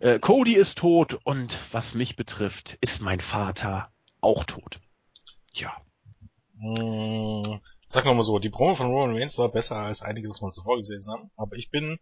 äh, 0.00 0.18
Cody 0.18 0.54
ist 0.54 0.78
tot 0.78 1.20
und 1.22 1.56
was 1.70 1.94
mich 1.94 2.16
betrifft, 2.16 2.78
ist 2.80 3.00
mein 3.00 3.20
Vater 3.20 3.92
auch 4.20 4.42
tot. 4.42 4.80
Ja. 5.54 5.76
Hm, 6.58 7.60
Sagen 7.92 8.08
wir 8.08 8.14
mal 8.14 8.22
so, 8.22 8.38
die 8.38 8.48
Promo 8.48 8.74
von 8.74 8.86
Roman 8.86 9.14
Reigns 9.14 9.36
war 9.36 9.52
besser 9.52 9.76
als 9.76 10.00
einige 10.00 10.26
das 10.26 10.40
mal 10.40 10.50
zuvor 10.50 10.78
gesehen 10.78 11.04
haben, 11.10 11.30
aber 11.36 11.56
ich 11.56 11.68
bin 11.68 11.98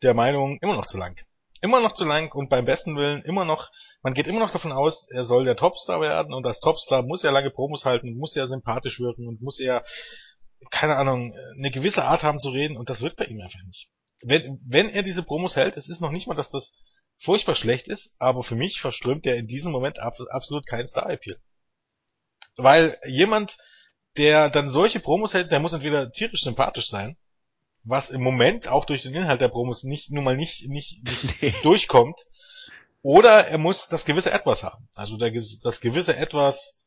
der 0.00 0.14
Meinung, 0.14 0.60
immer 0.62 0.76
noch 0.76 0.86
zu 0.86 0.96
lang. 0.96 1.20
Immer 1.60 1.80
noch 1.80 1.90
zu 1.90 2.04
lang 2.04 2.32
und 2.32 2.50
beim 2.50 2.64
besten 2.64 2.94
Willen 2.96 3.20
immer 3.22 3.44
noch, 3.44 3.72
man 4.04 4.14
geht 4.14 4.28
immer 4.28 4.38
noch 4.38 4.52
davon 4.52 4.70
aus, 4.70 5.10
er 5.10 5.24
soll 5.24 5.44
der 5.44 5.56
Topstar 5.56 6.00
werden 6.00 6.32
und 6.32 6.46
als 6.46 6.60
Topstar 6.60 7.02
muss 7.02 7.24
er 7.24 7.32
lange 7.32 7.50
Promos 7.50 7.84
halten 7.84 8.10
und 8.10 8.16
muss 8.16 8.36
er 8.36 8.46
sympathisch 8.46 9.00
wirken 9.00 9.26
und 9.26 9.42
muss 9.42 9.58
er, 9.58 9.84
keine 10.70 10.94
Ahnung, 10.94 11.34
eine 11.58 11.72
gewisse 11.72 12.04
Art 12.04 12.22
haben 12.22 12.38
zu 12.38 12.50
reden 12.50 12.76
und 12.76 12.88
das 12.88 13.02
wird 13.02 13.16
bei 13.16 13.24
ihm 13.24 13.40
einfach 13.40 13.64
nicht. 13.66 13.90
Wenn, 14.22 14.60
wenn 14.64 14.88
er 14.88 15.02
diese 15.02 15.24
Promos 15.24 15.56
hält, 15.56 15.76
es 15.76 15.88
ist 15.88 16.00
noch 16.00 16.12
nicht 16.12 16.28
mal, 16.28 16.36
dass 16.36 16.50
das 16.50 16.80
furchtbar 17.18 17.56
schlecht 17.56 17.88
ist, 17.88 18.14
aber 18.20 18.44
für 18.44 18.54
mich 18.54 18.80
verströmt 18.80 19.26
er 19.26 19.34
in 19.34 19.48
diesem 19.48 19.72
Moment 19.72 19.98
absolut 19.98 20.64
keinen 20.64 20.86
Star-Appeal. 20.86 21.40
Weil 22.56 22.96
jemand, 23.04 23.58
der 24.16 24.50
dann 24.50 24.68
solche 24.68 25.00
Promos 25.00 25.34
hält, 25.34 25.52
der 25.52 25.60
muss 25.60 25.72
entweder 25.72 26.10
tierisch 26.10 26.42
sympathisch 26.42 26.88
sein, 26.88 27.16
was 27.82 28.10
im 28.10 28.22
Moment 28.22 28.68
auch 28.68 28.84
durch 28.84 29.02
den 29.02 29.14
Inhalt 29.14 29.40
der 29.40 29.48
Promos 29.48 29.84
nicht, 29.84 30.10
nun 30.10 30.24
mal 30.24 30.36
nicht, 30.36 30.68
nicht, 30.68 31.04
nicht 31.04 31.42
nee. 31.42 31.54
durchkommt, 31.62 32.18
oder 33.02 33.46
er 33.48 33.58
muss 33.58 33.88
das 33.88 34.06
gewisse 34.06 34.32
Etwas 34.32 34.62
haben. 34.62 34.88
Also 34.94 35.18
der, 35.18 35.30
das 35.30 35.80
gewisse 35.80 36.16
Etwas 36.16 36.82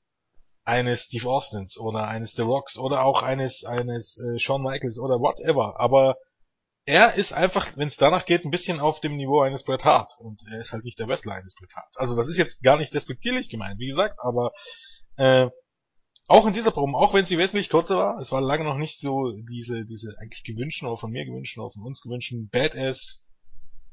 eines 0.64 1.04
Steve 1.04 1.30
Austins 1.30 1.80
oder 1.80 2.08
eines 2.08 2.34
The 2.34 2.42
Rocks 2.42 2.78
oder 2.78 3.06
auch 3.06 3.22
eines, 3.22 3.64
eines 3.64 4.20
äh, 4.20 4.40
Shawn 4.40 4.64
Michaels 4.64 5.00
oder 5.00 5.20
whatever. 5.20 5.80
Aber 5.80 6.16
er 6.86 7.14
ist 7.14 7.34
einfach, 7.34 7.78
wenn 7.78 7.88
es 7.88 7.98
danach 7.98 8.26
geht, 8.26 8.46
ein 8.46 8.52
bisschen 8.52 8.80
auf 8.80 9.00
dem 9.00 9.16
Niveau 9.16 9.42
eines 9.42 9.64
Bret 9.64 9.86
Hart. 9.86 10.12
Und 10.20 10.42
er 10.52 10.58
ist 10.58 10.72
halt 10.72 10.84
nicht 10.84 10.98
der 11.00 11.08
Wrestler 11.08 11.36
eines 11.36 11.56
Bret 11.56 11.76
Hart. 11.76 11.94
Also 11.98 12.16
das 12.16 12.28
ist 12.28 12.38
jetzt 12.38 12.64
gar 12.64 12.78
nicht 12.78 12.94
despektierlich 12.94 13.50
gemeint, 13.50 13.80
wie 13.80 13.88
gesagt, 13.88 14.18
aber 14.20 14.52
äh, 15.18 15.50
auch 16.28 16.46
in 16.46 16.54
dieser 16.54 16.72
Promo, 16.72 16.98
auch 16.98 17.14
wenn 17.14 17.26
sie 17.26 17.38
wesentlich 17.38 17.70
kürzer 17.70 17.98
war, 17.98 18.20
es 18.20 18.32
war 18.32 18.42
lange 18.42 18.66
noch 18.66 18.78
nicht 18.78 19.00
so 19.00 19.32
diese, 19.32 19.86
diese 19.86 20.18
eigentlich 20.20 20.44
gewünschten 20.44 20.88
oder 20.88 20.98
von 20.98 21.12
mir 21.12 21.26
gewünschten 21.26 21.64
oder 21.64 21.72
von 21.72 21.84
uns 21.84 22.02
gewünschten 22.02 22.50
Badass 22.50 23.28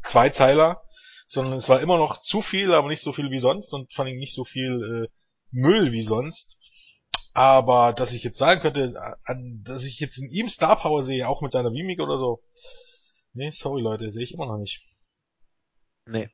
Zweizeiler, 0.03 0.83
sondern 1.27 1.55
es 1.55 1.69
war 1.69 1.81
immer 1.81 1.97
noch 1.97 2.19
zu 2.19 2.43
viel, 2.43 2.75
aber 2.75 2.89
nicht 2.89 3.01
so 3.01 3.13
viel 3.13 3.31
wie 3.31 3.39
sonst 3.39 3.73
und 3.73 3.93
vor 3.95 4.05
allem 4.05 4.19
nicht 4.19 4.35
so 4.35 4.45
viel 4.45 5.07
äh, 5.07 5.09
Müll 5.51 5.93
wie 5.93 6.03
sonst. 6.03 6.59
Aber 7.33 7.93
dass 7.93 8.13
ich 8.13 8.23
jetzt 8.23 8.39
sagen 8.39 8.61
könnte, 8.61 8.95
an, 9.25 9.63
dass 9.65 9.85
ich 9.85 9.99
jetzt 9.99 10.19
in 10.19 10.31
ihm 10.31 10.49
Star 10.49 10.77
Power 10.77 11.03
sehe, 11.03 11.29
auch 11.29 11.41
mit 11.41 11.53
seiner 11.53 11.71
Mimik 11.71 12.01
oder 12.01 12.19
so, 12.19 12.43
nee, 13.33 13.51
sorry 13.51 13.83
Leute, 13.83 14.11
sehe 14.11 14.23
ich 14.23 14.35
immer 14.35 14.47
noch 14.47 14.59
nicht. 14.59 14.83
Nee. 16.07 16.29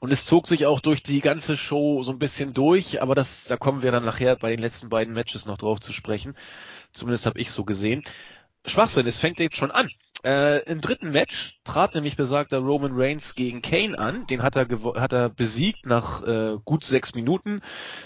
Und 0.00 0.12
es 0.12 0.24
zog 0.24 0.48
sich 0.48 0.64
auch 0.66 0.80
durch 0.80 1.02
die 1.02 1.20
ganze 1.20 1.56
Show 1.56 2.02
so 2.02 2.12
ein 2.12 2.18
bisschen 2.18 2.54
durch, 2.54 3.02
aber 3.02 3.14
das, 3.14 3.44
da 3.44 3.56
kommen 3.56 3.82
wir 3.82 3.92
dann 3.92 4.04
nachher 4.04 4.36
bei 4.36 4.50
den 4.50 4.60
letzten 4.60 4.88
beiden 4.88 5.12
Matches 5.12 5.44
noch 5.44 5.58
drauf 5.58 5.80
zu 5.80 5.92
sprechen. 5.92 6.34
Zumindest 6.92 7.26
habe 7.26 7.38
ich 7.38 7.50
so 7.50 7.64
gesehen. 7.64 8.02
Schwachsinn, 8.66 9.06
es 9.06 9.18
fängt 9.18 9.38
jetzt 9.38 9.56
schon 9.56 9.70
an. 9.70 9.88
Äh, 10.24 10.64
Im 10.64 10.80
dritten 10.80 11.12
Match 11.12 11.60
trat 11.62 11.94
nämlich 11.94 12.16
besagter 12.16 12.58
Roman 12.58 12.92
Reigns 12.94 13.36
gegen 13.36 13.62
Kane 13.62 13.96
an. 13.96 14.26
Den 14.26 14.42
hat 14.42 14.56
er, 14.56 14.66
hat 15.00 15.12
er 15.12 15.28
besiegt 15.28 15.86
nach 15.86 16.22
äh, 16.26 16.56
gut 16.64 16.82
sechs 16.82 17.14
Minuten. 17.14 17.60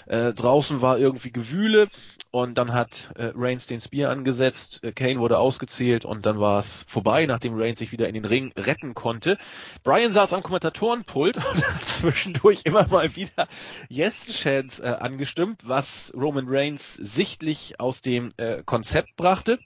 Äh, 0.05 0.31
draußen 0.33 0.81
war 0.81 0.99
irgendwie 0.99 1.31
Gewühle 1.31 1.87
und 2.29 2.59
dann 2.59 2.73
hat 2.73 3.11
äh, 3.15 3.31
Reigns 3.33 3.65
den 3.65 3.81
Spear 3.81 4.11
angesetzt. 4.11 4.83
Äh, 4.83 4.91
Kane 4.91 5.19
wurde 5.19 5.39
ausgezählt 5.39 6.05
und 6.05 6.25
dann 6.27 6.39
war 6.39 6.59
es 6.59 6.85
vorbei, 6.87 7.25
nachdem 7.25 7.59
Reigns 7.59 7.79
sich 7.79 7.91
wieder 7.91 8.07
in 8.07 8.13
den 8.13 8.25
Ring 8.25 8.51
retten 8.55 8.93
konnte. 8.93 9.39
Brian 9.83 10.13
saß 10.13 10.33
am 10.33 10.43
Kommentatorenpult 10.43 11.37
und 11.53 11.73
hat 11.73 11.85
zwischendurch 11.85 12.61
immer 12.65 12.87
mal 12.87 13.15
wieder 13.15 13.47
Yes-Chants 13.89 14.79
äh, 14.79 14.95
angestimmt, 14.99 15.63
was 15.65 16.13
Roman 16.15 16.45
Reigns 16.47 16.93
sichtlich 16.93 17.79
aus 17.79 18.01
dem 18.01 18.29
Konzept 18.65 19.15
brachte. 19.15 19.57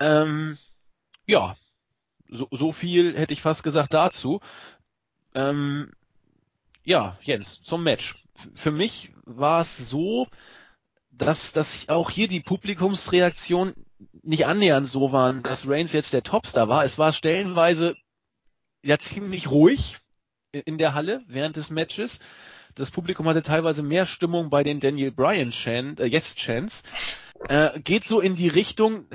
Ähm, 0.00 0.58
ja, 1.26 1.56
so, 2.28 2.48
so 2.50 2.72
viel 2.72 3.16
hätte 3.16 3.32
ich 3.32 3.42
fast 3.42 3.62
gesagt 3.62 3.94
dazu. 3.94 4.40
Ähm, 5.34 5.92
ja, 6.84 7.18
Jens, 7.22 7.60
zum 7.62 7.82
Match. 7.82 8.16
Für 8.54 8.70
mich 8.70 9.12
war 9.24 9.62
es 9.62 9.88
so, 9.88 10.28
dass, 11.10 11.52
dass 11.52 11.88
auch 11.88 12.10
hier 12.10 12.28
die 12.28 12.40
Publikumsreaktion 12.40 13.74
nicht 14.22 14.46
annähernd 14.46 14.86
so 14.86 15.12
waren, 15.12 15.42
dass 15.42 15.68
Reigns 15.68 15.92
jetzt 15.92 16.12
der 16.12 16.22
Topstar 16.22 16.68
war. 16.68 16.84
Es 16.84 16.98
war 16.98 17.12
stellenweise 17.12 17.96
ja 18.82 18.98
ziemlich 18.98 19.50
ruhig 19.50 19.98
in 20.52 20.78
der 20.78 20.94
Halle 20.94 21.22
während 21.26 21.56
des 21.56 21.70
Matches. 21.70 22.18
Das 22.74 22.90
Publikum 22.90 23.26
hatte 23.26 23.42
teilweise 23.42 23.82
mehr 23.82 24.04
Stimmung 24.04 24.50
bei 24.50 24.62
den 24.62 24.80
Daniel 24.80 25.10
Bryan 25.10 25.50
Chant, 25.50 25.98
äh, 25.98 26.06
Yes 26.06 26.34
Chants. 26.34 26.82
Äh, 27.48 27.80
geht 27.80 28.04
so 28.04 28.20
in 28.20 28.34
die 28.34 28.48
Richtung, 28.48 29.06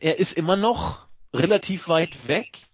er 0.00 0.18
ist 0.18 0.32
immer 0.32 0.56
noch 0.56 1.06
relativ 1.32 1.88
weit 1.88 2.28
weg, 2.28 2.66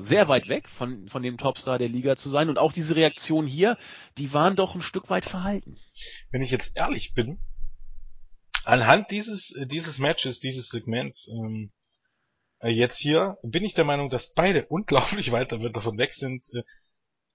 sehr 0.00 0.28
weit 0.28 0.48
weg 0.48 0.68
von, 0.68 1.08
von 1.08 1.22
dem 1.22 1.38
Topstar 1.38 1.78
der 1.78 1.88
Liga 1.88 2.16
zu 2.16 2.28
sein. 2.28 2.48
Und 2.48 2.58
auch 2.58 2.72
diese 2.72 2.96
Reaktion 2.96 3.46
hier, 3.46 3.78
die 4.18 4.32
waren 4.32 4.56
doch 4.56 4.74
ein 4.74 4.82
Stück 4.82 5.10
weit 5.10 5.24
verhalten. 5.24 5.78
Wenn 6.30 6.42
ich 6.42 6.50
jetzt 6.50 6.76
ehrlich 6.76 7.14
bin, 7.14 7.38
anhand 8.64 9.10
dieses, 9.10 9.54
dieses 9.66 9.98
Matches, 9.98 10.40
dieses 10.40 10.68
Segments, 10.68 11.28
ähm, 11.28 11.70
äh, 12.60 12.70
jetzt 12.70 12.98
hier, 12.98 13.36
bin 13.42 13.64
ich 13.64 13.74
der 13.74 13.84
Meinung, 13.84 14.10
dass 14.10 14.34
beide 14.34 14.66
unglaublich 14.68 15.32
weit 15.32 15.52
davon 15.52 15.98
weg 15.98 16.12
sind. 16.12 16.46
Äh, 16.54 16.62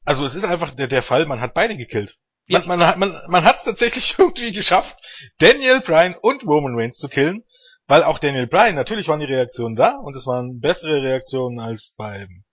also 0.06 0.26
es 0.26 0.36
ist 0.36 0.44
einfach 0.44 0.74
der, 0.74 0.88
der 0.88 1.04
Fall, 1.04 1.26
man 1.26 1.42
hat 1.42 1.54
beide 1.54 1.78
gekillt. 1.78 2.18
Man, 2.48 2.62
ja. 2.64 2.68
man, 2.68 2.80
man, 2.80 3.00
man, 3.00 3.22
man 3.28 3.44
hat 3.44 3.60
es 3.60 3.66
tatsächlich 3.66 4.16
irgendwie 4.18 4.52
geschafft, 4.52 4.98
Daniel 5.38 5.82
Bryan 5.82 6.16
und 6.16 6.44
Roman 6.46 6.76
Reigns 6.76 6.98
zu 6.98 7.10
killen. 7.10 7.44
Weil 7.90 8.04
auch 8.04 8.20
Daniel 8.20 8.46
Bryan, 8.46 8.76
natürlich 8.76 9.08
waren 9.08 9.20
die 9.20 9.26
Reaktionen 9.26 9.76
da 9.76 9.98
und 9.98 10.16
es 10.16 10.28
waren 10.28 10.60
bessere 10.60 11.02
Reaktionen 11.02 11.60
als 11.60 11.96
beim, 11.98 12.44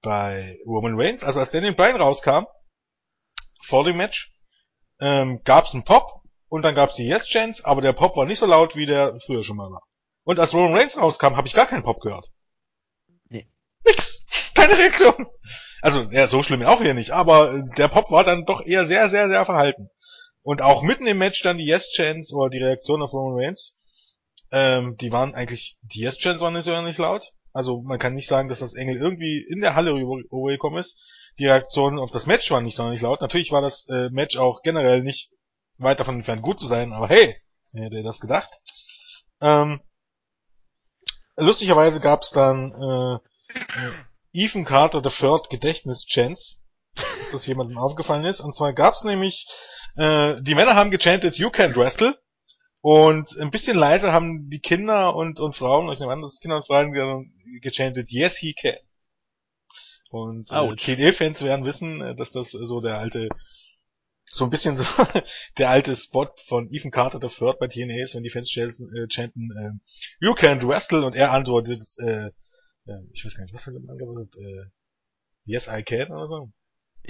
bei 0.00 0.56
Roman 0.64 0.98
Reigns. 0.98 1.22
Also 1.22 1.38
als 1.38 1.50
Daniel 1.50 1.74
Bryan 1.74 2.00
rauskam, 2.00 2.46
vor 3.62 3.84
dem 3.84 3.98
Match, 3.98 4.32
ähm, 4.98 5.42
gab's 5.44 5.74
einen 5.74 5.84
Pop 5.84 6.22
und 6.48 6.62
dann 6.62 6.74
gab's 6.74 6.94
die 6.94 7.06
Yes-Chance, 7.06 7.66
aber 7.66 7.82
der 7.82 7.92
Pop 7.92 8.16
war 8.16 8.24
nicht 8.24 8.38
so 8.38 8.46
laut, 8.46 8.74
wie 8.74 8.86
der 8.86 9.18
früher 9.20 9.44
schon 9.44 9.58
mal 9.58 9.70
war. 9.70 9.82
Und 10.24 10.40
als 10.40 10.54
Roman 10.54 10.74
Reigns 10.74 10.96
rauskam, 10.96 11.36
habe 11.36 11.46
ich 11.46 11.52
gar 11.52 11.66
keinen 11.66 11.82
Pop 11.82 12.00
gehört. 12.00 12.30
Nee. 13.28 13.50
Nix. 13.84 14.24
Keine 14.54 14.78
Reaktion. 14.78 15.26
Also, 15.82 16.10
ja, 16.10 16.26
so 16.26 16.42
schlimm 16.42 16.62
auch 16.62 16.80
hier 16.80 16.94
nicht, 16.94 17.10
aber 17.10 17.64
der 17.76 17.88
Pop 17.88 18.10
war 18.10 18.24
dann 18.24 18.46
doch 18.46 18.64
eher 18.64 18.86
sehr, 18.86 19.10
sehr, 19.10 19.28
sehr 19.28 19.44
verhalten. 19.44 19.90
Und 20.40 20.62
auch 20.62 20.80
mitten 20.80 21.06
im 21.06 21.18
Match 21.18 21.42
dann 21.42 21.58
die 21.58 21.66
Yes-Chance 21.66 22.34
oder 22.34 22.48
die 22.48 22.64
Reaktion 22.64 23.02
auf 23.02 23.12
Roman 23.12 23.44
Reigns 23.44 23.76
ähm, 24.52 24.96
die 24.96 25.12
waren 25.12 25.34
eigentlich, 25.34 25.78
die 25.82 26.00
Yes-Chants 26.00 26.42
waren 26.42 26.54
nicht 26.54 26.64
so 26.64 26.82
nicht 26.82 26.98
laut. 26.98 27.32
Also 27.52 27.82
man 27.82 27.98
kann 27.98 28.14
nicht 28.14 28.28
sagen, 28.28 28.48
dass 28.48 28.60
das 28.60 28.74
Engel 28.74 28.96
irgendwie 28.96 29.44
in 29.48 29.60
der 29.60 29.74
Halle 29.74 29.92
rübergekommen 29.92 30.78
ist. 30.78 31.00
Die 31.38 31.46
Reaktionen 31.46 31.98
auf 31.98 32.10
das 32.10 32.26
Match 32.26 32.50
waren 32.50 32.64
nicht 32.64 32.76
so 32.76 32.88
nicht 32.90 33.02
laut. 33.02 33.20
Natürlich 33.20 33.52
war 33.52 33.62
das 33.62 33.88
äh, 33.88 34.08
Match 34.10 34.36
auch 34.36 34.62
generell 34.62 35.02
nicht 35.02 35.30
weit 35.78 35.98
davon 35.98 36.16
entfernt 36.16 36.42
gut 36.42 36.60
zu 36.60 36.66
sein, 36.66 36.92
aber 36.92 37.08
hey, 37.08 37.36
wer 37.72 37.84
hätte 37.84 38.02
das 38.02 38.20
gedacht? 38.20 38.50
Ähm, 39.40 39.80
lustigerweise 41.36 42.00
gab 42.00 42.22
es 42.22 42.30
dann 42.30 42.72
äh, 42.72 43.14
äh, 43.54 43.92
Ethan 44.32 44.64
Carter 44.64 45.02
Third 45.02 45.50
Gedächtnis 45.50 46.06
Chance, 46.06 46.58
das 47.32 47.46
jemandem 47.46 47.78
aufgefallen 47.78 48.24
ist. 48.24 48.40
Und 48.40 48.54
zwar 48.54 48.72
gab 48.72 48.94
es 48.94 49.04
nämlich, 49.04 49.46
äh, 49.96 50.34
die 50.40 50.54
Männer 50.54 50.74
haben 50.74 50.90
gechantet, 50.90 51.36
you 51.36 51.50
can 51.50 51.74
wrestle. 51.74 52.16
Und 52.82 53.36
ein 53.38 53.50
bisschen 53.50 53.76
leiser 53.76 54.12
haben 54.12 54.48
die 54.48 54.60
Kinder 54.60 55.14
und, 55.14 55.38
und 55.38 55.54
Frauen, 55.54 55.92
ich 55.92 56.00
nehme 56.00 56.12
an, 56.12 56.22
dass 56.22 56.40
Kinder 56.40 56.56
und 56.56 56.66
Frauen 56.66 56.92
gechantet, 57.60 58.10
yes, 58.10 58.36
he 58.38 58.54
can. 58.54 58.76
Und 60.10 60.50
äh, 60.50 60.76
TNA-Fans 60.76 61.44
werden 61.44 61.64
wissen, 61.64 62.00
äh, 62.00 62.14
dass 62.16 62.30
das 62.30 62.50
so 62.50 62.80
der 62.80 62.98
alte, 62.98 63.28
so 64.24 64.44
ein 64.44 64.50
bisschen 64.50 64.76
so 64.76 64.84
der 65.58 65.70
alte 65.70 65.94
Spot 65.94 66.30
von 66.46 66.68
Ethan 66.70 66.90
Carter 66.90 67.20
der 67.20 67.30
Third 67.30 67.58
bei 67.58 67.68
TNA 67.68 68.02
ist, 68.02 68.14
wenn 68.14 68.24
die 68.24 68.30
Fans 68.30 68.56
äh, 68.56 69.06
chanten, 69.08 69.50
äh, 69.56 70.24
you 70.24 70.32
can't 70.32 70.66
wrestle 70.66 71.04
und 71.04 71.14
er 71.14 71.32
antwortet, 71.32 71.84
äh, 71.98 72.26
äh, 72.86 73.02
ich 73.12 73.24
weiß 73.24 73.36
gar 73.36 73.44
nicht, 73.44 73.54
was 73.54 73.66
hat 73.66 73.74
er 73.74 73.80
geantwortet, 73.80 74.34
äh, 74.36 74.64
yes, 75.44 75.68
I 75.68 75.82
can 75.82 76.10
oder 76.10 76.26
so. 76.26 76.52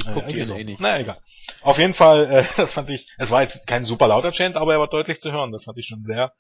Ich 0.01 0.15
guck 0.15 0.25
äh, 0.25 0.33
die 0.33 0.45
so. 0.45 0.57
eh 0.57 0.65
nicht. 0.65 0.81
Na 0.81 0.99
egal. 0.99 1.21
Auf 1.63 1.79
jeden 1.79 1.95
Fall, 1.95 2.31
äh, 2.31 2.45
das 2.57 2.73
fand 2.73 2.91
ich, 2.91 3.13
es 3.19 3.31
war 3.31 3.43
jetzt 3.43 3.67
kein 3.67 3.83
super 3.83 4.09
lauter 4.09 4.33
Chant, 4.33 4.57
aber 4.57 4.73
er 4.73 4.81
war 4.81 4.89
deutlich 4.89 5.21
zu 5.21 5.33
hören. 5.33 5.53
Das 5.53 5.65
fand 5.65 5.79
ich 5.79 5.87
schon 5.87 6.05
sehr, 6.05 6.33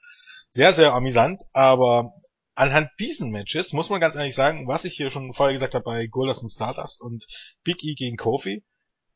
sehr, 0.50 0.72
sehr 0.72 0.92
amüsant. 0.92 1.42
Aber 1.52 2.14
anhand 2.54 2.88
diesen 2.98 3.30
Matches 3.30 3.72
muss 3.72 3.90
man 3.90 4.00
ganz 4.00 4.16
ehrlich 4.16 4.34
sagen, 4.34 4.66
was 4.66 4.84
ich 4.84 4.94
hier 4.94 5.10
schon 5.10 5.32
vorher 5.34 5.52
gesagt 5.52 5.74
habe 5.74 5.84
bei 5.84 6.06
Goldust 6.06 6.42
und 6.42 6.50
Stardust 6.50 7.02
und 7.02 7.26
Big 7.62 7.84
E 7.84 7.94
gegen 7.94 8.16
Kofi, 8.16 8.64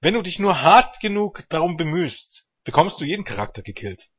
wenn 0.00 0.14
du 0.14 0.22
dich 0.22 0.38
nur 0.38 0.62
hart 0.62 1.00
genug 1.00 1.44
darum 1.48 1.76
bemühst, 1.76 2.48
bekommst 2.64 3.00
du 3.00 3.04
jeden 3.04 3.24
Charakter 3.24 3.62
gekillt. 3.62 4.11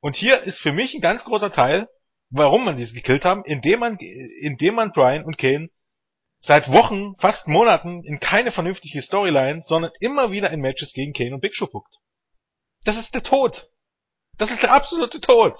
Und 0.00 0.16
hier 0.16 0.42
ist 0.42 0.60
für 0.60 0.72
mich 0.72 0.94
ein 0.94 1.00
ganz 1.00 1.24
großer 1.24 1.52
Teil, 1.52 1.88
warum 2.30 2.64
man 2.64 2.76
dies 2.76 2.94
gekillt 2.94 3.24
haben, 3.24 3.44
indem 3.44 3.80
man, 3.80 3.96
indem 3.96 4.74
man 4.74 4.92
Brian 4.92 5.24
und 5.24 5.38
Kane 5.38 5.68
seit 6.40 6.70
Wochen, 6.70 7.16
fast 7.18 7.48
Monaten 7.48 8.04
in 8.04 8.20
keine 8.20 8.50
vernünftige 8.50 9.02
Storyline, 9.02 9.62
sondern 9.62 9.90
immer 10.00 10.30
wieder 10.30 10.50
in 10.50 10.60
Matches 10.60 10.92
gegen 10.92 11.12
Kane 11.12 11.34
und 11.34 11.40
Big 11.40 11.54
Show 11.54 11.66
guckt. 11.66 11.98
Das 12.84 12.96
ist 12.96 13.14
der 13.14 13.22
Tod. 13.22 13.70
Das 14.38 14.50
ist 14.50 14.62
der 14.62 14.72
absolute 14.72 15.20
Tod. 15.20 15.58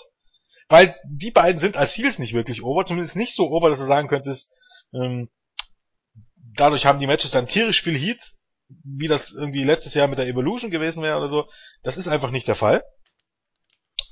Weil 0.68 0.96
die 1.04 1.30
beiden 1.30 1.58
sind 1.58 1.76
als 1.76 1.96
Heels 1.96 2.18
nicht 2.18 2.34
wirklich 2.34 2.62
over, 2.62 2.84
zumindest 2.84 3.16
nicht 3.16 3.34
so 3.34 3.50
over, 3.50 3.70
dass 3.70 3.78
du 3.78 3.84
sagen 3.84 4.08
könntest, 4.08 4.54
ähm, 4.92 5.30
dadurch 6.34 6.86
haben 6.86 6.98
die 6.98 7.06
Matches 7.06 7.30
dann 7.30 7.46
tierisch 7.46 7.82
viel 7.82 7.96
Heat, 7.96 8.32
wie 8.68 9.06
das 9.06 9.32
irgendwie 9.32 9.62
letztes 9.62 9.94
Jahr 9.94 10.08
mit 10.08 10.18
der 10.18 10.26
Evolution 10.26 10.70
gewesen 10.70 11.02
wäre 11.02 11.16
oder 11.16 11.28
so. 11.28 11.48
Das 11.82 11.96
ist 11.96 12.08
einfach 12.08 12.30
nicht 12.30 12.48
der 12.48 12.56
Fall. 12.56 12.84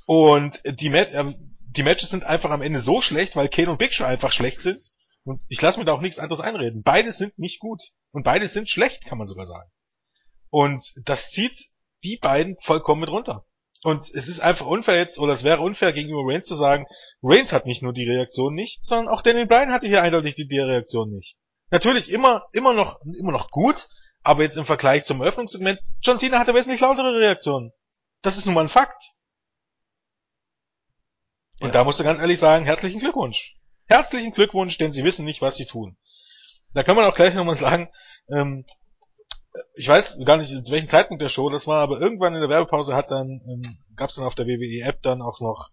Und 0.05 0.61
die, 0.65 0.89
Ma 0.89 0.99
äh, 0.99 1.33
die 1.59 1.83
Matches 1.83 2.09
sind 2.09 2.23
einfach 2.23 2.51
am 2.51 2.61
Ende 2.61 2.79
so 2.79 3.01
schlecht, 3.01 3.35
weil 3.35 3.49
Kane 3.49 3.71
und 3.71 3.77
Big 3.77 3.93
Show 3.93 4.05
einfach 4.05 4.31
schlecht 4.31 4.61
sind, 4.61 4.91
und 5.25 5.41
ich 5.47 5.61
lasse 5.61 5.79
mir 5.79 5.85
da 5.85 5.93
auch 5.93 6.01
nichts 6.01 6.19
anderes 6.19 6.39
einreden. 6.39 6.83
Beide 6.83 7.11
sind 7.11 7.37
nicht 7.39 7.59
gut. 7.59 7.81
Und 8.11 8.23
beide 8.23 8.47
sind 8.47 8.69
schlecht, 8.69 9.05
kann 9.05 9.17
man 9.17 9.27
sogar 9.27 9.45
sagen. 9.45 9.69
Und 10.49 10.93
das 11.03 11.31
zieht 11.31 11.65
die 12.03 12.17
beiden 12.17 12.55
vollkommen 12.61 13.01
mit 13.01 13.09
runter. 13.09 13.45
Und 13.83 14.09
es 14.13 14.27
ist 14.27 14.39
einfach 14.39 14.67
unfair 14.67 14.97
jetzt, 14.97 15.19
oder 15.19 15.33
es 15.33 15.43
wäre 15.43 15.61
unfair 15.61 15.93
gegenüber 15.93 16.21
Reigns 16.23 16.45
zu 16.45 16.55
sagen, 16.55 16.85
Reigns 17.21 17.51
hat 17.51 17.65
nicht 17.65 17.81
nur 17.81 17.93
die 17.93 18.09
Reaktion 18.09 18.53
nicht, 18.53 18.85
sondern 18.85 19.13
auch 19.13 19.21
Daniel 19.21 19.47
Bryan 19.47 19.71
hatte 19.71 19.87
hier 19.87 20.01
eindeutig 20.01 20.35
die, 20.35 20.47
die 20.47 20.59
Reaktion 20.59 21.09
nicht. 21.11 21.35
Natürlich 21.71 22.11
immer, 22.11 22.45
immer 22.51 22.73
noch, 22.73 23.01
immer 23.01 23.31
noch 23.31 23.49
gut, 23.49 23.89
aber 24.21 24.43
jetzt 24.43 24.57
im 24.57 24.65
Vergleich 24.65 25.03
zum 25.03 25.21
Öffnungssegment, 25.21 25.79
John 26.01 26.17
Cena 26.17 26.39
hatte 26.39 26.53
wesentlich 26.53 26.81
lautere 26.81 27.19
Reaktionen. 27.19 27.71
Das 28.21 28.37
ist 28.37 28.45
nun 28.45 28.55
mal 28.55 28.61
ein 28.61 28.69
Fakt. 28.69 29.01
Und 31.59 31.67
ja. 31.67 31.71
da 31.71 31.83
musst 31.83 31.99
du 31.99 32.03
ganz 32.03 32.19
ehrlich 32.19 32.39
sagen, 32.39 32.65
herzlichen 32.65 32.99
Glückwunsch. 32.99 33.55
Herzlichen 33.87 34.31
Glückwunsch, 34.31 34.77
denn 34.77 34.91
sie 34.91 35.03
wissen 35.03 35.25
nicht, 35.25 35.41
was 35.41 35.55
sie 35.55 35.65
tun. 35.65 35.97
Da 36.73 36.83
kann 36.83 36.95
man 36.95 37.05
auch 37.05 37.15
gleich 37.15 37.33
nochmal 37.33 37.55
sagen, 37.55 37.89
ähm, 38.29 38.65
ich 39.75 39.87
weiß 39.87 40.19
gar 40.25 40.37
nicht, 40.37 40.49
zu 40.49 40.71
welchem 40.71 40.89
Zeitpunkt 40.89 41.21
der 41.21 41.29
Show 41.29 41.49
das 41.49 41.67
war, 41.67 41.81
aber 41.81 41.99
irgendwann 41.99 42.33
in 42.33 42.41
der 42.41 42.49
Werbepause 42.49 42.95
hat 42.95 43.11
dann, 43.11 43.41
ähm, 43.47 43.77
gab 43.95 44.09
es 44.09 44.15
dann 44.15 44.25
auf 44.25 44.35
der 44.35 44.47
WWE-App 44.47 45.01
dann 45.01 45.21
auch 45.21 45.39
noch 45.39 45.69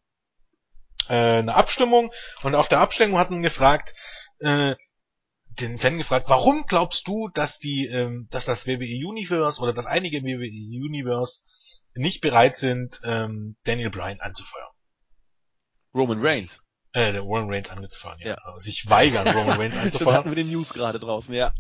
äh, 1.08 1.38
eine 1.38 1.54
Abstimmung 1.54 2.12
und 2.42 2.54
auf 2.54 2.68
der 2.68 2.80
Abstimmung 2.80 3.18
hat 3.18 3.30
man 3.30 3.42
gefragt, 3.42 3.94
äh, 4.38 4.76
den 5.60 5.78
Fan 5.78 5.98
gefragt, 5.98 6.28
warum 6.28 6.64
glaubst 6.66 7.06
du, 7.08 7.28
dass 7.28 7.58
die, 7.58 7.86
ähm, 7.86 8.28
dass 8.30 8.44
das 8.44 8.66
WWE 8.66 9.06
Universe 9.06 9.60
oder 9.60 9.72
dass 9.72 9.86
einige 9.86 10.22
WWE 10.22 10.46
Universe 10.46 11.40
nicht 11.94 12.20
bereit 12.20 12.56
sind, 12.56 13.00
ähm, 13.04 13.56
Daniel 13.64 13.90
Bryan 13.90 14.20
anzufeuern? 14.20 14.70
Roman 15.94 16.24
Reigns. 16.24 16.62
Äh, 16.95 17.12
der 17.12 17.22
Roman 17.22 17.49
Reigns 17.49 17.70
anzufahren, 17.70 18.18
ja. 18.20 18.36
ja. 18.36 18.61
Sich 18.61 18.88
weigern, 18.88 19.26
Roman 19.28 19.59
Reigns 19.59 19.76
anzufahren. 19.78 20.14
hatten 20.14 20.30
wir 20.30 20.36
den 20.36 20.51
News 20.51 20.74
gerade 20.74 20.99
draußen, 20.99 21.34
ja. 21.34 21.55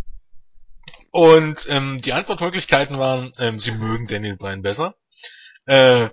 Und 1.10 1.66
ähm, 1.68 1.98
die 1.98 2.12
Antwortmöglichkeiten 2.12 2.98
waren, 2.98 3.32
ähm, 3.38 3.58
sie 3.58 3.72
mögen 3.72 4.06
Daniel 4.06 4.36
Bryan 4.36 4.62
besser. 4.62 4.94
Äh, 5.66 6.08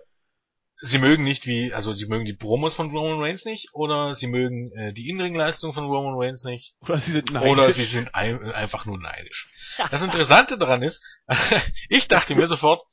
sie 0.81 0.99
mögen 0.99 1.23
nicht 1.23 1.45
wie, 1.47 1.73
also 1.73 1.93
sie 1.93 2.05
mögen 2.05 2.25
die 2.25 2.33
Promos 2.33 2.75
von 2.75 2.89
Roman 2.91 3.19
Reigns 3.19 3.45
nicht, 3.45 3.69
oder 3.73 4.15
sie 4.15 4.27
mögen 4.27 4.71
äh, 4.73 4.93
die 4.93 5.09
Innenringleistung 5.09 5.73
von 5.73 5.85
Roman 5.85 6.15
Reigns 6.17 6.43
nicht, 6.43 6.75
oder 6.81 6.97
sie 6.97 7.11
sind 7.11 7.31
neidisch. 7.31 7.49
Oder 7.49 7.73
sie 7.73 7.83
sind 7.83 8.15
ein, 8.15 8.51
einfach 8.51 8.85
nur 8.85 8.99
neidisch. 8.99 9.49
Das 9.91 10.01
Interessante 10.01 10.57
daran 10.57 10.81
ist, 10.81 11.03
ich 11.89 12.07
dachte 12.07 12.35
mir 12.35 12.47
sofort, 12.47 12.83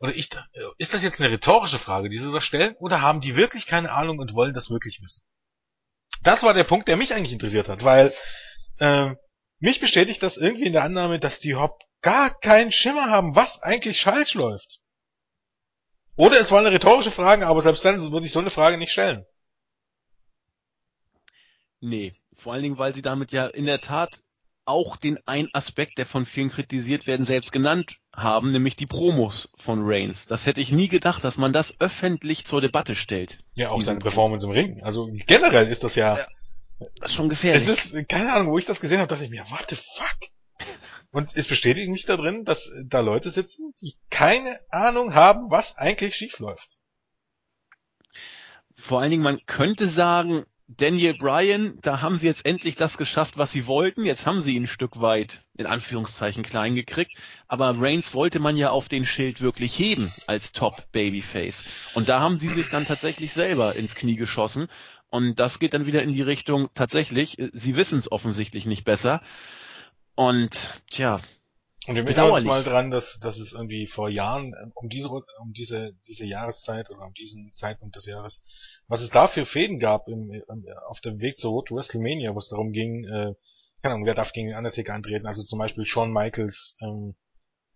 oder 0.00 0.14
ich, 0.14 0.30
ist 0.78 0.94
das 0.94 1.02
jetzt 1.02 1.20
eine 1.20 1.30
rhetorische 1.30 1.78
Frage, 1.78 2.08
die 2.08 2.18
sie 2.18 2.30
da 2.30 2.40
stellen, 2.40 2.74
oder 2.78 3.02
haben 3.02 3.20
die 3.20 3.36
wirklich 3.36 3.66
keine 3.66 3.92
Ahnung 3.92 4.18
und 4.18 4.34
wollen 4.34 4.54
das 4.54 4.70
wirklich 4.70 5.00
wissen? 5.02 5.24
Das 6.22 6.42
war 6.42 6.54
der 6.54 6.64
Punkt, 6.64 6.88
der 6.88 6.96
mich 6.96 7.14
eigentlich 7.14 7.32
interessiert 7.32 7.68
hat, 7.68 7.84
weil 7.84 8.12
äh, 8.78 9.14
mich 9.60 9.80
bestätigt 9.80 10.22
das 10.22 10.36
irgendwie 10.36 10.66
in 10.66 10.72
der 10.72 10.84
Annahme, 10.84 11.18
dass 11.18 11.40
die 11.40 11.50
überhaupt 11.50 11.82
gar 12.00 12.38
keinen 12.38 12.72
Schimmer 12.72 13.10
haben, 13.10 13.34
was 13.34 13.62
eigentlich 13.62 14.00
scheiß 14.00 14.34
läuft. 14.34 14.80
Oder 16.16 16.40
es 16.40 16.50
war 16.50 16.58
eine 16.58 16.72
rhetorische 16.72 17.10
Frage, 17.10 17.46
aber 17.46 17.60
selbst 17.62 17.84
dann 17.84 18.00
würde 18.12 18.26
ich 18.26 18.32
so 18.32 18.40
eine 18.40 18.50
Frage 18.50 18.76
nicht 18.76 18.92
stellen. 18.92 19.24
Nee, 21.80 22.14
vor 22.36 22.52
allen 22.52 22.62
Dingen, 22.62 22.78
weil 22.78 22.94
sie 22.94 23.02
damit 23.02 23.30
ja 23.30 23.46
in 23.46 23.66
der 23.66 23.80
Tat 23.80 24.22
auch 24.68 24.96
den 24.96 25.18
einen 25.26 25.48
Aspekt, 25.54 25.98
der 25.98 26.06
von 26.06 26.26
vielen 26.26 26.50
kritisiert 26.50 27.06
werden, 27.06 27.24
selbst 27.24 27.52
genannt 27.52 27.96
haben, 28.14 28.52
nämlich 28.52 28.76
die 28.76 28.86
Promos 28.86 29.48
von 29.58 29.80
Reigns. 29.82 30.26
Das 30.26 30.46
hätte 30.46 30.60
ich 30.60 30.70
nie 30.70 30.88
gedacht, 30.88 31.24
dass 31.24 31.38
man 31.38 31.52
das 31.52 31.80
öffentlich 31.80 32.44
zur 32.44 32.60
Debatte 32.60 32.94
stellt. 32.94 33.38
Ja, 33.56 33.70
auch 33.70 33.80
seine 33.80 34.00
Performance 34.00 34.46
im 34.46 34.52
Ring. 34.52 34.82
Also 34.82 35.08
generell 35.26 35.68
ist 35.68 35.84
das 35.84 35.94
ja, 35.94 36.18
ja 36.18 36.26
schon 37.06 37.28
gefährlich. 37.28 37.66
Es 37.66 37.94
ist, 37.94 38.08
keine 38.08 38.32
Ahnung, 38.32 38.52
wo 38.52 38.58
ich 38.58 38.66
das 38.66 38.80
gesehen 38.80 38.98
habe, 38.98 39.08
dachte 39.08 39.24
ich 39.24 39.30
mir, 39.30 39.44
what 39.50 39.66
the 39.70 39.76
fuck? 39.76 40.68
Und 41.10 41.34
es 41.34 41.48
bestätigt 41.48 41.90
mich 41.90 42.04
da 42.04 42.16
drin, 42.16 42.44
dass 42.44 42.70
da 42.84 43.00
Leute 43.00 43.30
sitzen, 43.30 43.72
die 43.80 43.94
keine 44.10 44.60
Ahnung 44.70 45.14
haben, 45.14 45.50
was 45.50 45.78
eigentlich 45.78 46.14
schief 46.14 46.38
läuft. 46.38 46.78
Vor 48.76 49.00
allen 49.00 49.10
Dingen, 49.10 49.22
man 49.22 49.40
könnte 49.46 49.88
sagen, 49.88 50.44
Daniel 50.70 51.14
Bryan, 51.14 51.78
da 51.80 52.02
haben 52.02 52.18
sie 52.18 52.26
jetzt 52.26 52.44
endlich 52.44 52.76
das 52.76 52.98
geschafft, 52.98 53.38
was 53.38 53.50
sie 53.50 53.66
wollten. 53.66 54.04
Jetzt 54.04 54.26
haben 54.26 54.42
sie 54.42 54.54
ihn 54.54 54.64
ein 54.64 54.68
Stück 54.68 55.00
weit, 55.00 55.42
in 55.56 55.64
Anführungszeichen, 55.64 56.42
klein 56.42 56.74
gekriegt. 56.74 57.12
Aber 57.46 57.74
Reigns 57.78 58.12
wollte 58.12 58.38
man 58.38 58.54
ja 58.58 58.68
auf 58.68 58.90
den 58.90 59.06
Schild 59.06 59.40
wirklich 59.40 59.78
heben 59.78 60.12
als 60.26 60.52
Top 60.52 60.92
Babyface. 60.92 61.64
Und 61.94 62.10
da 62.10 62.20
haben 62.20 62.38
sie 62.38 62.50
sich 62.50 62.68
dann 62.68 62.84
tatsächlich 62.84 63.32
selber 63.32 63.76
ins 63.76 63.94
Knie 63.94 64.16
geschossen. 64.16 64.68
Und 65.08 65.40
das 65.40 65.58
geht 65.58 65.72
dann 65.72 65.86
wieder 65.86 66.02
in 66.02 66.12
die 66.12 66.20
Richtung, 66.20 66.68
tatsächlich, 66.74 67.38
sie 67.54 67.76
wissen 67.76 67.98
es 67.98 68.12
offensichtlich 68.12 68.66
nicht 68.66 68.84
besser. 68.84 69.22
Und 70.16 70.82
tja. 70.90 71.22
Und 71.88 71.96
wir 71.96 72.04
erinnern 72.04 72.30
uns 72.30 72.44
mal 72.44 72.62
dran, 72.62 72.90
dass, 72.90 73.18
dass 73.18 73.38
es 73.38 73.54
irgendwie 73.54 73.86
vor 73.86 74.10
Jahren 74.10 74.54
ähm, 74.62 74.72
um 74.74 74.90
diese, 74.90 75.08
um 75.08 75.52
diese, 75.56 75.94
diese 76.06 76.26
Jahreszeit 76.26 76.90
oder 76.90 77.06
um 77.06 77.14
diesen 77.14 77.50
Zeitpunkt 77.54 77.96
des 77.96 78.04
Jahres, 78.04 78.44
was 78.88 79.02
es 79.02 79.10
da 79.10 79.26
für 79.26 79.46
Fäden 79.46 79.78
gab 79.78 80.06
im, 80.06 80.30
im, 80.30 80.66
auf 80.86 81.00
dem 81.00 81.20
Weg 81.20 81.38
zur 81.38 81.52
Road 81.52 81.68
to 81.68 81.76
WrestleMania, 81.76 82.34
wo 82.34 82.38
es 82.38 82.48
darum 82.48 82.72
ging, 82.72 83.04
äh, 83.04 83.32
keine 83.80 83.94
Ahnung, 83.94 84.06
wer 84.06 84.12
darf 84.12 84.32
gegen 84.32 84.48
den 84.48 84.58
Undertaker 84.58 84.92
antreten, 84.92 85.26
also 85.26 85.42
zum 85.44 85.58
Beispiel 85.58 85.86
Shawn 85.86 86.12
Michaels, 86.12 86.76
ähm, 86.82 87.14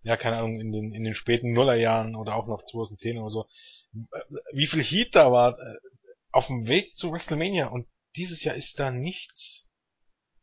ja, 0.02 0.18
keine 0.18 0.36
Ahnung, 0.36 0.60
in 0.60 0.72
den, 0.72 0.92
in 0.92 1.04
den 1.04 1.14
späten 1.14 1.52
Nullerjahren 1.52 2.14
oder 2.14 2.36
auch 2.36 2.46
noch 2.46 2.62
2010 2.62 3.18
oder 3.18 3.30
so, 3.30 3.46
wie 4.52 4.66
viel 4.66 4.82
Heat 4.82 5.14
da 5.14 5.32
war 5.32 5.58
äh, 5.58 5.78
auf 6.32 6.48
dem 6.48 6.68
Weg 6.68 6.96
zu 6.96 7.12
WrestleMania 7.12 7.68
und 7.68 7.86
dieses 8.16 8.44
Jahr 8.44 8.56
ist 8.56 8.78
da 8.78 8.90
nichts. 8.90 9.70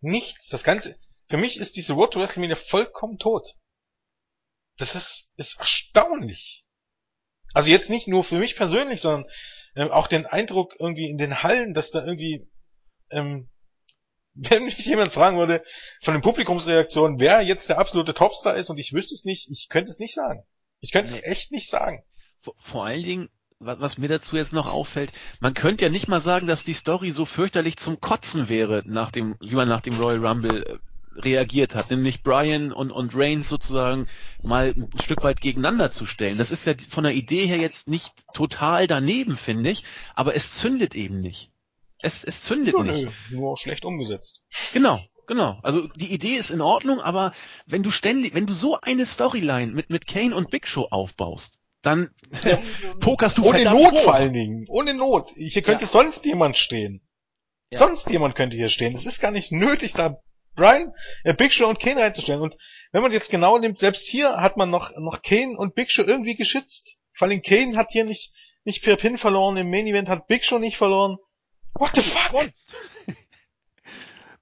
Nichts. 0.02 0.50
Das 0.50 0.64
Ganze, 0.64 0.98
für 1.28 1.38
mich 1.38 1.60
ist 1.60 1.76
diese 1.76 1.94
Road 1.94 2.14
to 2.14 2.20
WrestleMania 2.20 2.56
vollkommen 2.56 3.20
tot. 3.20 3.56
Das 4.80 4.96
ist, 4.96 5.34
ist 5.38 5.60
erstaunlich. 5.60 6.66
Also 7.54 7.70
jetzt 7.70 7.90
nicht 7.90 8.08
nur 8.08 8.24
für 8.24 8.40
mich 8.40 8.56
persönlich, 8.56 9.02
sondern 9.02 9.30
ähm, 9.76 9.92
auch 9.92 10.08
den 10.08 10.26
Eindruck 10.26 10.76
irgendwie 10.80 11.10
in 11.10 11.18
den 11.18 11.44
Hallen, 11.44 11.74
dass 11.74 11.92
da 11.92 12.04
irgendwie, 12.04 12.48
ähm, 13.12 13.50
wenn 14.34 14.66
mich 14.66 14.86
jemand 14.86 15.12
fragen 15.12 15.38
würde, 15.38 15.64
von 16.02 16.14
den 16.14 16.22
Publikumsreaktionen, 16.22 17.20
wer 17.20 17.42
jetzt 17.42 17.70
der 17.70 17.78
absolute 17.78 18.14
Topstar 18.14 18.56
ist 18.56 18.70
und 18.70 18.78
ich 18.78 18.94
wüsste 18.94 19.16
es 19.16 19.26
nicht, 19.26 19.50
ich 19.52 19.68
könnte 19.70 19.92
es 19.92 20.00
nicht 20.00 20.14
sagen. 20.14 20.44
Ich 20.80 20.92
könnte 20.92 21.12
nee. 21.12 21.18
es 21.18 21.24
echt 21.24 21.52
nicht 21.52 21.70
sagen. 21.70 22.04
Vor, 22.42 22.56
vor 22.62 22.86
allen 22.86 23.04
Dingen, 23.04 23.30
was 23.60 23.98
mir 23.98 24.08
dazu 24.08 24.38
jetzt 24.38 24.54
noch 24.54 24.72
auffällt, 24.72 25.12
man 25.42 25.54
könnte 25.54 25.84
ja 25.84 25.92
nicht 25.92 26.08
mal 26.08 26.22
sagen, 26.22 26.48
dass 26.48 26.64
die 26.64 26.74
Story 26.74 27.12
so 27.12 27.26
fürchterlich 27.26 27.76
zum 27.76 28.00
Kotzen 28.00 28.48
wäre, 28.48 28.84
nach 28.86 29.12
dem, 29.12 29.36
wie 29.42 29.56
man 29.56 29.68
nach 29.68 29.82
dem 29.82 30.00
Royal 30.00 30.26
Rumble 30.26 30.64
äh, 30.64 30.78
reagiert 31.24 31.76
hat, 31.76 31.90
nämlich 31.90 32.24
Brian 32.24 32.72
und, 32.72 32.92
und 32.92 33.16
Reigns 33.16 33.50
sozusagen 33.50 34.08
mal 34.42 34.74
ein 34.76 34.90
Stück 35.02 35.24
weit 35.24 35.42
gegeneinander 35.42 35.92
zu 35.92 36.06
stellen. 36.06 36.38
Das 36.38 36.52
ist 36.52 36.66
ja 36.66 36.74
von 36.90 37.04
der 37.04 37.14
Idee 37.14 37.46
her 37.46 37.58
jetzt 37.58 37.88
nicht 37.88 38.14
total 38.34 38.88
daneben, 38.88 39.36
finde 39.36 39.70
ich, 39.70 39.84
aber 40.16 40.36
es 40.36 40.52
zündet 40.52 40.96
eben 40.96 41.20
nicht. 41.20 41.52
Es, 42.02 42.24
es 42.24 42.42
zündet 42.42 42.76
ja, 42.76 42.84
nicht. 42.84 43.08
Nur 43.30 43.58
schlecht 43.58 43.86
umgesetzt. 43.86 44.42
Genau, 44.74 45.00
genau. 45.28 45.60
Also 45.64 45.88
die 45.88 46.14
Idee 46.14 46.36
ist 46.36 46.50
in 46.50 46.62
Ordnung, 46.62 47.02
aber 47.02 47.34
wenn 47.66 47.84
du 47.84 47.92
ständig, 47.92 48.34
wenn 48.34 48.46
du 48.46 48.54
so 48.54 48.80
eine 48.80 49.06
Storyline 49.06 49.74
mit, 49.74 49.90
mit 49.90 50.08
Kane 50.08 50.36
und 50.36 50.50
Big 50.50 50.68
Show 50.68 50.88
aufbaust, 50.90 51.58
dann 51.82 52.10
ja, 52.44 52.60
pokerst 53.00 53.38
du 53.38 53.46
Ohne 53.46 53.64
Not 53.66 53.92
hoch. 53.92 54.04
vor 54.04 54.16
allen 54.16 54.34
Dingen. 54.34 54.66
Ohne 54.70 54.94
Not. 54.94 55.32
Hier 55.36 55.62
könnte 55.62 55.84
ja. 55.84 55.90
sonst 55.90 56.26
jemand 56.26 56.58
stehen. 56.58 57.02
Ja. 57.72 57.80
Sonst 57.80 58.10
jemand 58.10 58.36
könnte 58.36 58.58
hier 58.58 58.70
stehen. 58.70 58.96
Es 58.96 59.06
ist 59.06 59.20
gar 59.20 59.32
nicht 59.32 59.52
nötig, 59.52 59.94
da 59.94 60.22
Brian, 60.56 60.94
äh, 61.24 61.34
Big 61.34 61.54
Show 61.54 61.68
und 61.68 61.80
Kane 61.80 62.02
reinzustellen. 62.02 62.42
Und 62.42 62.58
wenn 62.92 63.02
man 63.02 63.12
jetzt 63.12 63.32
genau 63.32 63.58
nimmt, 63.58 63.78
selbst 63.78 64.08
hier 64.08 64.38
hat 64.38 64.58
man 64.58 64.70
noch, 64.70 64.92
noch 64.98 65.22
Kane 65.22 65.58
und 65.58 65.76
Big 65.76 65.92
Show 65.92 66.04
irgendwie 66.04 66.36
geschützt. 66.36 66.98
Vor 67.14 67.28
allem 67.28 67.42
Kane 67.42 67.78
hat 67.78 67.92
hier 67.92 68.06
nicht, 68.06 68.34
nicht 68.64 68.84
per 68.84 68.96
Pin 68.96 69.18
verloren, 69.18 69.58
im 69.58 69.70
Main 69.70 69.88
Event 69.88 70.10
hat 70.10 70.28
Big 70.28 70.44
Show 70.46 70.60
nicht 70.60 70.78
verloren. 70.78 71.18
What 71.74 71.92
the 71.96 72.02
fuck? 72.02 72.52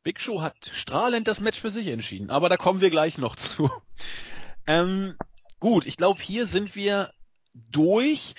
Big 0.04 0.20
Show 0.20 0.42
hat 0.42 0.72
strahlend 0.74 1.28
das 1.28 1.42
Match 1.42 1.60
für 1.60 1.70
sich 1.70 1.88
entschieden, 1.88 2.30
aber 2.30 2.50
da 2.50 2.58
kommen 2.58 2.82
wir 2.82 2.90
gleich 2.90 3.18
noch 3.18 3.36
zu. 3.36 3.70
Ähm, 4.66 5.18
gut, 5.60 5.86
ich 5.86 5.98
glaube, 5.98 6.22
hier 6.22 6.46
sind 6.46 6.76
wir 6.76 7.12
durch. 7.54 8.36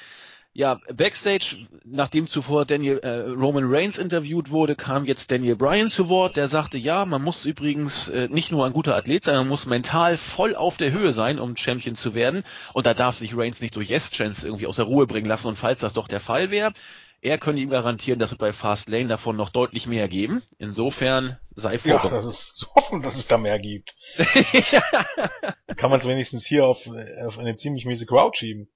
Ja, 0.59 0.81
Backstage, 0.93 1.69
nachdem 1.85 2.27
zuvor 2.27 2.67
Daniel 2.67 2.99
äh, 2.99 3.31
Roman 3.31 3.73
Reigns 3.73 3.97
interviewt 3.97 4.51
wurde, 4.51 4.75
kam 4.75 5.05
jetzt 5.05 5.31
Daniel 5.31 5.55
Bryan 5.55 5.89
zu 5.89 6.09
Wort. 6.09 6.37
Der 6.37 6.49
sagte, 6.49 6.79
ja, 6.79 7.05
man 7.05 7.23
muss 7.23 7.45
übrigens 7.45 8.09
äh, 8.09 8.27
nicht 8.29 8.51
nur 8.51 8.67
ein 8.67 8.73
guter 8.73 8.97
Athlet 8.97 9.23
sein, 9.23 9.37
man 9.37 9.47
muss 9.47 9.67
mental 9.67 10.17
voll 10.17 10.57
auf 10.57 10.77
der 10.77 10.91
Höhe 10.91 11.13
sein, 11.13 11.39
um 11.39 11.57
Champion 11.57 11.95
zu 11.95 12.13
werden. 12.13 12.43
Und 12.73 12.87
da 12.87 12.95
darf 12.95 13.15
sich 13.15 13.37
Reigns 13.37 13.61
nicht 13.61 13.77
durch 13.77 13.89
Yes-Chance 13.89 14.49
irgendwie 14.49 14.67
aus 14.67 14.75
der 14.75 14.87
Ruhe 14.87 15.07
bringen 15.07 15.29
lassen. 15.29 15.47
Und 15.47 15.55
falls 15.55 15.83
das 15.83 15.93
doch 15.93 16.09
der 16.09 16.21
Fall 16.21 16.51
wäre, 16.51 16.73
er 17.21 17.39
könne 17.39 17.61
ihm 17.61 17.71
garantieren, 17.71 18.19
dass 18.19 18.33
es 18.33 18.39
bei 18.39 18.53
Fast 18.53 18.89
Lane 18.89 19.07
davon 19.07 19.37
noch 19.37 19.51
deutlich 19.51 19.87
mehr 19.87 20.09
geben. 20.09 20.43
Insofern 20.59 21.39
sei 21.55 21.79
froh. 21.79 21.91
Ja, 21.91 22.09
das 22.09 22.27
ist 22.27 22.57
zu 22.57 22.67
hoffen, 22.75 23.01
dass 23.03 23.15
es 23.15 23.29
da 23.29 23.39
mehr 23.39 23.61
gibt. 23.61 23.95
Kann 25.77 25.91
man 25.91 26.01
es 26.01 26.09
wenigstens 26.09 26.45
hier 26.45 26.67
auf, 26.67 26.91
auf 27.25 27.39
eine 27.39 27.55
ziemlich 27.55 27.85
miese 27.85 28.07
Crowd 28.07 28.37
schieben. 28.37 28.69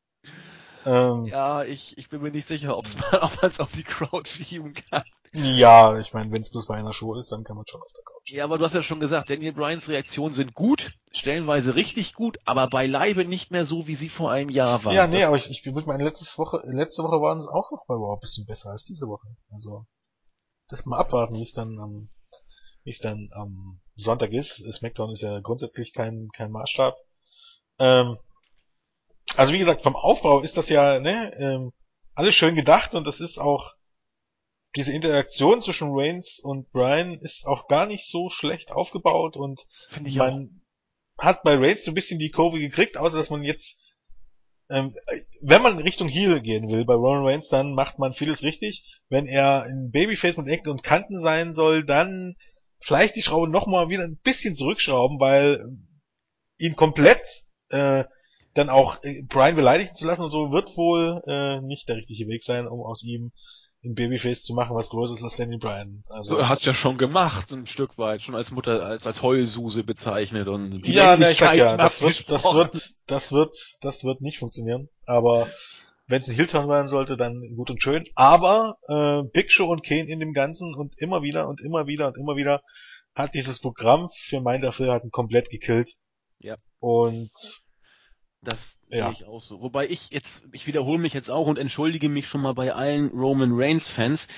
Ähm, 0.84 1.24
ja, 1.26 1.64
ich, 1.64 1.96
ich 1.98 2.08
bin 2.08 2.22
mir 2.22 2.30
nicht 2.30 2.46
sicher, 2.46 2.76
ob's 2.76 2.96
mal, 2.96 3.20
ob 3.22 3.42
man 3.42 3.50
es 3.50 3.60
auf 3.60 3.72
die 3.72 3.84
Crowd 3.84 4.28
schieben 4.28 4.74
kann. 4.74 5.04
Ja, 5.34 5.98
ich 5.98 6.12
meine, 6.12 6.30
wenn 6.30 6.42
es 6.42 6.50
bloß 6.50 6.66
bei 6.66 6.76
einer 6.76 6.92
Show 6.92 7.14
ist, 7.14 7.32
dann 7.32 7.42
kann 7.42 7.56
man 7.56 7.66
schon 7.66 7.80
auf 7.80 7.92
der 7.92 8.04
Couch. 8.04 8.30
Ja, 8.30 8.44
aber 8.44 8.58
du 8.58 8.64
hast 8.64 8.74
ja 8.74 8.82
schon 8.82 9.00
gesagt, 9.00 9.30
Daniel 9.30 9.54
Bryans 9.54 9.88
Reaktionen 9.88 10.34
sind 10.34 10.52
gut, 10.52 10.92
stellenweise 11.10 11.74
richtig 11.74 12.12
gut, 12.12 12.38
aber 12.44 12.66
beileibe 12.68 13.24
nicht 13.24 13.50
mehr 13.50 13.64
so, 13.64 13.86
wie 13.86 13.94
sie 13.94 14.10
vor 14.10 14.30
einem 14.30 14.50
Jahr 14.50 14.84
waren. 14.84 14.94
Ja, 14.94 15.06
nee, 15.06 15.20
das 15.20 15.28
aber 15.28 15.36
ich, 15.36 15.50
ich 15.50 15.64
würde 15.64 15.86
meine 15.86 16.04
letzte 16.04 16.26
Woche, 16.38 16.60
letzte 16.64 17.02
Woche 17.02 17.22
waren 17.22 17.38
es 17.38 17.48
auch 17.48 17.70
noch 17.70 17.88
mal 17.88 17.96
überhaupt 17.96 18.20
ein 18.20 18.26
bisschen 18.26 18.46
besser 18.46 18.70
als 18.70 18.84
diese 18.84 19.06
Woche. 19.06 19.26
Also, 19.50 19.86
das 20.68 20.84
mal 20.84 20.98
abwarten, 20.98 21.34
wie 21.36 21.42
es 21.42 21.52
dann 21.52 21.78
am, 21.78 22.10
wie 22.84 22.90
es 22.90 22.98
dann 22.98 23.30
am 23.32 23.80
Sonntag 23.96 24.32
ist. 24.32 24.56
SmackDown 24.70 25.12
ist 25.12 25.22
ja 25.22 25.40
grundsätzlich 25.40 25.94
kein, 25.94 26.28
kein 26.34 26.50
Maßstab. 26.50 26.94
Ähm, 27.78 28.18
also 29.36 29.52
wie 29.52 29.58
gesagt, 29.58 29.82
vom 29.82 29.96
Aufbau 29.96 30.40
ist 30.40 30.56
das 30.56 30.68
ja 30.68 31.00
ne, 31.00 31.34
ähm, 31.38 31.72
alles 32.14 32.34
schön 32.34 32.54
gedacht 32.54 32.94
und 32.94 33.06
das 33.06 33.20
ist 33.20 33.38
auch 33.38 33.74
diese 34.76 34.92
Interaktion 34.92 35.60
zwischen 35.60 35.90
Reigns 35.92 36.38
und 36.38 36.70
Brian 36.72 37.18
ist 37.20 37.46
auch 37.46 37.68
gar 37.68 37.86
nicht 37.86 38.08
so 38.08 38.30
schlecht 38.30 38.72
aufgebaut 38.72 39.36
und 39.36 39.66
man 40.14 40.62
auch. 41.18 41.24
hat 41.24 41.42
bei 41.42 41.56
Reigns 41.56 41.84
so 41.84 41.90
ein 41.90 41.94
bisschen 41.94 42.18
die 42.18 42.30
Kurve 42.30 42.58
gekriegt, 42.58 42.96
außer 42.96 43.16
dass 43.16 43.30
man 43.30 43.42
jetzt 43.42 43.92
ähm, 44.70 44.94
wenn 45.42 45.62
man 45.62 45.78
Richtung 45.78 46.08
Heel 46.08 46.40
gehen 46.40 46.70
will 46.70 46.84
bei 46.84 46.94
Roman 46.94 47.26
Reigns, 47.26 47.48
dann 47.48 47.74
macht 47.74 47.98
man 47.98 48.14
vieles 48.14 48.42
richtig. 48.42 49.00
Wenn 49.08 49.26
er 49.26 49.64
ein 49.64 49.90
Babyface 49.90 50.38
mit 50.38 50.48
Ecken 50.48 50.70
und 50.70 50.82
Kanten 50.82 51.18
sein 51.18 51.52
soll, 51.52 51.84
dann 51.84 52.36
vielleicht 52.80 53.16
die 53.16 53.22
Schraube 53.22 53.48
nochmal 53.48 53.90
wieder 53.90 54.04
ein 54.04 54.18
bisschen 54.18 54.54
zurückschrauben, 54.54 55.20
weil 55.20 55.62
ihn 56.58 56.74
komplett 56.74 57.26
äh, 57.68 58.04
dann 58.54 58.68
auch 58.68 59.02
äh, 59.02 59.22
Brian 59.22 59.56
beleidigen 59.56 59.94
zu 59.94 60.06
lassen 60.06 60.24
und 60.24 60.30
so 60.30 60.52
wird 60.52 60.76
wohl 60.76 61.22
äh, 61.26 61.60
nicht 61.60 61.88
der 61.88 61.96
richtige 61.96 62.28
Weg 62.28 62.42
sein, 62.42 62.66
um 62.66 62.80
aus 62.80 63.02
ihm 63.02 63.32
ein 63.84 63.94
Babyface 63.94 64.42
zu 64.42 64.54
machen, 64.54 64.76
was 64.76 64.90
größer 64.90 65.14
ist 65.14 65.24
als 65.24 65.36
Danny 65.36 65.58
Bryan. 65.58 66.02
Also 66.08 66.36
er 66.36 66.48
hat 66.48 66.62
ja 66.62 66.72
schon 66.72 66.98
gemacht, 66.98 67.50
ein 67.52 67.66
Stück 67.66 67.98
weit, 67.98 68.22
schon 68.22 68.36
als 68.36 68.52
Mutter, 68.52 68.84
als 68.84 69.06
als 69.06 69.22
Heulsuse 69.22 69.82
bezeichnet 69.82 70.46
und 70.46 70.82
die 70.82 70.92
ja, 70.92 71.16
ne, 71.16 71.32
ich 71.32 71.38
sag 71.38 71.56
ja, 71.56 71.76
das 71.76 72.00
wird, 72.00 72.30
das 72.30 72.44
wird, 72.44 72.90
das 73.06 73.32
wird, 73.32 73.56
das 73.80 74.04
wird 74.04 74.20
nicht 74.20 74.38
funktionieren. 74.38 74.88
Aber 75.04 75.48
wenn 76.06 76.20
es 76.20 76.28
ein 76.28 76.36
Heel-Turn 76.36 76.68
sein 76.68 76.86
sollte, 76.86 77.16
dann 77.16 77.54
gut 77.56 77.70
und 77.70 77.82
schön. 77.82 78.04
Aber 78.14 78.76
äh, 78.86 79.22
Big 79.32 79.50
Show 79.50 79.66
und 79.66 79.84
Kane 79.84 80.08
in 80.08 80.20
dem 80.20 80.32
Ganzen 80.32 80.74
und 80.74 80.96
immer 80.98 81.22
wieder 81.22 81.48
und 81.48 81.60
immer 81.60 81.86
wieder 81.86 82.06
und 82.06 82.18
immer 82.18 82.36
wieder 82.36 82.62
hat 83.14 83.34
dieses 83.34 83.60
Programm 83.60 84.08
für 84.14 84.40
mein 84.40 84.60
Dafürhalten 84.60 85.10
komplett 85.10 85.50
gekillt. 85.50 85.96
Ja. 86.38 86.56
Und 86.78 87.30
das 88.42 88.78
ja. 88.88 89.06
sehe 89.06 89.12
ich 89.12 89.24
auch 89.26 89.40
so. 89.40 89.60
Wobei 89.60 89.88
ich 89.88 90.10
jetzt, 90.10 90.44
ich 90.52 90.66
wiederhole 90.66 90.98
mich 90.98 91.14
jetzt 91.14 91.30
auch 91.30 91.46
und 91.46 91.58
entschuldige 91.58 92.08
mich 92.08 92.28
schon 92.28 92.42
mal 92.42 92.54
bei 92.54 92.72
allen 92.74 93.08
Roman 93.08 93.52
Reigns 93.54 93.88
Fans. 93.88 94.28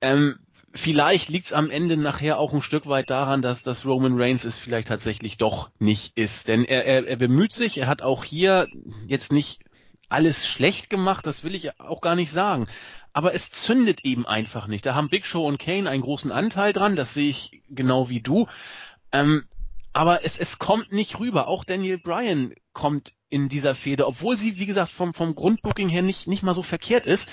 Ähm, 0.00 0.38
vielleicht 0.74 1.28
liegt 1.28 1.46
es 1.46 1.52
am 1.52 1.70
Ende 1.70 1.96
nachher 1.96 2.38
auch 2.38 2.52
ein 2.52 2.62
Stück 2.62 2.86
weit 2.86 3.10
daran, 3.10 3.42
dass 3.42 3.62
das 3.62 3.84
Roman 3.84 4.20
Reigns 4.20 4.44
es 4.44 4.56
vielleicht 4.56 4.88
tatsächlich 4.88 5.38
doch 5.38 5.70
nicht 5.78 6.16
ist. 6.18 6.48
Denn 6.48 6.64
er, 6.64 6.84
er, 6.84 7.06
er 7.06 7.16
bemüht 7.16 7.52
sich, 7.52 7.78
er 7.78 7.86
hat 7.86 8.02
auch 8.02 8.24
hier 8.24 8.66
jetzt 9.06 9.32
nicht 9.32 9.60
alles 10.08 10.46
schlecht 10.46 10.90
gemacht, 10.90 11.26
das 11.26 11.42
will 11.42 11.54
ich 11.54 11.80
auch 11.80 12.00
gar 12.00 12.14
nicht 12.14 12.30
sagen. 12.30 12.68
Aber 13.12 13.34
es 13.34 13.50
zündet 13.50 14.04
eben 14.04 14.26
einfach 14.26 14.66
nicht. 14.66 14.84
Da 14.84 14.94
haben 14.94 15.08
Big 15.08 15.26
Show 15.26 15.46
und 15.46 15.58
Kane 15.58 15.88
einen 15.88 16.02
großen 16.02 16.30
Anteil 16.30 16.72
dran, 16.72 16.96
das 16.96 17.14
sehe 17.14 17.30
ich 17.30 17.62
genau 17.68 18.08
wie 18.08 18.20
du. 18.20 18.46
Ähm, 19.10 19.46
aber 19.96 20.26
es, 20.26 20.36
es 20.36 20.58
kommt 20.58 20.92
nicht 20.92 21.18
rüber. 21.20 21.48
Auch 21.48 21.64
Daniel 21.64 21.96
Bryan 21.96 22.52
kommt 22.74 23.14
in 23.30 23.48
dieser 23.48 23.74
Fehde, 23.74 24.06
obwohl 24.06 24.36
sie, 24.36 24.58
wie 24.58 24.66
gesagt, 24.66 24.92
vom, 24.92 25.14
vom 25.14 25.34
Grundbooking 25.34 25.88
her 25.88 26.02
nicht, 26.02 26.26
nicht 26.26 26.42
mal 26.42 26.52
so 26.52 26.62
verkehrt 26.62 27.06
ist, 27.06 27.30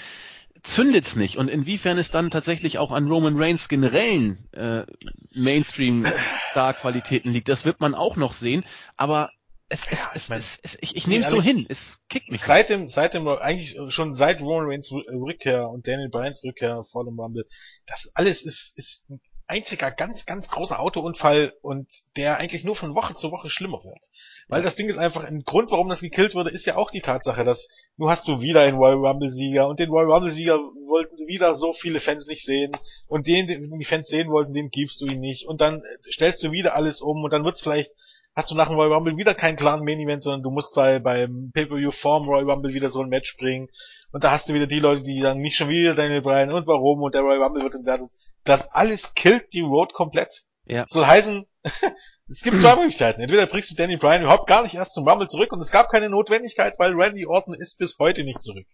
zündet's 0.63 1.17
nicht. 1.17 1.35
Und 1.35 1.49
inwiefern 1.49 1.97
es 1.97 2.09
dann 2.09 2.31
tatsächlich 2.31 2.77
auch 2.77 2.91
an 2.91 3.09
Roman 3.09 3.37
Reigns 3.37 3.67
generellen 3.67 4.47
äh, 4.53 4.85
Mainstream-Star-Qualitäten 5.33 7.33
liegt, 7.33 7.49
das 7.49 7.65
wird 7.65 7.81
man 7.81 7.95
auch 7.95 8.15
noch 8.15 8.31
sehen. 8.31 8.63
Aber 8.95 9.31
es, 9.67 9.85
es, 9.91 10.05
ja, 10.05 10.11
es, 10.13 10.29
es, 10.29 10.59
es, 10.63 10.77
ich, 10.79 10.95
ich 10.95 11.05
nehme 11.05 11.25
es 11.25 11.31
so 11.31 11.41
hin. 11.41 11.65
Es 11.67 11.99
kickt 12.07 12.31
mich. 12.31 12.43
Seit 12.43 12.69
dem, 12.69 12.87
seit 12.87 13.13
dem, 13.13 13.27
eigentlich 13.27 13.77
schon 13.89 14.13
seit 14.13 14.39
Roman 14.39 14.69
Reigns 14.69 14.89
Rückkehr 14.89 15.67
und 15.67 15.85
Daniel 15.85 16.07
Bryans 16.07 16.41
Rückkehr 16.45 16.85
vor 16.85 17.03
dem 17.03 17.19
Rumble, 17.19 17.45
das 17.85 18.09
alles 18.15 18.41
ist, 18.41 18.77
ist 18.77 19.11
einziger 19.47 19.91
ganz, 19.91 20.25
ganz 20.25 20.49
großer 20.49 20.79
Autounfall 20.79 21.53
und 21.61 21.87
der 22.15 22.37
eigentlich 22.37 22.63
nur 22.63 22.75
von 22.75 22.95
Woche 22.95 23.13
zu 23.15 23.31
Woche 23.31 23.49
schlimmer 23.49 23.83
wird. 23.83 24.03
Weil 24.47 24.61
das 24.61 24.75
Ding 24.75 24.89
ist 24.89 24.97
einfach, 24.97 25.23
ein 25.23 25.43
Grund, 25.43 25.71
warum 25.71 25.89
das 25.89 26.01
gekillt 26.01 26.35
wurde, 26.35 26.49
ist 26.49 26.65
ja 26.65 26.75
auch 26.75 26.91
die 26.91 27.01
Tatsache, 27.01 27.43
dass 27.43 27.69
nu 27.97 28.09
hast 28.09 28.27
du 28.27 28.41
wieder 28.41 28.61
einen 28.61 28.77
Royal 28.77 29.05
Rumble 29.05 29.29
Sieger 29.29 29.67
und 29.67 29.79
den 29.79 29.89
Royal 29.89 30.11
Rumble 30.11 30.29
Sieger 30.29 30.57
wollten 30.57 31.27
wieder 31.27 31.53
so 31.53 31.73
viele 31.73 31.99
Fans 31.99 32.27
nicht 32.27 32.43
sehen 32.43 32.71
und 33.07 33.27
den, 33.27 33.47
den 33.47 33.79
die 33.79 33.85
Fans 33.85 34.07
sehen 34.07 34.29
wollten, 34.29 34.53
dem 34.53 34.69
gibst 34.69 35.01
du 35.01 35.07
ihn 35.07 35.19
nicht 35.19 35.47
und 35.47 35.61
dann 35.61 35.81
stellst 36.05 36.43
du 36.43 36.51
wieder 36.51 36.75
alles 36.75 37.01
um 37.01 37.23
und 37.23 37.31
dann 37.33 37.43
wird's 37.43 37.61
vielleicht 37.61 37.91
hast 38.35 38.51
du 38.51 38.55
nach 38.55 38.67
dem 38.67 38.75
Royal 38.75 38.93
Rumble 38.93 39.17
wieder 39.17 39.35
keinen 39.35 39.57
klaren 39.57 39.83
Main 39.83 39.99
Event, 39.99 40.23
sondern 40.23 40.43
du 40.43 40.49
musst 40.49 40.75
bei 40.75 40.99
beim 40.99 41.51
Pay-per-view 41.53 41.91
Form 41.91 42.27
Royal 42.27 42.49
Rumble 42.49 42.73
wieder 42.73 42.89
so 42.89 43.01
ein 43.01 43.09
Match 43.09 43.37
bringen 43.37 43.69
und 44.11 44.23
da 44.23 44.31
hast 44.31 44.49
du 44.49 44.53
wieder 44.53 44.67
die 44.67 44.79
Leute, 44.79 45.03
die 45.03 45.21
sagen 45.21 45.41
nicht 45.41 45.55
schon 45.55 45.69
wieder 45.69 45.95
Daniel 45.95 46.21
Bryan 46.21 46.51
und 46.51 46.67
warum 46.67 47.01
und 47.01 47.13
der 47.13 47.21
Royal 47.21 47.43
Rumble 47.43 47.63
wird 47.63 47.75
entwertet. 47.75 48.09
Das 48.43 48.71
alles 48.71 49.13
killt 49.13 49.53
die 49.53 49.61
Road 49.61 49.93
komplett. 49.93 50.43
Ja. 50.65 50.85
Soll 50.87 51.05
heißen, 51.05 51.45
es 52.29 52.41
gibt 52.41 52.59
zwei 52.59 52.75
Möglichkeiten. 52.75 53.21
Entweder 53.21 53.45
bringst 53.45 53.71
du 53.71 53.75
Danny 53.75 53.97
Bryan 53.97 54.23
überhaupt 54.23 54.47
gar 54.47 54.63
nicht 54.63 54.75
erst 54.75 54.93
zum 54.93 55.07
Rumble 55.07 55.27
zurück 55.27 55.51
und 55.51 55.59
es 55.59 55.71
gab 55.71 55.89
keine 55.89 56.09
Notwendigkeit, 56.09 56.75
weil 56.79 56.93
Randy 56.93 57.25
Orton 57.27 57.53
ist 57.53 57.77
bis 57.77 57.97
heute 57.99 58.23
nicht 58.23 58.41
zurück. 58.41 58.65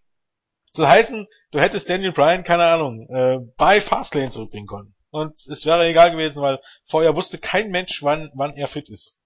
Soll 0.72 0.86
heißen, 0.86 1.26
du 1.50 1.60
hättest 1.60 1.90
Daniel 1.90 2.12
Bryan, 2.12 2.44
keine 2.44 2.64
Ahnung, 2.64 3.08
äh, 3.10 3.38
bei 3.56 3.80
Fastlane 3.80 4.30
zurückbringen 4.30 4.68
können. 4.68 4.94
Und 5.10 5.34
es 5.46 5.66
wäre 5.66 5.86
egal 5.86 6.12
gewesen, 6.12 6.42
weil 6.42 6.60
vorher 6.84 7.16
wusste 7.16 7.38
kein 7.38 7.70
Mensch, 7.70 8.02
wann, 8.04 8.30
wann 8.34 8.54
er 8.56 8.68
fit 8.68 8.88
ist. 8.88 9.20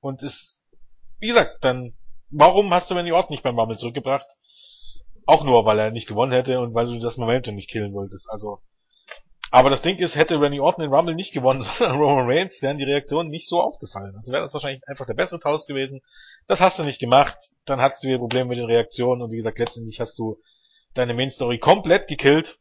Und 0.00 0.22
es, 0.22 0.64
wie 1.18 1.28
gesagt, 1.28 1.58
dann, 1.62 1.94
warum 2.30 2.72
hast 2.72 2.90
du 2.90 2.94
Randy 2.94 3.12
Orton 3.12 3.32
nicht 3.32 3.42
beim 3.42 3.58
Rumble 3.58 3.78
zurückgebracht? 3.78 4.26
Auch 5.26 5.44
nur, 5.44 5.64
weil 5.64 5.78
er 5.78 5.90
nicht 5.90 6.08
gewonnen 6.08 6.32
hätte 6.32 6.60
und 6.60 6.74
weil 6.74 6.86
du 6.86 6.98
das 6.98 7.16
Momentum 7.16 7.54
nicht 7.54 7.70
killen 7.70 7.92
wolltest. 7.92 8.28
Also, 8.30 8.60
aber 9.50 9.68
das 9.68 9.82
Ding 9.82 9.96
ist, 9.98 10.16
hätte 10.16 10.40
Randy 10.40 10.60
Orton 10.60 10.82
den 10.82 10.94
Rumble 10.94 11.14
nicht 11.14 11.32
gewonnen, 11.32 11.62
sondern 11.62 11.98
Roman 11.98 12.26
Reigns, 12.30 12.62
wären 12.62 12.78
die 12.78 12.84
Reaktionen 12.84 13.30
nicht 13.30 13.48
so 13.48 13.60
aufgefallen. 13.60 14.14
Also 14.14 14.32
wäre 14.32 14.42
das 14.42 14.54
wahrscheinlich 14.54 14.82
einfach 14.88 15.06
der 15.06 15.14
bessere 15.14 15.40
Tausch 15.40 15.66
gewesen. 15.66 16.00
Das 16.46 16.60
hast 16.60 16.78
du 16.78 16.84
nicht 16.84 17.00
gemacht. 17.00 17.36
Dann 17.64 17.80
hattest 17.80 18.04
du 18.04 18.08
wieder 18.08 18.18
Probleme 18.18 18.48
mit 18.48 18.58
den 18.58 18.66
Reaktionen 18.66 19.22
und 19.22 19.30
wie 19.30 19.36
gesagt, 19.36 19.58
letztendlich 19.58 20.00
hast 20.00 20.18
du 20.18 20.40
deine 20.94 21.14
Main 21.14 21.30
Story 21.30 21.58
komplett 21.58 22.08
gekillt. 22.08 22.58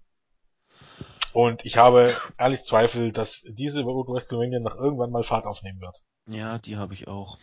Und 1.31 1.63
ich 1.63 1.77
habe 1.77 2.15
ehrlich 2.37 2.63
Zweifel, 2.63 3.11
dass 3.11 3.43
diese 3.47 3.83
Road 3.83 4.07
WrestleMania 4.07 4.59
noch 4.59 4.75
irgendwann 4.75 5.11
mal 5.11 5.23
Fahrt 5.23 5.45
aufnehmen 5.45 5.79
wird. 5.79 6.03
Ja, 6.29 6.59
die 6.59 6.77
habe 6.77 6.93
ich 6.93 7.07
auch. 7.07 7.37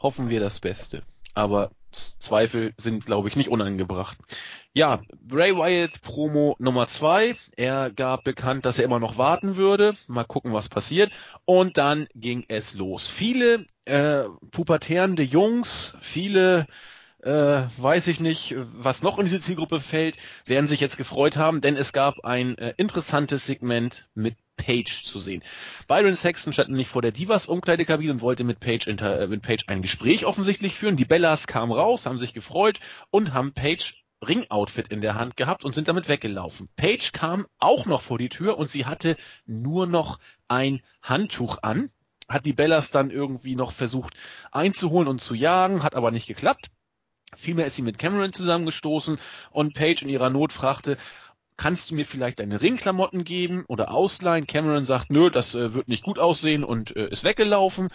Hoffen 0.00 0.30
wir 0.30 0.40
das 0.40 0.60
Beste. 0.60 1.02
Aber 1.34 1.70
Zweifel 1.90 2.72
sind, 2.78 3.04
glaube 3.04 3.28
ich, 3.28 3.36
nicht 3.36 3.50
unangebracht. 3.50 4.16
Ja, 4.72 5.02
Bray 5.20 5.54
Wyatt 5.54 6.00
Promo 6.02 6.56
Nummer 6.58 6.86
zwei. 6.86 7.34
Er 7.56 7.90
gab 7.90 8.24
bekannt, 8.24 8.64
dass 8.64 8.78
er 8.78 8.84
immer 8.84 9.00
noch 9.00 9.18
warten 9.18 9.56
würde. 9.56 9.94
Mal 10.06 10.24
gucken, 10.24 10.52
was 10.52 10.68
passiert. 10.68 11.12
Und 11.44 11.76
dann 11.76 12.08
ging 12.14 12.44
es 12.48 12.74
los. 12.74 13.06
Viele 13.06 13.66
äh, 13.84 14.24
pubertärende 14.50 15.22
Jungs, 15.22 15.96
viele 16.00 16.66
äh, 17.22 17.64
weiß 17.78 18.06
ich 18.06 18.20
nicht, 18.20 18.54
was 18.56 19.02
noch 19.02 19.18
in 19.18 19.24
diese 19.24 19.40
Zielgruppe 19.40 19.80
fällt, 19.80 20.16
werden 20.44 20.68
sich 20.68 20.80
jetzt 20.80 20.96
gefreut 20.96 21.36
haben, 21.36 21.60
denn 21.60 21.76
es 21.76 21.92
gab 21.92 22.24
ein 22.24 22.56
äh, 22.58 22.74
interessantes 22.76 23.46
Segment 23.46 24.06
mit 24.14 24.36
Page 24.56 25.04
zu 25.04 25.18
sehen. 25.18 25.42
Byron 25.86 26.16
Sexton 26.16 26.52
stand 26.52 26.70
nämlich 26.70 26.88
vor 26.88 27.02
der 27.02 27.12
Divas 27.12 27.46
Umkleidekabine 27.46 28.12
und 28.12 28.20
wollte 28.20 28.44
mit 28.44 28.60
Page, 28.60 28.86
inter, 28.86 29.20
äh, 29.20 29.26
mit 29.26 29.42
Page 29.42 29.64
ein 29.66 29.82
Gespräch 29.82 30.24
offensichtlich 30.24 30.74
führen. 30.74 30.96
Die 30.96 31.04
Bellas 31.04 31.46
kamen 31.46 31.72
raus, 31.72 32.06
haben 32.06 32.18
sich 32.18 32.34
gefreut 32.34 32.80
und 33.10 33.32
haben 33.32 33.52
Page 33.52 34.04
Ring-Outfit 34.26 34.88
in 34.88 35.00
der 35.00 35.14
Hand 35.14 35.36
gehabt 35.36 35.64
und 35.64 35.74
sind 35.74 35.88
damit 35.88 36.08
weggelaufen. 36.08 36.68
Page 36.76 37.12
kam 37.12 37.46
auch 37.58 37.86
noch 37.86 38.02
vor 38.02 38.18
die 38.18 38.28
Tür 38.28 38.58
und 38.58 38.70
sie 38.70 38.86
hatte 38.86 39.16
nur 39.44 39.86
noch 39.86 40.18
ein 40.48 40.82
Handtuch 41.02 41.58
an, 41.62 41.90
hat 42.28 42.46
die 42.46 42.54
Bellas 42.54 42.90
dann 42.90 43.10
irgendwie 43.10 43.54
noch 43.54 43.72
versucht 43.72 44.14
einzuholen 44.50 45.08
und 45.08 45.20
zu 45.20 45.34
jagen, 45.34 45.82
hat 45.82 45.94
aber 45.94 46.10
nicht 46.10 46.26
geklappt. 46.26 46.70
Vielmehr 47.36 47.66
ist 47.66 47.76
sie 47.76 47.82
mit 47.82 47.98
Cameron 47.98 48.32
zusammengestoßen 48.32 49.18
und 49.50 49.74
Paige 49.74 50.02
in 50.02 50.08
ihrer 50.08 50.30
Not 50.30 50.52
fragte, 50.52 50.96
kannst 51.56 51.90
du 51.90 51.94
mir 51.94 52.04
vielleicht 52.04 52.40
deine 52.40 52.60
Ringklamotten 52.60 53.24
geben 53.24 53.64
oder 53.68 53.90
ausleihen? 53.90 54.46
Cameron 54.46 54.84
sagt, 54.84 55.10
nö, 55.10 55.30
das 55.30 55.54
äh, 55.54 55.74
wird 55.74 55.88
nicht 55.88 56.04
gut 56.04 56.18
aussehen 56.18 56.64
und 56.64 56.96
äh, 56.96 57.08
ist 57.08 57.24
weggelaufen. 57.24 57.88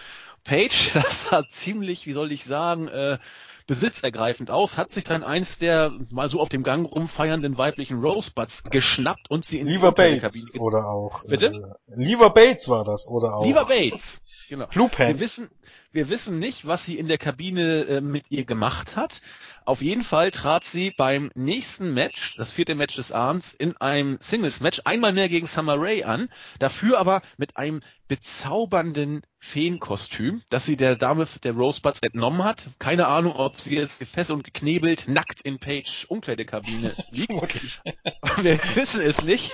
Paige, 0.43 0.91
das 0.93 1.23
sah 1.23 1.47
ziemlich, 1.47 2.05
wie 2.05 2.13
soll 2.13 2.31
ich 2.31 2.45
sagen, 2.45 2.87
äh, 2.87 3.19
besitzergreifend 3.67 4.51
aus, 4.51 4.77
hat 4.77 4.91
sich 4.91 5.03
dann 5.03 5.23
eins 5.23 5.59
der 5.59 5.93
mal 6.09 6.29
so 6.29 6.41
auf 6.41 6.49
dem 6.49 6.63
Gang 6.63 6.85
rumfeiernden 6.85 7.57
weiblichen 7.57 7.99
Rosebuds 8.01 8.63
geschnappt 8.63 9.29
und 9.29 9.45
sie 9.45 9.59
in 9.59 9.67
die 9.67 9.77
Bates 9.77 10.51
oder 10.57 10.87
auch. 10.87 11.23
Bitte? 11.25 11.77
Äh, 11.87 11.95
Lever 11.95 12.31
Bates 12.31 12.67
war 12.69 12.83
das 12.83 13.07
oder 13.07 13.35
auch. 13.35 13.45
Lever 13.45 13.65
Bates, 13.65 14.21
genau. 14.49 14.65
Blue 14.67 14.89
Pants. 14.89 15.13
Wir 15.13 15.19
wissen, 15.19 15.49
wir 15.93 16.09
wissen 16.09 16.39
nicht, 16.39 16.65
was 16.65 16.85
sie 16.85 16.97
in 16.97 17.07
der 17.07 17.17
Kabine 17.17 17.83
äh, 17.85 18.01
mit 18.01 18.25
ihr 18.29 18.45
gemacht 18.45 18.95
hat. 18.95 19.21
Auf 19.65 19.81
jeden 19.81 20.03
Fall 20.03 20.31
trat 20.31 20.63
sie 20.63 20.91
beim 20.91 21.31
nächsten 21.35 21.93
Match, 21.93 22.35
das 22.37 22.51
vierte 22.51 22.75
Match 22.75 22.95
des 22.95 23.11
Abends, 23.11 23.53
in 23.53 23.77
einem 23.77 24.17
Singles-Match 24.19 24.81
einmal 24.85 25.13
mehr 25.13 25.29
gegen 25.29 25.45
Summer 25.45 25.75
Rae 25.77 26.03
an, 26.03 26.29
dafür 26.59 26.97
aber 26.97 27.21
mit 27.37 27.57
einem 27.57 27.81
bezaubernden 28.07 29.21
Feenkostüm, 29.39 30.41
das 30.49 30.65
sie 30.65 30.75
der 30.75 30.95
Dame 30.95 31.27
der 31.43 31.53
Rosebuds 31.53 32.01
entnommen 32.01 32.43
hat. 32.43 32.67
Keine 32.77 33.07
Ahnung, 33.07 33.33
ob 33.33 33.61
sie 33.61 33.75
jetzt 33.75 33.99
gefesselt 33.99 34.35
und 34.37 34.43
geknebelt 34.43 35.07
nackt 35.07 35.41
in 35.41 35.59
Page 35.59 36.05
Umkleidekabine 36.09 36.93
liegt. 37.11 37.81
Wir 38.41 38.59
wissen 38.75 39.01
es 39.01 39.21
nicht. 39.21 39.53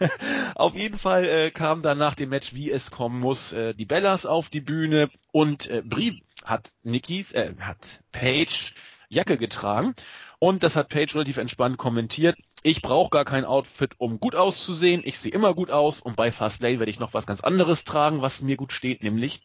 auf 0.56 0.74
jeden 0.74 0.98
Fall 0.98 1.24
äh, 1.24 1.50
kam 1.50 1.82
dann 1.82 1.98
nach 1.98 2.14
dem 2.14 2.28
Match, 2.28 2.52
wie 2.52 2.70
es 2.70 2.90
kommen 2.90 3.20
muss, 3.20 3.52
äh, 3.52 3.74
die 3.74 3.86
Bellas 3.86 4.26
auf 4.26 4.48
die 4.48 4.60
Bühne 4.60 5.08
und 5.32 5.68
äh, 5.68 5.82
Brie 5.82 6.22
hat 6.44 6.72
Nikis, 6.82 7.32
äh, 7.32 7.54
hat 7.58 8.02
Page 8.12 8.74
Jacke 9.08 9.36
getragen 9.36 9.94
Und 10.38 10.62
das 10.62 10.76
hat 10.76 10.88
Paige 10.88 11.14
relativ 11.14 11.36
entspannt 11.36 11.78
kommentiert. 11.78 12.36
Ich 12.62 12.82
brauche 12.82 13.10
gar 13.10 13.24
kein 13.24 13.44
Outfit, 13.44 13.94
um 13.98 14.18
gut 14.18 14.34
auszusehen. 14.34 15.02
Ich 15.04 15.18
sehe 15.18 15.32
immer 15.32 15.54
gut 15.54 15.70
aus 15.70 16.00
und 16.00 16.16
bei 16.16 16.32
Fastlane 16.32 16.78
werde 16.78 16.90
ich 16.90 16.98
noch 16.98 17.14
was 17.14 17.26
ganz 17.26 17.40
anderes 17.40 17.84
tragen, 17.84 18.22
was 18.22 18.42
mir 18.42 18.56
gut 18.56 18.72
steht, 18.72 19.02
nämlich 19.02 19.42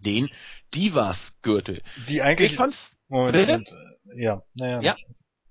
den 0.00 0.30
Divas-Gürtel. 0.74 1.82
Die 2.08 2.22
eigentlich. 2.22 2.52
Ich 2.52 2.56
fand's. 2.56 2.96
Moment, 3.08 3.36
Moment, 3.36 3.70
ja, 4.16 4.42
naja. 4.54 4.80
Ja. 4.80 4.96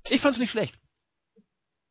Ich 0.10 0.20
fand's 0.20 0.40
nicht 0.40 0.52
schlecht. 0.52 0.76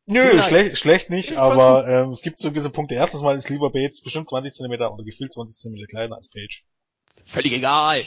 Nö, 0.05 0.41
schlecht, 0.41 0.77
schlecht 0.77 1.09
nicht, 1.09 1.37
aber 1.37 1.87
ähm, 1.87 2.11
es 2.11 2.21
gibt 2.21 2.39
so 2.39 2.49
gewisse 2.49 2.69
Punkte. 2.69 2.95
Erstens 2.95 3.21
mal 3.21 3.35
ist 3.35 3.49
lieber 3.49 3.71
Bates 3.71 4.01
bestimmt 4.03 4.27
20 4.27 4.53
Zentimeter 4.53 4.93
oder 4.93 5.05
gefühlt 5.05 5.31
20 5.31 5.57
Zentimeter 5.57 5.87
kleiner 5.87 6.15
als 6.17 6.29
Page. 6.29 6.65
Völlig 7.25 7.53
egal. 7.53 8.03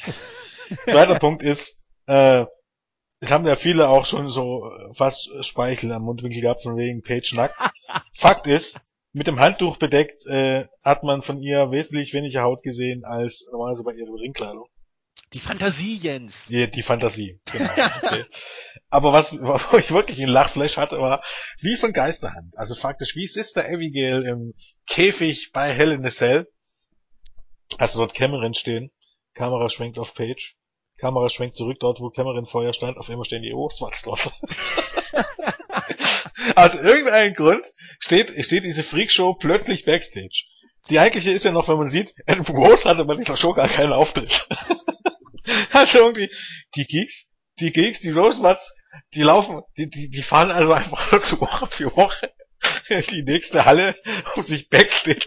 Zweiter 0.87 1.15
Punkt 1.19 1.43
ist, 1.43 1.89
äh, 2.07 2.45
es 3.25 3.31
haben 3.31 3.47
ja 3.47 3.57
viele 3.57 3.89
auch 3.89 4.05
schon 4.05 4.29
so 4.29 4.67
äh, 4.67 4.95
fast 4.95 5.31
Speichel 5.45 5.93
am 5.93 6.03
Mundwinkel 6.03 6.43
gehabt 6.43 6.63
von 6.63 6.77
wegen 6.77 7.03
Page 7.03 7.33
nackt. 7.33 7.57
Fakt 8.13 8.47
ist, 8.47 8.91
mit 9.13 9.27
dem 9.27 9.41
Handtuch 9.41 9.79
bedeckt 9.79 10.27
äh, 10.27 10.67
hat 10.83 11.05
man 11.05 11.23
von 11.23 11.41
ihr 11.41 11.71
wesentlich 11.71 12.13
weniger 12.13 12.43
Haut 12.43 12.63
gesehen 12.63 13.05
als 13.05 13.49
normalerweise 13.51 13.85
bei 13.85 13.93
ihrer 13.95 14.15
Ringkleidung. 14.15 14.67
Die 15.33 15.41
Fantasie, 15.41 15.97
Jens. 15.97 16.47
Die, 16.47 16.71
die 16.71 16.83
Fantasie, 16.83 17.41
genau. 17.51 17.71
Okay. 18.03 18.25
Aber 18.91 19.13
was, 19.13 19.33
wo 19.41 19.79
ich 19.79 19.91
wirklich 19.91 20.21
einen 20.21 20.31
Lachflash 20.31 20.77
hatte, 20.77 20.99
war 20.99 21.25
wie 21.61 21.77
von 21.77 21.93
Geisterhand. 21.93 22.59
Also 22.59 22.75
faktisch 22.75 23.17
wie 23.17 23.27
Sister 23.27 23.65
Abigail 23.65 24.23
im 24.23 24.55
Käfig 24.87 25.51
bei 25.53 25.73
Hell 25.73 25.93
in 25.93 26.05
a 26.05 26.11
Cell. 26.11 26.47
Also 27.79 28.01
dort 28.01 28.15
Cameron 28.15 28.55
stehen. 28.55 28.91
Kamera 29.33 29.69
schwenkt 29.71 29.99
auf 29.99 30.15
Page. 30.15 30.57
Kamera 31.05 31.29
schwenkt 31.29 31.55
zurück 31.55 31.77
dort, 31.81 32.01
wo 32.01 32.09
Cameron 32.09 32.47
vorher 32.47 32.73
stand. 32.73 32.97
Auf 32.97 33.11
einmal 33.11 33.27
stehen 33.27 33.43
die 33.43 33.53
Oswalds 33.53 34.05
dort. 34.05 34.21
Aus 36.57 36.75
irgendeinem 36.77 37.35
Grund 37.35 37.63
steht, 37.99 38.33
steht 38.43 38.65
diese 38.65 38.83
Freakshow 38.83 39.35
plötzlich 39.35 39.85
Backstage. 39.85 40.45
Die 40.89 40.99
eigentliche 40.99 41.31
ist 41.31 41.45
ja 41.45 41.53
noch, 41.53 41.69
wenn 41.69 41.77
man 41.77 41.89
sieht, 41.89 42.15
Adam 42.27 42.47
Rose 42.57 42.89
hatte 42.89 43.05
bei 43.05 43.17
dieser 43.17 43.37
Show 43.37 43.53
gar 43.53 43.69
keinen 43.69 43.93
Auftritt. 43.93 44.49
also 45.73 45.99
irgendwie, 45.99 46.31
die 46.75 46.87
Geeks, 46.87 47.35
die 47.61 47.71
Geeks, 47.71 48.01
die 48.01 48.11
Rosebuds, 48.11 48.75
die 49.13 49.25
laufen, 49.25 49.61
die, 49.77 49.91
die, 49.91 50.09
die 50.09 50.23
fahren 50.23 50.51
also 50.51 50.73
einfach 50.73 51.13
nur 51.13 51.21
zu 51.23 51.39
Woche 51.39 51.67
für 51.67 51.95
Woche 51.97 52.33
die 53.11 53.23
nächste 53.23 53.65
Halle, 53.65 53.97
um 54.37 54.43
sich 54.43 54.69
Backstage 54.69 55.27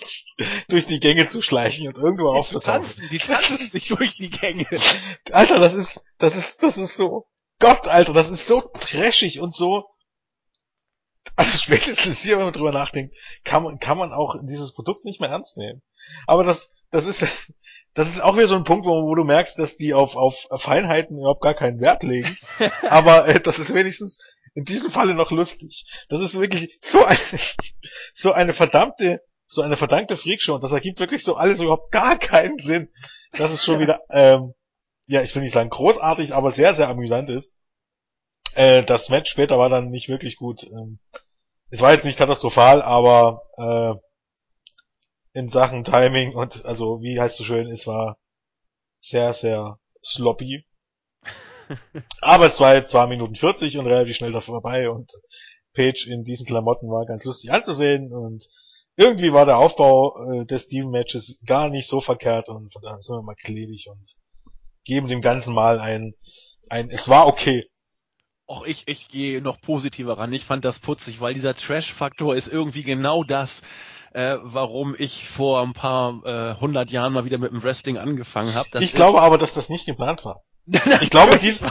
durch 0.67 0.85
die 0.85 0.99
Gänge 0.99 1.27
zu 1.27 1.41
schleichen 1.41 1.87
und 1.87 1.97
irgendwo 1.97 2.31
Die 2.31 2.37
aufzutauchen. 2.37 2.81
tanzen, 2.83 3.09
die 3.09 3.17
tanzen 3.19 3.57
sich 3.57 3.87
durch 3.87 4.15
die 4.17 4.29
Gänge. 4.29 4.65
Alter, 5.31 5.59
das 5.59 5.73
ist, 5.73 6.01
das 6.17 6.35
ist, 6.35 6.63
das 6.63 6.77
ist 6.77 6.97
so, 6.97 7.27
Gott, 7.59 7.87
Alter, 7.87 8.13
das 8.13 8.29
ist 8.29 8.47
so 8.47 8.61
trashig 8.61 9.39
und 9.39 9.53
so, 9.53 9.85
also 11.35 11.57
spätestens 11.57 12.21
hier, 12.21 12.37
wenn 12.37 12.45
man 12.45 12.53
drüber 12.53 12.71
nachdenkt, 12.71 13.15
kann 13.43 13.63
man, 13.63 13.79
kann 13.79 13.97
man 13.97 14.13
auch 14.13 14.35
dieses 14.43 14.73
Produkt 14.73 15.05
nicht 15.05 15.19
mehr 15.19 15.29
ernst 15.29 15.57
nehmen. 15.57 15.81
Aber 16.25 16.43
das, 16.43 16.73
das 16.89 17.05
ist, 17.05 17.25
das 17.93 18.07
ist 18.09 18.21
auch 18.21 18.35
wieder 18.35 18.47
so 18.47 18.55
ein 18.55 18.63
Punkt, 18.63 18.85
wo, 18.85 18.91
wo 19.03 19.15
du 19.15 19.23
merkst, 19.23 19.59
dass 19.59 19.75
die 19.75 19.93
auf, 19.93 20.15
auf 20.15 20.35
Feinheiten 20.57 21.17
überhaupt 21.17 21.41
gar 21.41 21.53
keinen 21.53 21.79
Wert 21.79 22.03
legen. 22.03 22.37
Aber 22.89 23.27
äh, 23.27 23.39
das 23.39 23.59
ist 23.59 23.73
wenigstens 23.73 24.19
in 24.57 24.65
diesem 24.65 24.89
Falle 24.89 25.13
noch 25.13 25.29
lustig. 25.29 25.85
Das 26.09 26.19
ist 26.19 26.39
wirklich 26.39 26.79
so 26.81 27.05
eine, 27.05 27.19
so 28.13 28.33
eine 28.33 28.53
verdammte, 28.53 29.21
so 29.45 29.61
eine 29.61 29.75
verdammte 29.75 30.17
Freakshow. 30.17 30.55
Und 30.55 30.63
das 30.63 30.71
ergibt 30.71 30.99
wirklich 30.99 31.23
so 31.23 31.35
alles 31.35 31.61
überhaupt 31.61 31.91
gar 31.91 32.17
keinen 32.17 32.57
Sinn. 32.57 32.91
Das 33.33 33.53
ist 33.53 33.63
schon 33.63 33.79
wieder, 33.79 34.01
ähm, 34.09 34.55
ja, 35.05 35.21
ich 35.21 35.35
will 35.35 35.43
nicht 35.43 35.53
sagen 35.53 35.69
großartig, 35.69 36.33
aber 36.33 36.49
sehr, 36.49 36.73
sehr 36.73 36.89
amüsant 36.89 37.29
ist. 37.29 37.53
Äh, 38.55 38.81
das 38.81 39.09
Match 39.09 39.29
später 39.29 39.59
war 39.59 39.69
dann 39.69 39.91
nicht 39.91 40.09
wirklich 40.09 40.37
gut. 40.37 40.63
Ähm, 40.63 40.97
es 41.69 41.81
war 41.81 41.93
jetzt 41.93 42.05
nicht 42.05 42.17
katastrophal, 42.17 42.81
aber 42.81 43.43
äh, 43.57 45.39
in 45.39 45.49
Sachen 45.49 45.83
Timing 45.83 46.33
und 46.33 46.65
also 46.65 46.99
wie 47.03 47.19
heißt 47.19 47.37
so 47.37 47.43
schön, 47.43 47.69
es 47.69 47.85
war 47.85 48.17
sehr, 49.01 49.33
sehr 49.33 49.77
sloppy. 50.03 50.65
Aber 52.22 52.47
es 52.47 52.59
war 52.59 52.76
jetzt 52.76 52.91
2 52.91 53.07
Minuten 53.07 53.36
40 53.36 53.78
und 53.78 53.88
relativ 53.88 54.15
schnell 54.15 54.32
da 54.32 54.41
vorbei 54.41 54.89
und 54.89 55.11
Page 55.74 56.07
in 56.07 56.24
diesen 56.24 56.45
Klamotten 56.45 56.89
war 56.89 57.05
ganz 57.05 57.24
lustig 57.24 57.51
anzusehen 57.51 58.11
und 58.11 58.47
irgendwie 58.95 59.32
war 59.32 59.45
der 59.45 59.57
Aufbau 59.57 60.18
äh, 60.32 60.45
des 60.45 60.63
Steven-Matches 60.63 61.39
gar 61.45 61.70
nicht 61.70 61.88
so 61.88 62.01
verkehrt 62.01 62.49
und 62.49 62.74
von 62.74 62.82
daher 62.82 63.01
sind 63.01 63.15
wir 63.15 63.22
mal 63.22 63.36
klebig 63.36 63.88
und 63.89 64.15
geben 64.84 65.07
dem 65.07 65.22
Ganzen 65.22 65.53
mal 65.53 65.80
ein, 65.80 66.13
ein, 66.70 66.89
es 66.89 67.07
war 67.07 67.28
okay. 67.28 67.70
Och, 68.49 68.65
ich, 68.65 68.88
ich 68.88 69.09
gehe 69.09 69.41
noch 69.41 69.59
positiver 69.61 70.18
ran. 70.18 70.32
Ich 70.32 70.45
fand 70.45 70.63
das 70.63 70.80
putzig, 70.80 71.20
weil 71.20 71.34
dieser 71.34 71.53
Trash-Faktor 71.53 72.36
ist 72.36 72.47
irgendwie 72.47 72.84
genau 72.84 73.24
das, 73.24 73.61
äh, 74.13 74.38
warum 74.41 74.95
ich 74.97 75.28
vor 75.28 75.61
ein 75.61 75.74
paar 75.74 76.26
äh, 76.26 76.59
hundert 76.59 76.89
Jahren 76.89 77.11
mal 77.11 77.26
wieder 77.26 77.38
mit 77.38 77.51
dem 77.51 77.61
Wrestling 77.61 77.97
angefangen 77.97 78.55
habe. 78.55 78.82
Ich 78.82 78.93
glaube 78.93 79.22
aber, 79.22 79.38
dass 79.38 79.53
das 79.53 79.70
nicht 79.70 79.86
geplant 79.86 80.24
war. 80.24 80.43
Ich 81.01 81.09
glaube, 81.09 81.38
dies, 81.38 81.63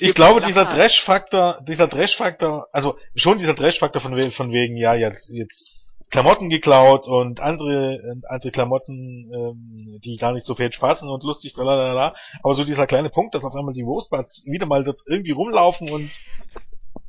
ich 0.00 0.14
glaube, 0.14 0.40
dieser 0.40 0.68
Trash-Faktor, 0.68 1.60
dieser 1.66 1.88
Trash-Faktor, 1.88 2.66
also 2.72 2.98
schon 3.14 3.38
dieser 3.38 3.54
Trash-Faktor 3.54 4.02
von, 4.02 4.16
we 4.16 4.30
von 4.30 4.52
wegen, 4.52 4.76
ja, 4.76 4.94
jetzt, 4.94 5.30
jetzt 5.30 5.82
Klamotten 6.10 6.50
geklaut 6.50 7.06
und 7.06 7.40
andere, 7.40 7.94
äh, 7.94 8.26
andere 8.28 8.50
Klamotten, 8.50 9.30
ähm, 9.32 9.98
die 10.04 10.16
gar 10.16 10.32
nicht 10.32 10.44
so 10.44 10.54
Page 10.54 10.78
passen 10.78 11.08
und 11.08 11.22
lustig, 11.22 11.54
tralalala. 11.54 12.14
Aber 12.42 12.54
so 12.54 12.64
dieser 12.64 12.86
kleine 12.86 13.08
Punkt, 13.08 13.34
dass 13.34 13.44
auf 13.44 13.54
einmal 13.54 13.74
die 13.74 13.82
Rosebuds 13.82 14.44
wieder 14.46 14.66
mal 14.66 14.84
dort 14.84 15.00
irgendwie 15.06 15.30
rumlaufen 15.30 15.88
und 15.88 16.10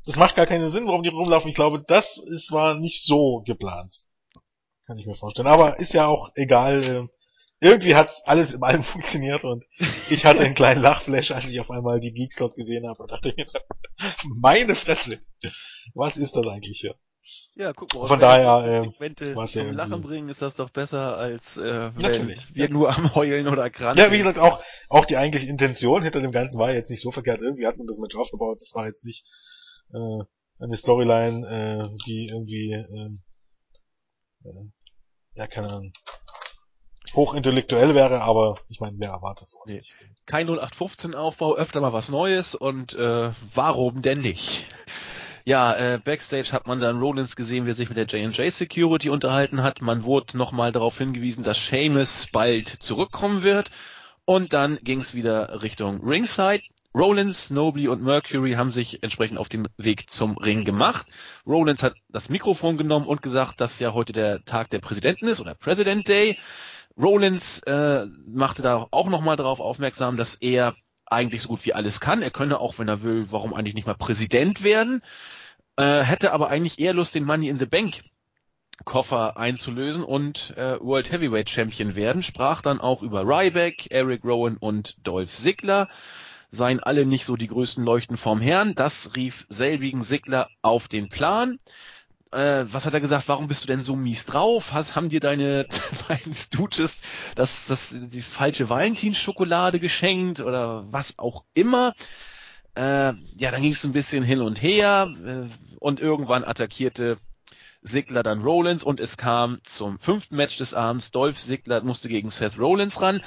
das 0.05 0.15
macht 0.15 0.35
gar 0.35 0.45
keinen 0.45 0.69
Sinn, 0.69 0.87
warum 0.87 1.03
die 1.03 1.09
rumlaufen. 1.09 1.49
Ich 1.49 1.55
glaube, 1.55 1.83
das 1.85 2.17
ist, 2.17 2.51
war 2.51 2.75
nicht 2.75 3.03
so 3.05 3.41
geplant. 3.45 3.91
Kann 4.85 4.97
ich 4.97 5.05
mir 5.05 5.15
vorstellen. 5.15 5.47
Aber 5.47 5.79
ist 5.79 5.93
ja 5.93 6.07
auch 6.07 6.31
egal. 6.35 6.83
äh, 6.83 7.07
Irgendwie 7.63 7.95
hat 7.95 8.11
alles 8.25 8.53
im 8.53 8.63
allem 8.63 8.83
funktioniert 8.93 9.45
und 9.45 9.63
ich 10.09 10.25
hatte 10.25 10.41
einen 10.41 10.53
kleinen 10.53 10.81
Lachflash, 10.81 11.31
als 11.31 11.49
ich 11.49 11.59
auf 11.61 11.71
einmal 11.71 11.99
die 12.01 12.11
Geeks 12.11 12.35
dort 12.35 12.55
gesehen 12.55 12.87
habe 12.87 13.01
und 13.01 13.11
dachte 13.11 13.33
mir, 13.37 13.45
meine 14.41 14.75
Fresse, 14.75 15.19
was 15.93 16.17
ist 16.17 16.35
das 16.35 16.45
eigentlich 16.47 16.79
hier? 16.81 16.95
Ja, 17.55 17.71
guck 17.71 17.93
mal, 17.95 18.05
Von 18.05 18.19
daher, 18.19 18.65
äh, 18.65 18.81
Segmente 18.81 19.33
war's 19.33 19.53
ja 19.53 19.63
zum 19.63 19.71
Lachen 19.77 19.91
irgendwie- 19.93 20.07
bringen, 20.09 20.29
ist 20.29 20.41
das 20.41 20.55
doch 20.55 20.69
besser, 20.71 21.15
als 21.17 21.55
äh, 21.55 21.91
wenn 21.95 22.35
wir 22.51 22.69
nur 22.69 22.93
am 22.93 23.15
Heulen 23.15 23.47
oder 23.47 23.69
krank 23.69 23.97
Ja, 23.97 24.11
wie 24.11 24.17
gesagt, 24.17 24.39
auch, 24.39 24.61
auch 24.89 25.05
die 25.05 25.15
eigentliche 25.15 25.47
Intention 25.47 26.03
hinter 26.03 26.19
dem 26.19 26.31
Ganzen 26.31 26.59
war 26.59 26.73
jetzt 26.73 26.89
nicht 26.89 27.01
so 27.01 27.11
verkehrt. 27.11 27.39
Irgendwie 27.39 27.65
hat 27.65 27.77
man 27.77 27.87
das 27.87 27.99
Match 27.99 28.15
aufgebaut. 28.17 28.59
Das 28.59 28.73
war 28.75 28.87
jetzt 28.87 29.05
nicht 29.05 29.23
äh, 29.93 30.23
eine 30.59 30.75
Storyline, 30.75 31.47
äh, 31.47 31.97
die 32.05 32.27
irgendwie, 32.29 32.73
äh, 32.73 33.09
äh, 34.49 34.65
ja, 35.35 35.47
keine 35.47 35.69
Ahnung, 35.71 35.93
hochintellektuell 37.15 37.93
wäre, 37.95 38.21
aber 38.21 38.55
ich 38.69 38.79
meine, 38.79 38.95
wer 38.99 39.09
erwartet 39.11 39.47
sowas 39.47 39.65
Nee. 39.67 39.75
nicht? 39.75 39.95
kein 40.25 40.47
0815 40.47 41.15
Aufbau, 41.15 41.55
öfter 41.55 41.81
mal 41.81 41.93
was 41.93 42.09
Neues 42.09 42.55
und 42.55 42.93
äh, 42.93 43.31
warum 43.53 44.01
denn 44.01 44.21
nicht? 44.21 44.65
Ja, 45.45 45.75
äh, 45.75 45.99
Backstage 46.03 46.53
hat 46.53 46.67
man 46.67 46.79
dann 46.79 46.99
Rollins 47.01 47.35
gesehen, 47.35 47.65
wie 47.65 47.71
er 47.71 47.75
sich 47.75 47.89
mit 47.89 47.97
der 47.97 48.05
J&J 48.05 48.51
Security 48.53 49.09
unterhalten 49.09 49.61
hat. 49.61 49.81
Man 49.81 50.05
wurde 50.05 50.37
nochmal 50.37 50.71
darauf 50.71 50.97
hingewiesen, 50.97 51.43
dass 51.43 51.67
Seamus 51.67 52.27
bald 52.31 52.69
zurückkommen 52.69 53.43
wird. 53.43 53.69
Und 54.23 54.53
dann 54.53 54.77
ging 54.77 55.01
es 55.01 55.13
wieder 55.13 55.61
Richtung 55.61 55.99
Ringside. 56.07 56.63
Rollins, 56.95 57.49
Nobly 57.49 57.89
und 57.89 58.01
Mercury 58.03 58.53
haben 58.53 58.71
sich 58.71 59.03
entsprechend 59.03 59.37
auf 59.37 59.49
den 59.49 59.67
Weg 59.77 60.09
zum 60.09 60.37
Ring 60.37 60.63
gemacht. 60.63 61.07
Rollins 61.45 61.83
hat 61.83 61.95
das 62.07 62.29
Mikrofon 62.29 62.77
genommen 62.77 63.07
und 63.07 63.21
gesagt, 63.21 63.59
dass 63.59 63.79
ja 63.79 63.93
heute 63.93 64.13
der 64.13 64.45
Tag 64.45 64.69
der 64.69 64.79
Präsidenten 64.79 65.27
ist 65.27 65.41
oder 65.41 65.55
President 65.55 66.07
Day. 66.07 66.37
Rollins 66.97 67.59
äh, 67.59 68.05
machte 68.27 68.61
da 68.61 68.87
auch 68.91 69.09
nochmal 69.09 69.35
darauf 69.35 69.59
aufmerksam, 69.59 70.17
dass 70.17 70.35
er 70.35 70.75
eigentlich 71.05 71.41
so 71.41 71.49
gut 71.49 71.65
wie 71.65 71.73
alles 71.73 71.99
kann. 71.99 72.21
Er 72.21 72.31
könne 72.31 72.59
auch, 72.59 72.77
wenn 72.79 72.87
er 72.87 73.03
will, 73.03 73.27
warum 73.31 73.53
eigentlich 73.53 73.75
nicht 73.75 73.87
mal 73.87 73.95
Präsident 73.95 74.63
werden. 74.63 75.01
Äh, 75.75 76.01
hätte 76.01 76.33
aber 76.33 76.49
eigentlich 76.49 76.79
eher 76.79 76.93
Lust, 76.93 77.15
den 77.15 77.25
Money 77.25 77.49
in 77.49 77.59
the 77.59 77.65
Bank 77.65 78.03
Koffer 78.85 79.37
einzulösen 79.37 80.03
und 80.03 80.55
äh, 80.57 80.79
World 80.79 81.11
Heavyweight 81.11 81.49
Champion 81.49 81.95
werden. 81.95 82.23
Sprach 82.23 82.61
dann 82.61 82.81
auch 82.81 83.01
über 83.01 83.23
Ryback, 83.23 83.87
Eric 83.91 84.23
Rowan 84.23 84.57
und 84.57 84.97
Dolph 85.03 85.31
Ziggler. 85.31 85.89
Seien 86.49 86.79
alle 86.79 87.05
nicht 87.05 87.25
so 87.25 87.35
die 87.35 87.47
größten 87.47 87.83
Leuchten 87.83 88.17
vom 88.17 88.41
Herrn. 88.41 88.75
Das 88.75 89.15
rief 89.15 89.45
selbigen 89.49 90.01
Ziggler 90.01 90.49
auf 90.61 90.87
den 90.87 91.09
Plan 91.09 91.57
äh, 92.33 92.65
was 92.71 92.85
hat 92.85 92.93
er 92.93 93.01
gesagt, 93.01 93.27
warum 93.27 93.47
bist 93.47 93.63
du 93.63 93.67
denn 93.67 93.83
so 93.83 93.95
mies 93.95 94.25
drauf? 94.25 94.73
Hast, 94.73 94.95
haben 94.95 95.09
dir 95.09 95.19
deine 95.19 95.67
beiden 96.07 96.33
Stooges 96.33 97.01
das, 97.35 97.67
das, 97.67 97.95
die 97.99 98.21
falsche 98.21 98.69
Valentinsschokolade 98.69 99.79
geschenkt 99.79 100.39
oder 100.39 100.91
was 100.91 101.17
auch 101.17 101.43
immer? 101.53 101.93
Äh, 102.75 103.13
ja, 103.37 103.51
dann 103.51 103.61
ging 103.61 103.73
es 103.73 103.83
ein 103.83 103.93
bisschen 103.93 104.23
hin 104.23 104.41
und 104.41 104.61
her 104.61 105.13
äh, 105.25 105.75
und 105.79 105.99
irgendwann 105.99 106.43
attackierte 106.43 107.17
Sigler 107.83 108.23
dann 108.23 108.41
Rollins 108.41 108.83
und 108.83 108.99
es 108.99 109.17
kam 109.17 109.59
zum 109.63 109.99
fünften 109.99 110.35
Match 110.35 110.57
des 110.57 110.73
Abends. 110.73 111.11
Dolph 111.11 111.39
Sigler 111.39 111.81
musste 111.83 112.09
gegen 112.09 112.31
Seth 112.31 112.57
Rollins 112.57 113.01
ran. 113.01 113.21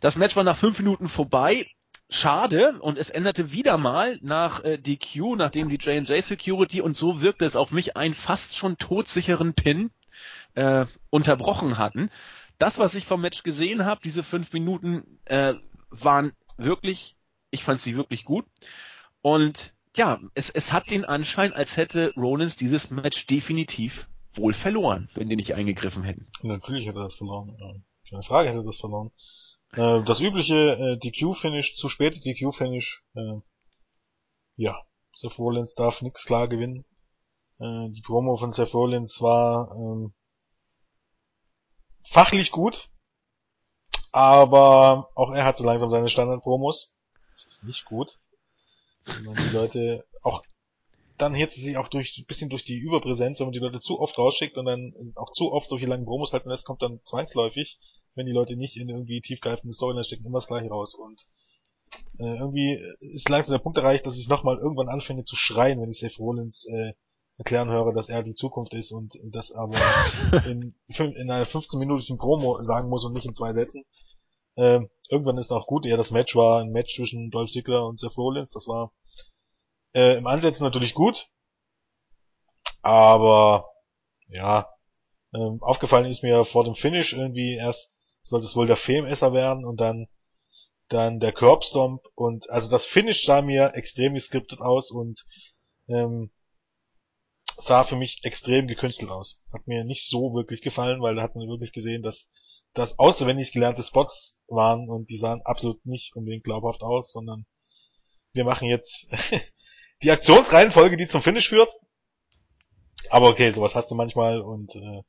Das 0.00 0.16
Match 0.16 0.36
war 0.36 0.44
nach 0.44 0.56
fünf 0.56 0.78
Minuten 0.78 1.08
vorbei. 1.08 1.66
Schade 2.14 2.78
und 2.80 2.98
es 2.98 3.10
änderte 3.10 3.52
wieder 3.52 3.78
mal 3.78 4.18
nach 4.22 4.62
äh, 4.64 4.78
DQ, 4.78 5.36
nachdem 5.36 5.68
die 5.68 5.76
J&J 5.76 6.24
Security 6.24 6.80
und 6.80 6.96
so 6.96 7.20
wirkte 7.20 7.44
es 7.44 7.56
auf 7.56 7.72
mich 7.72 7.96
einen 7.96 8.14
fast 8.14 8.56
schon 8.56 8.78
todsicheren 8.78 9.54
Pin 9.54 9.90
äh, 10.54 10.86
unterbrochen 11.10 11.78
hatten. 11.78 12.10
Das, 12.58 12.78
was 12.78 12.94
ich 12.94 13.06
vom 13.06 13.20
Match 13.20 13.42
gesehen 13.42 13.84
habe, 13.84 14.00
diese 14.04 14.22
fünf 14.22 14.52
Minuten, 14.52 15.18
äh, 15.24 15.54
waren 15.90 16.32
wirklich, 16.56 17.16
ich 17.50 17.64
fand 17.64 17.80
sie 17.80 17.96
wirklich 17.96 18.24
gut. 18.24 18.44
Und 19.22 19.72
ja, 19.96 20.20
es, 20.34 20.50
es 20.50 20.72
hat 20.72 20.90
den 20.90 21.04
Anschein, 21.04 21.52
als 21.52 21.76
hätte 21.76 22.12
Rollins 22.16 22.56
dieses 22.56 22.90
Match 22.90 23.26
definitiv 23.26 24.08
wohl 24.34 24.52
verloren, 24.52 25.08
wenn 25.14 25.28
die 25.28 25.36
nicht 25.36 25.54
eingegriffen 25.54 26.02
hätten. 26.02 26.26
Natürlich 26.42 26.86
hätte 26.86 26.98
er 26.98 27.04
das 27.04 27.14
verloren. 27.14 27.84
Keine 28.08 28.22
Frage 28.22 28.48
hätte 28.48 28.60
er 28.60 28.64
das 28.64 28.80
verloren. 28.80 29.12
Äh, 29.76 30.02
das 30.04 30.20
übliche 30.20 30.54
äh, 30.54 30.96
DQ-Finish, 30.98 31.74
zu 31.74 31.88
spät 31.88 32.24
DQ-Finish, 32.24 33.04
äh, 33.14 33.40
ja, 34.56 34.80
Seth 35.14 35.38
Rollins 35.38 35.74
darf 35.74 36.02
nix 36.02 36.24
klar 36.24 36.48
gewinnen. 36.48 36.84
Äh, 37.58 37.90
die 37.90 38.02
Promo 38.02 38.36
von 38.36 38.52
Seth 38.52 38.74
Rollins 38.74 39.20
war 39.20 39.74
ähm, 39.76 40.14
fachlich 42.02 42.50
gut, 42.50 42.90
aber 44.12 45.10
auch 45.14 45.32
er 45.32 45.44
hat 45.44 45.56
so 45.56 45.64
langsam 45.64 45.90
seine 45.90 46.08
Standard-Promos. 46.08 46.96
Das 47.32 47.46
ist 47.46 47.64
nicht 47.64 47.84
gut. 47.84 48.18
Wenn 49.06 49.24
man 49.24 49.34
die 49.34 49.54
Leute 49.54 50.06
auch 50.22 50.42
dann 51.16 51.34
hätte 51.34 51.60
sie 51.60 51.76
auch 51.76 51.88
durch 51.88 52.18
ein 52.18 52.26
bisschen 52.26 52.50
durch 52.50 52.64
die 52.64 52.78
Überpräsenz, 52.78 53.38
wenn 53.38 53.46
man 53.46 53.52
die 53.52 53.60
Leute 53.60 53.80
zu 53.80 54.00
oft 54.00 54.18
rausschickt 54.18 54.56
und 54.58 54.66
dann 54.66 54.94
auch 55.14 55.30
zu 55.32 55.52
oft 55.52 55.68
solche 55.68 55.86
langen 55.86 56.06
Promos 56.06 56.32
halten 56.32 56.50
lässt, 56.50 56.64
kommt 56.64 56.82
dann 56.82 57.00
zwangsläufig, 57.04 57.78
wenn 58.14 58.26
die 58.26 58.32
Leute 58.32 58.56
nicht 58.56 58.76
in 58.76 58.88
irgendwie 58.88 59.20
tiefgreifende 59.20 59.72
Storylines 59.72 60.08
stecken, 60.08 60.26
immer 60.26 60.38
das 60.38 60.48
gleiche 60.48 60.68
raus. 60.68 60.94
Und 60.94 61.20
äh, 62.18 62.36
irgendwie 62.38 62.80
ist 63.00 63.28
langsam 63.28 63.54
der 63.54 63.62
Punkt 63.62 63.78
erreicht, 63.78 64.06
dass 64.06 64.18
ich 64.18 64.28
nochmal 64.28 64.58
irgendwann 64.58 64.88
anfange 64.88 65.24
zu 65.24 65.36
schreien, 65.36 65.80
wenn 65.80 65.90
ich 65.90 65.98
Seth 65.98 66.18
Rollins 66.18 66.66
äh, 66.66 66.92
erklären 67.38 67.68
höre, 67.68 67.92
dass 67.92 68.08
er 68.08 68.22
die 68.22 68.34
Zukunft 68.34 68.74
ist 68.74 68.92
und 68.92 69.18
das 69.24 69.52
aber 69.52 69.76
in, 70.46 70.74
in 70.88 71.30
einer 71.30 71.46
15-minütigen 71.46 72.18
Promo 72.18 72.60
sagen 72.62 72.88
muss 72.88 73.04
und 73.04 73.12
nicht 73.12 73.26
in 73.26 73.34
zwei 73.34 73.52
Sätzen. 73.52 73.84
Äh, 74.56 74.80
irgendwann 75.10 75.38
ist 75.38 75.52
auch 75.52 75.66
gut, 75.66 75.84
ja, 75.84 75.96
das 75.96 76.12
Match 76.12 76.34
war 76.36 76.60
ein 76.60 76.70
Match 76.70 76.94
zwischen 76.94 77.30
Dolph 77.30 77.50
Ziggler 77.50 77.86
und 77.86 77.98
Seth 77.98 78.16
Rollins, 78.16 78.50
das 78.50 78.68
war 78.68 78.92
äh, 79.94 80.16
im 80.16 80.26
Ansetzen 80.26 80.64
natürlich 80.64 80.94
gut, 80.94 81.28
aber 82.82 83.70
ja, 84.28 84.68
ähm, 85.34 85.58
aufgefallen 85.62 86.06
ist 86.06 86.22
mir 86.22 86.44
vor 86.44 86.64
dem 86.64 86.74
Finish 86.74 87.12
irgendwie 87.12 87.56
erst 87.56 87.96
sollte 88.22 88.46
es 88.46 88.56
wohl 88.56 88.66
der 88.66 88.76
Femesser 88.76 89.32
werden 89.32 89.64
und 89.64 89.80
dann 89.80 90.08
dann 90.88 91.18
der 91.18 91.32
Curbstomp 91.32 92.02
und 92.14 92.48
also 92.50 92.70
das 92.70 92.86
Finish 92.86 93.24
sah 93.24 93.42
mir 93.42 93.72
extrem 93.74 94.14
geskriptet 94.14 94.60
aus 94.60 94.90
und 94.90 95.24
ähm, 95.88 96.30
sah 97.56 97.84
für 97.84 97.96
mich 97.96 98.20
extrem 98.24 98.66
gekünstelt 98.66 99.10
aus. 99.10 99.44
Hat 99.52 99.66
mir 99.66 99.84
nicht 99.84 100.08
so 100.08 100.34
wirklich 100.34 100.62
gefallen, 100.62 101.00
weil 101.00 101.14
da 101.14 101.22
hat 101.22 101.36
man 101.36 101.48
wirklich 101.48 101.72
gesehen, 101.72 102.02
dass 102.02 102.32
das 102.74 102.98
auswendig 102.98 103.52
gelernte 103.52 103.82
Spots 103.82 104.42
waren 104.48 104.88
und 104.88 105.08
die 105.08 105.16
sahen 105.16 105.42
absolut 105.42 105.84
nicht 105.86 106.14
unbedingt 106.16 106.44
glaubhaft 106.44 106.82
aus, 106.82 107.12
sondern 107.12 107.46
wir 108.32 108.44
machen 108.44 108.68
jetzt 108.68 109.08
die 110.04 110.10
Aktionsreihenfolge, 110.10 110.96
die 110.96 111.06
zum 111.06 111.22
Finish 111.22 111.48
führt. 111.48 111.70
Aber 113.10 113.28
okay, 113.28 113.50
sowas 113.50 113.74
hast 113.74 113.90
du 113.90 113.94
manchmal 113.94 114.40
und 114.40 114.74
äh, 114.76 115.02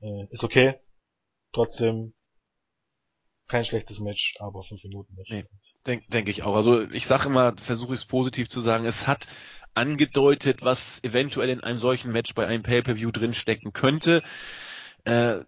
äh, 0.00 0.26
ist 0.30 0.44
okay. 0.44 0.74
Trotzdem 1.52 2.14
kein 3.48 3.64
schlechtes 3.64 4.00
Match, 4.00 4.36
aber 4.40 4.62
fünf 4.62 4.84
Minuten 4.84 5.14
Match. 5.14 5.30
Nee, 5.30 5.46
denke 5.86 6.06
denk 6.10 6.28
ich 6.28 6.42
auch. 6.42 6.54
Also 6.54 6.82
ich 6.90 7.06
sage 7.06 7.28
immer, 7.28 7.56
versuche 7.56 7.94
es 7.94 8.04
positiv 8.04 8.48
zu 8.48 8.60
sagen, 8.60 8.84
es 8.84 9.06
hat 9.06 9.26
angedeutet, 9.74 10.62
was 10.62 11.02
eventuell 11.02 11.48
in 11.48 11.60
einem 11.60 11.78
solchen 11.78 12.12
Match 12.12 12.34
bei 12.34 12.46
einem 12.46 12.62
Pay-Per-View 12.62 13.10
drinstecken 13.10 13.72
könnte. 13.72 14.22
Äh, 15.04 15.40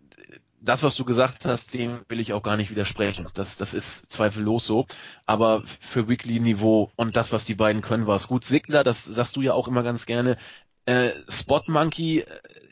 das, 0.61 0.83
was 0.83 0.95
du 0.97 1.05
gesagt 1.05 1.45
hast, 1.45 1.73
dem 1.75 2.01
will 2.09 2.21
ich 2.21 2.33
auch 2.33 2.43
gar 2.43 2.57
nicht 2.57 2.71
widersprechen. 2.71 3.29
Das, 3.35 3.57
das 3.57 3.75
ist 3.75 4.11
zweifellos 4.11 4.67
so. 4.67 4.87
Aber 5.27 5.63
für 5.81 6.09
Weekly-Niveau 6.09 6.91
und 6.97 7.17
das, 7.17 7.33
was 7.33 7.45
die 7.45 7.55
beiden 7.55 7.83
können, 7.83 8.07
war 8.07 8.17
es 8.17 8.29
gut. 8.29 8.45
Sigler, 8.45 8.85
das 8.85 9.05
sagst 9.05 9.37
du 9.37 9.43
ja 9.43 9.55
auch 9.55 9.69
immer 9.69 9.83
ganz 9.83 10.07
gerne. 10.07 10.37
Äh, 10.87 11.13
Spot 11.29 11.63
Monkey, 11.67 12.21
äh, 12.21 12.27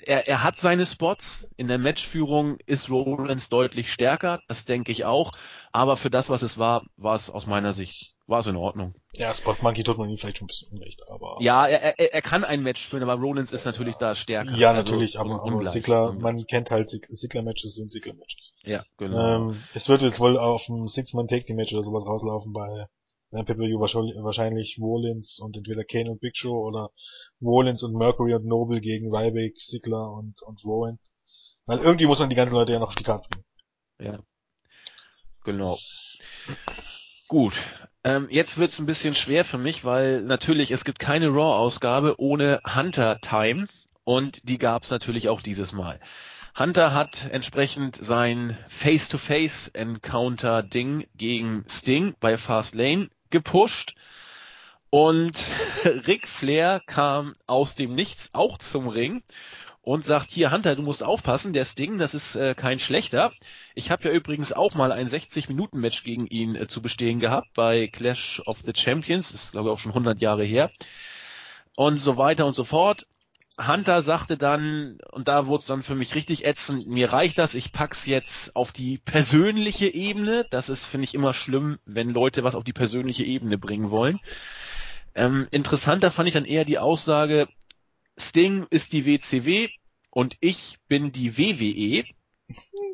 er, 0.04 0.28
er 0.28 0.42
hat 0.42 0.58
seine 0.58 0.86
Spots. 0.86 1.48
In 1.56 1.68
der 1.68 1.78
Matchführung 1.78 2.58
ist 2.66 2.90
Rollins 2.90 3.48
deutlich 3.48 3.92
stärker. 3.92 4.40
Das 4.48 4.64
denke 4.64 4.92
ich 4.92 5.04
auch. 5.04 5.32
Aber 5.72 5.96
für 5.96 6.10
das, 6.10 6.28
was 6.28 6.42
es 6.42 6.58
war, 6.58 6.84
war 6.96 7.14
es 7.14 7.30
aus 7.30 7.46
meiner 7.46 7.72
Sicht 7.72 8.17
war 8.28 8.40
es 8.40 8.46
in 8.46 8.56
Ordnung. 8.56 8.94
Ja, 9.14 9.32
Spot 9.34 9.56
Monkey 9.62 9.82
tut 9.82 9.96
man 9.96 10.10
ihm 10.10 10.18
vielleicht 10.18 10.38
schon 10.38 10.44
ein 10.44 10.48
bisschen 10.48 10.70
unrecht, 10.70 11.02
aber. 11.08 11.38
Ja, 11.40 11.66
er, 11.66 11.98
er, 11.98 12.12
er 12.12 12.22
kann 12.22 12.44
ein 12.44 12.62
Match 12.62 12.86
führen, 12.86 13.02
aber 13.02 13.14
Rollins 13.14 13.52
ist 13.52 13.64
natürlich 13.64 13.94
ja. 13.94 14.00
da 14.00 14.14
stärker. 14.14 14.54
Ja, 14.54 14.74
natürlich, 14.74 15.18
also, 15.18 15.32
aber, 15.32 15.42
aber 15.42 15.64
Sigler, 15.64 16.12
man 16.12 16.46
kennt 16.46 16.70
halt 16.70 16.88
Sigler-Matches 16.90 17.74
sind 17.74 17.90
Sigler-Matches. 17.90 18.56
Ja, 18.62 18.84
genau. 18.98 19.50
Ähm, 19.50 19.64
es 19.72 19.88
wird 19.88 20.02
jetzt 20.02 20.20
wohl 20.20 20.38
auf 20.38 20.66
dem 20.66 20.88
Six-Man-Take-Team-Match 20.88 21.72
oder 21.72 21.82
sowas 21.82 22.06
rauslaufen 22.06 22.52
bei 22.52 22.86
einem 23.32 23.46
PPU 23.46 23.80
wahrscheinlich 23.80 24.78
Rollins 24.80 25.38
und 25.40 25.56
entweder 25.56 25.84
Kane 25.84 26.10
und 26.10 26.20
Big 26.20 26.36
Show 26.36 26.66
oder 26.66 26.90
Rollins 27.40 27.82
und 27.82 27.94
Mercury 27.94 28.34
und 28.34 28.44
Noble 28.44 28.80
gegen 28.80 29.14
Ryback, 29.14 29.58
Sigler 29.58 30.12
und, 30.12 30.42
und 30.42 30.64
Rowan. 30.64 30.98
Weil 31.64 31.78
irgendwie 31.78 32.06
muss 32.06 32.18
man 32.18 32.30
die 32.30 32.36
ganzen 32.36 32.54
Leute 32.54 32.72
ja 32.72 32.78
noch 32.78 32.88
auf 32.88 32.94
die 32.94 33.04
Karte 33.04 33.28
bringen. 33.28 33.44
Ja. 34.00 34.22
Genau. 35.44 35.78
Gut, 37.26 37.54
ähm, 38.04 38.28
jetzt 38.30 38.58
wird's 38.58 38.78
ein 38.78 38.86
bisschen 38.86 39.14
schwer 39.14 39.44
für 39.44 39.58
mich, 39.58 39.84
weil 39.84 40.22
natürlich 40.22 40.70
es 40.70 40.84
gibt 40.84 40.98
keine 40.98 41.28
Raw-Ausgabe 41.28 42.14
ohne 42.18 42.60
Hunter 42.74 43.20
Time 43.20 43.68
und 44.04 44.48
die 44.48 44.56
gab's 44.58 44.90
natürlich 44.90 45.28
auch 45.28 45.42
dieses 45.42 45.72
Mal. 45.72 46.00
Hunter 46.58 46.94
hat 46.94 47.28
entsprechend 47.30 47.96
sein 47.96 48.56
Face-to-Face-Encounter-Ding 48.68 51.06
gegen 51.14 51.64
Sting 51.68 52.14
bei 52.18 52.38
Fastlane 52.38 53.10
gepusht 53.30 53.94
und 54.90 55.44
Ric 56.06 56.26
Flair 56.26 56.80
kam 56.86 57.34
aus 57.46 57.74
dem 57.74 57.94
Nichts 57.94 58.30
auch 58.32 58.56
zum 58.58 58.88
Ring 58.88 59.22
und 59.88 60.04
sagt, 60.04 60.30
hier 60.30 60.50
Hunter, 60.50 60.76
du 60.76 60.82
musst 60.82 61.02
aufpassen, 61.02 61.54
der 61.54 61.64
Sting, 61.64 61.96
das 61.96 62.12
ist 62.12 62.34
äh, 62.34 62.54
kein 62.54 62.78
schlechter. 62.78 63.32
Ich 63.74 63.90
habe 63.90 64.04
ja 64.04 64.10
übrigens 64.10 64.52
auch 64.52 64.74
mal 64.74 64.92
ein 64.92 65.08
60-Minuten-Match 65.08 66.04
gegen 66.04 66.26
ihn 66.26 66.56
äh, 66.56 66.68
zu 66.68 66.82
bestehen 66.82 67.20
gehabt 67.20 67.48
bei 67.54 67.86
Clash 67.86 68.42
of 68.44 68.58
the 68.66 68.74
Champions, 68.76 69.32
das 69.32 69.44
ist 69.44 69.52
glaube 69.52 69.70
ich 69.70 69.72
auch 69.72 69.78
schon 69.78 69.92
100 69.92 70.20
Jahre 70.20 70.44
her. 70.44 70.70
Und 71.74 71.96
so 71.96 72.18
weiter 72.18 72.44
und 72.44 72.52
so 72.52 72.64
fort. 72.64 73.06
Hunter 73.58 74.02
sagte 74.02 74.36
dann, 74.36 74.98
und 75.10 75.26
da 75.26 75.46
wurde 75.46 75.62
es 75.62 75.66
dann 75.66 75.82
für 75.82 75.94
mich 75.94 76.14
richtig 76.14 76.44
ätzend, 76.44 76.86
mir 76.86 77.10
reicht 77.10 77.38
das, 77.38 77.54
ich 77.54 77.72
pack's 77.72 78.04
jetzt 78.04 78.54
auf 78.54 78.72
die 78.72 78.98
persönliche 78.98 79.88
Ebene. 79.88 80.44
Das 80.50 80.68
ist, 80.68 80.84
finde 80.84 81.04
ich, 81.04 81.14
immer 81.14 81.32
schlimm, 81.32 81.78
wenn 81.86 82.10
Leute 82.10 82.44
was 82.44 82.54
auf 82.54 82.64
die 82.64 82.74
persönliche 82.74 83.24
Ebene 83.24 83.56
bringen 83.56 83.90
wollen. 83.90 84.18
Ähm, 85.14 85.48
interessanter 85.50 86.10
fand 86.10 86.28
ich 86.28 86.34
dann 86.34 86.44
eher 86.44 86.66
die 86.66 86.78
Aussage, 86.78 87.48
Sting 88.18 88.66
ist 88.70 88.92
die 88.92 89.06
WCW 89.06 89.68
und 90.10 90.36
ich 90.40 90.78
bin 90.88 91.12
die 91.12 91.38
WWE. 91.38 92.04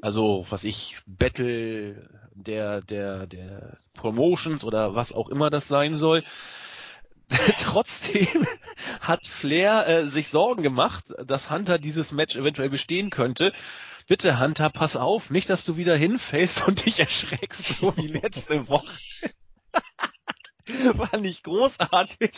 Also, 0.02 0.46
was 0.50 0.64
ich, 0.64 0.98
Battle 1.06 2.08
der, 2.34 2.82
der, 2.82 3.26
der 3.26 3.78
Promotions 3.94 4.64
oder 4.64 4.94
was 4.94 5.12
auch 5.12 5.28
immer 5.28 5.50
das 5.50 5.68
sein 5.68 5.96
soll. 5.96 6.24
Trotzdem 7.60 8.46
hat 9.00 9.26
Flair 9.26 9.86
äh, 9.86 10.06
sich 10.06 10.28
Sorgen 10.28 10.62
gemacht, 10.62 11.04
dass 11.24 11.50
Hunter 11.50 11.78
dieses 11.78 12.12
Match 12.12 12.36
eventuell 12.36 12.68
bestehen 12.68 13.10
könnte. 13.10 13.52
Bitte 14.06 14.38
Hunter, 14.38 14.68
pass 14.68 14.96
auf, 14.96 15.30
nicht, 15.30 15.48
dass 15.48 15.64
du 15.64 15.76
wieder 15.76 15.96
hinfällst 15.96 16.66
und 16.68 16.84
dich 16.84 17.00
erschreckst, 17.00 17.78
so 17.78 17.96
wie 17.96 18.08
letzte 18.08 18.68
Woche. 18.68 18.92
fand 20.96 21.26
ich 21.26 21.42
großartig. 21.42 22.30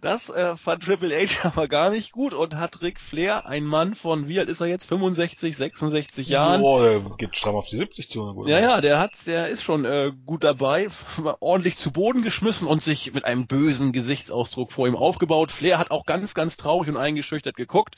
Das 0.00 0.30
äh, 0.30 0.56
fand 0.56 0.84
Triple 0.84 1.14
H 1.14 1.48
aber 1.48 1.68
gar 1.68 1.90
nicht 1.90 2.12
gut 2.12 2.34
und 2.34 2.56
hat 2.56 2.82
Ric 2.82 3.00
Flair, 3.00 3.46
ein 3.46 3.64
Mann 3.64 3.94
von, 3.94 4.28
wie 4.28 4.38
alt 4.38 4.48
ist 4.48 4.60
er 4.60 4.66
jetzt, 4.66 4.84
65, 4.84 5.56
66 5.56 6.28
Jahren. 6.28 6.60
Boah, 6.60 6.82
der 6.82 7.00
geht 7.16 7.36
stramm 7.36 7.54
auf 7.54 7.66
die 7.66 7.76
70 7.76 8.08
zu. 8.08 8.44
Ja, 8.46 8.58
ja, 8.58 8.80
der 8.80 8.98
hat, 8.98 9.26
der 9.26 9.48
ist 9.48 9.62
schon 9.62 9.84
äh, 9.84 10.12
gut 10.24 10.42
dabei, 10.42 10.88
ordentlich 11.40 11.76
zu 11.76 11.92
Boden 11.92 12.22
geschmissen 12.22 12.66
und 12.66 12.82
sich 12.82 13.12
mit 13.14 13.24
einem 13.24 13.46
bösen 13.46 13.92
Gesichtsausdruck 13.92 14.72
vor 14.72 14.88
ihm 14.88 14.96
aufgebaut. 14.96 15.52
Flair 15.52 15.78
hat 15.78 15.90
auch 15.90 16.04
ganz, 16.06 16.34
ganz 16.34 16.56
traurig 16.56 16.88
und 16.88 16.96
eingeschüchtert 16.96 17.56
geguckt 17.56 17.96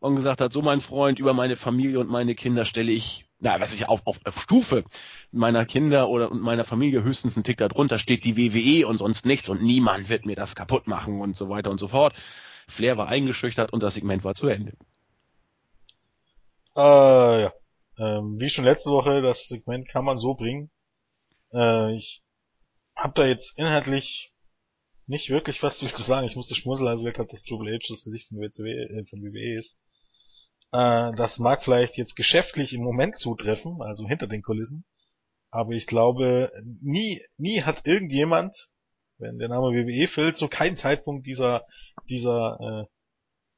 und 0.00 0.16
gesagt 0.16 0.40
hat, 0.40 0.52
so 0.52 0.62
mein 0.62 0.80
Freund, 0.80 1.18
über 1.18 1.34
meine 1.34 1.56
Familie 1.56 2.00
und 2.00 2.08
meine 2.08 2.34
Kinder 2.34 2.64
stelle 2.64 2.92
ich 2.92 3.25
na, 3.38 3.60
was 3.60 3.74
ich 3.74 3.88
auf, 3.88 4.06
auf, 4.06 4.18
auf 4.24 4.40
Stufe 4.40 4.84
meiner 5.30 5.66
Kinder 5.66 6.08
oder 6.08 6.32
meiner 6.32 6.64
Familie 6.64 7.02
höchstens 7.02 7.36
einen 7.36 7.44
Tick 7.44 7.58
darunter 7.58 7.98
steht 7.98 8.24
die 8.24 8.36
WWE 8.36 8.86
und 8.86 8.98
sonst 8.98 9.26
nichts 9.26 9.48
und 9.48 9.62
niemand 9.62 10.08
wird 10.08 10.24
mir 10.24 10.36
das 10.36 10.54
kaputt 10.54 10.86
machen 10.86 11.20
und 11.20 11.36
so 11.36 11.48
weiter 11.48 11.70
und 11.70 11.78
so 11.78 11.88
fort. 11.88 12.14
Flair 12.68 12.96
war 12.96 13.08
eingeschüchtert 13.08 13.72
und 13.72 13.82
das 13.82 13.94
Segment 13.94 14.24
war 14.24 14.34
zu 14.34 14.48
Ende. 14.48 14.72
Äh, 16.76 17.42
ja. 17.42 17.52
Ähm, 17.98 18.38
wie 18.38 18.50
schon 18.50 18.64
letzte 18.64 18.90
Woche, 18.90 19.22
das 19.22 19.48
Segment 19.48 19.88
kann 19.88 20.04
man 20.04 20.18
so 20.18 20.34
bringen. 20.34 20.70
Äh, 21.52 21.94
ich 21.96 22.22
hab 22.94 23.14
da 23.14 23.26
jetzt 23.26 23.58
inhaltlich 23.58 24.32
nicht 25.06 25.30
wirklich 25.30 25.62
was 25.62 25.78
zu 25.78 26.02
sagen. 26.02 26.26
Ich 26.26 26.36
musste 26.36 26.54
schmunzeln, 26.54 26.88
als 26.88 27.00
er 27.00 27.12
gesagt 27.12 27.18
hat, 27.18 27.32
dass 27.32 27.44
Triple 27.44 27.72
H 27.72 27.86
das 27.88 28.04
Gesicht 28.04 28.28
von 28.28 28.38
WCW, 28.38 28.70
äh, 28.70 29.04
von 29.04 29.22
WWE 29.22 29.58
ist. 29.58 29.80
Äh, 30.72 31.12
das 31.16 31.38
mag 31.38 31.62
vielleicht 31.62 31.96
jetzt 31.96 32.16
geschäftlich 32.16 32.72
im 32.72 32.82
Moment 32.82 33.16
zutreffen, 33.16 33.80
also 33.80 34.06
hinter 34.06 34.26
den 34.26 34.42
Kulissen. 34.42 34.84
Aber 35.50 35.72
ich 35.72 35.86
glaube, 35.86 36.50
nie, 36.82 37.22
nie 37.38 37.62
hat 37.62 37.86
irgendjemand, 37.86 38.70
wenn 39.18 39.38
der 39.38 39.48
Name 39.48 39.72
WWE 39.72 40.06
fällt, 40.06 40.36
zu 40.36 40.48
keinem 40.48 40.76
Zeitpunkt 40.76 41.26
dieser, 41.26 41.66
dieser, 42.08 42.58
äh, 42.60 42.84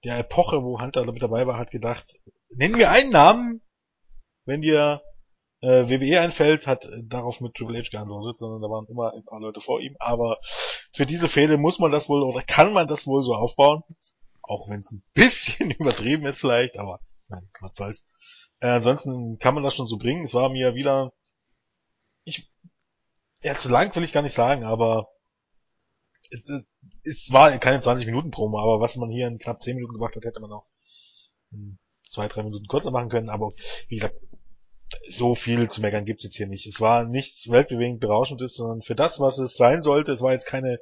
der 0.05 0.19
Epoche, 0.19 0.63
wo 0.63 0.81
Hunter 0.81 1.11
mit 1.11 1.23
dabei 1.23 1.47
war, 1.47 1.59
hat 1.59 1.71
gedacht, 1.71 2.21
nenn 2.51 2.73
mir 2.73 2.91
einen 2.91 3.11
Namen, 3.11 3.63
wenn 4.45 4.63
dir 4.63 5.03
äh, 5.61 5.89
WWE 5.89 6.21
einfällt, 6.21 6.67
hat 6.67 6.85
äh, 6.85 7.03
darauf 7.05 7.41
mit 7.41 7.55
Triple 7.55 7.79
H 7.79 7.89
geantwortet, 7.91 8.39
sondern 8.39 8.63
da 8.63 8.69
waren 8.69 8.87
immer 8.89 9.13
ein 9.13 9.25
paar 9.25 9.41
Leute 9.41 9.61
vor 9.61 9.81
ihm. 9.81 9.97
Aber 9.99 10.39
für 10.93 11.07
diese 11.07 11.29
Fehde 11.29 11.59
muss 11.59 11.79
man 11.79 11.91
das 11.91 12.09
wohl 12.09 12.23
oder 12.23 12.43
kann 12.43 12.73
man 12.73 12.87
das 12.87 13.07
wohl 13.07 13.23
so 13.23 13.35
aufbauen. 13.35 13.83
Auch 14.49 14.69
wenn 14.69 14.79
es 14.79 14.91
ein 14.91 15.03
bisschen 15.15 15.71
übertrieben 15.71 16.27
ist 16.27 16.41
vielleicht, 16.41 16.79
aber 16.79 17.01
nein, 17.29 17.49
was 17.61 17.73
soll's. 17.75 18.11
Äh, 18.61 18.69
ansonsten 18.69 19.39
kann 19.39 19.55
man 19.55 19.63
das 19.63 19.75
schon 19.75 19.87
so 19.87 19.99
bringen. 19.99 20.25
Es 20.25 20.35
war 20.35 20.49
mir 20.49 20.75
wieder, 20.75 21.13
ich, 22.25 22.51
ja, 23.43 23.55
zu 23.55 23.69
lang 23.69 23.95
will 23.95 24.05
ich 24.05 24.13
gar 24.13 24.23
nicht 24.23 24.35
sagen, 24.35 24.65
aber 24.65 25.09
es, 26.31 26.67
es 27.05 27.33
war 27.33 27.57
keine 27.59 27.81
20 27.81 28.07
Minuten 28.07 28.31
Promo, 28.31 28.59
aber 28.59 28.81
was 28.81 28.97
man 28.97 29.11
hier 29.11 29.29
in 29.29 29.39
knapp 29.39 29.63
10 29.63 29.77
Minuten 29.77 29.95
gemacht 29.95 30.17
hat, 30.17 30.25
hätte 30.25 30.41
man 30.41 30.53
auch 30.53 30.67
in 31.53 31.79
zwei, 32.07 32.29
drei 32.29 32.43
Minuten 32.43 32.67
kürzer 32.67 32.91
machen 32.91 33.11
können. 33.11 33.29
Aber 33.29 33.51
wie 33.89 33.97
gesagt, 33.97 34.19
so 35.09 35.35
viel 35.35 35.69
zu 35.69 35.81
meckern 35.81 36.05
gibt's 36.05 36.25
jetzt 36.25 36.37
hier 36.37 36.49
nicht. 36.49 36.67
Es 36.67 36.81
war 36.81 37.05
nichts 37.05 37.51
weltbewegend 37.51 38.01
berauschendes, 38.01 38.57
sondern 38.57 38.83
für 38.83 38.95
das, 38.95 39.21
was 39.21 39.39
es 39.39 39.57
sein 39.57 39.83
sollte, 39.83 40.13
es 40.13 40.23
war 40.23 40.33
jetzt 40.33 40.47
keine 40.47 40.81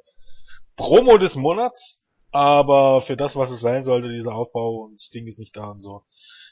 Promo 0.75 1.17
des 1.17 1.35
Monats, 1.35 2.06
aber 2.31 3.01
für 3.01 3.17
das, 3.17 3.35
was 3.35 3.51
es 3.51 3.61
sein 3.61 3.83
sollte, 3.83 4.09
dieser 4.09 4.33
Aufbau 4.33 4.85
und 4.85 4.95
das 4.95 5.09
Ding 5.09 5.27
ist 5.27 5.39
nicht 5.39 5.55
da 5.55 5.67
und 5.69 5.79
so, 5.79 6.03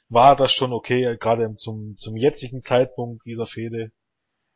war 0.09 0.35
das 0.35 0.51
schon 0.51 0.73
okay, 0.73 1.17
gerade 1.19 1.55
zum, 1.55 1.95
zum 1.97 2.15
jetzigen 2.15 2.63
Zeitpunkt 2.63 3.25
dieser 3.25 3.45
Fehde. 3.45 3.91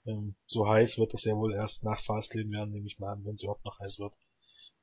Ähm, 0.06 0.36
so 0.46 0.68
heiß 0.68 0.98
wird 0.98 1.14
das 1.14 1.26
ja 1.26 1.36
wohl 1.36 1.54
erst 1.54 1.84
nach 1.84 2.02
Fastlane 2.02 2.52
werden, 2.52 2.72
nehme 2.72 2.88
ich 2.88 3.00
mal 3.00 3.14
an, 3.14 3.26
wenn 3.26 3.34
es 3.34 3.44
überhaupt 3.44 3.66
noch 3.66 3.80
heiß 3.80 4.00
wird. 4.00 4.14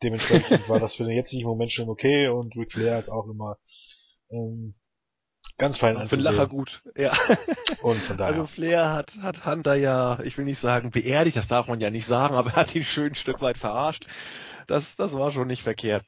Dementsprechend 0.02 0.68
war 0.68 0.80
das 0.80 0.94
für 0.94 1.04
den 1.04 1.16
jetzigen 1.16 1.46
Moment 1.46 1.72
schon 1.72 1.88
okay 1.88 2.28
und 2.28 2.54
Ric 2.56 2.72
Flair 2.72 2.98
ist 2.98 3.08
auch 3.08 3.26
immer 3.26 3.58
ähm, 4.30 4.74
Ganz 5.58 5.78
fein 5.78 5.96
anzusehen. 5.96 6.22
Für 6.22 6.30
Lacher 6.32 6.48
gut, 6.48 6.82
ja. 6.96 7.12
Und 7.82 7.96
von 7.96 8.18
daher. 8.18 8.34
Also 8.34 8.46
Flair 8.46 8.92
hat, 8.92 9.14
hat 9.22 9.46
Hunter 9.46 9.74
ja, 9.74 10.18
ich 10.22 10.36
will 10.36 10.44
nicht 10.44 10.58
sagen 10.58 10.90
beerdigt, 10.90 11.36
das 11.36 11.48
darf 11.48 11.66
man 11.66 11.80
ja 11.80 11.90
nicht 11.90 12.04
sagen, 12.04 12.34
aber 12.34 12.50
er 12.50 12.56
hat 12.56 12.74
ihn 12.74 12.84
schön 12.84 13.12
ein 13.12 13.14
Stück 13.14 13.40
weit 13.40 13.56
verarscht. 13.56 14.06
Das, 14.66 14.96
das 14.96 15.16
war 15.16 15.30
schon 15.30 15.48
nicht 15.48 15.62
verkehrt. 15.62 16.04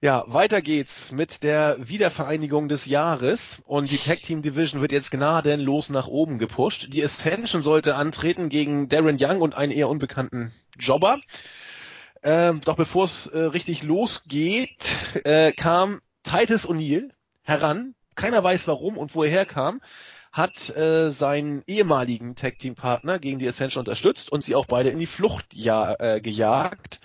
Ja, 0.00 0.24
weiter 0.26 0.60
geht's 0.60 1.10
mit 1.10 1.42
der 1.42 1.76
Wiedervereinigung 1.80 2.68
des 2.68 2.84
Jahres 2.84 3.62
und 3.64 3.90
die 3.90 3.96
Tag 3.96 4.18
Team 4.18 4.42
Division 4.42 4.80
wird 4.82 4.92
jetzt 4.92 5.10
gnadenlos 5.10 5.88
nach 5.88 6.06
oben 6.06 6.38
gepusht. 6.38 6.88
Die 6.92 7.02
Ascension 7.02 7.62
sollte 7.62 7.94
antreten 7.94 8.50
gegen 8.50 8.88
Darren 8.88 9.16
Young 9.18 9.40
und 9.40 9.54
einen 9.54 9.72
eher 9.72 9.88
unbekannten 9.88 10.52
Jobber. 10.78 11.18
Ähm, 12.22 12.60
doch 12.64 12.76
bevor 12.76 13.04
es 13.04 13.26
äh, 13.28 13.38
richtig 13.38 13.82
losgeht, 13.82 14.90
äh, 15.24 15.52
kam 15.52 16.02
Titus 16.24 16.68
O'Neill 16.68 17.10
heran 17.42 17.94
keiner 18.16 18.42
weiß 18.42 18.66
warum 18.66 18.98
und 18.98 19.14
wo 19.14 19.22
er 19.22 19.30
herkam, 19.30 19.80
hat 20.32 20.74
äh, 20.76 21.10
seinen 21.10 21.62
ehemaligen 21.66 22.34
Tag 22.34 22.58
Team 22.58 22.74
Partner 22.74 23.18
gegen 23.18 23.38
die 23.38 23.48
Ascension 23.48 23.82
unterstützt 23.82 24.32
und 24.32 24.42
sie 24.42 24.54
auch 24.54 24.66
beide 24.66 24.90
in 24.90 24.98
die 24.98 25.06
Flucht 25.06 25.46
ja, 25.52 25.94
äh, 25.98 26.20
gejagt. 26.20 27.00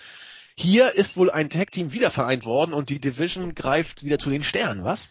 Hier 0.62 0.94
ist 0.94 1.18
wohl 1.18 1.32
ein 1.32 1.50
Tag 1.50 1.72
Team 1.72 1.92
wieder 1.92 2.12
vereint 2.12 2.46
worden 2.46 2.74
und 2.74 2.92
die 2.92 3.00
Division 3.00 3.56
greift 3.56 4.04
wieder 4.04 4.20
zu 4.20 4.30
den 4.30 4.44
Sternen, 4.44 4.84
was? 4.84 5.10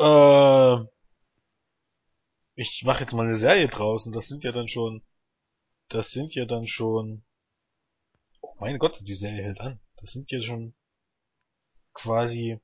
Äh, 0.00 0.84
ich 2.56 2.82
mache 2.84 3.02
jetzt 3.02 3.12
mal 3.12 3.26
eine 3.26 3.36
Serie 3.36 3.68
draußen. 3.68 4.12
Das 4.12 4.26
sind 4.26 4.42
ja 4.42 4.50
dann 4.50 4.66
schon, 4.66 5.04
das 5.90 6.10
sind 6.10 6.34
ja 6.34 6.44
dann 6.44 6.66
schon, 6.66 7.22
oh 8.40 8.52
mein 8.58 8.80
Gott, 8.80 8.98
die 9.00 9.14
Serie 9.14 9.44
hält 9.44 9.60
an. 9.60 9.78
Das 10.00 10.10
sind 10.10 10.32
ja 10.32 10.42
schon 10.42 10.74
quasi 11.92 12.58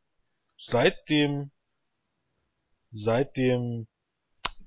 seit 0.58 1.08
dem, 1.08 1.52
seit 2.90 3.36
dem 3.36 3.86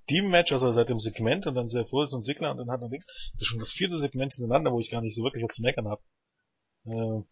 Team-Match, 0.09 0.51
also 0.51 0.71
seit 0.71 0.89
dem 0.89 0.99
Segment 0.99 1.47
und 1.47 1.55
dann 1.55 1.67
sehr 1.67 1.85
Furz 1.85 2.13
und 2.13 2.23
Sigler 2.23 2.51
und 2.51 2.57
dann 2.57 2.71
hat 2.71 2.81
er 2.81 2.89
nichts. 2.89 3.05
Das 3.33 3.41
ist 3.41 3.47
schon 3.47 3.59
das 3.59 3.71
vierte 3.71 3.97
Segment 3.97 4.33
hintereinander, 4.33 4.71
wo 4.71 4.79
ich 4.79 4.89
gar 4.89 5.01
nicht 5.01 5.15
so 5.15 5.23
wirklich 5.23 5.43
was 5.43 5.55
zu 5.55 5.61
meckern 5.61 5.87
habe. 5.87 6.01
Äh, 6.85 7.23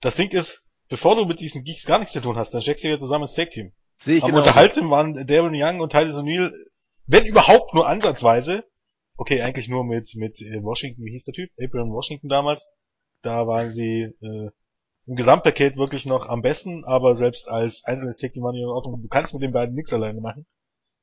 das 0.00 0.16
Ding 0.16 0.30
ist, 0.30 0.70
bevor 0.88 1.16
du 1.16 1.24
mit 1.24 1.40
diesen 1.40 1.64
Geeks 1.64 1.86
gar 1.86 1.98
nichts 1.98 2.12
zu 2.12 2.20
tun 2.20 2.36
hast, 2.36 2.52
dann 2.52 2.60
steckst 2.60 2.84
du 2.84 2.88
ja 2.88 2.98
zusammen 2.98 3.24
ins 3.24 3.34
Tag-Team. 3.34 3.72
Sehe 3.96 4.16
ich 4.16 4.24
Am 4.24 4.30
genau. 4.30 4.42
unterhaltsam 4.42 4.90
waren 4.90 5.26
Darren 5.26 5.54
Young 5.54 5.80
und 5.80 5.92
Titus 5.92 6.16
O'Neill, 6.16 6.52
wenn 7.06 7.24
überhaupt 7.24 7.72
nur 7.74 7.86
ansatzweise, 7.86 8.64
okay, 9.16 9.40
eigentlich 9.42 9.68
nur 9.68 9.84
mit, 9.84 10.14
mit 10.16 10.40
äh, 10.40 10.62
Washington, 10.62 11.04
wie 11.04 11.12
hieß 11.12 11.24
der 11.24 11.34
Typ? 11.34 11.50
Abraham 11.60 11.92
Washington 11.92 12.28
damals. 12.28 12.68
Da 13.22 13.46
waren 13.46 13.68
sie 13.68 14.12
äh, 14.20 14.50
im 15.06 15.16
Gesamtpaket 15.16 15.76
wirklich 15.76 16.06
noch 16.06 16.28
am 16.28 16.42
besten, 16.42 16.84
aber 16.84 17.14
selbst 17.14 17.48
als 17.48 17.84
einzelnes 17.84 18.16
Take 18.16 18.32
Team 18.32 18.42
waren 18.42 18.56
in 18.56 18.64
Ordnung. 18.64 19.00
Du 19.00 19.08
kannst 19.08 19.32
mit 19.32 19.42
den 19.42 19.52
beiden 19.52 19.74
nichts 19.74 19.92
alleine 19.92 20.20
machen. 20.20 20.46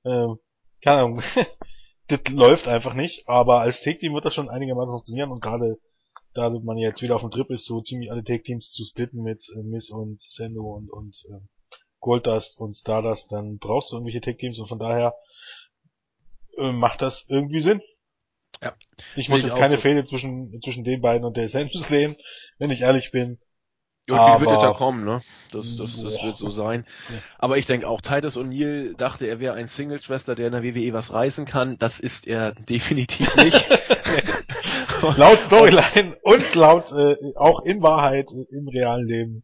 Ähm, 0.06 0.38
keine 0.82 1.02
Ahnung. 1.02 1.22
das 2.08 2.22
läuft 2.30 2.68
einfach 2.68 2.94
nicht, 2.94 3.28
aber 3.28 3.62
als 3.62 3.82
Take 3.82 4.00
Team 4.00 4.14
wird 4.14 4.26
das 4.26 4.34
schon 4.34 4.50
einigermaßen 4.50 4.94
funktionieren 4.94 5.32
und 5.32 5.42
gerade 5.42 5.78
da 6.34 6.50
man 6.50 6.78
jetzt 6.78 7.02
wieder 7.02 7.16
auf 7.16 7.22
dem 7.22 7.32
Trip 7.32 7.50
ist, 7.50 7.66
so 7.66 7.82
ziemlich 7.82 8.12
alle 8.12 8.24
Take 8.24 8.44
Teams 8.44 8.72
zu 8.72 8.84
splitten 8.84 9.22
mit 9.22 9.44
äh, 9.56 9.64
Miss 9.64 9.90
und 9.90 10.22
Sendo 10.22 10.76
und, 10.76 10.90
und 10.92 11.26
äh, 11.30 11.40
Goldust 12.00 12.60
und 12.60 12.76
Stardust, 12.76 13.32
dann 13.32 13.58
brauchst 13.58 13.92
du 13.92 13.96
irgendwelche 13.96 14.22
Take 14.22 14.38
Teams 14.38 14.60
und 14.60 14.68
von 14.68 14.80
daher 14.80 15.16
äh, 16.58 16.72
macht 16.72 17.02
das 17.02 17.26
irgendwie 17.30 17.62
Sinn. 17.62 17.82
Ja. 18.62 18.76
Ich 19.16 19.30
muss 19.30 19.44
jetzt 19.44 19.58
keine 19.58 19.76
so. 19.76 19.82
Fehde 19.82 20.06
zwischen, 20.06 20.62
zwischen 20.62 20.84
den 20.84 21.02
beiden 21.02 21.26
und 21.26 21.38
der 21.38 21.46
Essentials 21.46 21.88
sehen, 21.90 22.16
wenn 22.58 22.72
ich 22.72 22.82
ehrlich 22.82 23.12
bin. 23.12 23.40
Ja, 24.16 24.36
die 24.36 24.42
wird 24.42 24.52
jetzt 24.52 24.64
ja 24.64 24.74
kommen, 24.74 25.06
ne? 25.06 25.22
Das, 25.52 25.76
das, 25.78 26.02
das 26.02 26.24
wird 26.24 26.38
so 26.38 26.50
sein. 26.50 26.86
Aber 27.38 27.58
ich 27.58 27.66
denke 27.66 27.88
auch, 27.88 28.02
Titus 28.02 28.38
O'Neill 28.38 28.96
dachte, 28.96 29.26
er 29.26 29.40
wäre 29.40 29.56
ein 29.56 29.68
Single-Schwester, 29.68 30.36
der 30.36 30.48
in 30.48 30.54
der 30.54 30.64
WWE 30.64 30.94
was 30.94 31.12
reißen 31.12 31.46
kann. 31.46 31.78
Das 31.80 32.00
ist 32.00 32.28
er 32.28 32.54
definitiv 32.54 33.36
nicht. 33.36 33.66
laut 35.18 35.42
Storyline 35.42 36.18
und 36.24 36.56
laut 36.56 36.92
äh, 36.92 37.16
auch 37.36 37.62
in 37.62 37.82
Wahrheit 37.82 38.30
im 38.32 38.68
realen 38.68 39.08
Leben. 39.08 39.44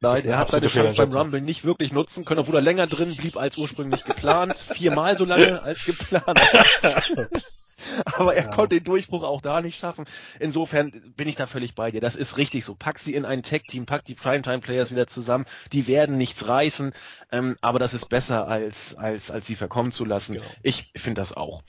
Nein, 0.00 0.24
er 0.26 0.38
hat 0.38 0.50
seine 0.50 0.68
Chance 0.68 0.94
beim 0.96 1.10
Rumble 1.10 1.40
nicht 1.40 1.64
wirklich 1.64 1.92
nutzen 1.92 2.24
können, 2.24 2.40
obwohl 2.40 2.54
er 2.54 2.60
länger 2.60 2.86
drin 2.86 3.16
blieb 3.16 3.36
als 3.36 3.56
ursprünglich 3.56 4.04
geplant. 4.04 4.56
Viermal 4.56 5.18
so 5.18 5.24
lange 5.24 5.60
als 5.62 5.84
geplant. 5.84 6.38
Aber 8.04 8.34
er 8.34 8.44
ja. 8.44 8.50
konnte 8.50 8.76
den 8.76 8.84
Durchbruch 8.84 9.22
auch 9.22 9.40
da 9.40 9.60
nicht 9.60 9.78
schaffen. 9.78 10.04
Insofern 10.40 10.90
bin 11.16 11.28
ich 11.28 11.36
da 11.36 11.46
völlig 11.46 11.74
bei 11.74 11.90
dir. 11.90 12.00
Das 12.00 12.16
ist 12.16 12.36
richtig 12.36 12.64
so. 12.64 12.74
Pack 12.74 12.98
sie 12.98 13.14
in 13.14 13.24
ein 13.24 13.42
Tech-Team, 13.42 13.86
pack 13.86 14.04
die 14.04 14.14
Primetime-Players 14.14 14.90
wieder 14.90 15.06
zusammen. 15.06 15.44
Die 15.72 15.86
werden 15.86 16.16
nichts 16.16 16.46
reißen, 16.46 16.92
ähm, 17.32 17.56
aber 17.60 17.78
das 17.78 17.94
ist 17.94 18.08
besser, 18.08 18.48
als, 18.48 18.94
als, 18.96 19.30
als 19.30 19.46
sie 19.46 19.56
verkommen 19.56 19.90
zu 19.90 20.04
lassen. 20.04 20.34
Genau. 20.34 20.46
Ich 20.62 20.90
finde 20.96 21.20
das 21.20 21.36
auch. 21.36 21.62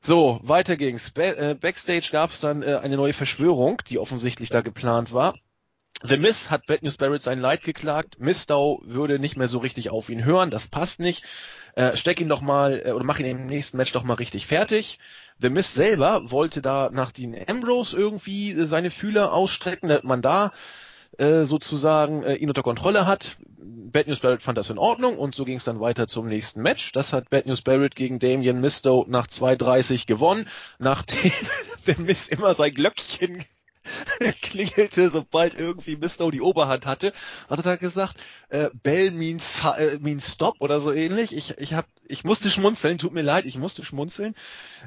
So, 0.00 0.40
weiter 0.42 0.76
ging's. 0.76 1.12
Äh, 1.16 1.54
Backstage 1.54 2.10
gab's 2.12 2.40
dann 2.40 2.62
äh, 2.62 2.76
eine 2.76 2.96
neue 2.96 3.12
Verschwörung, 3.12 3.82
die 3.88 3.98
offensichtlich 3.98 4.50
da 4.50 4.60
geplant 4.60 5.12
war. 5.12 5.34
The 6.06 6.18
Miss 6.18 6.50
hat 6.50 6.66
Bad 6.66 6.82
News 6.82 6.96
Barrett 6.96 7.22
sein 7.22 7.40
Leid 7.40 7.62
geklagt. 7.62 8.20
Mistau 8.20 8.80
würde 8.84 9.18
nicht 9.18 9.36
mehr 9.36 9.48
so 9.48 9.58
richtig 9.58 9.90
auf 9.90 10.08
ihn 10.08 10.24
hören. 10.24 10.50
Das 10.50 10.68
passt 10.68 11.00
nicht. 11.00 11.24
Äh, 11.74 11.96
steck 11.96 12.20
ihn 12.20 12.28
doch 12.28 12.42
mal 12.42 12.82
äh, 12.84 12.92
oder 12.92 13.04
mach 13.04 13.18
ihn 13.18 13.26
im 13.26 13.46
nächsten 13.46 13.76
Match 13.76 13.92
doch 13.92 14.04
mal 14.04 14.14
richtig 14.14 14.46
fertig. 14.46 14.98
The 15.40 15.50
Miss 15.50 15.74
selber 15.74 16.30
wollte 16.30 16.62
da 16.62 16.90
nach 16.92 17.10
Dean 17.10 17.34
Ambrose 17.48 17.96
irgendwie 17.96 18.52
äh, 18.52 18.66
seine 18.66 18.90
Fühler 18.90 19.32
ausstrecken, 19.32 19.88
damit 19.88 20.04
man 20.04 20.22
da 20.22 20.52
äh, 21.18 21.44
sozusagen 21.44 22.22
äh, 22.22 22.34
ihn 22.34 22.50
unter 22.50 22.62
Kontrolle 22.62 23.06
hat. 23.06 23.36
Bad 23.58 24.06
News 24.06 24.20
Barrett 24.20 24.42
fand 24.42 24.58
das 24.58 24.70
in 24.70 24.78
Ordnung 24.78 25.18
und 25.18 25.34
so 25.34 25.44
ging 25.44 25.56
es 25.56 25.64
dann 25.64 25.80
weiter 25.80 26.06
zum 26.06 26.28
nächsten 26.28 26.62
Match. 26.62 26.92
Das 26.92 27.12
hat 27.12 27.30
Bad 27.30 27.46
News 27.46 27.62
Barrett 27.62 27.96
gegen 27.96 28.18
Damien 28.18 28.60
Misto 28.60 29.06
nach 29.08 29.26
2.30 29.26 30.06
gewonnen, 30.06 30.46
nachdem 30.78 31.32
The 31.86 31.96
Miss 31.98 32.28
immer 32.28 32.54
sein 32.54 32.74
Glöckchen 32.74 33.44
klingelte, 34.42 35.10
sobald 35.10 35.58
irgendwie 35.58 35.96
Misto 35.96 36.30
die 36.30 36.40
Oberhand 36.40 36.86
hatte, 36.86 37.12
hat 37.48 37.58
er 37.58 37.62
da 37.62 37.76
gesagt, 37.76 38.22
äh, 38.48 38.70
Bell 38.82 39.10
means, 39.10 39.62
äh, 39.64 39.98
means 40.00 40.32
stop 40.32 40.56
oder 40.60 40.80
so 40.80 40.92
ähnlich. 40.92 41.36
Ich, 41.36 41.58
ich 41.58 41.74
hab, 41.74 41.86
ich 42.06 42.24
musste 42.24 42.50
schmunzeln, 42.50 42.98
tut 42.98 43.12
mir 43.12 43.22
leid, 43.22 43.44
ich 43.44 43.58
musste 43.58 43.84
schmunzeln. 43.84 44.34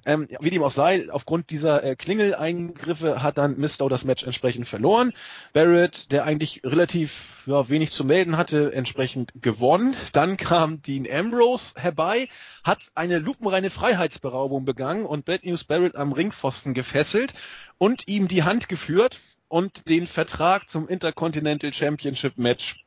Ähm, 0.05 0.27
wie 0.39 0.49
dem 0.49 0.63
auch 0.63 0.71
sei, 0.71 1.11
aufgrund 1.11 1.49
dieser 1.49 1.83
äh, 1.83 1.95
Klingeleingriffe 1.95 3.21
hat 3.21 3.37
dann 3.37 3.57
Misto 3.57 3.89
das 3.89 4.05
Match 4.05 4.23
entsprechend 4.23 4.67
verloren. 4.67 5.13
Barrett, 5.53 6.11
der 6.11 6.23
eigentlich 6.23 6.61
relativ 6.63 7.39
ja, 7.45 7.67
wenig 7.67 7.91
zu 7.91 8.05
melden 8.05 8.37
hatte, 8.37 8.73
entsprechend 8.73 9.31
gewonnen. 9.41 9.95
Dann 10.13 10.37
kam 10.37 10.81
Dean 10.81 11.07
Ambrose 11.09 11.73
herbei, 11.75 12.29
hat 12.63 12.79
eine 12.95 13.19
lupenreine 13.19 13.69
Freiheitsberaubung 13.69 14.65
begangen 14.65 15.05
und 15.05 15.25
Bad 15.25 15.43
News 15.43 15.63
Barrett 15.63 15.95
am 15.95 16.11
Ringpfosten 16.13 16.73
gefesselt 16.73 17.33
und 17.79 18.07
ihm 18.07 18.27
die 18.27 18.43
Hand 18.43 18.69
geführt 18.69 19.19
und 19.47 19.89
den 19.89 20.05
Vertrag 20.05 20.69
zum 20.69 20.87
Intercontinental 20.87 21.73
Championship 21.73 22.37
Match 22.37 22.85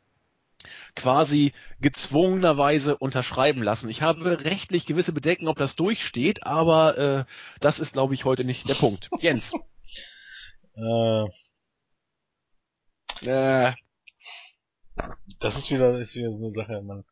quasi 0.94 1.52
gezwungenerweise 1.80 2.96
unterschreiben 2.96 3.64
lassen. 3.64 3.88
Ich 3.88 4.02
habe 4.02 4.44
rechtlich 4.44 4.86
gewisse 4.86 5.12
Bedenken, 5.12 5.48
ob 5.48 5.58
das 5.58 5.74
durchsteht, 5.74 6.44
aber 6.46 6.98
äh, 6.98 7.24
das 7.58 7.80
ist, 7.80 7.94
glaube 7.94 8.14
ich, 8.14 8.24
heute 8.24 8.44
nicht 8.44 8.68
der 8.68 8.74
Punkt. 8.74 9.10
Jens. 9.18 9.52
Äh, 10.76 11.24
äh, 13.26 13.72
das 15.40 15.56
ist 15.56 15.70
wieder, 15.72 15.98
ist 15.98 16.14
wieder 16.14 16.32
so 16.32 16.44
eine 16.44 16.52
Sache. 16.52 16.82
Man, 16.82 17.04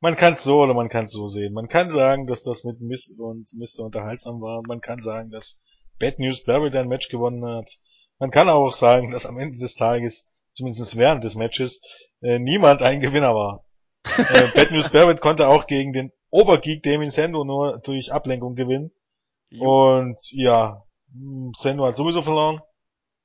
man 0.00 0.16
kann 0.16 0.34
es 0.34 0.42
so 0.42 0.60
oder 0.62 0.74
man 0.74 0.88
kann 0.88 1.06
es 1.06 1.12
so 1.12 1.26
sehen. 1.26 1.54
Man 1.54 1.68
kann 1.68 1.88
sagen, 1.88 2.26
dass 2.26 2.42
das 2.42 2.64
mit 2.64 2.80
Miss 2.80 3.16
und 3.18 3.52
Mr. 3.54 3.84
unterhaltsam 3.84 4.42
war. 4.42 4.62
Man 4.66 4.80
kann 4.80 5.00
sagen, 5.00 5.30
dass 5.30 5.62
Bad 6.00 6.18
News 6.18 6.42
Barry 6.42 6.76
ein 6.76 6.88
Match 6.88 7.08
gewonnen 7.08 7.44
hat. 7.44 7.70
Man 8.18 8.30
kann 8.30 8.48
auch 8.48 8.72
sagen, 8.72 9.12
dass 9.12 9.26
am 9.26 9.38
Ende 9.38 9.58
des 9.58 9.76
Tages, 9.76 10.32
zumindest 10.52 10.96
während 10.96 11.22
des 11.22 11.36
Matches, 11.36 11.80
äh, 12.22 12.38
niemand 12.38 12.82
ein 12.82 13.00
Gewinner 13.00 13.34
war. 13.34 13.64
äh, 14.04 14.48
Bad 14.54 14.72
News 14.72 14.90
Barrett 14.90 15.20
konnte 15.20 15.46
auch 15.46 15.66
gegen 15.66 15.92
den 15.92 16.10
Obergeek 16.30 16.82
Damien 16.82 17.10
Sendo 17.10 17.44
nur 17.44 17.80
durch 17.84 18.12
Ablenkung 18.12 18.54
gewinnen. 18.54 18.90
Jo. 19.50 19.98
Und 19.98 20.18
ja, 20.30 20.84
Sendo 21.56 21.86
hat 21.86 21.96
sowieso 21.96 22.22
verloren. 22.22 22.60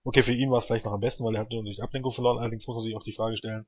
Okay, 0.03 0.21
für 0.21 0.33
ihn 0.33 0.51
war 0.51 0.59
es 0.59 0.65
vielleicht 0.65 0.85
noch 0.85 0.93
am 0.93 0.99
besten, 0.99 1.23
weil 1.23 1.35
er 1.35 1.41
hat 1.41 1.51
nur 1.51 1.63
durch 1.63 1.81
Ablenkung 1.81 2.11
verloren. 2.11 2.37
Allerdings 2.39 2.67
muss 2.67 2.75
man 2.75 2.83
sich 2.83 2.95
auch 2.95 3.03
die 3.03 3.13
Frage 3.13 3.37
stellen, 3.37 3.65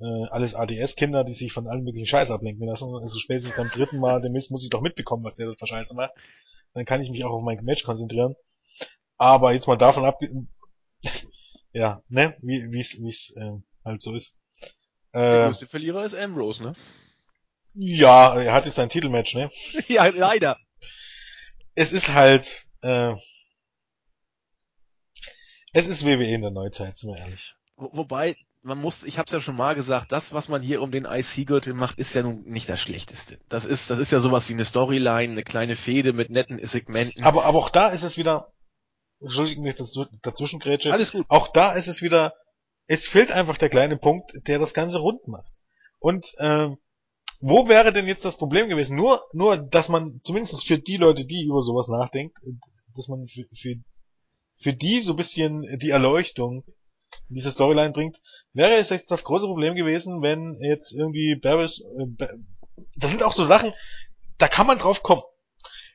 äh, 0.00 0.28
alles 0.30 0.54
ADS-Kinder, 0.54 1.24
die 1.24 1.32
sich 1.32 1.52
von 1.52 1.68
allen 1.68 1.84
möglichen 1.84 2.06
Scheiß 2.06 2.30
ablenken 2.30 2.66
lassen. 2.66 2.94
Also 2.96 3.18
spätestens 3.18 3.56
beim 3.56 3.68
dritten 3.68 3.98
Mal, 3.98 4.20
der 4.22 4.30
Mist 4.30 4.50
muss 4.50 4.64
ich 4.64 4.70
doch 4.70 4.80
mitbekommen, 4.80 5.24
was 5.24 5.34
der 5.34 5.46
da 5.46 5.54
für 5.58 5.66
Scheiße 5.66 5.94
macht. 5.94 6.14
Dann 6.74 6.84
kann 6.84 7.00
ich 7.00 7.10
mich 7.10 7.24
auch 7.24 7.32
auf 7.32 7.42
mein 7.42 7.64
Match 7.64 7.84
konzentrieren. 7.84 8.34
Aber 9.16 9.52
jetzt 9.52 9.68
mal 9.68 9.76
davon 9.76 10.04
ab, 10.04 10.20
ja, 11.72 12.02
ne, 12.08 12.36
wie 12.42 12.66
wie's 12.72 13.00
wie's 13.00 13.36
äh, 13.36 13.52
halt 13.84 14.02
so 14.02 14.14
ist. 14.14 14.40
Äh, 15.12 15.20
der 15.20 15.46
größte 15.46 15.66
Verlierer 15.68 16.04
ist 16.04 16.14
Ambrose, 16.14 16.62
ne? 16.62 16.74
Ja, 17.74 18.40
er 18.40 18.52
hat 18.52 18.66
jetzt 18.66 18.74
sein 18.74 18.88
Titelmatch, 18.88 19.34
ne? 19.34 19.50
ja, 19.88 20.06
leider. 20.06 20.58
Es 21.74 21.92
ist 21.92 22.12
halt, 22.12 22.66
äh, 22.82 23.14
es 25.72 25.88
ist 25.88 26.04
WWE 26.04 26.34
in 26.34 26.42
der 26.42 26.50
Neuzeit, 26.50 26.96
sind 26.96 27.14
wir 27.14 27.18
ehrlich. 27.18 27.54
Wo, 27.76 27.90
wobei, 27.92 28.36
man 28.64 28.78
muss, 28.78 29.04
ich 29.04 29.18
habe 29.18 29.26
es 29.26 29.32
ja 29.32 29.42
schon 29.42 29.56
mal 29.56 29.74
gesagt, 29.74 30.10
das, 30.10 30.32
was 30.32 30.48
man 30.48 30.62
hier 30.62 30.80
um 30.80 30.90
den 30.90 31.04
IC-Gürtel 31.04 31.74
macht, 31.74 31.98
ist 31.98 32.14
ja 32.14 32.22
nun 32.22 32.44
nicht 32.44 32.68
das 32.68 32.80
Schlechteste. 32.80 33.38
Das 33.50 33.66
ist, 33.66 33.90
das 33.90 33.98
ist 33.98 34.10
ja 34.10 34.20
sowas 34.20 34.48
wie 34.48 34.54
eine 34.54 34.64
Storyline, 34.64 35.32
eine 35.32 35.42
kleine 35.42 35.76
Fehde 35.76 36.14
mit 36.14 36.30
netten 36.30 36.64
Segmenten. 36.64 37.24
Aber, 37.24 37.44
aber 37.44 37.58
auch 37.58 37.68
da 37.68 37.88
ist 37.90 38.04
es 38.04 38.16
wieder, 38.16 38.52
Entschuldigung, 39.20 39.64
nicht 39.64 39.78
dazwischen 40.22 40.60
grätsche. 40.60 40.92
Alles 40.92 41.12
gut. 41.12 41.26
Auch 41.28 41.48
da 41.48 41.72
ist 41.72 41.88
es 41.88 42.00
wieder, 42.00 42.32
es 42.86 43.06
fehlt 43.06 43.30
einfach 43.30 43.58
der 43.58 43.68
kleine 43.68 43.98
Punkt, 43.98 44.32
der 44.46 44.58
das 44.58 44.72
Ganze 44.72 44.98
rund 44.98 45.28
macht. 45.28 45.52
Und 45.98 46.32
ähm, 46.38 46.78
wo 47.40 47.68
wäre 47.68 47.92
denn 47.92 48.06
jetzt 48.06 48.24
das 48.24 48.38
Problem 48.38 48.70
gewesen? 48.70 48.96
Nur, 48.96 49.22
nur, 49.34 49.58
dass 49.58 49.90
man 49.90 50.20
zumindest 50.22 50.66
für 50.66 50.78
die 50.78 50.96
Leute, 50.96 51.26
die 51.26 51.44
über 51.44 51.60
sowas 51.60 51.88
nachdenkt, 51.88 52.38
dass 52.96 53.08
man 53.08 53.26
für, 53.26 53.44
für, 53.54 53.74
für 54.56 54.72
die 54.72 55.02
so 55.02 55.12
ein 55.12 55.16
bisschen 55.16 55.66
die 55.80 55.90
Erleuchtung 55.90 56.64
diese 57.28 57.50
Storyline 57.50 57.92
bringt, 57.92 58.20
wäre 58.52 58.76
es 58.76 58.90
jetzt 58.90 59.10
das 59.10 59.24
große 59.24 59.46
Problem 59.46 59.74
gewesen, 59.74 60.22
wenn 60.22 60.58
jetzt 60.60 60.92
irgendwie 60.92 61.36
Barris, 61.36 61.80
äh, 61.98 62.26
das 62.96 63.10
sind 63.10 63.22
auch 63.22 63.32
so 63.32 63.44
Sachen, 63.44 63.72
da 64.38 64.48
kann 64.48 64.66
man 64.66 64.78
drauf 64.78 65.02
kommen. 65.02 65.22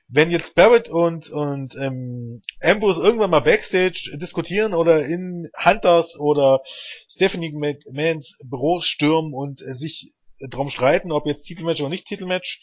Wenn 0.08 0.32
jetzt 0.32 0.56
Barrett 0.56 0.90
und, 0.90 1.30
und 1.30 1.76
ähm, 1.76 2.42
Ambrose 2.62 3.02
irgendwann 3.04 3.30
mal 3.30 3.42
Backstage 3.42 4.18
diskutieren 4.18 4.74
oder 4.74 5.06
in 5.06 5.50
Hunters 5.64 6.20
oder 6.20 6.62
Stephanie 7.08 7.52
McMahons 7.52 8.40
Büro 8.44 8.82
stürmen 8.82 9.34
und 9.34 9.62
äh, 9.62 9.74
sich 9.74 10.14
drum 10.50 10.70
streiten, 10.70 11.12
ob 11.12 11.28
jetzt 11.28 11.44
Titelmatch 11.44 11.82
oder 11.82 11.90
nicht 11.90 12.08
Titelmatch, 12.08 12.62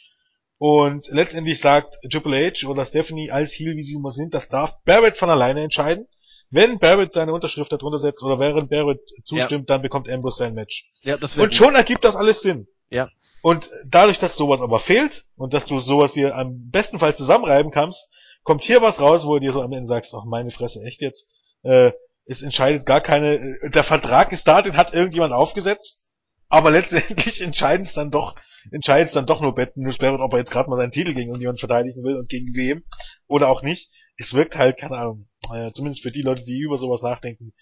und 0.59 1.09
letztendlich 1.09 1.61
sagt 1.61 1.99
Triple 2.11 2.51
H 2.51 2.67
oder 2.67 2.87
Stephanie 2.87 3.31
als 3.31 3.53
Heel, 3.53 3.77
wie 3.77 3.83
sie 3.83 3.95
immer 3.95 4.11
sind, 4.11 4.33
das 4.33 4.49
darf 4.49 4.83
Barrett 4.85 5.17
von 5.17 5.31
alleine 5.31 5.63
entscheiden. 5.63 6.07
Wenn 6.51 6.79
Barrett 6.79 7.13
seine 7.13 7.33
Unterschrift 7.33 7.73
darunter 7.73 7.99
setzt 7.99 8.23
oder 8.23 8.39
während 8.39 8.71
Barrett 8.71 9.01
zustimmt, 9.25 9.69
ja. 9.69 9.75
dann 9.75 9.83
bekommt 9.83 10.09
Ambrose 10.09 10.39
sein 10.39 10.55
Match. 10.55 10.91
Ja, 11.03 11.17
das 11.17 11.37
und 11.37 11.55
schon 11.55 11.75
ergibt 11.75 12.05
das 12.05 12.17
alles 12.17 12.41
Sinn. 12.43 12.69
Ja. 12.89 13.09
Und 13.43 13.71
dadurch, 13.87 14.19
dass 14.19 14.37
sowas 14.37 14.61
aber 14.61 14.79
fehlt 14.79 15.25
und 15.37 15.55
dass 15.55 15.67
du 15.67 15.79
sowas 15.79 16.15
hier 16.15 16.37
am 16.37 16.71
bestenfalls 16.71 17.17
zusammenreiben 17.17 17.71
kannst, 17.71 18.13
kommt 18.43 18.65
hier 18.65 18.81
was 18.81 19.01
raus, 19.01 19.27
wo 19.27 19.35
du 19.35 19.41
dir 19.41 19.53
so 19.53 19.63
am 19.63 19.73
Ende 19.73 19.87
sagst, 19.87 20.15
ach 20.15 20.25
meine 20.25 20.51
Fresse, 20.51 20.83
echt 20.85 21.01
jetzt? 21.01 21.33
Äh, 21.63 21.93
es 22.27 22.43
entscheidet 22.43 22.87
gar 22.87 23.01
keine, 23.01 23.35
äh, 23.35 23.71
der 23.71 23.85
Vertrag 23.85 24.33
ist 24.33 24.47
da, 24.47 24.63
den 24.63 24.77
hat 24.77 24.95
irgendjemand 24.95 25.33
aufgesetzt, 25.33 26.11
aber 26.49 26.71
letztendlich 26.71 27.41
entscheidet 27.43 27.87
es 27.87 27.95
dann 27.95 28.11
doch, 28.11 28.37
entscheidet 28.71 29.09
es 29.09 29.15
dann 29.15 29.27
doch 29.27 29.41
nur 29.41 29.55
Betten, 29.55 29.83
nur 29.83 29.95
Barrett, 29.95 30.21
ob 30.21 30.33
er 30.33 30.39
jetzt 30.39 30.51
gerade 30.51 30.71
mal 30.71 30.77
seinen 30.77 30.93
Titel 30.93 31.15
gegen 31.15 31.29
irgendjemand 31.29 31.61
verteidigen 31.61 32.03
will 32.05 32.17
und 32.17 32.29
gegen 32.29 32.55
wem 32.55 32.85
oder 33.27 33.49
auch 33.49 33.63
nicht. 33.63 33.91
Es 34.19 34.35
wirkt 34.35 34.57
halt, 34.57 34.79
keine 34.79 34.97
Ahnung, 34.97 35.29
äh, 35.53 35.73
zumindest 35.73 36.03
für 36.03 36.11
die 36.11 36.23
Leute, 36.23 36.45
die 36.45 36.61
über 36.61 36.79
sowas 36.79 37.03
nachdenken, 37.03 37.53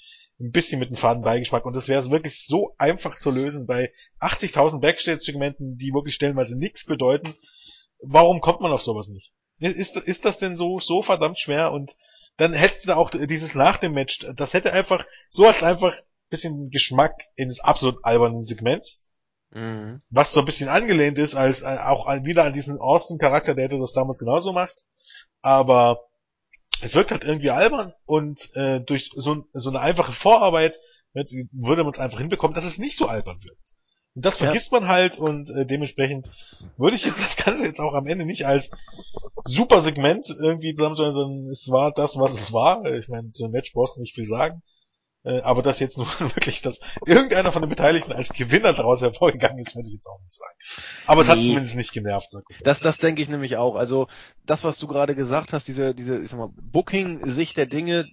ein 0.41 0.51
bisschen 0.51 0.79
mit 0.79 0.89
einem 0.89 0.97
faden 0.97 1.23
Beigeschmack. 1.23 1.65
Und 1.65 1.75
das 1.75 1.89
wäre 1.89 2.09
wirklich 2.11 2.47
so 2.47 2.75
einfach 2.79 3.17
zu 3.17 3.31
lösen 3.31 3.67
bei 3.67 3.93
80.000 4.21 4.81
Backstage-Segmenten, 4.81 5.79
die 5.79 5.93
wirklich 5.93 6.15
stellenweise 6.15 6.59
nichts 6.59 6.87
bedeuten. 6.87 7.35
Warum 8.03 8.41
kommt 8.41 8.61
man 8.61 8.73
auf 8.73 8.83
sowas 8.83 9.09
nicht? 9.09 9.33
Ist, 9.59 9.97
ist 9.97 10.25
das 10.25 10.39
denn 10.39 10.57
so, 10.57 10.79
so 10.79 11.03
verdammt 11.03 11.39
schwer? 11.39 11.73
Und 11.73 11.97
dann 12.37 12.53
hättest 12.53 12.89
du 12.89 12.97
auch 12.97 13.11
dieses 13.11 13.55
nach 13.55 13.77
dem 13.77 13.93
Match, 13.93 14.27
das 14.37 14.55
hätte 14.55 14.73
einfach, 14.73 15.07
so 15.29 15.47
als 15.47 15.63
einfach 15.63 15.97
bisschen 16.35 16.71
Geschmack 16.71 17.15
ins 17.37 17.61
absolut 17.61 18.05
albernen 18.05 18.45
Segments. 18.45 19.07
Mhm. 19.51 20.01
Was 20.11 20.33
so 20.33 20.41
ein 20.41 20.47
bisschen 20.47 20.69
angelehnt 20.69 21.17
ist, 21.19 21.37
als 21.37 21.63
äh, 21.63 21.79
auch 21.79 22.07
wieder 22.25 22.45
an 22.45 22.53
diesen 22.53 22.79
Austin-Charakter, 22.79 23.55
der 23.55 23.65
hätte 23.65 23.79
das 23.79 23.93
damals 23.93 24.19
genauso 24.19 24.53
macht. 24.53 24.85
Aber 25.43 26.09
es 26.85 26.95
wirkt 26.95 27.11
halt 27.11 27.25
irgendwie 27.25 27.51
albern 27.51 27.95
und 28.05 28.55
äh, 28.55 28.81
durch 28.81 29.11
so, 29.15 29.45
so 29.53 29.71
eine 29.71 29.81
einfache 29.81 30.13
Vorarbeit 30.13 30.79
würde 31.13 31.85
man 31.85 31.93
es 31.93 31.99
einfach 31.99 32.19
hinbekommen, 32.19 32.55
dass 32.55 32.65
es 32.65 32.79
nicht 32.79 32.97
so 32.97 33.07
albern 33.07 33.43
wird. 33.43 33.57
Und 34.15 34.25
das 34.25 34.37
vergisst 34.37 34.71
ja. 34.71 34.81
man 34.81 34.89
halt 34.89 35.19
und 35.19 35.51
äh, 35.51 35.65
dementsprechend 35.65 36.29
würde 36.77 36.97
ich 36.97 37.05
jetzt 37.05 37.21
das 37.25 37.37
Ganze 37.37 37.65
jetzt 37.65 37.81
auch 37.81 37.95
am 37.95 38.07
Ende 38.07 38.27
nicht 38.27 38.47
als 38.47 38.71
super 39.45 39.81
Segment 39.81 40.29
irgendwie 40.29 40.75
zusammenstellen, 40.75 41.13
sondern 41.13 41.51
es 41.51 41.71
war 41.71 41.93
das, 41.93 42.19
was 42.19 42.33
es 42.35 42.53
war. 42.53 42.85
Ich 42.85 43.09
meine, 43.09 43.31
so 43.33 43.47
ein 43.47 43.51
Match 43.51 43.73
brauchst 43.73 43.97
du 43.97 44.01
nicht 44.01 44.15
viel 44.15 44.27
sagen. 44.27 44.63
Äh, 45.25 45.41
aber 45.41 45.63
dass 45.63 45.81
jetzt 45.81 45.97
nur 45.97 46.07
wirklich, 46.19 46.61
dass 46.61 46.81
irgendeiner 47.07 47.51
von 47.51 47.63
den 47.63 47.71
Beteiligten 47.71 48.13
als 48.13 48.33
Gewinner 48.33 48.75
daraus 48.75 49.01
hervorgegangen 49.01 49.59
ist, 49.59 49.75
würde 49.75 49.89
ich 49.89 49.95
jetzt 49.95 50.07
auch 50.07 50.21
nicht 50.21 50.35
sagen. 50.35 50.55
Aber 51.07 51.23
es 51.23 51.29
nee. 51.29 51.33
hat 51.33 51.43
zumindest 51.43 51.77
nicht 51.77 51.93
genervt. 51.93 52.31
Sag 52.31 52.43
ich 52.51 52.59
das, 52.63 52.81
das 52.81 52.99
denke 52.99 53.23
ich 53.23 53.29
nämlich 53.29 53.57
auch. 53.57 53.75
Also 53.75 54.09
das, 54.45 54.65
was 54.65 54.79
du 54.79 54.87
gerade 54.87 55.15
gesagt 55.15 55.53
hast, 55.53 55.67
diese, 55.67 55.95
diese, 55.95 56.19
ich 56.19 56.29
sag 56.29 56.39
mal, 56.39 56.51
Booking-Sicht 56.55 57.57
der 57.57 57.67
Dinge, 57.67 58.07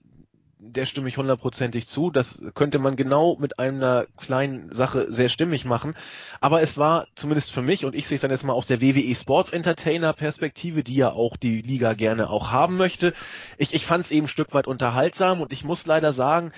der 0.64 0.86
stimme 0.86 1.10
ich 1.10 1.18
hundertprozentig 1.18 1.88
zu. 1.88 2.12
Das 2.12 2.40
könnte 2.54 2.78
man 2.78 2.96
genau 2.96 3.36
mit 3.40 3.58
einer 3.58 4.06
kleinen 4.18 4.72
Sache 4.72 5.12
sehr 5.12 5.30
stimmig 5.30 5.66
machen. 5.66 5.96
Aber 6.40 6.62
es 6.62 6.78
war 6.78 7.08
zumindest 7.16 7.52
für 7.52 7.64
mich, 7.64 7.84
und 7.84 7.96
ich 7.96 8.08
sehe 8.08 8.16
es 8.16 8.22
dann 8.22 8.30
jetzt 8.30 8.44
mal 8.44 8.54
aus 8.54 8.68
der 8.68 8.80
WWE 8.80 9.16
Sports 9.16 9.52
Entertainer 9.52 10.14
Perspektive, 10.14 10.84
die 10.84 10.96
ja 10.96 11.12
auch 11.12 11.36
die 11.36 11.62
Liga 11.62 11.94
gerne 11.94 12.30
auch 12.30 12.52
haben 12.52 12.78
möchte. 12.78 13.14
Ich, 13.58 13.74
ich 13.74 13.88
fand 13.88 14.06
es 14.06 14.12
eben 14.12 14.26
ein 14.26 14.30
Stück 14.30 14.54
weit 14.54 14.68
unterhaltsam 14.68 15.42
und 15.42 15.52
ich 15.52 15.64
muss 15.64 15.88
leider 15.88 16.14
sagen, 16.14 16.52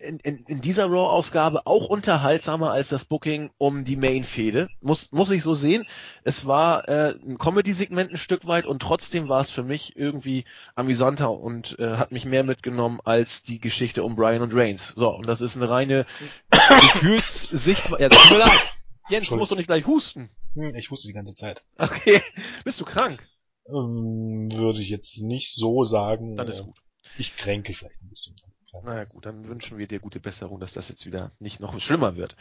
in, 0.00 0.20
in, 0.20 0.44
in 0.46 0.60
dieser 0.60 0.86
Raw-Ausgabe 0.86 1.66
auch 1.66 1.88
unterhaltsamer 1.88 2.70
als 2.70 2.88
das 2.88 3.06
Booking 3.06 3.50
um 3.58 3.84
die 3.84 3.96
Main-Fehde. 3.96 4.68
Muss, 4.80 5.10
muss 5.10 5.30
ich 5.30 5.42
so 5.42 5.56
sehen. 5.56 5.84
Es 6.22 6.46
war 6.46 6.88
äh, 6.88 7.16
ein 7.26 7.38
Comedy-Segment 7.38 8.12
ein 8.12 8.18
Stück 8.18 8.46
weit 8.46 8.66
und 8.66 8.80
trotzdem 8.80 9.28
war 9.28 9.40
es 9.40 9.50
für 9.50 9.64
mich 9.64 9.96
irgendwie 9.96 10.44
amüsanter 10.76 11.32
und 11.32 11.76
äh, 11.80 11.96
hat 11.96 12.12
mich 12.12 12.24
mehr 12.24 12.44
mitgenommen 12.44 13.00
als 13.04 13.42
die 13.48 13.60
Geschichte 13.60 14.04
um 14.04 14.14
Brian 14.16 14.42
und 14.42 14.54
Reigns. 14.54 14.92
So, 14.96 15.10
und 15.10 15.26
das 15.26 15.40
ist 15.40 15.56
eine 15.56 15.68
reine 15.68 16.06
Gefühlssicht. 16.50 17.88
Ja, 17.98 18.08
tut 18.08 18.30
mir 18.30 18.38
leid. 18.38 18.60
Jens, 19.08 19.28
du 19.28 19.36
musst 19.36 19.50
doch 19.50 19.56
nicht 19.56 19.66
gleich 19.66 19.86
husten. 19.86 20.30
Hm, 20.54 20.74
ich 20.74 20.90
huste 20.90 21.08
die 21.08 21.14
ganze 21.14 21.34
Zeit. 21.34 21.62
Okay. 21.78 22.20
Bist 22.64 22.80
du 22.80 22.84
krank? 22.84 23.26
Ähm, 23.66 24.48
würde 24.52 24.80
ich 24.80 24.90
jetzt 24.90 25.20
nicht 25.22 25.54
so 25.54 25.84
sagen. 25.84 26.36
Dann 26.36 26.48
ist 26.48 26.62
gut. 26.62 26.76
Ich 27.16 27.36
kränke 27.36 27.72
vielleicht 27.72 28.00
ein 28.02 28.10
bisschen. 28.10 28.36
Naja 28.84 29.04
gut, 29.04 29.24
dann 29.24 29.48
wünschen 29.48 29.78
wir 29.78 29.86
dir 29.86 29.98
gute 29.98 30.20
Besserung, 30.20 30.60
dass 30.60 30.74
das 30.74 30.88
jetzt 30.88 31.06
wieder 31.06 31.32
nicht 31.38 31.58
noch 31.58 31.78
schlimmer 31.80 32.16
wird. 32.16 32.36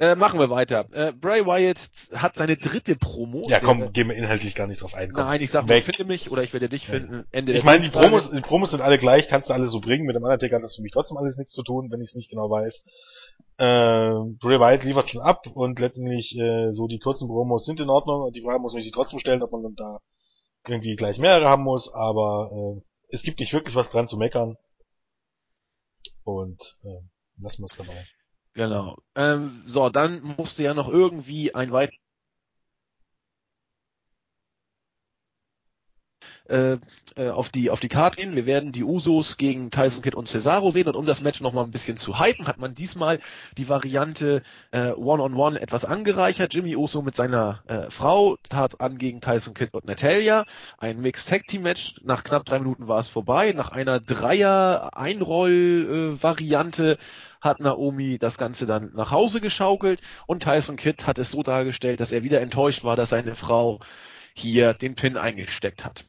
Äh, 0.00 0.16
machen 0.16 0.40
wir 0.40 0.50
weiter. 0.50 0.86
Äh, 0.92 1.12
Bray 1.12 1.46
Wyatt 1.46 1.78
hat 2.12 2.36
seine 2.36 2.56
dritte 2.56 2.96
Promo. 2.96 3.46
Ja, 3.48 3.60
komm, 3.60 3.92
gehen 3.92 4.08
wir 4.08 4.16
inhaltlich 4.16 4.56
gar 4.56 4.66
nicht 4.66 4.82
drauf 4.82 4.94
ein. 4.94 5.12
Komm, 5.12 5.24
Nein, 5.24 5.40
ich 5.40 5.52
sag, 5.52 5.68
weg. 5.68 5.84
finde 5.84 6.04
mich 6.04 6.32
oder 6.32 6.42
ich 6.42 6.52
werde 6.52 6.68
dich 6.68 6.86
finden. 6.86 7.18
Ja. 7.18 7.24
Ende 7.30 7.52
ich 7.52 7.62
meine, 7.62 7.84
die 7.84 7.90
Promos, 7.90 8.32
die 8.32 8.40
Promos 8.40 8.72
sind 8.72 8.80
alle 8.80 8.98
gleich, 8.98 9.28
kannst 9.28 9.50
du 9.50 9.54
alle 9.54 9.68
so 9.68 9.80
bringen. 9.80 10.04
Mit 10.04 10.16
dem 10.16 10.24
Undertaker 10.24 10.56
hat 10.56 10.64
das 10.64 10.74
für 10.74 10.82
mich 10.82 10.92
trotzdem 10.92 11.16
alles 11.16 11.38
nichts 11.38 11.52
zu 11.52 11.62
tun, 11.62 11.92
wenn 11.92 12.00
ich 12.00 12.10
es 12.10 12.16
nicht 12.16 12.28
genau 12.28 12.50
weiß. 12.50 12.88
Äh, 13.58 14.10
Bray 14.40 14.58
Wyatt 14.58 14.82
liefert 14.82 15.10
schon 15.10 15.22
ab 15.22 15.46
und 15.54 15.78
letztendlich 15.78 16.36
äh, 16.40 16.72
so 16.72 16.88
die 16.88 16.98
kurzen 16.98 17.28
Promos 17.28 17.64
sind 17.64 17.78
in 17.78 17.88
Ordnung 17.88 18.22
und 18.22 18.34
die 18.34 18.42
Frage 18.42 18.58
muss 18.58 18.74
man 18.74 18.82
sich 18.82 18.90
trotzdem 18.90 19.20
stellen, 19.20 19.44
ob 19.44 19.52
man 19.52 19.62
dann 19.62 19.74
da 19.76 20.00
irgendwie 20.66 20.96
gleich 20.96 21.18
mehrere 21.18 21.48
haben 21.48 21.62
muss, 21.62 21.94
aber 21.94 22.50
äh, 22.52 22.82
es 23.10 23.22
gibt 23.22 23.38
nicht 23.38 23.52
wirklich 23.52 23.76
was 23.76 23.90
dran 23.90 24.08
zu 24.08 24.16
meckern. 24.16 24.56
Und 26.24 26.78
äh, 26.82 27.00
lassen 27.40 27.62
wir 27.62 27.66
es 27.66 27.76
dabei. 27.76 28.06
Genau. 28.54 28.96
Ähm, 29.16 29.62
so, 29.66 29.88
dann 29.90 30.22
musste 30.36 30.62
ja 30.62 30.74
noch 30.74 30.88
irgendwie 30.88 31.54
ein 31.54 31.72
weiteres 31.72 31.98
äh, 36.48 36.76
äh, 37.16 37.30
auf 37.30 37.48
die 37.48 37.70
auf 37.70 37.80
die 37.80 37.88
Karte 37.88 38.16
gehen. 38.16 38.36
Wir 38.36 38.46
werden 38.46 38.72
die 38.72 38.84
Usos 38.84 39.36
gegen 39.38 39.70
Tyson 39.70 40.02
Kidd 40.02 40.16
und 40.16 40.28
Cesaro 40.28 40.70
sehen 40.70 40.86
und 40.88 40.96
um 40.96 41.06
das 41.06 41.22
Match 41.22 41.40
nochmal 41.40 41.64
ein 41.64 41.70
bisschen 41.70 41.96
zu 41.96 42.18
hypen, 42.20 42.46
hat 42.46 42.58
man 42.58 42.74
diesmal 42.74 43.18
die 43.56 43.68
Variante 43.68 44.42
äh, 44.70 44.90
One-on-One 44.92 45.34
-on 45.34 45.56
-one 45.56 45.58
etwas 45.58 45.84
angereichert. 45.84 46.52
Jimmy 46.54 46.76
Uso 46.76 47.02
mit 47.02 47.16
seiner 47.16 47.62
äh, 47.66 47.90
Frau 47.90 48.36
tat 48.48 48.80
an 48.80 48.98
gegen 48.98 49.20
Tyson 49.20 49.54
Kidd 49.54 49.70
und 49.72 49.86
Natalia. 49.86 50.44
Ein 50.78 51.00
Mixed 51.00 51.28
Tag 51.28 51.46
Team 51.46 51.62
Match. 51.62 51.94
Nach 52.02 52.24
knapp 52.24 52.44
drei 52.44 52.58
Minuten 52.58 52.88
war 52.88 53.00
es 53.00 53.08
vorbei. 53.08 53.52
Nach 53.52 53.70
einer 53.70 54.00
Dreier 54.00 54.90
Einroll 54.94 56.16
äh, 56.18 56.22
hat 57.44 57.60
Naomi 57.60 58.18
das 58.18 58.38
Ganze 58.38 58.66
dann 58.66 58.92
nach 58.94 59.10
Hause 59.10 59.40
geschaukelt 59.40 60.00
und 60.26 60.42
Tyson 60.42 60.76
Kidd 60.76 61.04
hat 61.06 61.18
es 61.18 61.30
so 61.30 61.42
dargestellt, 61.42 62.00
dass 62.00 62.10
er 62.10 62.24
wieder 62.24 62.40
enttäuscht 62.40 62.82
war, 62.82 62.96
dass 62.96 63.10
seine 63.10 63.36
Frau 63.36 63.80
hier 64.34 64.74
den 64.74 64.96
Pin 64.96 65.16
eingesteckt 65.16 65.84
hat 65.84 66.04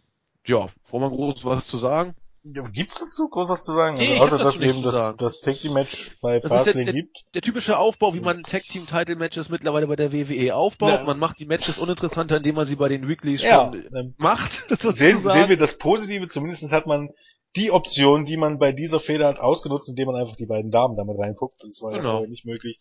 ja, 0.47 0.67
wollen 0.89 1.03
wir 1.03 1.09
groß 1.09 1.45
was 1.45 1.67
zu 1.67 1.77
sagen? 1.77 2.15
Ja, 2.43 2.61
gibt's 2.69 2.99
dazu 2.99 3.27
groß 3.27 3.49
was 3.49 3.63
zu 3.63 3.73
sagen? 3.73 3.97
Nee, 3.97 4.19
also, 4.19 4.35
außer 4.35 4.37
dass 4.37 4.61
eben 4.61 4.83
das, 4.83 5.15
das 5.17 5.41
Tag 5.41 5.59
Team 5.59 5.73
Match 5.73 6.15
bei 6.21 6.39
das 6.39 6.51
Fastlane 6.51 6.93
gibt. 6.93 7.25
Der 7.33 7.41
typische 7.41 7.79
Aufbau, 7.79 8.13
wie 8.13 8.19
man 8.19 8.43
Tag 8.43 8.63
Team 8.63 8.85
Title 8.85 9.15
Matches 9.15 9.49
mittlerweile 9.49 9.87
bei 9.87 9.95
der 9.95 10.13
WWE 10.13 10.53
aufbaut. 10.53 10.99
Na, 10.99 11.03
man 11.05 11.17
macht 11.17 11.39
die 11.39 11.47
Matches 11.47 11.79
uninteressanter, 11.79 12.37
indem 12.37 12.55
man 12.55 12.67
sie 12.67 12.75
bei 12.75 12.87
den 12.87 13.07
Weeklies 13.07 13.41
ja, 13.41 13.71
schon 13.71 13.83
ähm, 13.95 14.13
macht. 14.17 14.63
Sehen, 14.79 15.17
sehen 15.17 15.49
wir 15.49 15.57
das 15.57 15.79
Positive, 15.79 16.27
zumindest 16.27 16.71
hat 16.71 16.85
man 16.85 17.09
die 17.55 17.71
Option, 17.71 18.25
die 18.25 18.37
man 18.37 18.59
bei 18.59 18.71
dieser 18.71 18.99
Feder 18.99 19.27
hat, 19.27 19.39
ausgenutzt, 19.39 19.89
indem 19.89 20.07
man 20.07 20.15
einfach 20.15 20.35
die 20.35 20.45
beiden 20.45 20.71
Damen 20.71 20.97
damit 20.97 21.17
reinguckt. 21.17 21.63
Das 21.63 21.81
war 21.81 21.91
genau. 21.91 22.21
ja 22.21 22.27
nicht 22.27 22.45
möglich 22.45 22.79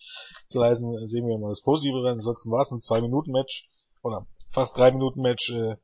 zu 0.48 0.58
leisten. 0.58 1.06
Sehen 1.06 1.26
wir 1.28 1.38
mal 1.38 1.50
das 1.50 1.62
Positive. 1.62 2.08
Ansonsten 2.08 2.50
war 2.50 2.62
es 2.62 2.70
ein 2.70 2.80
zwei 2.80 3.00
Minuten 3.00 3.30
Match 3.30 3.68
oder 4.02 4.26
fast 4.50 4.76
drei 4.76 4.90
Minuten 4.90 5.20
Match. 5.20 5.50
Äh, 5.50 5.76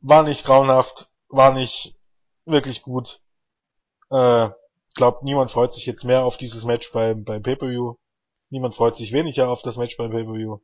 war 0.00 0.22
nicht 0.22 0.44
grauenhaft, 0.44 1.10
war 1.28 1.52
nicht 1.52 1.96
wirklich 2.44 2.82
gut. 2.82 3.20
Äh, 4.10 4.48
glaub, 4.94 5.22
niemand 5.22 5.50
freut 5.50 5.74
sich 5.74 5.86
jetzt 5.86 6.04
mehr 6.04 6.24
auf 6.24 6.36
dieses 6.36 6.64
Match 6.64 6.92
beim, 6.92 7.24
beim 7.24 7.42
Pay-Per-View. 7.42 7.94
Niemand 8.50 8.74
freut 8.74 8.96
sich 8.96 9.12
weniger 9.12 9.50
auf 9.50 9.62
das 9.62 9.76
Match 9.76 9.96
beim 9.96 10.10
Pay-Per-View. 10.10 10.58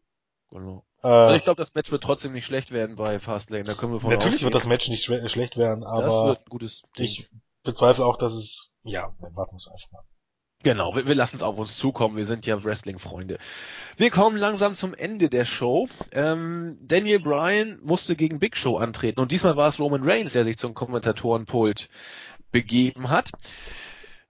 Genau. 0.51 0.85
Äh, 1.03 1.09
also 1.09 1.37
ich 1.37 1.45
glaube, 1.45 1.61
das 1.61 1.75
Match 1.75 1.91
wird 1.91 2.03
trotzdem 2.03 2.33
nicht 2.33 2.47
schlecht 2.47 2.71
werden 2.71 2.97
bei 2.97 3.21
Fastlane. 3.21 3.65
Da 3.65 3.75
können 3.75 3.93
wir 3.93 4.01
von 4.01 4.11
Natürlich 4.11 4.43
wird 4.43 4.55
das 4.55 4.67
Match 4.67 4.89
nicht 4.89 5.05
schlecht 5.05 5.57
werden, 5.57 5.85
aber 5.85 6.03
das 6.03 6.25
wird 6.25 6.51
gutes 6.51 6.83
ich 6.97 7.29
bezweifle 7.65 8.05
auch, 8.05 8.17
dass 8.17 8.35
es, 8.35 8.77
ja, 8.83 9.15
warten 9.19 9.57
wir 9.57 9.73
einfach 9.73 9.93
mal. 9.93 10.03
Genau, 10.63 10.97
wir, 10.97 11.07
wir 11.07 11.15
lassen 11.15 11.37
es 11.37 11.43
auf 11.43 11.59
uns 11.59 11.77
zukommen. 11.77 12.17
Wir 12.17 12.25
sind 12.25 12.47
ja 12.47 12.65
Wrestling-Freunde. 12.65 13.39
Wir 13.99 14.11
kommen 14.11 14.39
langsam 14.39 14.77
zum 14.77 14.95
Ende 14.95 15.29
der 15.29 15.45
Show. 15.45 15.89
Ähm, 16.11 16.79
Daniel 16.81 17.21
Bryan 17.21 17.79
musste 17.83 18.17
gegen 18.17 18.39
Big 18.39 18.57
Show 18.57 18.79
antreten 18.79 19.21
und 19.21 19.31
diesmal 19.31 19.57
war 19.57 19.69
es 19.69 19.79
Roman 19.79 20.03
Reigns, 20.05 20.33
der 20.33 20.45
sich 20.45 20.57
zum 20.57 20.73
Kommentatorenpult 20.73 21.91
begeben 22.51 23.11
hat. 23.11 23.31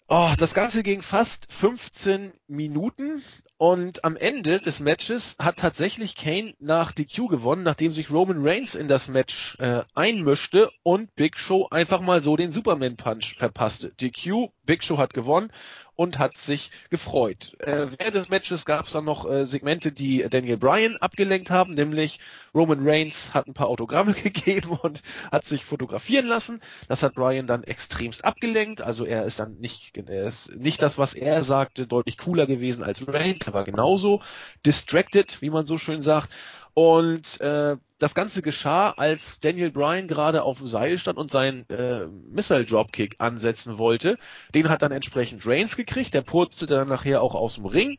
Oh, 0.09 0.32
das 0.37 0.55
Ganze 0.55 0.82
ging 0.82 1.03
fast 1.03 1.53
15 1.53 2.32
Minuten 2.49 3.22
und 3.64 4.04
am 4.04 4.16
Ende 4.16 4.60
des 4.60 4.78
Matches 4.78 5.36
hat 5.38 5.56
tatsächlich 5.56 6.16
Kane 6.16 6.52
nach 6.58 6.92
DQ 6.92 7.28
gewonnen, 7.28 7.62
nachdem 7.62 7.94
sich 7.94 8.10
Roman 8.10 8.46
Reigns 8.46 8.74
in 8.74 8.88
das 8.88 9.08
Match 9.08 9.56
äh, 9.58 9.84
einmischte 9.94 10.70
und 10.82 11.14
Big 11.16 11.38
Show 11.38 11.68
einfach 11.70 12.02
mal 12.02 12.20
so 12.20 12.36
den 12.36 12.52
Superman 12.52 12.98
Punch 12.98 13.36
verpasste. 13.38 13.94
DQ, 13.98 14.50
Big 14.64 14.82
Show 14.84 14.98
hat 14.98 15.14
gewonnen 15.14 15.50
und 15.96 16.18
hat 16.18 16.36
sich 16.36 16.70
gefreut. 16.90 17.56
Äh, 17.60 17.86
während 17.98 18.14
des 18.14 18.28
Matches 18.28 18.64
gab 18.64 18.86
es 18.86 18.92
dann 18.92 19.04
noch 19.04 19.30
äh, 19.30 19.46
Segmente, 19.46 19.92
die 19.92 20.26
Daniel 20.28 20.56
Bryan 20.56 20.96
abgelenkt 20.96 21.50
haben, 21.50 21.72
nämlich 21.72 22.18
Roman 22.54 22.86
Reigns 22.86 23.32
hat 23.32 23.46
ein 23.46 23.54
paar 23.54 23.68
Autogramme 23.68 24.12
gegeben 24.22 24.70
und 24.70 25.02
hat 25.30 25.44
sich 25.44 25.64
fotografieren 25.64 26.26
lassen. 26.26 26.60
Das 26.88 27.02
hat 27.02 27.14
Bryan 27.14 27.46
dann 27.46 27.64
extremst 27.64 28.24
abgelenkt. 28.24 28.80
Also 28.80 29.04
er 29.04 29.24
ist 29.24 29.38
dann 29.38 29.58
nicht, 29.58 29.96
er 29.96 30.26
ist 30.26 30.54
nicht 30.54 30.82
das, 30.82 30.98
was 30.98 31.14
er 31.14 31.42
sagte, 31.44 31.86
deutlich 31.86 32.18
cooler 32.18 32.46
gewesen 32.46 32.82
als 32.82 33.06
Reigns. 33.06 33.46
Er 33.46 33.54
war 33.54 33.64
genauso 33.64 34.20
distracted, 34.66 35.40
wie 35.42 35.50
man 35.50 35.66
so 35.66 35.78
schön 35.78 36.02
sagt. 36.02 36.30
Und 36.74 37.40
äh, 37.40 37.76
das 38.05 38.14
Ganze 38.14 38.42
geschah, 38.42 38.90
als 38.90 39.40
Daniel 39.40 39.70
Bryan 39.70 40.09
gerade 40.09 40.42
auf 40.42 40.59
dem 40.59 40.68
Seil 40.68 40.98
stand 40.98 41.16
und 41.16 41.30
seinen 41.30 41.66
äh, 41.70 42.05
Missile 42.07 42.66
Dropkick 42.66 43.16
ansetzen 43.18 43.78
wollte. 43.78 44.18
Den 44.55 44.68
hat 44.68 44.82
dann 44.82 44.92
entsprechend 44.92 45.46
Reigns 45.46 45.74
gekriegt, 45.74 46.12
der 46.12 46.20
purzte 46.20 46.66
dann 46.66 46.86
nachher 46.86 47.22
auch 47.22 47.34
aus 47.34 47.55
dem 47.55 47.64
Ring, 47.64 47.98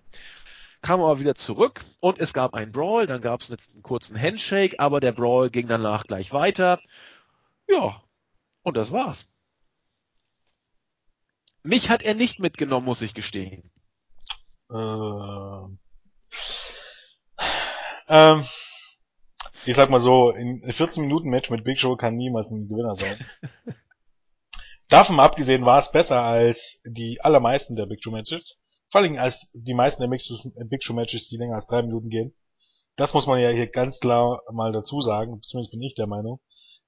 kam 0.84 1.02
aber 1.02 1.20
wieder 1.20 1.34
zurück 1.34 1.84
und 2.02 2.20
es 2.20 2.34
gab 2.34 2.54
einen 2.54 2.72
Brawl, 2.72 3.08
dann 3.08 3.20
gab 3.20 3.42
es 3.42 3.50
einen 3.50 3.82
kurzen 3.82 4.22
Handshake, 4.22 4.80
aber 4.80 5.00
der 5.00 5.12
Brawl 5.12 5.50
ging 5.50 5.68
danach 5.68 6.06
gleich 6.06 6.32
weiter. 6.32 6.80
Ja, 7.68 8.04
und 8.62 8.78
das 8.78 8.92
war's. 8.92 9.26
Mich 11.64 11.90
hat 11.90 12.04
er 12.04 12.14
nicht 12.14 12.38
mitgenommen, 12.38 12.86
muss 12.86 13.02
ich 13.02 13.16
gestehen. 13.16 13.72
Äh, 14.70 15.66
ähm, 18.08 18.46
ich 19.66 19.76
sag 19.76 19.90
mal 19.90 20.00
so, 20.00 20.32
in 20.32 20.62
14 20.62 21.04
Minuten 21.04 21.30
Match 21.30 21.50
mit 21.50 21.64
Big 21.64 21.80
Show 21.80 21.96
kann 21.96 22.16
niemals 22.16 22.52
ein 22.52 22.68
Gewinner 22.68 22.96
sein. 22.96 23.18
Davon 24.88 25.20
abgesehen 25.20 25.66
war 25.66 25.80
es 25.80 25.92
besser 25.92 26.22
als 26.22 26.82
die 26.86 27.20
allermeisten 27.22 27.76
der 27.76 27.88
Big 27.88 28.04
Show 28.04 28.12
Matches. 28.12 28.60
Vor 28.90 29.02
allem 29.02 29.18
als 29.18 29.52
die 29.56 29.74
meisten 29.74 30.04
der 30.04 30.66
Big 30.66 30.84
Show 30.84 30.94
Matches, 30.94 31.28
die 31.28 31.38
länger 31.38 31.56
als 31.56 31.68
drei 31.68 31.82
Minuten 31.82 32.10
gehen. 32.10 32.36
Das 32.96 33.14
muss 33.14 33.28
man 33.28 33.40
ja 33.40 33.50
hier 33.50 33.68
ganz 33.68 34.00
klar 34.00 34.42
mal 34.52 34.72
dazu 34.72 35.02
sagen. 35.02 35.42
Zumindest 35.42 35.72
bin 35.72 35.82
ich 35.82 35.96
der 35.96 36.08
Meinung. 36.08 36.40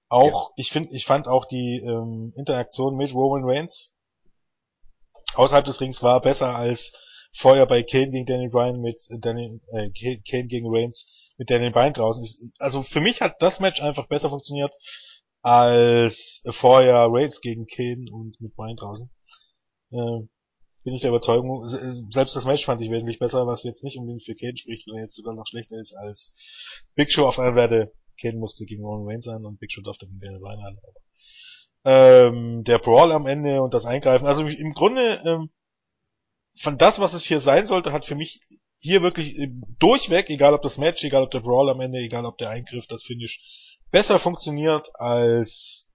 Auch, 0.10 0.50
ja. 0.50 0.54
ich 0.58 0.72
finde, 0.72 0.96
ich 0.96 1.06
fand 1.06 1.28
auch 1.28 1.46
die 1.46 1.82
ähm, 1.84 2.34
Interaktion 2.38 2.96
mit 2.96 3.14
Roman 3.14 3.44
Reigns 3.44 3.98
außerhalb 5.36 5.66
des 5.66 5.82
Rings 5.82 6.04
war 6.04 6.22
besser 6.22 6.56
als 6.56 6.94
vorher 7.34 7.66
bei 7.66 7.84
Kane 7.84 8.12
gegen 8.12 8.26
Daniel 8.26 8.50
Bryan 8.50 8.82
mit 8.82 9.02
äh, 9.10 9.20
Daniel, 9.20 9.60
äh, 9.72 9.90
Kane 10.28 10.48
gegen 10.48 10.68
Reigns 10.70 11.27
mit 11.38 11.50
Daniel 11.50 11.72
Bryan 11.72 11.94
draußen. 11.94 12.52
Also 12.60 12.84
für 12.84 13.02
mich 13.02 13.22
hat 13.22 13.42
das 13.42 13.60
Match 13.60 13.82
einfach 13.82 14.08
besser 14.08 14.30
funktioniert 14.30 14.74
als 15.42 16.44
vorher 16.50 17.08
Reigns 17.10 17.42
gegen 17.42 17.68
Kane 17.68 18.06
und 18.12 18.40
mit 18.42 18.56
Bryan 18.56 18.76
draußen. 18.76 19.10
Äh, 19.92 20.28
bin 20.84 20.94
ich 20.96 21.02
der 21.02 21.10
Überzeugung. 21.10 21.68
Selbst 21.68 22.36
das 22.36 22.46
Match 22.46 22.66
fand 22.66 22.82
ich 22.82 22.90
wesentlich 22.90 23.20
besser, 23.20 23.46
was 23.46 23.64
jetzt 23.64 23.84
nicht 23.84 23.98
unbedingt 23.98 24.24
für 24.24 24.36
Kane 24.36 24.58
spricht, 24.58 24.88
weil 24.88 24.98
er 24.98 25.04
jetzt 25.04 25.16
sogar 25.16 25.36
noch 25.36 25.46
schlechter 25.46 25.78
ist 25.78 25.94
als 25.94 26.86
Big 26.96 27.12
Show. 27.12 27.28
Auf 27.28 27.38
anderen 27.38 27.56
Seite, 27.56 27.94
Kane 28.20 28.38
musste 28.38 28.66
gegen 28.66 28.84
Roman 28.84 29.08
Reigns 29.08 29.28
an 29.28 29.46
und 29.46 29.60
Big 29.60 29.72
Show 29.72 29.82
durfte 29.82 30.08
gegen 30.08 30.20
Daniel 30.20 30.40
Bryan 30.40 30.60
an. 30.60 30.78
Aber, 30.82 32.28
ähm, 32.28 32.64
der 32.64 32.80
Brawl 32.80 33.12
am 33.12 33.28
Ende 33.28 33.62
und 33.62 33.74
das 33.74 33.86
Eingreifen. 33.86 34.28
Also 34.28 34.48
im 34.48 34.74
Grunde 34.74 35.22
ähm, 35.26 35.50
von 36.58 36.78
das, 36.78 37.00
was 37.00 37.14
es 37.14 37.24
hier 37.24 37.40
sein 37.40 37.66
sollte, 37.66 37.92
hat 37.92 38.06
für 38.06 38.16
mich 38.16 38.42
hier 38.80 39.02
wirklich 39.02 39.38
äh, 39.38 39.50
durchweg, 39.80 40.30
egal 40.30 40.54
ob 40.54 40.62
das 40.62 40.78
Match, 40.78 41.04
egal 41.04 41.24
ob 41.24 41.32
der 41.32 41.40
Brawl 41.40 41.70
am 41.70 41.82
Ende, 41.82 42.00
egal 42.00 42.26
ob 42.26 42.38
der 42.38 42.50
Eingriff, 42.50 42.88
das 42.88 43.04
Finish, 43.04 43.78
besser 43.92 44.20
funktioniert 44.20 44.90
als 44.96 45.92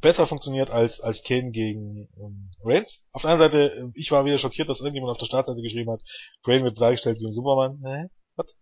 besser 0.00 0.26
funktioniert 0.26 0.70
als 0.70 1.00
als 1.00 1.24
Kane 1.24 1.50
gegen 1.50 2.08
ähm, 2.16 2.50
Reigns. 2.62 3.08
Auf 3.12 3.22
der 3.22 3.30
anderen 3.32 3.52
Seite, 3.52 3.74
äh, 3.74 3.90
ich 3.94 4.10
war 4.10 4.24
wieder 4.24 4.38
schockiert, 4.38 4.68
dass 4.68 4.80
irgendjemand 4.80 5.10
auf 5.10 5.18
der 5.18 5.26
Startseite 5.26 5.62
geschrieben 5.62 5.90
hat, 5.90 6.02
Kane 6.44 6.64
wird 6.64 6.80
dargestellt 6.80 7.18
wie 7.20 7.26
ein 7.26 7.32
Superman. 7.32 7.82
Hä? 7.84 8.08
Was? 8.36 8.54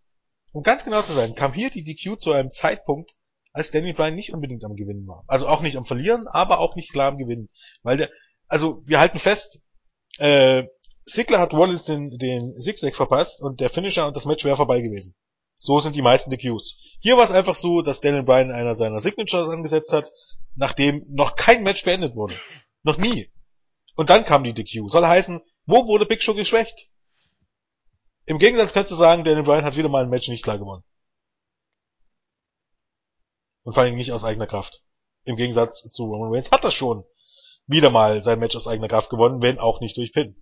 Um 0.53 0.63
ganz 0.63 0.85
genau 0.85 1.03
zu 1.03 1.13
sein, 1.13 1.35
kam 1.35 1.53
hier 1.53 1.71
die 1.71 1.85
DQ 1.85 2.19
zu 2.19 2.33
einem 2.33 2.51
Zeitpunkt, 2.51 3.15
als 3.53 3.71
Danny 3.71 3.93
Bryan 3.93 4.15
nicht 4.15 4.33
unbedingt 4.33 4.65
am 4.65 4.77
Gewinnen 4.77 5.07
war. 5.07 5.25
Also 5.27 5.49
auch 5.49 5.61
nicht 5.61 5.77
am 5.77 5.85
Verlieren, 5.85 6.29
aber 6.29 6.61
auch 6.61 6.77
nicht 6.77 6.93
klar 6.93 7.09
am 7.09 7.19
Gewinnen. 7.19 7.49
Weil 7.83 7.97
der, 7.97 8.11
also 8.49 8.83
wir 8.87 9.01
halten 9.01 9.19
fest, 9.19 9.65
äh, 10.19 10.65
Sigler 11.07 11.39
hat 11.39 11.53
Wallace 11.53 11.85
den, 11.85 12.19
den 12.19 12.55
Zigzag 12.61 12.97
verpasst 12.97 13.41
und 13.41 13.61
der 13.61 13.71
Finisher 13.71 14.07
und 14.07 14.17
das 14.17 14.27
Match 14.27 14.45
wäre 14.45 14.57
vorbei 14.57 14.81
gewesen. 14.81 15.15
So 15.59 15.81
sind 15.81 15.97
die 15.97 16.03
meisten 16.03 16.31
DQs. 16.31 16.99
Hier 17.01 17.17
war 17.17 17.25
es 17.25 17.31
einfach 17.31 17.55
so, 17.55 17.81
dass 17.81 18.01
Daniel 18.01 18.25
Bryan 18.25 18.51
einer 18.51 18.75
seiner 18.75 19.01
Signatures 19.01 19.49
angesetzt 19.49 19.93
hat, 19.93 20.11
nachdem 20.55 21.05
noch 21.09 21.37
kein 21.37 21.63
Match 21.63 21.85
beendet 21.85 22.15
wurde. 22.15 22.35
Noch 22.83 22.99
nie. 22.99 23.31
Und 23.95 24.11
dann 24.11 24.25
kam 24.25 24.45
die 24.45 24.53
DQ. 24.53 24.89
Soll 24.89 25.07
heißen, 25.07 25.41
wo 25.65 25.87
wurde 25.87 26.07
Big 26.07 26.23
Show 26.23 26.35
geschwächt? 26.35 26.91
Im 28.27 28.39
Gegensatz 28.39 28.73
kannst 28.73 28.91
du 28.91 28.97
sagen, 28.97 29.25
Daniel 29.25 29.45
Bryan 29.45 29.65
hat 29.65 29.77
wieder 29.77 29.89
mal 29.89 30.03
ein 30.03 30.11
Match 30.11 30.29
nicht 30.29 30.43
klar 30.43 30.59
gewonnen. 30.59 30.85
Und 33.63 33.73
vor 33.73 33.85
allem 33.85 33.97
nicht 33.97 34.13
aus 34.13 34.25
eigener 34.25 34.47
Kraft. 34.47 34.83
Im 35.25 35.37
Gegensatz 35.37 35.89
zu 35.91 36.05
Roman 36.05 36.33
Reigns 36.33 36.51
hat 36.51 36.65
er 36.65 36.71
schon 36.71 37.05
wieder 37.67 37.91
mal 37.91 38.23
sein 38.23 38.39
Match 38.39 38.57
aus 38.57 38.67
eigener 38.67 38.89
Kraft 38.89 39.11
gewonnen, 39.11 39.43
wenn 39.43 39.59
auch 39.59 39.81
nicht 39.81 39.97
durch 39.97 40.13
Pin. 40.13 40.41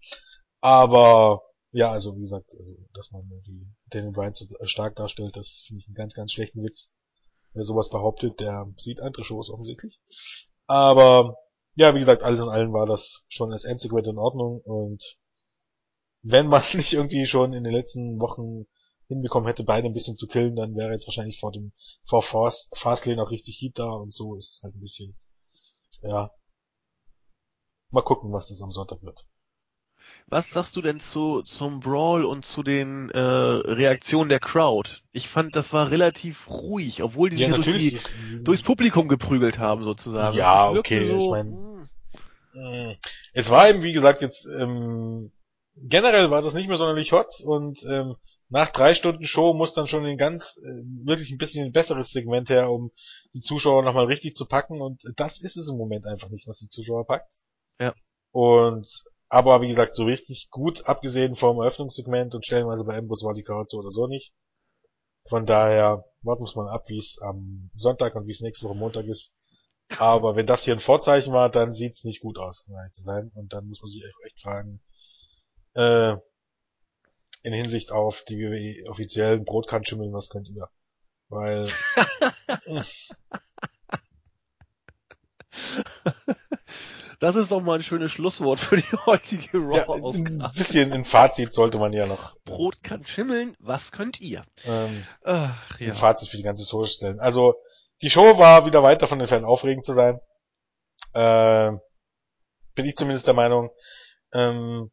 Aber 0.64 1.42
ja, 1.72 1.92
also 1.92 2.16
wie 2.16 2.22
gesagt, 2.22 2.54
also, 2.58 2.74
dass 2.94 3.10
man 3.12 3.28
die 3.46 3.68
Daniel 3.90 4.12
Bryan 4.12 4.32
so 4.32 4.46
stark 4.62 4.96
darstellt, 4.96 5.36
das 5.36 5.62
finde 5.66 5.80
ich 5.80 5.88
einen 5.88 5.94
ganz, 5.94 6.14
ganz 6.14 6.32
schlechten 6.32 6.64
Witz. 6.64 6.96
Wer 7.52 7.64
sowas 7.64 7.90
behauptet, 7.90 8.40
der 8.40 8.72
sieht 8.78 9.02
andere 9.02 9.24
Shows 9.24 9.50
offensichtlich. 9.50 10.00
Aber 10.66 11.36
ja, 11.74 11.94
wie 11.94 11.98
gesagt, 11.98 12.22
alles 12.22 12.40
in 12.40 12.48
allem 12.48 12.72
war 12.72 12.86
das 12.86 13.26
schon 13.28 13.52
als 13.52 13.64
Endsegment 13.64 14.06
in 14.06 14.16
Ordnung 14.16 14.62
und 14.62 15.18
wenn 16.22 16.46
man 16.46 16.62
nicht 16.72 16.94
irgendwie 16.94 17.26
schon 17.26 17.52
in 17.52 17.64
den 17.64 17.74
letzten 17.74 18.18
Wochen 18.18 18.66
hinbekommen 19.08 19.46
hätte, 19.46 19.64
beide 19.64 19.86
ein 19.86 19.92
bisschen 19.92 20.16
zu 20.16 20.26
killen, 20.26 20.56
dann 20.56 20.76
wäre 20.76 20.92
jetzt 20.92 21.06
wahrscheinlich 21.06 21.40
vor 21.40 21.52
dem 21.52 21.74
vor 22.06 22.22
Fast, 22.22 22.74
Fastlane 22.74 23.22
auch 23.22 23.30
richtig 23.30 23.60
Heat 23.60 23.78
da 23.78 23.90
und 23.90 24.14
so 24.14 24.34
ist 24.36 24.56
es 24.56 24.62
halt 24.62 24.74
ein 24.74 24.80
bisschen, 24.80 25.14
ja. 26.00 26.30
Mal 27.90 28.00
gucken, 28.00 28.32
was 28.32 28.48
das 28.48 28.62
am 28.62 28.72
Sonntag 28.72 29.02
wird. 29.02 29.26
Was 30.26 30.50
sagst 30.50 30.74
du 30.74 30.82
denn 30.82 31.00
zu 31.00 31.42
zum 31.42 31.80
Brawl 31.80 32.24
und 32.24 32.44
zu 32.44 32.62
den 32.62 33.10
äh, 33.10 33.20
Reaktionen 33.20 34.30
der 34.30 34.40
Crowd? 34.40 34.90
Ich 35.12 35.28
fand, 35.28 35.54
das 35.54 35.72
war 35.72 35.90
relativ 35.90 36.48
ruhig, 36.48 37.02
obwohl 37.02 37.30
die 37.30 37.36
sich 37.36 37.48
ja, 37.48 37.54
durch 37.54 37.66
die, 37.66 38.00
durchs 38.42 38.62
Publikum 38.62 39.06
geprügelt 39.08 39.58
haben 39.58 39.84
sozusagen. 39.84 40.36
Ja, 40.36 40.70
okay. 40.70 41.06
So, 41.06 41.18
ich 41.18 41.30
mein, 41.30 41.88
hm. 42.52 42.96
es 43.34 43.50
war 43.50 43.68
eben 43.68 43.82
wie 43.82 43.92
gesagt 43.92 44.22
jetzt 44.22 44.46
ähm, 44.46 45.30
generell 45.76 46.30
war 46.30 46.40
das 46.40 46.54
nicht 46.54 46.68
mehr 46.68 46.78
sonderlich 46.78 47.12
hot 47.12 47.40
und 47.44 47.82
ähm, 47.84 48.16
nach 48.48 48.70
drei 48.70 48.94
Stunden 48.94 49.24
Show 49.24 49.52
muss 49.52 49.74
dann 49.74 49.88
schon 49.88 50.04
ein 50.06 50.16
ganz 50.16 50.60
äh, 50.64 51.06
wirklich 51.06 51.30
ein 51.32 51.38
bisschen 51.38 51.66
ein 51.66 51.72
besseres 51.72 52.10
Segment 52.10 52.48
her, 52.48 52.70
um 52.70 52.92
die 53.34 53.40
Zuschauer 53.40 53.82
nochmal 53.82 54.06
richtig 54.06 54.34
zu 54.34 54.46
packen 54.46 54.80
und 54.80 55.02
das 55.16 55.40
ist 55.40 55.56
es 55.56 55.68
im 55.68 55.76
Moment 55.76 56.06
einfach 56.06 56.30
nicht, 56.30 56.46
was 56.46 56.58
die 56.58 56.68
Zuschauer 56.68 57.06
packt. 57.06 57.32
Ja. 57.80 57.94
Und 58.30 59.04
aber 59.34 59.60
wie 59.62 59.66
gesagt, 59.66 59.96
so 59.96 60.04
richtig 60.04 60.48
gut, 60.50 60.86
abgesehen 60.86 61.34
vom 61.34 61.58
Eröffnungssegment 61.58 62.36
und 62.36 62.46
stellenweise 62.46 62.84
bei 62.84 62.96
Ambrose 62.96 63.26
war 63.26 63.34
die 63.34 63.42
Karte 63.42 63.66
so 63.70 63.78
oder 63.78 63.90
so 63.90 64.06
nicht. 64.06 64.32
Von 65.28 65.44
daher 65.44 66.04
warten 66.22 66.44
wir 66.44 66.62
mal 66.62 66.72
ab, 66.72 66.84
wie 66.86 66.98
es 66.98 67.18
am 67.20 67.68
Sonntag 67.74 68.14
und 68.14 68.28
wie 68.28 68.30
es 68.30 68.42
nächste 68.42 68.68
Woche 68.68 68.76
Montag 68.76 69.06
ist. 69.06 69.36
Aber 69.98 70.36
wenn 70.36 70.46
das 70.46 70.62
hier 70.62 70.74
ein 70.74 70.78
Vorzeichen 70.78 71.32
war, 71.32 71.50
dann 71.50 71.72
sieht's 71.72 72.04
nicht 72.04 72.20
gut 72.20 72.38
aus, 72.38 72.64
um 72.68 72.76
ehrlich 72.76 72.92
zu 72.92 73.02
sein. 73.02 73.32
Und 73.34 73.52
dann 73.52 73.66
muss 73.66 73.82
man 73.82 73.90
sich 73.90 74.04
echt 74.24 74.40
fragen, 74.40 74.80
äh, 75.74 76.12
in 77.42 77.52
Hinsicht 77.52 77.90
auf 77.90 78.22
die 78.28 78.36
WWE 78.38 78.88
offiziellen 78.88 79.44
Brotkanschimmeln, 79.44 80.12
was 80.12 80.28
könnt 80.28 80.48
ihr? 80.48 80.68
Weil 81.28 81.66
Das 87.24 87.36
ist 87.36 87.52
doch 87.52 87.62
mal 87.62 87.76
ein 87.76 87.82
schönes 87.82 88.12
Schlusswort 88.12 88.60
für 88.60 88.76
die 88.76 88.82
heutige 89.06 89.56
Raw-Ausgabe. 89.56 90.40
Ja, 90.40 90.44
ein 90.44 90.52
bisschen 90.54 90.92
ein 90.92 91.06
Fazit 91.06 91.52
sollte 91.52 91.78
man 91.78 91.94
ja 91.94 92.04
noch. 92.04 92.36
Brot 92.44 92.82
kann 92.82 93.02
schimmeln, 93.06 93.56
was 93.60 93.92
könnt 93.92 94.20
ihr? 94.20 94.44
Ähm, 94.66 95.06
Ach, 95.22 95.80
ja. 95.80 95.92
Ein 95.92 95.94
Fazit 95.94 96.28
für 96.28 96.36
die 96.36 96.42
ganze 96.42 96.66
Show 96.66 96.84
stellen. 96.84 97.20
Also, 97.20 97.54
die 98.02 98.10
Show 98.10 98.36
war 98.36 98.66
wieder 98.66 98.82
weiter 98.82 99.06
von 99.06 99.18
den 99.18 99.26
Fans 99.26 99.46
aufregend 99.46 99.86
zu 99.86 99.94
sein. 99.94 100.20
Äh, 101.14 101.72
bin 102.74 102.84
ich 102.84 102.94
zumindest 102.94 103.26
der 103.26 103.32
Meinung. 103.32 103.70
Ähm, 104.34 104.90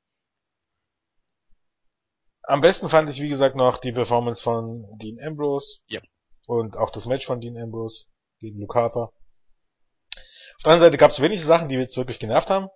am 2.43 2.61
besten 2.61 2.87
fand 2.87 3.09
ich, 3.09 3.19
wie 3.21 3.27
gesagt, 3.27 3.57
noch 3.57 3.77
die 3.77 3.91
Performance 3.91 4.41
von 4.41 4.85
Dean 4.99 5.19
Ambrose. 5.21 5.79
Ja. 5.87 5.99
Und 6.47 6.77
auch 6.77 6.91
das 6.91 7.07
Match 7.07 7.25
von 7.25 7.41
Dean 7.41 7.57
Ambrose 7.57 8.05
gegen 8.39 8.57
Luke 8.57 8.79
Harper. 8.79 9.11
Auf 10.61 10.65
der 10.65 10.73
anderen 10.73 10.91
Seite 10.91 10.97
gab 10.99 11.09
es 11.09 11.19
wenige 11.19 11.41
Sachen, 11.41 11.69
die 11.69 11.75
jetzt 11.75 11.97
wirklich 11.97 12.19
genervt 12.19 12.51
haben. 12.51 12.67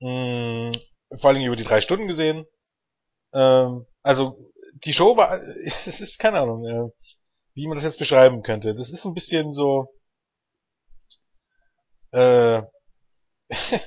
Hm, 0.00 0.70
vor 1.16 1.30
allem 1.30 1.42
über 1.42 1.56
die 1.56 1.64
drei 1.64 1.80
Stunden 1.80 2.06
gesehen. 2.06 2.46
Ähm, 3.32 3.86
also 4.02 4.52
die 4.84 4.92
Show 4.92 5.16
war, 5.16 5.40
es 5.86 6.00
ist 6.00 6.20
keine 6.20 6.38
Ahnung, 6.38 6.64
äh, 6.64 6.92
wie 7.54 7.66
man 7.66 7.74
das 7.74 7.82
jetzt 7.82 7.98
beschreiben 7.98 8.42
könnte. 8.42 8.76
Das 8.76 8.88
ist 8.90 9.04
ein 9.04 9.14
bisschen 9.14 9.52
so, 9.52 9.88
äh, 12.12 12.62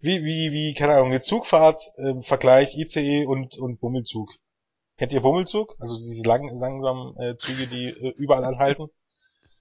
wie, 0.00 0.22
wie, 0.22 0.52
wie, 0.52 0.74
keine 0.74 0.92
Ahnung, 0.92 1.08
eine 1.08 1.22
Zugfahrt, 1.22 1.82
äh, 1.96 2.20
Vergleich 2.20 2.76
ICE 2.76 3.24
und, 3.24 3.56
und 3.56 3.80
Bummelzug. 3.80 4.28
Kennt 4.98 5.12
ihr 5.12 5.22
Bummelzug? 5.22 5.74
Also 5.80 5.96
diese 5.96 6.28
langen, 6.28 6.58
langsamen 6.58 7.16
äh, 7.18 7.38
Züge, 7.38 7.66
die 7.66 7.86
äh, 7.86 8.12
überall 8.18 8.44
anhalten. 8.44 8.88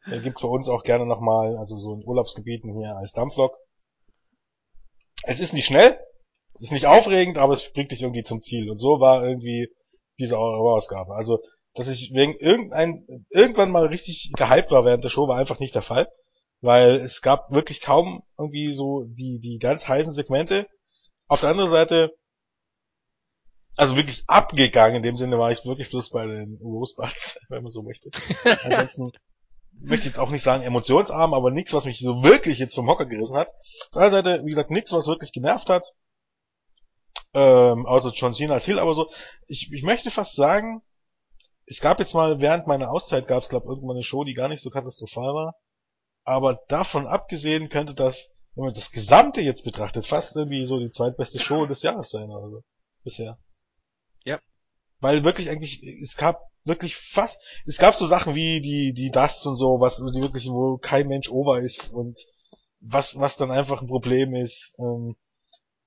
Äh, 0.07 0.19
gibt's 0.19 0.41
bei 0.41 0.48
uns 0.48 0.69
auch 0.69 0.84
gerne 0.84 1.06
nochmal, 1.06 1.57
also 1.57 1.77
so 1.77 1.94
in 1.94 2.06
Urlaubsgebieten 2.06 2.73
hier 2.77 2.95
als 2.95 3.14
Dampflok. 3.14 3.57
Es 5.23 5.40
ist 5.40 5.53
nicht 5.53 5.65
schnell, 5.65 5.99
es 6.53 6.64
ist 6.64 6.72
nicht 6.72 6.86
aufregend, 6.86 7.38
aber 7.38 7.53
es 7.53 7.72
bringt 7.72 7.91
dich 7.91 8.02
irgendwie 8.02 8.23
zum 8.23 8.41
Ziel. 8.41 8.69
Und 8.69 8.77
so 8.77 8.99
war 8.99 9.26
irgendwie 9.26 9.69
diese 10.19 10.38
Ausgabe. 10.38 11.15
Also, 11.15 11.40
dass 11.73 11.90
ich 11.90 12.14
wegen 12.14 12.36
irgendein, 12.36 13.26
irgendwann 13.30 13.72
mal 13.72 13.88
richtig 13.88 14.32
gehypt 14.36 14.72
war 14.72 14.86
während 14.86 15.03
der 15.03 15.10
Show, 15.10 15.27
war 15.27 15.38
einfach 15.38 15.60
nicht 15.60 15.76
der 15.76 15.82
Fall. 15.82 16.07
Weil 16.61 16.95
es 16.95 17.22
gab 17.22 17.52
wirklich 17.52 17.82
kaum 17.82 18.23
irgendwie 18.38 18.73
so 18.73 19.03
die, 19.06 19.40
die 19.40 19.57
ganz 19.60 19.88
heißen 19.88 20.14
Segmente. 20.14 20.68
Auf 21.27 21.41
der 21.41 21.49
anderen 21.49 21.69
Seite, 21.69 22.15
also 23.76 23.98
wirklich 23.98 24.23
abgegangen 24.27 24.98
in 24.98 25.03
dem 25.03 25.18
Sinne 25.18 25.38
war 25.38 25.52
ich 25.52 25.65
wirklich 25.65 25.90
bloß 25.90 26.11
bei 26.11 26.26
den 26.26 26.57
Rosebuds, 26.61 27.40
wenn 27.49 27.64
man 27.64 27.72
so 27.72 27.84
möchte. 27.84 28.10
Ansonsten 28.64 29.11
möchte 29.81 30.07
jetzt 30.07 30.19
auch 30.19 30.30
nicht 30.30 30.43
sagen 30.43 30.64
emotionsarm, 30.64 31.34
aber 31.34 31.52
nichts, 31.52 31.73
was 31.73 31.85
mich 31.85 31.99
so 31.99 32.23
wirklich 32.23 32.60
jetzt 32.60 32.76
vom 32.76 32.88
Hocker 32.88 33.06
gerissen 33.06 33.38
hat. 33.38 33.49
Auf 33.49 33.89
der 33.93 34.02
anderen 34.02 34.23
Seite, 34.23 34.45
wie 34.45 34.49
gesagt, 34.49 34.72
nichts, 34.72 34.91
was 34.91 35.07
wirklich 35.07 35.31
genervt 35.31 35.69
hat. 35.69 35.84
Ähm, 37.34 37.85
außer 37.85 38.11
John 38.11 38.34
Cena 38.34 38.53
als 38.53 38.65
Hill, 38.65 38.80
aber 38.80 38.93
so, 38.93 39.10
ich, 39.47 39.69
ich 39.73 39.84
möchte 39.84 40.10
fast 40.10 40.35
sagen, 40.35 40.81
es 41.65 41.81
gab 41.81 41.99
jetzt 41.99 42.14
mal, 42.14 42.39
während 42.41 42.68
meiner 42.68 42.91
Auszeit 42.91 43.27
gab 43.27 43.43
es, 43.43 43.49
glaube 43.49 43.68
irgendwann 43.68 43.97
eine 43.97 44.03
Show, 44.03 44.23
die 44.23 44.34
gar 44.34 44.47
nicht 44.47 44.61
so 44.61 44.69
katastrophal 44.69 45.34
war. 45.34 45.56
Aber 46.23 46.61
davon 46.68 47.07
abgesehen 47.07 47.69
könnte 47.69 47.93
das, 47.93 48.38
wenn 48.56 48.65
man 48.65 48.73
das 48.73 48.91
Gesamte 48.91 49.41
jetzt 49.41 49.64
betrachtet, 49.64 50.07
fast 50.07 50.35
irgendwie 50.35 50.65
so 50.65 50.80
die 50.80 50.89
zweitbeste 50.89 51.39
Show 51.39 51.65
des 51.65 51.81
Jahres 51.81 52.10
sein 52.10 52.30
oder 52.30 52.49
so. 52.49 52.64
Bisher. 53.03 53.38
Ja. 54.23 54.39
Weil 54.99 55.23
wirklich 55.23 55.49
eigentlich, 55.49 55.84
es 55.84 56.15
gab 56.18 56.41
wirklich 56.66 56.96
fast, 56.96 57.38
es 57.66 57.78
gab 57.78 57.96
so 57.96 58.06
Sachen 58.06 58.36
wie 58.36 58.62
die, 58.62 58.94
die 58.94 59.12
Dusts 59.12 59.46
und 59.46 59.56
so, 59.56 59.80
was 59.80 59.98
die 59.98 60.22
wirklich, 60.22 60.48
wo 60.48 60.78
kein 60.78 61.08
Mensch 61.08 61.30
over 61.30 61.60
ist 61.60 61.94
und 61.94 62.18
was, 62.80 63.20
was 63.20 63.38
dann 63.38 63.52
einfach 63.52 63.82
ein 63.82 63.88
Problem 63.88 64.36
ist. 64.36 64.76
Ähm, 64.80 65.16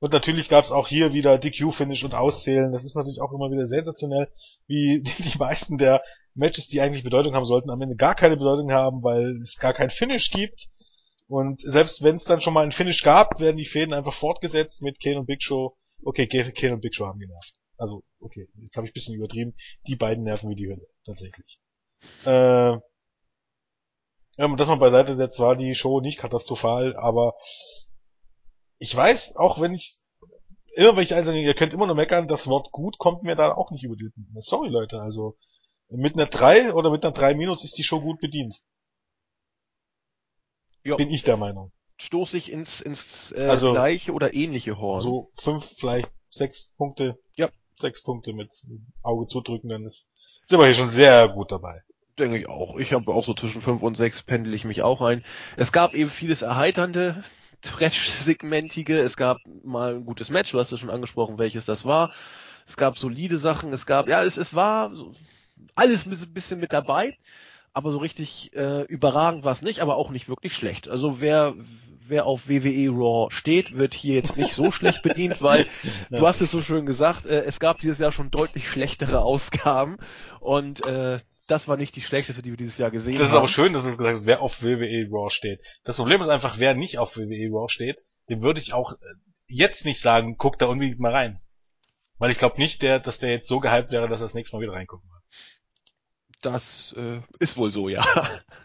und 0.00 0.12
natürlich 0.12 0.48
gab 0.48 0.64
es 0.64 0.70
auch 0.70 0.86
hier 0.86 1.12
wieder 1.12 1.38
DQ-Finish 1.38 2.04
und 2.04 2.14
Auszählen. 2.14 2.70
Das 2.70 2.84
ist 2.84 2.94
natürlich 2.94 3.20
auch 3.20 3.32
immer 3.32 3.50
wieder 3.50 3.66
sensationell, 3.66 4.28
wie 4.66 5.02
die, 5.18 5.22
die 5.22 5.38
meisten 5.38 5.78
der 5.78 6.02
Matches, 6.34 6.68
die 6.68 6.80
eigentlich 6.80 7.02
Bedeutung 7.02 7.34
haben 7.34 7.44
sollten, 7.44 7.70
am 7.70 7.82
Ende 7.82 7.96
gar 7.96 8.14
keine 8.14 8.36
Bedeutung 8.36 8.70
haben, 8.72 9.02
weil 9.02 9.40
es 9.42 9.58
gar 9.58 9.72
kein 9.72 9.90
Finish 9.90 10.30
gibt. 10.30 10.68
Und 11.26 11.60
selbst 11.60 12.02
wenn 12.02 12.14
es 12.14 12.24
dann 12.24 12.40
schon 12.40 12.54
mal 12.54 12.64
ein 12.64 12.72
Finish 12.72 13.02
gab, 13.02 13.40
werden 13.40 13.56
die 13.56 13.66
Fäden 13.66 13.92
einfach 13.92 14.14
fortgesetzt 14.14 14.82
mit 14.82 15.00
Kane 15.00 15.18
und 15.18 15.26
Big 15.26 15.42
Show. 15.42 15.76
Okay, 16.02 16.26
Kane 16.26 16.74
und 16.74 16.80
Big 16.80 16.94
Show 16.94 17.06
haben 17.06 17.18
genervt. 17.18 17.54
Also, 17.78 18.02
okay, 18.18 18.48
jetzt 18.60 18.76
habe 18.76 18.86
ich 18.86 18.90
ein 18.90 18.94
bisschen 18.94 19.14
übertrieben. 19.14 19.54
Die 19.86 19.96
beiden 19.96 20.24
nerven 20.24 20.50
wie 20.50 20.56
die 20.56 20.68
Hölle, 20.68 20.86
tatsächlich. 21.06 21.60
Äh, 22.24 22.78
ja, 24.36 24.56
das 24.56 24.68
mal 24.68 24.76
beiseite 24.76 25.16
setzt, 25.16 25.38
war 25.38 25.56
die 25.56 25.74
Show 25.74 26.00
nicht 26.00 26.18
katastrophal, 26.18 26.96
aber 26.96 27.34
ich 28.78 28.94
weiß, 28.94 29.36
auch 29.36 29.60
wenn 29.60 29.74
ich 29.74 29.96
immer 30.74 30.96
wenn 30.96 31.02
ich 31.02 31.14
einsage, 31.14 31.40
ihr 31.40 31.54
könnt 31.54 31.72
immer 31.72 31.86
nur 31.86 31.96
meckern, 31.96 32.28
das 32.28 32.46
Wort 32.46 32.70
gut 32.72 32.98
kommt 32.98 33.22
mir 33.22 33.34
da 33.34 33.52
auch 33.52 33.70
nicht 33.70 33.84
über 33.84 33.96
die 33.96 34.04
Lippen. 34.04 34.28
Sorry 34.40 34.68
Leute, 34.68 35.00
also 35.00 35.36
mit 35.88 36.14
einer 36.14 36.26
3 36.26 36.74
oder 36.74 36.90
mit 36.90 37.04
einer 37.04 37.14
3 37.14 37.34
minus 37.34 37.64
ist 37.64 37.78
die 37.78 37.84
Show 37.84 38.00
gut 38.00 38.20
bedient. 38.20 38.60
Ja. 40.84 40.96
Bin 40.96 41.10
ich 41.10 41.22
der 41.22 41.36
Meinung. 41.36 41.72
Stoße 41.96 42.36
ich 42.36 42.52
ins, 42.52 42.80
ins 42.80 43.32
äh, 43.32 43.46
also, 43.46 43.72
gleiche 43.72 44.12
oder 44.12 44.34
ähnliche 44.34 44.78
Horn. 44.78 45.00
So 45.00 45.32
fünf, 45.34 45.64
vielleicht 45.64 46.12
sechs 46.28 46.74
Punkte. 46.76 47.18
Ja 47.36 47.50
sechs 47.80 48.02
Punkte 48.02 48.32
mit 48.32 48.50
Auge 49.02 49.26
zudrücken, 49.26 49.68
dann 49.68 49.84
ist, 49.84 50.08
sind 50.44 50.58
wir 50.58 50.66
hier 50.66 50.74
schon 50.74 50.88
sehr 50.88 51.28
gut 51.28 51.52
dabei. 51.52 51.82
Denke 52.18 52.38
ich 52.38 52.48
auch. 52.48 52.76
Ich 52.76 52.92
habe 52.92 53.12
auch 53.12 53.24
so 53.24 53.34
zwischen 53.34 53.62
fünf 53.62 53.82
und 53.82 53.96
sechs 53.96 54.22
pendel 54.22 54.54
ich 54.54 54.64
mich 54.64 54.82
auch 54.82 55.00
ein. 55.00 55.24
Es 55.56 55.72
gab 55.72 55.94
eben 55.94 56.10
vieles 56.10 56.42
erheiternde, 56.42 57.22
Trash-segmentige. 57.62 58.98
Es 58.98 59.16
gab 59.16 59.38
mal 59.62 59.96
ein 59.96 60.04
gutes 60.04 60.30
Match, 60.30 60.52
du 60.52 60.58
hast 60.58 60.70
ja 60.70 60.76
schon 60.76 60.90
angesprochen, 60.90 61.38
welches 61.38 61.64
das 61.64 61.84
war. 61.84 62.12
Es 62.66 62.76
gab 62.76 62.98
solide 62.98 63.38
Sachen, 63.38 63.72
es 63.72 63.86
gab, 63.86 64.08
ja, 64.08 64.22
es, 64.22 64.36
es 64.36 64.54
war 64.54 64.94
so, 64.94 65.14
alles 65.74 66.06
ein 66.06 66.34
bisschen 66.34 66.60
mit 66.60 66.72
dabei. 66.72 67.16
Aber 67.72 67.90
so 67.90 67.98
richtig 67.98 68.54
äh, 68.54 68.82
überragend 68.82 69.44
war 69.44 69.52
es 69.52 69.62
nicht, 69.62 69.80
aber 69.80 69.96
auch 69.96 70.10
nicht 70.10 70.28
wirklich 70.28 70.54
schlecht. 70.54 70.88
Also 70.88 71.20
wer 71.20 71.54
wer 72.08 72.26
auf 72.26 72.48
WWE 72.48 72.90
Raw 72.90 73.30
steht, 73.30 73.76
wird 73.76 73.94
hier 73.94 74.14
jetzt 74.14 74.36
nicht 74.36 74.54
so 74.54 74.72
schlecht 74.72 75.02
bedient, 75.02 75.42
weil 75.42 75.66
du 76.10 76.26
hast 76.26 76.40
es 76.40 76.50
so 76.50 76.60
schön 76.60 76.86
gesagt, 76.86 77.26
äh, 77.26 77.42
es 77.42 77.60
gab 77.60 77.78
dieses 77.78 77.98
Jahr 77.98 78.12
schon 78.12 78.30
deutlich 78.30 78.68
schlechtere 78.68 79.20
Ausgaben 79.20 79.98
und 80.40 80.84
äh, 80.86 81.20
das 81.46 81.66
war 81.66 81.76
nicht 81.76 81.96
die 81.96 82.02
schlechteste, 82.02 82.42
die 82.42 82.50
wir 82.50 82.56
dieses 82.56 82.78
Jahr 82.78 82.90
gesehen 82.90 83.14
haben. 83.14 83.20
Das 83.20 83.30
ist 83.30 83.36
aber 83.36 83.48
schön, 83.48 83.72
dass 83.72 83.84
du 83.84 83.90
es 83.90 83.98
gesagt 83.98 84.16
hast, 84.16 84.26
wer 84.26 84.42
auf 84.42 84.62
WWE 84.62 85.08
Raw 85.10 85.30
steht. 85.30 85.60
Das 85.84 85.96
Problem 85.96 86.20
ist 86.20 86.28
einfach, 86.28 86.58
wer 86.58 86.74
nicht 86.74 86.98
auf 86.98 87.16
WWE 87.16 87.50
Raw 87.50 87.68
steht, 87.68 88.04
dem 88.28 88.42
würde 88.42 88.60
ich 88.60 88.74
auch 88.74 88.92
äh, 88.92 88.96
jetzt 89.46 89.86
nicht 89.86 90.00
sagen, 90.00 90.36
guck 90.36 90.58
da 90.58 90.66
unbedingt 90.66 91.00
mal 91.00 91.12
rein. 91.12 91.40
Weil 92.18 92.30
ich 92.30 92.38
glaube 92.38 92.58
nicht, 92.58 92.82
der, 92.82 93.00
dass 93.00 93.18
der 93.18 93.30
jetzt 93.30 93.48
so 93.48 93.60
gehypt 93.60 93.92
wäre, 93.92 94.08
dass 94.08 94.20
er 94.20 94.26
das 94.26 94.34
nächste 94.34 94.56
Mal 94.56 94.62
wieder 94.62 94.72
reingucken 94.72 95.08
wird. 95.08 95.17
Das 96.40 96.94
äh, 96.96 97.20
ist 97.38 97.56
wohl 97.56 97.70
so, 97.70 97.88
ja. 97.88 98.04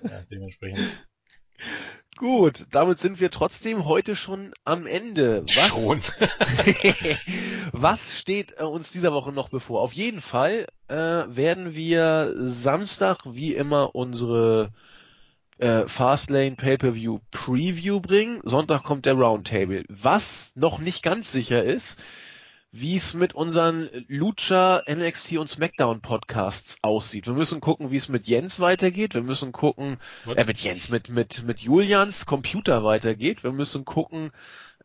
Ja, 0.03 0.21
dementsprechend. 0.29 0.79
Gut, 2.17 2.67
damit 2.69 2.99
sind 2.99 3.19
wir 3.19 3.31
trotzdem 3.31 3.85
heute 3.85 4.15
schon 4.15 4.53
am 4.65 4.85
Ende. 4.85 5.43
Was, 5.45 5.67
Schon. 5.67 6.01
was 7.71 8.17
steht 8.17 8.59
äh, 8.59 8.63
uns 8.63 8.91
dieser 8.91 9.13
Woche 9.13 9.31
noch 9.31 9.49
bevor? 9.49 9.81
Auf 9.81 9.93
jeden 9.93 10.21
Fall 10.21 10.67
äh, 10.89 10.95
werden 10.95 11.73
wir 11.73 12.33
Samstag 12.37 13.21
wie 13.25 13.55
immer 13.55 13.95
unsere 13.95 14.71
äh, 15.57 15.87
Fastlane 15.87 16.55
Pay-per-View 16.55 17.19
Preview 17.31 17.99
bringen. 17.99 18.41
Sonntag 18.43 18.83
kommt 18.83 19.05
der 19.07 19.15
Roundtable. 19.15 19.83
Was 19.89 20.51
noch 20.55 20.77
nicht 20.77 21.01
ganz 21.01 21.31
sicher 21.31 21.63
ist, 21.63 21.97
wie 22.75 22.95
es 22.95 23.13
mit 23.13 23.35
unseren 23.35 23.87
Lucha, 24.07 24.81
NXT 24.89 25.33
und 25.37 25.47
SmackDown 25.47 26.01
Podcasts 26.01 26.79
aussieht. 26.81 27.27
Wir 27.27 27.35
müssen 27.35 27.61
gucken, 27.61 27.91
wie 27.91 27.97
es 27.97 28.09
mit 28.09 28.27
Jens 28.27 28.59
weitergeht. 28.59 29.13
Wir 29.13 29.21
müssen 29.21 29.51
gucken, 29.51 29.99
äh, 30.35 30.43
mit 30.43 30.57
Jens, 30.57 30.89
mit, 30.89 31.07
mit, 31.07 31.43
mit 31.43 31.59
Julians 31.59 32.25
Computer 32.25 32.83
weitergeht. 32.83 33.43
Wir 33.43 33.51
müssen 33.51 33.85
gucken, 33.85 34.31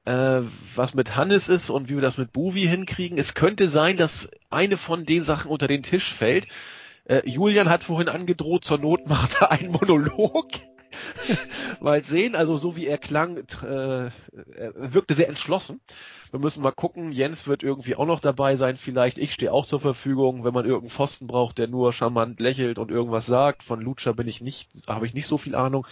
äh, 0.05 0.43
was 0.75 0.93
mit 0.93 1.17
Hannes 1.17 1.49
ist 1.49 1.71
und 1.71 1.89
wie 1.89 1.95
wir 1.95 2.03
das 2.03 2.19
mit 2.19 2.31
Buvi 2.31 2.67
hinkriegen. 2.67 3.17
Es 3.17 3.33
könnte 3.33 3.71
sein, 3.71 3.97
dass 3.97 4.31
eine 4.51 4.77
von 4.77 5.07
den 5.07 5.23
Sachen 5.23 5.51
unter 5.51 5.67
den 5.67 5.83
Tisch 5.83 6.13
fällt. 6.13 6.47
Äh, 7.07 7.23
Julian 7.25 7.71
hat 7.71 7.85
vorhin 7.85 8.11
angedroht, 8.11 8.67
zur 8.67 8.77
Not 8.77 9.07
macht 9.07 9.41
er 9.41 9.51
einen 9.51 9.73
Monolog. 9.73 10.49
mal 11.81 12.03
sehen, 12.03 12.37
also 12.37 12.57
so 12.57 12.77
wie 12.77 12.87
er 12.87 12.99
klang, 12.99 13.37
äh, 13.37 14.11
er 14.11 14.13
wirkte 14.95 15.15
sehr 15.15 15.29
entschlossen. 15.29 15.81
Wir 16.31 16.41
müssen 16.41 16.63
mal 16.63 16.73
gucken, 16.73 17.13
Jens 17.13 17.47
wird 17.47 17.63
irgendwie 17.63 17.97
auch 17.97 18.07
noch 18.07 18.21
dabei 18.21 18.57
sein, 18.57 18.77
vielleicht. 18.77 19.19
Ich 19.19 19.33
stehe 19.33 19.53
auch 19.53 19.67
zur 19.67 19.81
Verfügung, 19.81 20.45
wenn 20.45 20.55
man 20.55 20.65
irgendeinen 20.65 20.91
Pfosten 20.91 21.27
braucht, 21.27 21.59
der 21.59 21.69
nur 21.69 21.93
charmant 21.93 22.41
lächelt 22.41 22.79
und 22.79 22.91
irgendwas 22.91 23.27
sagt. 23.27 23.63
Von 23.63 23.81
Lucha 23.81 24.13
bin 24.13 24.29
ich 24.29 24.41
nicht, 24.41 24.69
habe 24.87 25.07
ich 25.07 25.15
nicht 25.15 25.27
so 25.27 25.39
viel 25.39 25.55
Ahnung. 25.55 25.87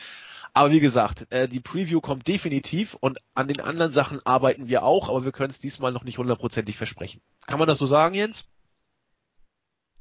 Aber 0.53 0.71
wie 0.71 0.81
gesagt, 0.81 1.27
äh, 1.31 1.49
die 1.49 1.61
Preview 1.61 2.01
kommt 2.01 2.29
definitiv 2.29 2.97
und 3.01 3.19
an 3.35 3.49
den 3.49 3.61
anderen 3.61 3.93
Sachen 3.93 4.25
arbeiten 4.25 4.69
wir 4.69 4.85
auch, 4.85 5.11
aber 5.11 5.25
wir 5.25 5.33
können 5.33 5.51
es 5.51 5.59
diesmal 5.59 5.93
noch 5.93 6.05
nicht 6.05 6.17
hundertprozentig 6.17 6.79
versprechen. 6.79 7.21
Kann 7.47 7.59
man 7.59 7.69
das 7.69 7.79
so 7.79 7.87
sagen, 7.87 8.15
Jens? 8.15 8.47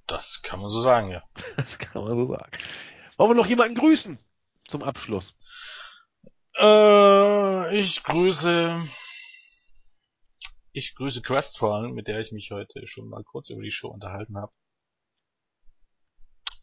Das 0.08 0.42
kann 0.44 0.62
man 0.62 0.70
so 0.70 0.80
sagen, 0.80 1.12
ja. 1.12 1.22
Das 1.58 1.78
kann 1.78 2.04
man 2.04 2.16
so 2.16 2.28
sagen. 2.28 2.52
Wollen 3.18 3.32
wir 3.32 3.36
noch 3.36 3.48
jemanden 3.48 3.76
grüßen 3.76 4.18
zum 4.68 4.84
Abschluss? 4.84 5.36
Äh, 6.58 7.78
ich 7.78 8.04
grüße, 8.04 8.88
ich 10.72 10.96
grüße 10.96 11.22
Crestfallen, 11.22 11.94
mit 11.94 12.08
der 12.08 12.20
ich 12.20 12.32
mich 12.32 12.52
heute 12.52 12.86
schon 12.88 13.10
mal 13.10 13.24
kurz 13.24 13.50
über 13.50 13.62
die 13.62 13.72
Show 13.72 13.90
unterhalten 13.90 14.38
habe. 14.38 14.54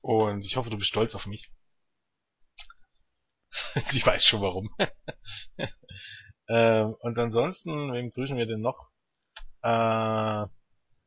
Und 0.00 0.44
ich 0.44 0.56
hoffe, 0.56 0.70
du 0.70 0.76
bist 0.76 0.88
stolz 0.88 1.14
auf 1.14 1.26
mich. 1.26 1.50
Sie 3.74 4.04
weiß 4.04 4.24
schon 4.24 4.40
warum. 4.40 4.74
ähm, 6.48 6.94
und 7.00 7.18
ansonsten, 7.18 7.92
wen 7.92 8.10
grüßen 8.10 8.36
wir 8.36 8.46
denn 8.46 8.60
noch? 8.60 8.90
Äh, 9.62 10.46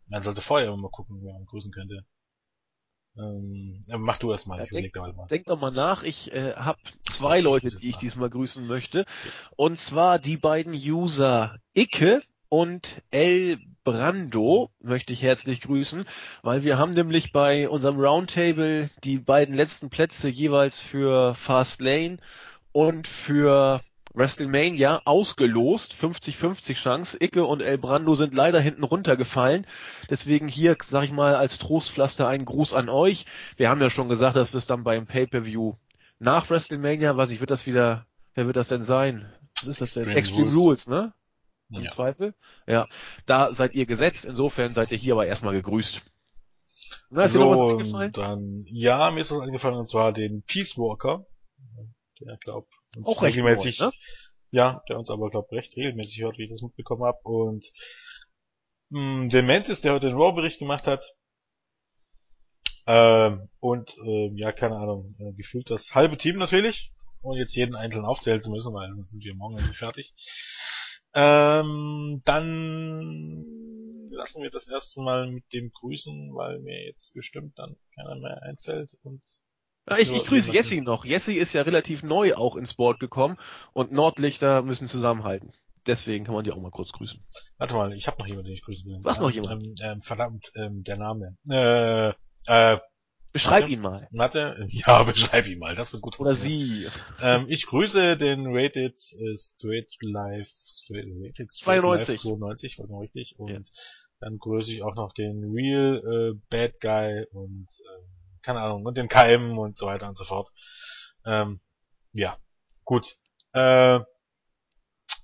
man 0.08 0.22
sollte 0.22 0.42
vorher 0.42 0.72
immer 0.72 0.90
gucken, 0.90 1.20
wer 1.22 1.34
man 1.34 1.46
grüßen 1.46 1.72
könnte. 1.72 2.06
Ähm, 3.18 3.80
mach 3.98 4.18
du 4.18 4.32
erst 4.32 4.48
mal, 4.48 4.58
Ja, 4.58 4.66
ich 4.66 4.72
überleg 4.72 4.98
halt 5.00 5.16
mal. 5.16 5.28
Denk 5.28 5.46
doch 5.46 5.60
mal 5.60 5.72
nach, 5.72 6.04
ich 6.04 6.34
äh, 6.34 6.54
habe 6.56 6.80
zwei 7.10 7.40
Leute, 7.40 7.68
die 7.68 7.90
ich 7.90 7.98
diesmal 7.98 8.30
grüßen 8.30 8.68
möchte. 8.68 9.06
Und 9.56 9.78
zwar 9.78 10.20
die 10.20 10.38
beiden 10.38 10.74
User 10.74 11.58
Icke 11.74 12.22
und 12.50 13.02
El 13.12 13.60
Brando 13.84 14.72
möchte 14.82 15.14
ich 15.14 15.22
herzlich 15.22 15.62
grüßen, 15.62 16.06
weil 16.42 16.64
wir 16.64 16.78
haben 16.78 16.92
nämlich 16.92 17.32
bei 17.32 17.70
unserem 17.70 18.00
Roundtable 18.00 18.90
die 19.04 19.20
beiden 19.20 19.56
letzten 19.56 19.90
Plätze 19.90 20.28
jeweils 20.28 20.82
für 20.82 21.36
Fast 21.36 21.82
Lane 21.82 22.18
und 22.72 23.08
für 23.08 23.82
WrestleMania 24.16 25.02
ausgelost. 25.06 25.94
50-50 26.00 26.74
Chance. 26.76 27.18
Icke 27.22 27.46
und 27.46 27.62
El 27.62 27.78
Brando 27.78 28.16
sind 28.16 28.34
leider 28.34 28.60
hinten 28.60 28.84
runtergefallen. 28.84 29.66
Deswegen 30.10 30.48
hier, 30.48 30.78
sag 30.84 31.04
ich 31.04 31.12
mal, 31.12 31.36
als 31.36 31.58
Trostpflaster 31.58 32.28
einen 32.28 32.46
Gruß 32.46 32.74
an 32.74 32.90
euch. 32.90 33.26
Wir 33.58 33.70
haben 33.70 33.82
ja 33.82 33.90
schon 33.90 34.10
gesagt, 34.10 34.36
dass 34.36 34.54
wir 34.54 34.58
es 34.60 34.68
dann 34.68 34.84
beim 34.84 35.06
Pay-Per-View 35.06 35.74
nach 36.20 36.50
WrestleMania, 36.50 37.18
was 37.18 37.30
ich, 37.30 37.40
wird 37.40 37.52
das 37.52 37.66
wieder, 37.66 38.06
wer 38.34 38.46
wird 38.46 38.56
das 38.56 38.70
denn 38.70 38.84
sein? 38.84 39.32
Was 39.60 39.68
ist 39.68 39.82
das 39.82 39.94
denn? 39.94 40.10
Extreme 40.10 40.20
Extreme 40.20 40.46
Rules. 40.46 40.88
Rules, 40.88 40.88
ne? 40.88 41.14
Im 41.72 41.82
Ja. 41.84 41.92
Zweifel. 41.92 42.34
Ja. 42.68 42.88
Da 43.26 43.54
seid 43.54 43.74
ihr 43.74 43.86
gesetzt. 43.86 44.24
Insofern 44.26 44.76
seid 44.76 44.92
ihr 44.92 44.98
hier 44.98 45.14
aber 45.14 45.26
erstmal 45.26 45.54
gegrüßt. 45.54 46.02
Na, 47.10 47.24
ist 47.24 47.36
dir 47.36 47.40
noch 47.40 47.54
So, 47.54 47.60
was 47.66 47.72
eingefallen? 47.80 48.12
dann, 48.14 48.64
ja, 48.66 49.12
mir 49.12 49.22
ist 49.22 49.32
was 49.32 49.42
eingefallen, 49.42 49.78
und 49.78 49.90
zwar 49.90 50.14
den 50.14 50.44
Peace 50.44 50.78
Walker. 50.78 51.26
Der, 52.22 52.38
glaub, 52.38 52.66
uns 52.66 52.85
Auch 53.04 53.22
regelmäßig, 53.22 53.80
neu, 53.80 53.86
ne? 53.88 53.92
ja, 54.52 54.84
der 54.90 54.98
uns 54.98 55.10
aber, 55.10 55.30
glaub, 55.30 55.52
recht 55.52 55.76
regelmäßig 55.76 56.22
hört, 56.24 56.38
wie 56.38 56.44
ich 56.44 56.50
das 56.50 56.62
mitbekommen 56.62 57.04
habe. 57.04 57.20
Und, 57.24 57.66
mh, 58.90 59.28
den 59.30 59.48
Mantis, 59.48 59.82
der 59.82 59.94
heute 59.94 60.08
den 60.08 60.18
Raw-Bericht 60.18 60.60
gemacht 60.60 60.88
hat. 60.88 61.04
Ähm, 62.88 63.50
und, 63.60 63.98
ähm, 64.06 64.38
ja, 64.38 64.52
keine 64.52 64.78
Ahnung, 64.78 65.16
äh, 65.20 65.34
gefühlt 65.34 65.70
das 65.70 65.96
halbe 65.96 66.18
Team 66.18 66.38
natürlich. 66.38 66.94
Und 67.22 67.38
jetzt 67.38 67.56
jeden 67.56 67.76
einzeln 67.76 68.06
aufzählen 68.06 68.42
zu 68.42 68.52
müssen, 68.52 68.74
weil 68.74 68.88
dann 68.88 69.02
sind 69.02 69.24
wir 69.24 69.34
morgen 69.34 69.58
irgendwie 69.58 69.76
fertig. 69.76 70.14
Ähm, 71.16 72.22
dann 72.24 73.46
lassen 74.12 74.44
wir 74.44 74.52
das 74.52 74.68
erste 74.68 75.02
Mal 75.02 75.32
mit 75.32 75.52
dem 75.54 75.72
grüßen, 75.72 76.36
weil 76.36 76.60
mir 76.60 76.86
jetzt 76.86 77.14
bestimmt 77.14 77.58
dann 77.58 77.76
keiner 77.96 78.16
mehr 78.16 78.42
einfällt. 78.44 78.96
Und 79.04 79.22
ich, 79.98 80.12
ich 80.12 80.26
grüße 80.26 80.52
Jessie 80.52 80.82
noch. 80.82 81.06
Jessie 81.06 81.38
ist 81.38 81.54
ja 81.54 81.62
relativ 81.62 82.04
neu 82.04 82.36
auch 82.36 82.56
ins 82.56 82.74
Board 82.74 83.00
gekommen 83.00 83.38
und 83.74 83.92
Nordlichter 83.92 84.62
müssen 84.62 84.88
zusammenhalten. 84.88 85.52
Deswegen 85.86 86.26
kann 86.26 86.34
man 86.34 86.44
die 86.44 86.52
auch 86.52 86.60
mal 86.60 86.72
kurz 86.72 86.92
grüßen. 86.92 87.24
warte 87.58 87.76
mal, 87.76 87.94
ich 87.94 88.08
habe 88.08 88.18
noch 88.18 88.26
jemanden, 88.26 88.48
den 88.48 88.56
ich 88.56 88.64
grüßen 88.64 88.90
will. 88.90 89.00
Was 89.04 89.20
noch 89.20 89.30
ähm, 89.30 89.36
jemand? 89.36 89.64
Ähm, 89.64 89.76
ähm, 89.82 90.02
verdammt, 90.02 90.52
ähm, 90.56 90.84
der 90.84 90.98
Name. 90.98 91.38
Äh, 91.50 92.14
äh, 92.48 92.80
Beschreib 93.36 93.64
Warte. 93.64 93.74
ihn 93.74 93.82
mal. 93.82 94.08
warte, 94.12 94.66
ja, 94.70 95.04
beschreib 95.04 95.46
ihn 95.46 95.60
mal, 95.60 95.76
das 95.76 95.92
wird 95.92 96.02
gut 96.02 96.18
Oder 96.22 96.36
sie. 96.36 96.88
Ähm, 97.20 97.48
ich 97.50 97.66
grüße 97.66 98.16
den 98.16 98.46
Rated 98.48 98.96
äh, 98.96 99.36
Straight 99.36 99.94
Life, 100.00 100.52
Straight, 100.56 101.08
Rated 101.20 101.54
Straight 101.54 101.82
92. 101.82 102.24
Life 102.24 102.38
92, 102.38 102.80
war 102.80 102.88
noch 102.88 103.02
richtig. 103.02 103.36
Und 103.38 103.50
Ja. 103.50 103.60
dann 104.22 104.38
grüße 104.38 104.72
ich 104.72 104.84
auch 104.84 104.96
noch 104.96 105.12
den 105.12 105.44
Real 105.54 105.98
äh, 105.98 106.40
Bad 106.50 106.80
Guy 106.80 107.26
und 107.34 107.68
ähm, 107.68 108.15
keine 108.46 108.62
Ahnung, 108.62 108.86
und 108.86 108.98
den 108.98 109.10
KM 109.10 109.58
und 109.58 109.78
so 109.78 109.88
weiter 109.88 110.08
und 110.08 110.18
so 110.18 110.24
fort. 110.24 110.52
Ähm, 111.26 111.60
ja, 112.14 112.38
gut. 112.84 113.18
Äh, 113.54 114.00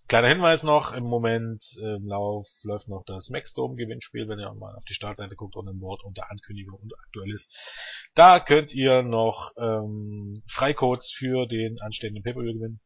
kleiner 0.08 0.28
Hinweis 0.28 0.64
noch, 0.64 0.92
im 0.92 1.04
Moment 1.04 1.64
im 1.78 2.08
Lauf 2.08 2.48
läuft 2.64 2.90
noch 2.90 3.04
das 3.06 3.30
Maxdome 3.30 3.76
Gewinnspiel, 3.76 4.28
wenn 4.28 4.40
ihr 4.40 4.54
mal 4.54 4.76
auf 4.76 4.84
die 4.86 4.94
Startseite 4.94 5.36
guckt 5.36 5.56
und 5.56 5.68
im 5.68 5.80
Wort 5.80 6.04
unter 6.04 6.30
Ankündigung 6.30 6.80
und 6.80 6.94
aktuell 7.00 7.32
ist. 7.32 8.10
Da 8.16 8.40
könnt 8.40 8.74
ihr 8.74 9.04
noch 9.04 9.54
ähm, 9.58 10.34
Freicodes 10.48 11.12
für 11.12 11.46
den 11.46 11.80
anstehenden 11.80 12.24
Pay-Per-View 12.24 12.54
gewinnen. 12.54 12.82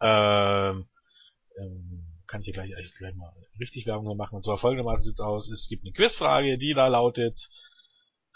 Ähm, 0.00 0.88
ähm, 1.58 2.12
kann 2.26 2.40
ich 2.40 2.46
hier 2.46 2.54
gleich, 2.54 2.72
gleich 2.98 3.14
mal 3.14 3.32
richtig 3.60 3.86
Werbung 3.86 4.16
machen. 4.16 4.36
Und 4.36 4.42
zwar 4.42 4.58
folgendermaßen 4.58 5.02
sieht's 5.02 5.20
aus. 5.20 5.50
Es 5.50 5.68
gibt 5.68 5.84
eine 5.84 5.92
Quizfrage, 5.92 6.58
die 6.58 6.72
da 6.72 6.88
lautet, 6.88 7.48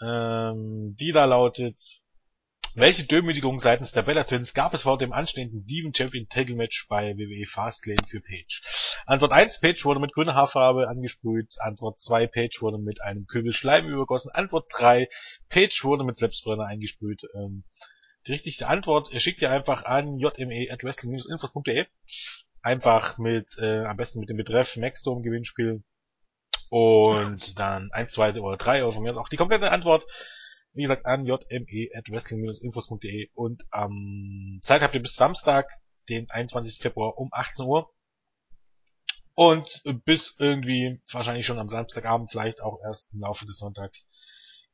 ähm, 0.01 0.95
die 0.99 1.11
da 1.11 1.25
lautet, 1.25 1.81
welche 2.77 3.07
Demütigung 3.07 3.59
seitens 3.59 3.91
der 3.91 4.03
Bella 4.03 4.23
Twins 4.23 4.53
gab 4.53 4.73
es 4.75 4.83
vor 4.83 4.99
dem 4.99 5.11
anstehenden 5.11 5.65
Demon 5.65 5.95
Champion 5.95 6.29
Title 6.29 6.55
Match 6.55 6.87
bei 6.87 7.17
WWE 7.17 7.47
Fastlane 7.47 8.05
für 8.07 8.21
Page? 8.21 8.61
Antwort 9.07 9.31
1, 9.31 9.61
Page 9.61 9.83
wurde 9.83 9.99
mit 9.99 10.13
grüner 10.13 10.35
Haarfarbe 10.35 10.87
angesprüht. 10.87 11.55
Antwort 11.57 11.99
2, 11.99 12.27
Page 12.27 12.61
wurde 12.61 12.77
mit 12.77 13.01
einem 13.01 13.25
Kübel 13.25 13.51
Schleim 13.51 13.87
übergossen. 13.87 14.29
Antwort 14.31 14.71
3, 14.77 15.07
Page 15.49 15.83
wurde 15.85 16.03
mit 16.03 16.17
Selbstbrenner 16.17 16.65
eingesprüht. 16.65 17.23
Ähm, 17.33 17.63
die 18.27 18.33
richtige 18.33 18.67
Antwort 18.67 19.09
schickt 19.19 19.41
ihr 19.41 19.49
einfach 19.49 19.85
an 19.85 20.19
jme.wrestling-infos.de. 20.19 21.85
Einfach 22.61 23.17
mit, 23.17 23.57
äh, 23.57 23.85
am 23.85 23.97
besten 23.97 24.19
mit 24.19 24.29
dem 24.29 24.37
Betreff 24.37 24.75
Maxdome 24.75 25.23
Gewinnspiel. 25.23 25.83
Und 26.69 27.59
dann 27.59 27.91
eins, 27.91 28.11
zwei 28.11 28.33
oder 28.39 28.57
drei 28.57 28.83
oder 28.83 28.93
von 28.93 29.03
mir 29.03 29.09
aus 29.09 29.17
auch 29.17 29.29
die 29.29 29.37
komplette 29.37 29.71
Antwort 29.71 30.05
Wie 30.73 30.83
gesagt, 30.83 31.05
an 31.05 31.25
jme.wrestling-infos.de 31.25 33.29
und 33.33 33.63
ähm, 33.73 34.59
Zeit 34.61 34.81
habt 34.81 34.93
ihr 34.93 35.01
bis 35.01 35.15
Samstag, 35.15 35.71
den 36.09 36.29
21. 36.29 36.81
Februar 36.81 37.17
um 37.17 37.29
18 37.31 37.65
Uhr. 37.65 37.91
Und 39.33 39.83
bis 40.05 40.35
irgendwie, 40.39 41.01
wahrscheinlich 41.11 41.45
schon 41.45 41.59
am 41.59 41.69
Samstagabend, 41.69 42.31
vielleicht 42.31 42.61
auch 42.61 42.79
erst 42.83 43.13
im 43.13 43.19
Laufe 43.19 43.45
des 43.45 43.57
Sonntags, 43.57 44.07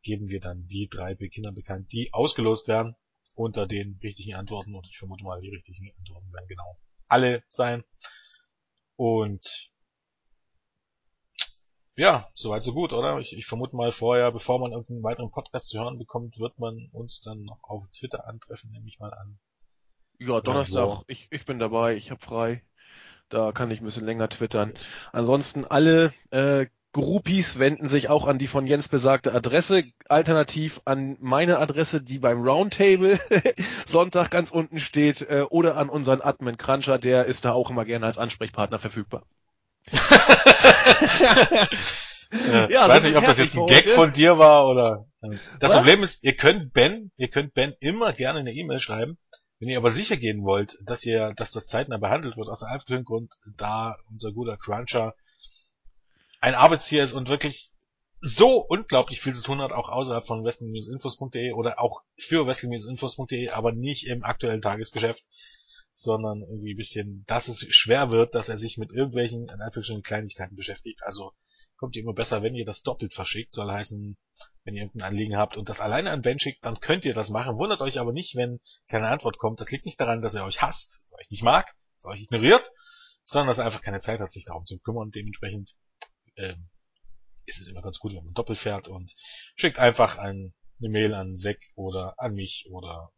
geben 0.03 0.30
wir 0.30 0.40
dann 0.40 0.68
die 0.68 0.88
drei 0.90 1.15
Kinder 1.15 1.52
bekannt, 1.52 1.91
die 1.91 2.14
ausgelost 2.14 2.68
werden 2.68 2.95
unter 3.36 3.68
den 3.68 3.99
richtigen 4.02 4.36
Antworten. 4.36 4.76
Und 4.76 4.88
ich 4.90 4.98
vermute 4.98 5.24
mal, 5.24 5.41
die 5.41 5.49
richtigen 5.49 5.91
Antworten 5.99 6.32
werden 6.32 6.48
genau 6.48 6.78
alle 7.07 7.44
sein. 7.49 7.84
Und 8.95 9.72
ja, 11.95 12.28
soweit 12.34 12.64
so 12.64 12.74
gut, 12.74 12.94
oder? 12.94 13.20
Ich, 13.20 13.38
ich 13.38 13.45
vermute 13.45 13.76
mal 13.76 13.91
vorher, 13.91 14.32
bevor 14.32 14.60
man 14.60 14.72
irgendeinen 14.72 15.03
weiteren 15.03 15.32
Podcast 15.32 15.70
zu 15.70 15.80
hören 15.80 15.98
bekommt, 15.98 16.40
wird 16.40 16.57
man 16.60 16.90
uns 16.91 17.22
dann 17.22 17.44
noch 17.44 17.60
auf 17.64 17.88
Twitter 17.90 18.28
antreffen, 18.28 18.72
nehme 18.72 18.88
ich 18.88 18.99
mal 18.99 19.14
an. 19.14 19.38
Ja, 20.20 20.41
Donnerstag, 20.41 21.03
ich, 21.07 21.28
ich 21.32 21.45
bin 21.45 21.60
dabei, 21.60 21.95
ich 21.95 22.11
habe 22.11 22.24
frei. 22.24 22.64
Da 23.30 23.52
kann 23.52 23.72
ich 23.72 23.82
ein 23.82 23.86
bisschen 23.86 24.06
länger 24.06 24.30
twittern. 24.30 24.74
Ansonsten 25.11 25.65
alle 25.65 26.14
äh, 26.30 26.68
Groupies 26.94 27.57
wenden 27.57 27.90
sich 27.90 28.10
auch 28.10 28.28
an 28.28 28.38
die 28.38 28.48
von 28.48 28.68
Jens 28.68 28.88
besagte 28.88 29.34
Adresse, 29.34 29.86
alternativ 30.07 30.80
an 30.86 31.18
meine 31.20 31.57
Adresse, 31.57 32.02
die 32.02 32.20
beim 32.20 32.44
Roundtable 32.44 33.20
Sonntag 33.88 34.30
ganz 34.30 34.52
unten 34.52 34.80
steht, 34.80 35.22
äh, 35.22 35.45
oder 35.49 35.76
an 35.78 35.90
unseren 35.90 36.22
Admin 36.22 36.57
Cruncher, 36.57 36.99
der 36.99 37.26
ist 37.26 37.45
da 37.45 37.53
auch 37.53 37.72
immer 37.72 37.86
gerne 37.86 38.06
als 38.06 38.20
Ansprechpartner 38.20 38.78
verfügbar. 38.78 39.24
Ja, 39.92 41.68
ja, 42.70 42.90
weiß 42.90 43.04
nicht, 43.04 43.16
ob 43.16 43.26
das 43.26 43.38
jetzt 43.38 43.58
ein 43.58 43.68
Gag 43.68 43.90
von 43.90 44.12
dir 44.14 44.38
war 44.38 44.68
oder. 44.68 45.06
Das 45.60 45.72
Was? 45.72 45.78
Problem 45.80 46.04
ist, 46.04 46.24
ihr 46.24 46.36
könnt 46.36 46.74
Ben, 46.74 47.12
ihr 47.18 47.30
könnt 47.30 47.54
Ben 47.54 47.74
immer 47.80 48.14
gerne 48.14 48.40
eine 48.40 48.54
E-Mail 48.54 48.80
schreiben. 48.80 49.18
Wenn 49.60 49.70
ihr 49.70 49.78
aber 49.78 49.92
sicher 49.92 50.18
gehen 50.18 50.44
wollt, 50.44 50.78
dass 50.84 51.06
ihr, 51.06 51.34
dass 51.36 51.52
das 51.52 51.68
zeitnah 51.68 51.98
behandelt 51.98 52.36
wird, 52.36 52.50
aus 52.50 52.60
dem 52.60 52.68
einfachen 52.68 53.06
Grund, 53.06 53.32
da 53.58 53.96
unser 54.12 54.34
guter 54.34 54.58
Cruncher 54.58 55.16
ein 56.42 56.56
Arbeitstier 56.56 57.04
ist 57.04 57.14
und 57.14 57.30
wirklich 57.30 57.72
so 58.20 58.58
unglaublich 58.58 59.22
viel 59.22 59.34
zu 59.34 59.42
tun 59.42 59.62
hat, 59.62 59.72
auch 59.72 59.90
außerhalb 59.90 60.26
von 60.26 60.44
wrestling-infos.de 60.44 61.54
oder 61.54 61.80
auch 61.80 62.04
für 62.18 62.46
wrestling-infos.de, 62.46 63.50
aber 63.50 63.72
nicht 63.72 64.08
im 64.08 64.24
aktuellen 64.24 64.62
Tagesgeschäft, 64.62 65.24
sondern 65.94 66.41
irgendwie 66.41 66.74
ein 66.74 66.78
bisschen, 66.78 67.24
dass 67.28 67.48
es 67.48 67.65
schwer 67.70 68.11
wird, 68.11 68.36
dass 68.36 68.49
er 68.49 68.57
sich 68.57 68.78
mit 68.78 68.91
irgendwelchen, 68.91 69.44
in 69.44 69.61
Anführungsstrichen, 69.61 70.03
Kleinigkeiten 70.03 70.56
beschäftigt. 70.56 71.02
Also 71.03 71.32
kommt 71.78 71.95
ihr 71.95 72.02
immer 72.02 72.14
besser, 72.14 72.41
wenn 72.41 72.56
ihr 72.56 72.65
das 72.65 72.82
doppelt 72.82 73.14
verschickt, 73.14 73.53
soll 73.53 73.72
heißen, 73.72 74.18
wenn 74.64 74.76
ihr 74.76 74.84
irgendein 74.84 75.10
Anliegen 75.10 75.38
habt 75.38 75.57
und 75.57 75.70
das 75.70 75.80
alleine 75.80 76.11
an 76.11 76.22
Ben 76.22 76.40
schickt, 76.40 76.65
dann 76.65 76.80
könnt 76.80 77.06
ihr 77.06 77.14
das 77.14 77.30
machen. 77.30 77.57
Wundert 77.57 77.82
euch 77.82 77.99
aber 77.99 78.11
nicht, 78.11 78.36
wenn 78.36 78.60
keine 78.88 79.07
Antwort 79.07 79.38
kommt. 79.38 79.60
Das 79.60 79.70
liegt 79.70 79.86
nicht 79.86 79.99
daran, 79.99 80.22
dass 80.22 80.34
er 80.34 80.45
euch 80.45 80.61
hasst, 80.61 81.02
dass 81.03 81.14
er 81.14 81.20
euch 81.20 81.30
nicht 81.30 81.44
mag, 81.44 81.76
dass 81.98 82.06
er 82.06 82.11
euch 82.11 82.22
ignoriert, 82.22 82.72
sondern 83.24 83.48
dass 83.48 83.60
er 83.60 83.65
einfach 83.65 83.82
keine 83.82 83.99
Zeit 83.99 84.20
hat, 84.20 84.32
sich 84.32 84.45
darum 84.45 84.65
zu 84.65 84.80
kümmern. 84.80 85.11
Dementsprechend 85.11 85.76
ähm, 86.38 86.70
ist 87.45 87.60
es 87.60 87.68
immer 87.68 87.82
ganz 87.82 87.99
gut, 87.99 88.14
wenn 88.14 88.24
man 88.24 88.34
doppelt 88.34 88.60
fährt 88.60 88.88
und 88.88 89.11
schickt 89.56 89.78
einfach 89.78 90.18
ein, 90.18 90.53
eine 90.80 90.90
Mail 90.90 91.14
an 91.14 91.36
Zack 91.36 91.60
oder 91.76 92.15
an 92.18 92.34
mich 92.34 92.68
oder 92.72 93.11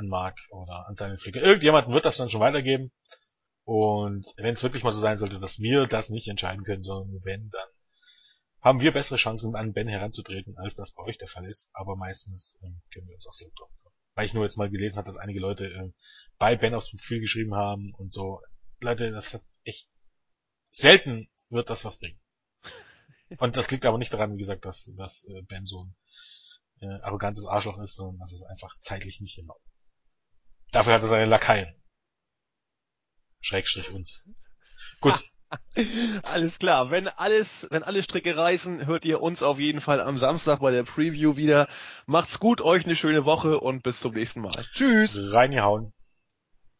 an 0.00 0.08
Mark 0.08 0.38
oder 0.50 0.86
an 0.88 0.96
seinen 0.96 1.18
Flicker. 1.18 1.42
Irgendjemanden 1.42 1.92
wird 1.92 2.04
das 2.04 2.16
dann 2.16 2.30
schon 2.30 2.40
weitergeben. 2.40 2.90
Und 3.64 4.34
wenn 4.38 4.54
es 4.54 4.62
wirklich 4.62 4.82
mal 4.82 4.92
so 4.92 5.00
sein 5.00 5.18
sollte, 5.18 5.38
dass 5.38 5.60
wir 5.60 5.86
das 5.86 6.08
nicht 6.08 6.26
entscheiden 6.28 6.64
können, 6.64 6.82
sondern 6.82 7.22
wenn, 7.22 7.50
dann 7.50 7.68
haben 8.62 8.80
wir 8.80 8.92
bessere 8.92 9.18
Chancen, 9.18 9.54
an 9.54 9.72
Ben 9.72 9.88
heranzutreten, 9.88 10.56
als 10.58 10.74
das 10.74 10.92
bei 10.92 11.04
euch 11.04 11.18
der 11.18 11.28
Fall 11.28 11.46
ist. 11.46 11.70
Aber 11.74 11.96
meistens 11.96 12.58
ähm, 12.62 12.80
können 12.92 13.06
wir 13.06 13.14
uns 13.14 13.26
auch 13.28 13.32
sehr 13.32 13.48
gut 13.48 13.60
drauf 13.60 13.70
kommen. 13.82 13.94
Weil 14.14 14.26
ich 14.26 14.34
nur 14.34 14.44
jetzt 14.44 14.56
mal 14.56 14.70
gelesen 14.70 14.96
habe, 14.96 15.06
dass 15.06 15.16
einige 15.16 15.40
Leute 15.40 15.66
äh, 15.66 15.92
bei 16.38 16.56
Ben 16.56 16.74
aufs 16.74 16.90
Profil 16.90 17.20
geschrieben 17.20 17.54
haben 17.54 17.92
und 17.96 18.12
so. 18.12 18.40
Leute, 18.80 19.12
das 19.12 19.34
hat 19.34 19.42
echt 19.64 19.88
selten 20.72 21.28
wird 21.50 21.68
das 21.68 21.84
was 21.84 21.98
bringen. 21.98 22.20
Und 23.38 23.56
das 23.56 23.70
liegt 23.70 23.84
aber 23.84 23.98
nicht 23.98 24.12
daran, 24.12 24.34
wie 24.34 24.38
gesagt, 24.38 24.64
dass, 24.64 24.92
dass 24.96 25.28
äh, 25.28 25.42
Ben 25.42 25.66
so 25.66 25.84
ein 25.84 25.96
äh, 26.80 27.00
arrogantes 27.02 27.44
Arschloch 27.46 27.78
ist, 27.78 27.96
sondern 27.96 28.20
dass 28.20 28.32
es 28.32 28.44
einfach 28.44 28.78
zeitlich 28.80 29.20
nicht 29.20 29.34
hinhaut. 29.34 29.60
Dafür 30.72 30.94
hat 30.94 31.02
er 31.02 31.08
seine 31.08 31.26
Lakaien. 31.26 31.74
Schrägstrich 33.40 33.90
uns. 33.90 34.24
Gut. 35.00 35.22
Alles 36.22 36.58
klar. 36.58 36.90
Wenn 36.90 37.08
alles, 37.08 37.66
wenn 37.70 37.82
alle 37.82 38.04
Stricke 38.04 38.36
reißen, 38.36 38.86
hört 38.86 39.04
ihr 39.04 39.20
uns 39.20 39.42
auf 39.42 39.58
jeden 39.58 39.80
Fall 39.80 40.00
am 40.00 40.16
Samstag 40.16 40.60
bei 40.60 40.70
der 40.70 40.84
Preview 40.84 41.36
wieder. 41.36 41.66
Macht's 42.06 42.38
gut, 42.38 42.60
euch 42.60 42.84
eine 42.84 42.94
schöne 42.94 43.24
Woche 43.24 43.58
und 43.58 43.82
bis 43.82 44.00
zum 44.00 44.14
nächsten 44.14 44.42
Mal. 44.42 44.64
Tschüss. 44.74 45.18
Reingehauen. 45.18 45.92